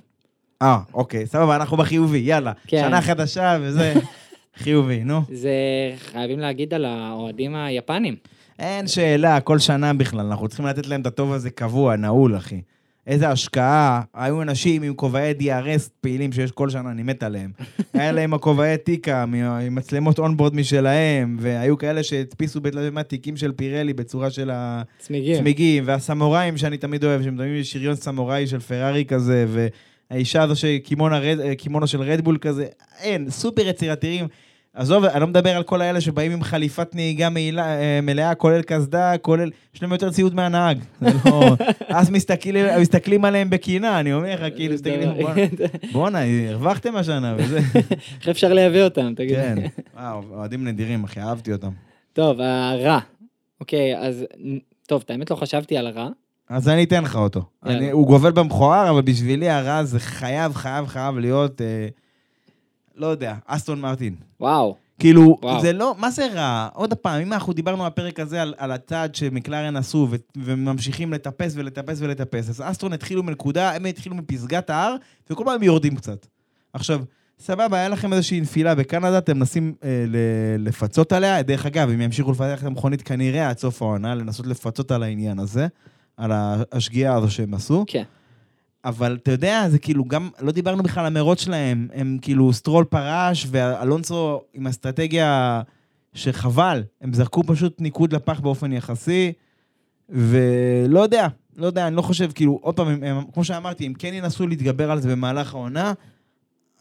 אה, 0.62 0.80
אוקיי, 0.94 1.26
סבבה, 1.26 1.56
אנחנו 1.56 1.78
בחיובי, 1.78 2.18
יאללה. 2.18 2.52
כן. 2.68 2.84
שנה 2.88 3.02
חדשה 3.02 3.58
וזה, 3.62 3.94
חיובי, 4.64 5.04
נו. 5.04 5.22
זה 5.34 5.52
חייבים 5.98 6.40
להגיד 6.40 6.74
על 6.74 6.86
האוהדים 6.86 7.56
היפנים. 7.56 8.16
אין 8.60 8.88
שאלה, 8.88 9.40
כל 9.42 9.60
שנה 9.60 9.94
בכלל, 9.94 10.26
אנחנו 10.26 10.48
צריכים 10.48 10.66
לתת 10.66 10.88
להם 10.88 11.02
את 11.02 11.06
הטוב 11.08 11.34
הזה 11.34 11.50
קבוע, 11.50 11.96
נעול, 11.96 12.38
אחי. 12.38 12.62
איזה 13.08 13.30
השקעה, 13.30 14.02
היו 14.14 14.42
אנשים 14.42 14.84
עם 14.84 14.94
כובעי 14.94 15.34
DRS 15.40 15.90
פעילים 16.02 16.32
שיש 16.32 16.52
כל 16.52 16.70
שנה, 16.70 16.92
אני 16.92 17.04
מת 17.04 17.24
עליהם. 17.24 17.52
היה 17.94 18.12
להם 18.12 18.34
הכובעי 18.34 18.78
טיקה, 18.78 19.24
עם 19.24 19.76
מצלמות 19.76 20.20
אונבורד 20.20 20.56
משלהם, 20.56 21.38
והיו 21.40 21.78
כאלה 21.78 22.04
שהדפיסו 22.04 22.62
בתיקים 22.62 23.38
של 23.38 23.52
פירלי 23.52 23.94
בצורה 23.94 24.30
של 24.30 24.52
צמיגים. 25.00 25.36
הצמיגים, 25.36 25.84
והסמוראים 25.88 26.58
שאני 26.58 26.78
תמיד 26.78 27.04
אוהב, 27.04 27.24
שמדברים 27.24 27.64
שריון 27.64 27.96
סמוראי 27.96 28.48
של 28.48 28.60
פרארי 28.60 29.06
כזה, 29.06 29.46
והאישה 30.12 30.44
הזו 30.44 30.56
שקימונו 30.56 31.88
של 31.88 32.02
רדבול 32.02 32.38
כזה, 32.42 32.66
אין, 33.00 33.30
סופר 33.30 33.68
יצירתיים. 33.68 34.28
עזוב, 34.78 35.06
אני 35.06 35.22
לא 35.22 35.28
מדבר 35.28 35.56
על 35.56 35.64
כל 35.64 35.82
האלה 35.82 36.02
שבאים 36.02 36.32
עם 36.32 36.44
חליפת 36.44 36.96
נהיגה 36.96 37.30
מעילה, 37.30 37.80
אה, 37.80 38.00
מלאה, 38.02 38.36
כולל 38.36 38.62
קסדה, 38.62 39.18
כולל... 39.18 39.52
יש 39.76 39.82
להם 39.82 39.92
יותר 39.92 40.12
ציוד 40.12 40.36
מהנהג. 40.36 40.80
לא... 41.02 41.12
אז 41.90 42.10
מסתכלים, 42.10 42.66
מסתכלים 42.82 43.26
עליהם 43.26 43.50
בקינה, 43.50 44.00
אני 44.00 44.14
אומר 44.14 44.34
לך, 44.34 44.56
כאילו, 44.56 44.74
מסתכלים, 44.74 45.10
בואנה, 45.94 46.20
הרווחתם 46.50 46.96
השנה, 46.96 47.36
וזה... 47.38 47.60
איך 48.20 48.30
אפשר 48.30 48.54
לייבא 48.54 48.84
אותם, 48.84 49.14
תגיד. 49.16 49.36
כן, 49.36 49.56
וואו, 49.96 50.24
אוהדים 50.32 50.68
נדירים, 50.68 51.04
אחי, 51.04 51.20
אהבתי 51.20 51.54
אותם. 51.54 51.72
טוב, 52.14 52.42
הרע. 52.42 53.00
אוקיי, 53.62 53.98
אז... 53.98 54.26
טוב, 54.88 55.02
את 55.06 55.10
האמת 55.10 55.32
לא 55.32 55.36
חשבתי 55.36 55.78
על 55.78 55.88
הרע. 55.88 56.10
אז 56.50 56.70
אני 56.70 56.84
אתן 56.84 57.04
לך 57.04 57.16
אותו. 57.16 57.42
אני, 57.66 57.92
הוא 57.92 58.08
גובל 58.08 58.32
במכוער, 58.32 58.90
אבל 58.90 59.02
בשבילי 59.02 59.50
הרע 59.50 59.84
זה 59.84 60.00
חייב, 60.00 60.54
חייב, 60.54 60.86
חייב 60.86 61.18
להיות, 61.18 61.62
אה, 61.62 61.88
לא 62.98 63.08
יודע, 63.08 63.36
אסטון 63.46 63.82
מרטין. 63.82 64.16
וואו. 64.40 64.76
כאילו, 65.00 65.38
וואו. 65.44 65.62
זה 65.62 65.74
לא, 65.74 65.96
מה 65.98 66.12
זה 66.12 66.28
רע? 66.34 66.68
עוד 66.74 66.94
פעם, 66.94 67.22
אם 67.22 67.34
אנחנו 67.34 67.54
דיברנו 67.54 67.86
בפרק 67.86 68.20
הזה 68.20 68.42
על, 68.42 68.54
על 68.58 68.72
הצעד 68.72 69.16
שמקלרן 69.16 69.76
עשו 69.76 70.08
ו, 70.12 70.16
וממשיכים 70.38 71.14
לטפס 71.14 71.54
ולטפס 71.56 71.98
ולטפס, 72.02 72.50
אז 72.50 72.62
אסטון 72.66 72.94
התחילו 72.94 73.24
מנקודה, 73.24 73.76
הם 73.76 73.86
התחילו 73.86 74.16
מפסגת 74.16 74.70
ההר, 74.70 74.96
וכל 75.30 75.44
פעם 75.46 75.56
הם 75.56 75.64
יורדים 75.64 75.96
קצת. 75.96 76.28
עכשיו, 76.74 77.02
סבבה, 77.40 77.78
היה 77.78 77.90
לכם 77.90 78.14
איזושהי 78.14 78.42
נפילה 78.42 78.76
בקנדה, 78.76 79.18
אתם 79.18 79.38
מנסים 79.38 79.74
אה, 79.84 80.06
ל- 80.08 80.68
לפצות 80.68 81.12
עליה. 81.12 81.42
דרך 81.42 81.66
אגב, 81.66 81.90
הם 81.90 82.02
ימשיכו 82.02 82.32
לפתח 82.32 82.60
את 82.62 82.66
המכונית 82.68 83.02
כנראה 83.02 83.50
עד 83.50 83.58
סוף 83.58 83.82
העונה, 83.82 84.16
לנסות 84.16 84.48
לפצות 84.48 84.92
על 84.92 85.04
העניין 85.04 85.40
הזה, 85.40 85.68
על 86.18 86.32
השגיאה 86.72 87.16
הזו 87.16 87.30
שהם 87.32 87.54
עשו. 87.54 87.84
כן. 87.88 88.04
אבל 88.88 89.18
אתה 89.24 89.32
יודע, 89.32 89.70
זה 89.70 89.80
כאילו 89.80 90.06
גם, 90.06 90.30
לא 90.42 90.52
דיברנו 90.52 90.84
בכלל 90.84 91.06
על 91.06 91.18
המרוץ 91.18 91.42
שלהם, 91.42 91.88
הם 91.94 92.18
כאילו 92.22 92.54
סטרול 92.54 92.86
פרש 92.86 93.48
ואלונסו 93.52 94.42
עם 94.54 94.68
אסטרטגיה 94.68 95.62
שחבל, 96.14 96.84
הם 97.02 97.14
זרקו 97.14 97.44
פשוט 97.44 97.82
ניקוד 97.82 98.14
לפח 98.14 98.40
באופן 98.40 98.72
יחסי, 98.72 99.34
ולא 100.10 101.00
יודע, 101.00 101.28
לא 101.56 101.66
יודע, 101.66 101.88
אני 101.88 101.96
לא 101.96 102.02
חושב, 102.02 102.32
כאילו, 102.36 102.60
עוד 102.62 102.76
פעם, 102.76 102.88
הם, 102.88 103.04
הם, 103.04 103.24
כמו 103.34 103.44
שאמרתי, 103.44 103.86
הם 103.86 103.94
כן 103.94 104.14
ינסו 104.14 104.48
להתגבר 104.48 104.92
על 104.92 105.02
זה 105.02 105.12
במהלך 105.12 105.54
העונה, 105.54 105.94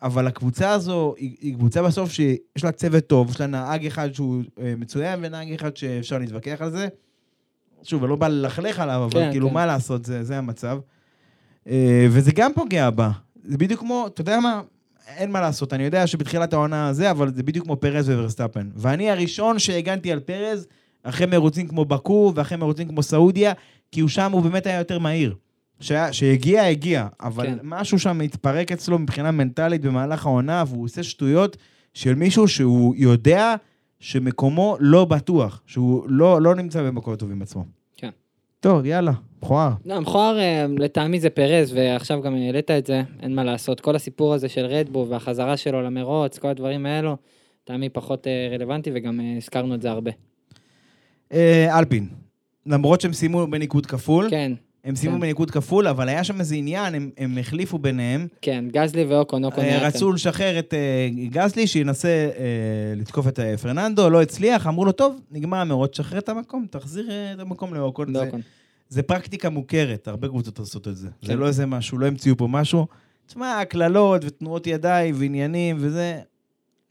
אבל 0.03 0.27
הקבוצה 0.27 0.71
הזו 0.71 1.15
היא, 1.19 1.37
היא 1.41 1.55
קבוצה 1.55 1.83
בסוף 1.83 2.11
שיש 2.11 2.65
לה 2.65 2.73
צוות 2.73 3.07
טוב, 3.07 3.31
יש 3.31 3.41
לה 3.41 3.47
נהג 3.47 3.87
אחד 3.87 4.13
שהוא 4.13 4.43
אה, 4.61 4.75
מצוין 4.77 5.21
ונהג 5.23 5.53
אחד 5.53 5.77
שאפשר 5.77 6.19
להתווכח 6.19 6.57
על 6.61 6.71
זה. 6.71 6.89
שוב, 7.83 8.03
אני 8.03 8.11
לא 8.11 8.17
בא 8.17 8.29
ללכלך 8.29 8.81
עליו, 8.81 9.05
אבל 9.05 9.21
כן, 9.21 9.31
כאילו, 9.31 9.49
כן. 9.49 9.55
מה 9.55 9.67
לעשות, 9.67 10.05
זה, 10.05 10.25
זה 10.25 10.39
המצב. 10.39 10.79
אה, 11.69 12.07
וזה 12.11 12.33
גם 12.35 12.53
פוגע 12.55 12.91
בה. 12.91 13.11
זה 13.45 13.59
בדיוק 13.59 13.81
כמו, 13.81 14.07
אתה 14.07 14.21
יודע 14.21 14.41
מה? 14.41 14.61
אין 15.17 15.31
מה 15.31 15.41
לעשות, 15.41 15.73
אני 15.73 15.83
יודע 15.85 16.07
שבתחילת 16.07 16.53
העונה 16.53 16.93
זה, 16.93 17.11
אבל 17.11 17.35
זה 17.35 17.43
בדיוק 17.43 17.65
כמו 17.67 17.77
פרז 17.77 18.09
וורסטאפן. 18.11 18.69
ואני 18.77 19.11
הראשון 19.11 19.59
שהגנתי 19.59 20.13
על 20.13 20.21
פרז, 20.21 20.67
אחרי 21.03 21.27
מרוצים 21.27 21.69
כמו 21.69 21.85
בקו, 21.85 22.33
ואחרי 22.35 22.59
מרוצים 22.59 22.89
כמו 22.89 23.03
סעודיה, 23.03 23.53
כי 23.93 24.01
הוא 24.01 24.09
שם, 24.09 24.33
הוא 24.33 24.43
באמת 24.43 24.67
היה 24.67 24.79
יותר 24.79 24.99
מהיר. 24.99 25.35
שהיה- 25.81 26.13
שהגיע, 26.13 26.65
הגיע, 26.65 27.07
אבל. 27.21 27.47
כן. 27.47 27.59
משהו 27.63 27.99
שם 27.99 28.21
התפרק 28.21 28.73
אצלו 28.73 28.99
מבחינה 28.99 29.31
מנטלית 29.31 29.81
במהלך 29.83 30.27
העונה, 30.27 30.65
והוא 30.69 30.85
עושה 30.85 31.03
שטויות 31.03 31.57
של 31.95 32.15
מישהו 32.15 32.49
שהוא 32.49 32.95
יודע 32.99 33.55
שמקומו 34.01 34.77
לא 34.81 35.05
בטוח, 35.05 35.63
שהוא 35.67 36.05
לא, 36.09 36.43
לא 36.43 36.55
נמצא 36.55 36.83
במקום 36.83 37.17
טוב 37.17 37.31
עם 37.31 37.43
עצמו. 37.43 37.65
טוב, 38.67 38.87
יאללה, 38.87 39.13
מכוער. 39.43 39.71
לא, 39.85 40.01
מכוער 40.01 40.39
אה, 40.39 40.67
לטעמי 40.79 41.21
זה 41.21 41.31
פרז, 41.31 41.73
ועכשיו 41.75 42.23
גם 42.23 42.35
העלית 42.35 42.71
את 42.71 42.87
זה, 42.87 43.03
אין 43.23 43.35
מה 43.35 43.45
לעשות. 43.45 43.81
כל 43.81 43.97
הסיפור 43.97 44.35
הזה 44.35 44.49
של 44.49 44.67
רדבו 44.67 45.07
והחזרה 45.09 45.57
שלו 45.57 45.83
למרוץ, 45.83 46.39
כל 46.39 46.49
הדברים 46.49 46.87
האלו, 46.87 47.17
לטעמי 47.63 47.89
פחות 47.89 48.27
אה, 48.27 48.49
רלוונטי, 48.53 48.91
וגם 48.95 49.21
אה, 49.21 49.37
הזכרנו 49.37 49.75
את 49.75 49.83
זה 49.83 49.91
הרבה. 49.91 50.11
אלפין, 51.79 52.09
למרות 52.67 53.01
שהם 53.01 53.13
סיימו 53.13 53.47
בניקוד 53.47 53.87
כפול, 53.87 54.31
כן, 54.31 54.53
הם 54.87 54.97
סיימו 54.97 55.15
כן. 55.15 55.21
בניקוד 55.21 55.51
כפול, 55.51 55.89
אבל 55.89 56.09
היה 56.09 56.25
שם 56.25 56.41
איזה 56.41 56.55
עניין, 56.55 56.95
הם, 56.95 57.11
הם 57.19 57.39
החליפו 57.39 57.79
ביניהם. 57.79 58.27
כן, 58.43 58.65
גזלי 58.73 59.05
ואוקון, 59.05 59.45
אוקון 59.45 59.65
היה 59.65 59.87
רצו 59.87 60.13
לשחרר 60.13 60.59
את 60.59 60.75
אה, 60.75 61.09
גזלי, 61.29 61.67
שינסה 61.67 62.09
אה, 62.09 62.95
לתקוף 62.97 63.29
את 63.29 63.41
אה, 63.41 63.57
פרננדו, 63.57 64.11
לא 64.11 64.23
הצליח, 64.23 64.67
אמרו 64.67 64.85
לו, 64.85 64.93
טוב, 64.93 65.21
נגמר 65.31 65.59
המרוץ, 65.59 65.91
תשחרר 65.91 66.19
את 66.19 66.29
המקום, 66.29 66.67
תחזיר 66.71 67.11
אה, 67.11 67.33
את 67.33 67.41
המקום 67.41 67.75
לאוקון. 67.75 68.13
לאוקון. 68.13 68.41
זה 68.41 68.47
פרקטיקה 69.07 69.51
מוכרת, 69.51 70.09
הרבה 70.09 70.29
קבוצות 70.29 70.59
עושות 70.59 70.89
את 70.89 70.97
זה. 70.97 71.09
כן. 71.21 71.27
זה 71.27 71.37
לא 71.37 71.47
איזה 71.47 71.67
משהו, 71.67 71.99
לא 71.99 72.07
המציאו 72.07 72.37
פה 72.37 72.47
משהו. 72.47 72.87
תשמע, 73.27 73.61
הקללות 73.61 74.25
ותנועות 74.25 74.67
ידיים 74.67 75.15
ועניינים 75.19 75.77
וזה, 75.81 76.21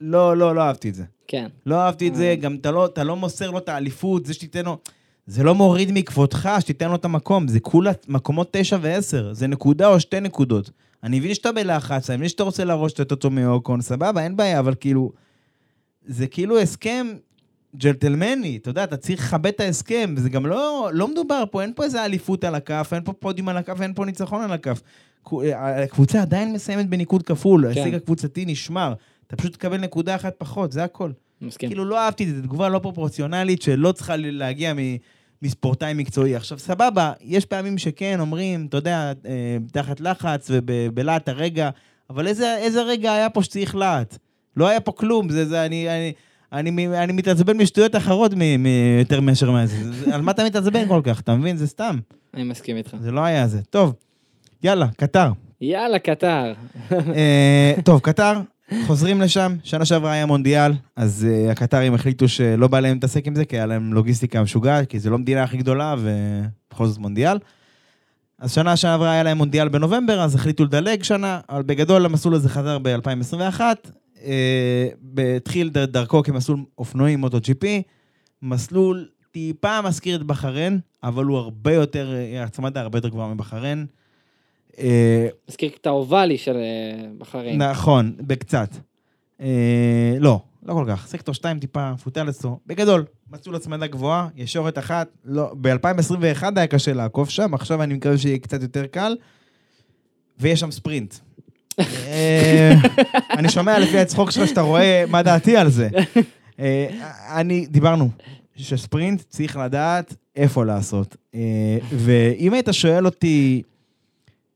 לא, 0.00 0.36
לא, 0.36 0.54
לא 0.54 0.60
אהבתי 0.60 0.88
את 0.88 0.94
זה. 0.94 1.04
כן, 1.28 1.48
לא 1.66 1.76
אהבתי 1.76 2.08
את 2.08 2.14
זה, 2.14 2.36
גם 2.40 2.54
אתה 2.54 2.70
לא, 2.70 2.86
אתה 2.86 3.04
לא 3.04 3.16
מוסר 3.16 3.50
לו 3.50 3.58
את 3.58 3.68
האליפות, 3.68 4.26
זה 4.26 4.34
שתיתן 4.34 4.64
לו... 4.64 4.78
זה 5.26 5.42
לא 5.42 5.54
מוריד 5.54 5.90
מכבודך 5.92 6.50
שתיתן 6.60 6.88
לו 6.88 6.94
את 6.94 7.04
המקום, 7.04 7.48
זה 7.48 7.60
כולה 7.60 7.92
מקומות 8.08 8.48
תשע 8.52 8.78
ועשר, 8.80 9.32
זה 9.32 9.46
נקודה 9.46 9.88
או 9.88 10.00
שתי 10.00 10.20
נקודות. 10.20 10.70
אני 11.02 11.18
מבין 11.18 11.34
שאתה 11.34 11.52
בלחץ, 11.52 12.10
אני 12.10 12.16
מבין 12.16 12.28
שאתה 12.28 12.42
רוצה 12.42 12.64
להרוש 12.64 12.92
את 12.92 13.10
אותו 13.10 13.30
מאוקון, 13.30 13.80
סבבה, 13.80 14.22
אין 14.22 14.36
בעיה, 14.36 14.58
אבל 14.58 14.74
כאילו... 14.80 15.12
זה 16.06 16.26
כאילו 16.26 16.58
הסכם 16.58 17.06
ג'נטלמני, 17.78 18.56
אתה 18.56 18.70
יודע, 18.70 18.84
אתה 18.84 18.96
צריך 18.96 19.20
לכבד 19.20 19.46
את 19.46 19.60
ההסכם, 19.60 20.14
וזה 20.16 20.28
גם 20.28 20.46
לא, 20.46 20.90
לא 20.92 21.08
מדובר 21.08 21.44
פה, 21.50 21.62
אין 21.62 21.72
פה 21.74 21.84
איזה 21.84 22.04
אליפות 22.04 22.44
על 22.44 22.54
הכף, 22.54 22.90
אין 22.92 23.04
פה 23.04 23.12
פודיום 23.12 23.48
על 23.48 23.56
הכף, 23.56 23.80
אין 23.80 23.94
פה 23.94 24.04
ניצחון 24.04 24.42
על 24.42 24.52
הכף. 24.52 24.80
הקבוצה 25.54 26.22
עדיין 26.22 26.52
מסיימת 26.52 26.88
בניקוד 26.88 27.22
כפול, 27.22 27.72
כן. 27.74 27.80
ההישג 27.80 27.94
הקבוצתי 27.94 28.44
נשמר. 28.44 28.94
אתה 29.26 29.36
פשוט 29.36 29.52
תקבל 29.52 29.76
נקודה 29.76 30.14
אחת 30.14 30.34
פחות, 30.38 30.72
זה 30.72 30.84
הכל. 30.84 31.10
מסכים. 31.42 31.68
כאילו 31.68 31.84
לא 31.84 31.98
אהבתי 31.98 32.24
את 32.24 32.28
זה, 32.28 32.36
זו 32.36 32.42
תגובה 32.42 32.68
לא 32.68 32.78
פרופורציונלית 32.78 33.62
שלא 33.62 33.92
צריכה 33.92 34.16
להגיע 34.16 34.74
מ... 34.74 34.78
מספורטאי 35.42 35.94
מקצועי. 35.94 36.36
עכשיו, 36.36 36.58
סבבה, 36.58 37.12
יש 37.20 37.46
פעמים 37.46 37.78
שכן 37.78 38.20
אומרים, 38.20 38.66
אתה 38.66 38.76
יודע, 38.76 39.12
אה, 39.26 39.56
תחת 39.72 40.00
לחץ 40.00 40.50
ובלהט 40.50 41.28
הרגע, 41.28 41.70
אבל 42.10 42.26
איזה, 42.26 42.56
איזה 42.56 42.82
רגע 42.82 43.12
היה 43.12 43.30
פה 43.30 43.42
שצריך 43.42 43.76
להט? 43.76 44.18
לא 44.56 44.68
היה 44.68 44.80
פה 44.80 44.92
כלום, 44.92 45.28
זה, 45.28 45.46
זה, 45.46 45.64
אני, 45.64 45.88
אני, 45.88 46.12
אני, 46.52 46.88
אני 46.88 47.12
מתעצבן 47.12 47.56
משטויות 47.56 47.96
אחרות 47.96 48.32
מ, 48.36 48.62
מ, 48.62 48.66
יותר 48.98 49.20
מאשר 49.20 49.50
מה 49.50 49.66
זה. 49.66 49.76
על 50.14 50.22
מה 50.22 50.32
אתה 50.32 50.44
מתעצבן 50.44 50.88
כל 50.88 51.00
כך, 51.04 51.20
אתה 51.20 51.34
מבין? 51.34 51.56
זה 51.56 51.66
סתם. 51.66 51.98
אני 52.34 52.44
מסכים 52.44 52.76
איתך. 52.76 52.96
זה 53.00 53.10
לא 53.10 53.20
היה 53.20 53.46
זה. 53.46 53.62
טוב, 53.70 53.94
יאללה, 54.62 54.86
קטר. 54.96 55.30
יאללה, 55.60 55.98
קטר. 55.98 56.52
אה, 56.92 57.74
טוב, 57.84 58.00
קטר, 58.00 58.40
חוזרים 58.86 59.20
לשם, 59.20 59.56
שנה 59.64 59.84
שעברה 59.84 60.12
היה 60.12 60.26
מונדיאל, 60.26 60.72
אז 60.96 61.26
uh, 61.28 61.50
הקטרים 61.50 61.94
החליטו 61.94 62.28
שלא 62.28 62.68
בא 62.68 62.80
להם 62.80 62.94
להתעסק 62.94 63.26
עם 63.26 63.34
זה, 63.34 63.44
כי 63.44 63.56
היה 63.56 63.66
להם 63.66 63.92
לוגיסטיקה 63.92 64.42
משוגעת, 64.42 64.88
כי 64.88 64.98
זו 64.98 65.10
לא 65.10 65.14
המדינה 65.14 65.42
הכי 65.42 65.56
גדולה, 65.56 65.94
ובכל 65.98 66.86
זאת 66.86 66.98
מונדיאל. 66.98 67.38
אז 68.38 68.52
שנה 68.52 68.76
שעברה 68.76 69.10
היה 69.10 69.22
להם 69.22 69.38
מונדיאל 69.38 69.68
בנובמבר, 69.68 70.20
אז 70.20 70.34
החליטו 70.34 70.64
לדלג 70.64 71.02
שנה, 71.02 71.40
אבל 71.48 71.62
בגדול 71.62 72.04
המסלול 72.04 72.34
הזה 72.34 72.48
חזר 72.48 72.78
ב-2021. 72.78 73.60
Uh, 74.16 75.20
התחיל 75.36 75.68
דר- 75.68 75.84
דרכו 75.86 76.22
כמסלול 76.22 76.58
אופנועים 76.78 77.18
מוטו-GP, 77.20 77.66
מסלול 78.42 79.08
טיפה 79.30 79.82
מזכיר 79.82 80.16
את 80.16 80.22
בחריין, 80.22 80.78
אבל 81.02 81.24
הוא 81.24 81.38
הרבה 81.38 81.72
יותר, 81.74 82.14
אה, 82.14 82.42
הצמדה 82.42 82.80
הרבה 82.80 82.98
יותר 82.98 83.08
גבוהה 83.08 83.34
מבחריין. 83.34 83.86
אה, 84.78 85.28
מזכיר 85.48 85.70
את 85.80 85.86
האובלי 85.86 86.38
של 86.38 86.56
אה, 86.56 87.08
בחריין. 87.18 87.62
נכון, 87.62 88.12
בקצת. 88.20 88.70
אה, 89.40 90.16
לא, 90.18 90.40
לא 90.66 90.72
כל 90.72 90.84
כך. 90.88 91.06
סקטור 91.06 91.34
2 91.34 91.58
טיפה 91.58 91.92
מפותל 91.92 92.28
אצלו. 92.28 92.58
בגדול, 92.66 93.04
מסלול 93.32 93.56
הצמדה 93.56 93.86
גבוהה, 93.86 94.28
ישורת 94.36 94.78
אחת. 94.78 95.08
לא, 95.24 95.54
ב-2021 95.60 96.44
היה 96.56 96.66
קשה 96.66 96.92
לעקוף 96.92 97.30
שם, 97.30 97.54
עכשיו 97.54 97.82
אני 97.82 97.94
מקווה 97.94 98.18
שיהיה 98.18 98.38
קצת 98.38 98.62
יותר 98.62 98.86
קל. 98.86 99.16
ויש 100.38 100.60
שם 100.60 100.70
ספרינט. 100.70 101.14
אה, 101.80 102.74
אני 103.38 103.48
שומע 103.48 103.78
לפי 103.78 103.98
הצחוק 103.98 104.30
שלך 104.30 104.48
שאתה 104.48 104.60
רואה 104.60 105.04
מה 105.08 105.22
דעתי 105.22 105.56
על 105.56 105.68
זה. 105.68 105.88
אה, 106.60 106.86
אני, 107.34 107.66
דיברנו, 107.66 108.10
שספרינט 108.56 109.22
צריך 109.28 109.56
לדעת 109.56 110.14
איפה 110.36 110.64
לעשות. 110.64 111.16
אה, 111.34 111.78
ואם 111.92 112.52
היית 112.52 112.68
שואל 112.72 113.06
אותי 113.06 113.62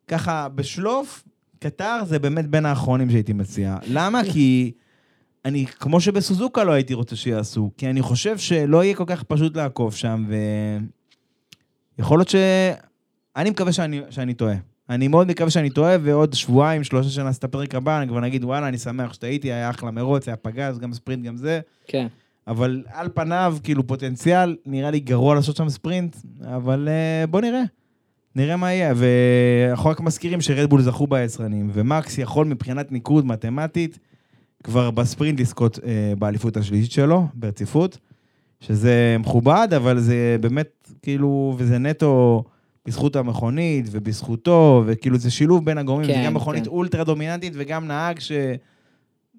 ככה 0.08 0.48
בשלוף, 0.48 1.24
קטר 1.58 2.00
זה 2.04 2.18
באמת 2.18 2.46
בין 2.46 2.66
האחרונים 2.66 3.10
שהייתי 3.10 3.32
מציע. 3.32 3.76
למה? 3.86 4.20
כי 4.32 4.72
אני, 5.44 5.66
כמו 5.66 6.00
שבסוזוקה 6.00 6.64
לא 6.64 6.72
הייתי 6.72 6.94
רוצה 6.94 7.16
שיעשו, 7.16 7.70
כי 7.76 7.90
אני 7.90 8.02
חושב 8.02 8.38
שלא 8.38 8.84
יהיה 8.84 8.94
כל 8.94 9.04
כך 9.06 9.22
פשוט 9.22 9.56
לעקוף 9.56 9.96
שם, 9.96 10.26
ויכול 11.98 12.18
להיות 12.18 12.28
ש... 12.28 12.36
אני 13.36 13.50
מקווה 13.50 13.72
שאני, 13.72 14.00
שאני 14.10 14.34
טועה. 14.34 14.54
אני 14.90 15.08
מאוד 15.08 15.28
מקווה 15.28 15.50
שאני 15.50 15.70
טועה, 15.70 15.96
ועוד 16.02 16.32
שבועיים, 16.32 16.84
שלושה 16.84 17.10
שנעשה 17.10 17.38
את 17.38 17.44
הפרק 17.44 17.74
הבא, 17.74 17.98
אני 17.98 18.08
כבר 18.08 18.20
נגיד, 18.20 18.44
וואלה, 18.44 18.68
אני 18.68 18.78
שמח 18.78 19.12
שטעיתי, 19.12 19.52
היה 19.52 19.70
אחלה 19.70 19.90
מרוץ, 19.90 20.28
היה 20.28 20.36
פגז, 20.36 20.78
גם 20.78 20.92
ספרינט, 20.92 21.24
גם 21.24 21.36
זה. 21.36 21.60
כן. 21.86 22.06
אבל 22.46 22.82
על 22.92 23.08
פניו, 23.14 23.56
כאילו 23.62 23.86
פוטנציאל, 23.86 24.56
נראה 24.66 24.90
לי 24.90 25.00
גרוע 25.00 25.34
לעשות 25.34 25.56
שם 25.56 25.68
ספרינט, 25.68 26.16
אבל 26.56 26.88
uh, 26.88 27.26
בוא 27.26 27.40
נראה. 27.40 27.62
נראה 28.36 28.56
מה 28.56 28.72
יהיה, 28.72 28.92
ואנחנו 28.96 29.90
רק 29.90 30.00
מזכירים 30.00 30.40
שרדבול 30.40 30.82
זכו 30.82 31.06
ביצרנים, 31.06 31.70
ומקס 31.72 32.18
יכול 32.18 32.46
מבחינת 32.46 32.92
ניקוד 32.92 33.26
מתמטית 33.26 33.98
כבר 34.64 34.90
בספרינט 34.90 35.40
לזכות 35.40 35.76
uh, 35.76 35.80
באליפות 36.18 36.56
השלישית 36.56 36.92
שלו, 36.92 37.26
ברציפות, 37.34 37.98
שזה 38.60 39.16
מכובד, 39.18 39.68
אבל 39.76 39.98
זה 39.98 40.36
באמת, 40.40 40.92
כאילו, 41.02 41.54
וזה 41.58 41.78
נטו 41.78 42.44
בזכות 42.86 43.16
המכונית 43.16 43.86
ובזכותו, 43.90 44.82
וכאילו 44.86 45.18
זה 45.18 45.30
שילוב 45.30 45.64
בין 45.64 45.78
הגורמים, 45.78 46.06
כן, 46.06 46.14
זה 46.14 46.26
גם 46.26 46.34
מכונית 46.34 46.64
כן. 46.64 46.70
אולטרה 46.70 47.04
דומיננטית 47.04 47.52
וגם 47.56 47.86
נהג 47.86 48.18
ש... 48.18 48.32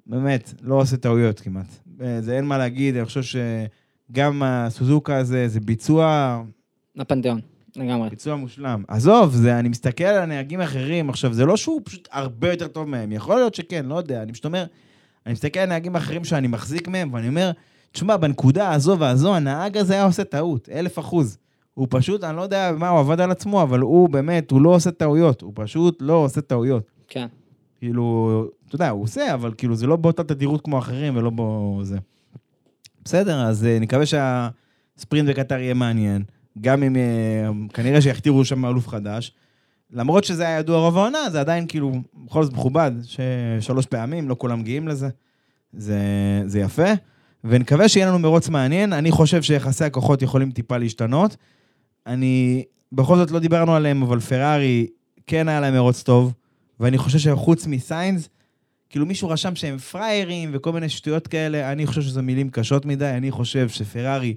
באמת, 0.06 0.54
לא 0.62 0.76
עושה 0.76 0.98
טעויות 0.98 1.40
כמעט. 1.40 1.80
אה, 2.02 2.22
זה 2.22 2.38
אין 2.38 2.46
מה 2.46 2.58
להגיד, 2.58 2.96
אני 2.96 3.06
חושב 3.06 3.22
שגם 3.24 4.44
הסוזוקה 4.46 5.18
הזה, 5.18 5.48
זה 5.48 5.60
ביצוע, 5.60 6.42
הפנתיאון, 6.98 7.40
לגמרי. 7.76 8.10
ביצוע 8.10 8.36
מושלם. 8.36 8.84
עזוב, 8.88 9.36
זה, 9.36 9.60
אני 9.60 9.70
מסתכל 9.70 10.04
על 10.04 10.22
הנהגים 10.22 10.62
אחרים, 10.62 11.10
עכשיו, 11.10 11.34
זה 11.34 11.46
לא 11.46 11.58
שהוא 11.58 11.82
פשוט 11.84 12.08
הרבה 12.12 12.52
יותר 12.52 12.68
טוב 12.68 12.88
מהם, 12.88 13.12
יכול 13.12 13.36
להיות 13.36 13.56
שכן, 13.56 13.86
לא 13.86 13.96
יודע, 13.96 14.24
אני 14.24 14.32
פשוט 14.32 14.46
אומר, 14.46 14.66
אני 15.26 15.34
מסתכל 15.34 15.60
על 15.60 15.70
נהגים 15.70 15.96
אחרים 15.96 16.24
שאני 16.24 16.48
מחזיק 16.48 16.88
מהם, 16.88 17.14
ואני 17.14 17.28
אומר, 17.28 17.52
תשמע, 17.92 18.18
בנקודה 18.18 18.72
הזו 18.74 19.00
והזו, 19.00 19.36
הנהג 19.36 19.78
הזה 19.78 19.94
היה 19.94 20.06
עושה 20.06 20.24
טעות, 20.24 20.70
אלף 20.70 21.00
אחוז. 21.00 21.38
הוא 21.74 21.88
פשוט, 21.90 22.24
אני 22.24 22.38
לא 22.38 22.42
יודע 22.42 22.72
מה, 22.78 22.90
הוא 22.90 23.00
עבד 23.00 23.22
על 23.22 23.32
עצמו, 23.32 23.64
אבל 23.64 23.80
הוא 23.80 24.10
באמת, 24.10 24.52
הוא 24.52 24.62
לא 24.62 24.70
עושה 24.70 24.92
טעויות, 24.92 25.42
הוא 25.42 25.52
פשוט 25.56 25.98
לא 26.02 26.14
עושה 26.14 26.42
טעויות. 26.42 26.92
כן. 27.08 27.28
כאילו, 27.80 28.46
אתה 28.68 28.76
יודע, 28.76 28.90
הוא 28.90 29.04
עושה, 29.04 29.34
אבל 29.34 29.54
כאילו 29.58 29.76
זה 29.76 29.88
לא 29.88 29.96
באותה 29.96 30.24
תדירות 30.24 30.62
כמו 30.62 30.80
אחרים 30.80 31.16
ולא 31.18 31.30
בו 31.30 31.80
זה. 31.84 31.98
בסדר, 33.06 33.42
אז 33.42 33.66
אה, 33.66 33.78
נקווה 33.80 34.06
שהספרינט 34.06 35.30
בקטר 35.30 35.60
יהיה 35.60 35.74
מעניין, 35.74 36.24
גם 36.62 36.84
אם 36.84 36.96
אה, 36.96 37.50
כנראה 37.74 38.02
שיכתירו 38.02 38.46
שם 38.46 38.66
אלוף 38.66 38.88
חדש. 38.88 39.34
למרות 39.92 40.24
שזה 40.24 40.44
היה 40.48 40.60
ידוע 40.60 40.80
רוב 40.80 40.98
העונה, 40.98 41.30
זה 41.32 41.40
עדיין 41.40 41.68
כאילו, 41.68 41.92
בכל 42.26 42.44
זאת 42.44 42.54
מכובד, 42.54 42.92
ששלוש 43.04 43.86
פעמים, 43.86 44.30
לא 44.30 44.36
כולם 44.40 44.60
מגיעים 44.60 44.88
לזה. 44.88 45.10
זה, 45.74 46.00
זה 46.46 46.60
יפה, 46.60 46.92
ונקווה 47.44 47.90
שיהיה 47.90 48.08
לנו 48.08 48.20
מרוץ 48.20 48.50
מעניין. 48.50 48.94
אני 48.94 49.12
חושב 49.12 49.42
שיחסי 49.42 49.86
הכוחות 49.86 50.22
יכולים 50.22 50.52
טיפה 50.52 50.78
להשתנות. 50.78 51.36
אני, 52.08 52.64
בכל 52.92 53.16
זאת 53.16 53.32
לא 53.32 53.40
דיברנו 53.40 53.76
עליהם, 53.76 54.02
אבל 54.02 54.20
פרארי 54.20 54.88
כן 55.28 55.48
היה 55.48 55.60
להם 55.60 55.74
מרוץ 55.74 56.04
טוב, 56.04 56.34
ואני 56.80 56.98
חושב 56.98 57.20
שחוץ 57.20 57.68
מסיינס, 57.68 58.30
כאילו 58.90 59.06
מישהו 59.06 59.30
רשם 59.30 59.56
שהם 59.56 59.78
פראיירים 59.78 60.50
וכל 60.54 60.72
מיני 60.72 60.90
שטויות 60.90 61.28
כאלה, 61.28 61.72
אני 61.72 61.86
חושב 61.86 62.02
שזה 62.02 62.22
מילים 62.22 62.50
קשות 62.50 62.86
מדי, 62.86 63.10
אני 63.10 63.32
חושב 63.32 63.70
שפרארי, 63.70 64.36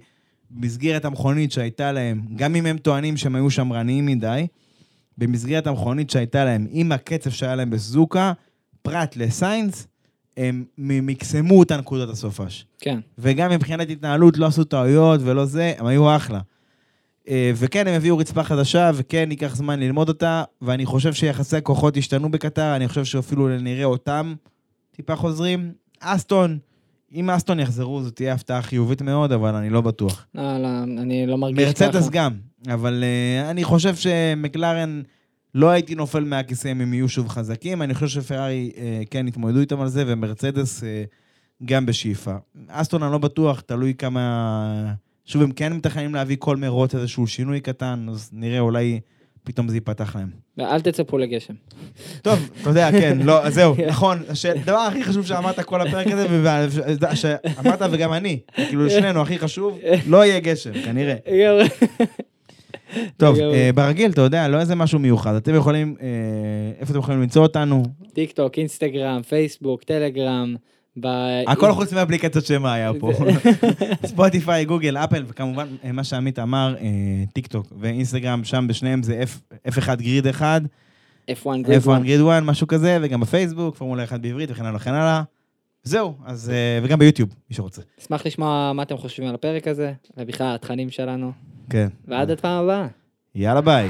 במסגרת 0.51 1.05
המכונית 1.05 1.53
שהייתה 1.53 1.93
להם, 1.93 2.23
גם 2.37 2.55
אם 2.55 2.67
הם 2.67 2.79
טוענים 2.79 3.17
שהם 3.17 3.35
היו 3.35 3.51
שמרניים 3.51 4.07
מדי, 4.07 4.47
במסגרת 5.19 5.67
המכונית 5.67 6.11
שהייתה 6.11 6.45
להם, 6.45 6.67
עם 6.71 6.93
הקצב 6.93 7.31
שהיה 7.31 7.55
להם 7.55 7.71
בסוזוקה, 7.71 8.33
פרט 8.83 9.17
לסיינס, 9.17 9.87
הם 10.37 10.65
מקסמו 10.79 11.63
את 11.63 11.71
הנקודות 11.71 12.09
הסופש. 12.09 12.67
כן. 12.81 13.01
וגם 13.19 13.51
מבחינת 13.51 13.91
התנהלות 13.91 14.39
לא 14.39 14.47
עשו 14.47 14.65
טעויות 14.65 15.21
ולא 15.25 15.45
זה, 15.45 15.73
הם 15.79 15.87
היו 15.87 16.17
אחלה. 16.17 16.41
אה, 17.29 17.53
וכן, 17.55 17.87
הם 17.87 17.95
הביאו 17.95 18.19
רצפה 18.19 18.43
חדשה, 18.43 18.91
וכן, 18.95 19.29
ייקח 19.31 19.57
זמן 19.57 19.81
ללמוד 19.81 20.09
אותה, 20.09 20.45
ואני 20.63 20.87
חושב 20.87 21.13
שיחסי 21.13 21.57
הכוחות 21.57 21.97
השתנו 21.97 22.31
בקטר, 22.31 22.77
אני 22.77 22.89
חושב 22.89 23.05
שאפילו 23.05 23.49
נראה 23.49 23.85
אותם 23.85 24.35
טיפה 24.97 25.17
חוזרים. 25.17 25.73
אסטון, 26.01 26.59
אם 27.15 27.31
אסטון 27.31 27.61
יחזרו, 27.61 28.03
זו 28.03 28.11
תהיה 28.11 28.35
הפתעה 28.35 28.63
חיובית 28.63 29.03
מאוד, 29.03 29.33
אבל 29.33 29.55
אני 29.55 29.71
לא 29.71 29.81
בטוח. 29.81 30.27
לא, 30.35 30.59
לא, 30.59 30.83
אני 30.83 31.27
לא 31.27 31.39
מרגיש 31.39 31.75
ככה. 31.75 31.87
מרצדס 31.87 32.09
גם, 32.09 32.33
אבל 32.69 33.05
uh, 33.05 33.51
אני 33.51 33.65
חושב 33.65 33.95
שמקלרן, 33.95 35.03
לא 35.55 35.71
הייתי 35.71 35.95
נופל 35.95 36.25
מהכיסא 36.25 36.73
אם 36.73 36.81
הם 36.81 36.95
יהיו 36.95 37.09
שוב 37.09 37.29
חזקים, 37.29 37.83
אני 37.83 37.95
חושב 37.95 38.21
שפרארי 38.21 38.73
uh, 38.75 38.79
כן 39.11 39.29
יתמודדו 39.29 39.61
איתם 39.61 39.81
על 39.81 39.89
זה, 39.89 40.05
ומרצדס 40.07 40.81
uh, 40.81 40.85
גם 41.65 41.87
בשאיפה. 41.87 42.35
אסטון 42.69 43.03
אני 43.03 43.13
לא 43.13 43.19
בטוח, 43.19 43.61
תלוי 43.61 43.95
כמה... 43.95 44.95
שוב, 45.25 45.43
הם 45.43 45.51
כן 45.51 45.73
מתכננים 45.73 46.15
להביא 46.15 46.37
כל 46.39 46.57
מרוץ 46.57 46.95
איזשהו 46.95 47.27
שינוי 47.27 47.61
קטן, 47.61 48.07
אז 48.11 48.31
נראה, 48.33 48.61
אולי 48.61 49.01
פתאום 49.45 49.69
זה 49.69 49.77
ייפתח 49.77 50.17
להם. 50.17 50.29
ואל 50.59 50.81
תצפו 50.81 51.19
לגשם. 51.19 51.55
טוב, 52.23 52.51
אתה 52.61 52.71
יודע, 52.71 52.91
כן, 52.93 53.19
לא, 53.23 53.51
זהו, 53.51 53.75
נכון, 53.89 54.19
הדבר 54.61 54.77
הכי 54.77 55.05
חשוב 55.05 55.27
שאמרת 55.27 55.61
כל 55.61 55.81
הפרק 55.81 56.07
הזה, 56.07 56.27
שאמרת 57.15 57.79
וגם 57.91 58.13
אני, 58.13 58.39
כאילו 58.55 58.91
שנינו 58.91 59.23
הכי 59.23 59.39
חשוב, 59.39 59.79
לא 60.07 60.25
יהיה 60.25 60.41
גשם, 60.41 60.73
כנראה. 60.85 61.15
טוב. 63.17 63.39
אה, 63.39 63.71
ברגיל, 63.75 64.11
אתה 64.11 64.21
יודע, 64.21 64.49
לא 64.49 64.61
איזה 64.61 64.75
משהו 64.75 64.99
מיוחד. 64.99 65.35
אתם 65.35 65.55
יכולים, 65.55 65.97
אה, 66.01 66.07
איפה 66.81 66.91
אתם 66.91 66.99
יכולים 66.99 67.21
למצוא 67.21 67.43
אותנו? 67.43 67.83
טיק 68.13 68.33
טוק, 68.33 68.59
אינסטגרם, 68.59 69.23
פייסבוק, 69.23 69.83
טלגרם. 69.83 70.57
ב- 71.01 71.43
הכל 71.47 71.73
חוץ 71.73 71.93
מאפליקציות 71.93 72.45
שמה 72.47 72.73
היה 72.75 72.91
פה. 73.01 73.13
ספוטיפיי, 74.07 74.65
גוגל, 74.65 74.97
אפל, 74.97 75.25
וכמובן, 75.29 75.67
אה, 75.85 75.93
מה 75.93 76.05
שעמית 76.05 76.39
אמר, 76.39 76.75
אה, 76.81 76.85
טיק 77.33 77.47
טוק 77.47 77.67
ואינסטגרם, 77.81 78.45
שם 78.45 78.67
בשניהם 78.69 79.03
זה 79.03 79.23
F- 79.23 79.71
F1 79.71 79.95
Grid 79.95 80.27
1, 80.27 80.63
F1 81.31 81.49
Grid 81.63 81.83
F1 81.83 81.99
Grid 82.03 82.21
1, 82.21 82.43
משהו 82.43 82.67
כזה, 82.67 82.99
וגם 83.03 83.21
בפייסבוק, 83.21 83.77
פורמולה 83.77 84.05
1 84.05 84.21
בעברית 84.21 84.51
וכן 84.51 84.65
הלאה 84.67 84.77
וכן 84.77 84.95
הלאה. 84.95 85.23
זהו, 85.83 86.15
אז, 86.25 86.51
אה, 86.51 86.79
וגם 86.83 86.99
ביוטיוב, 86.99 87.29
מי 87.51 87.57
שרוצה. 87.57 87.83
אשמח 88.01 88.27
לשמוע 88.27 88.73
מה 88.75 88.83
אתם 88.83 88.97
חושבים 88.97 89.29
על 89.29 89.35
הפרק 89.35 89.69
הזה, 89.69 89.93
ובכלל 90.17 90.55
התכנים 90.55 90.91
שלנו. 90.91 91.33
כן. 91.71 91.89
ועד 92.09 92.31
הפעם 92.31 92.65
הבאה. 92.65 92.87
יאללה 93.35 93.61
ביי. 93.61 93.89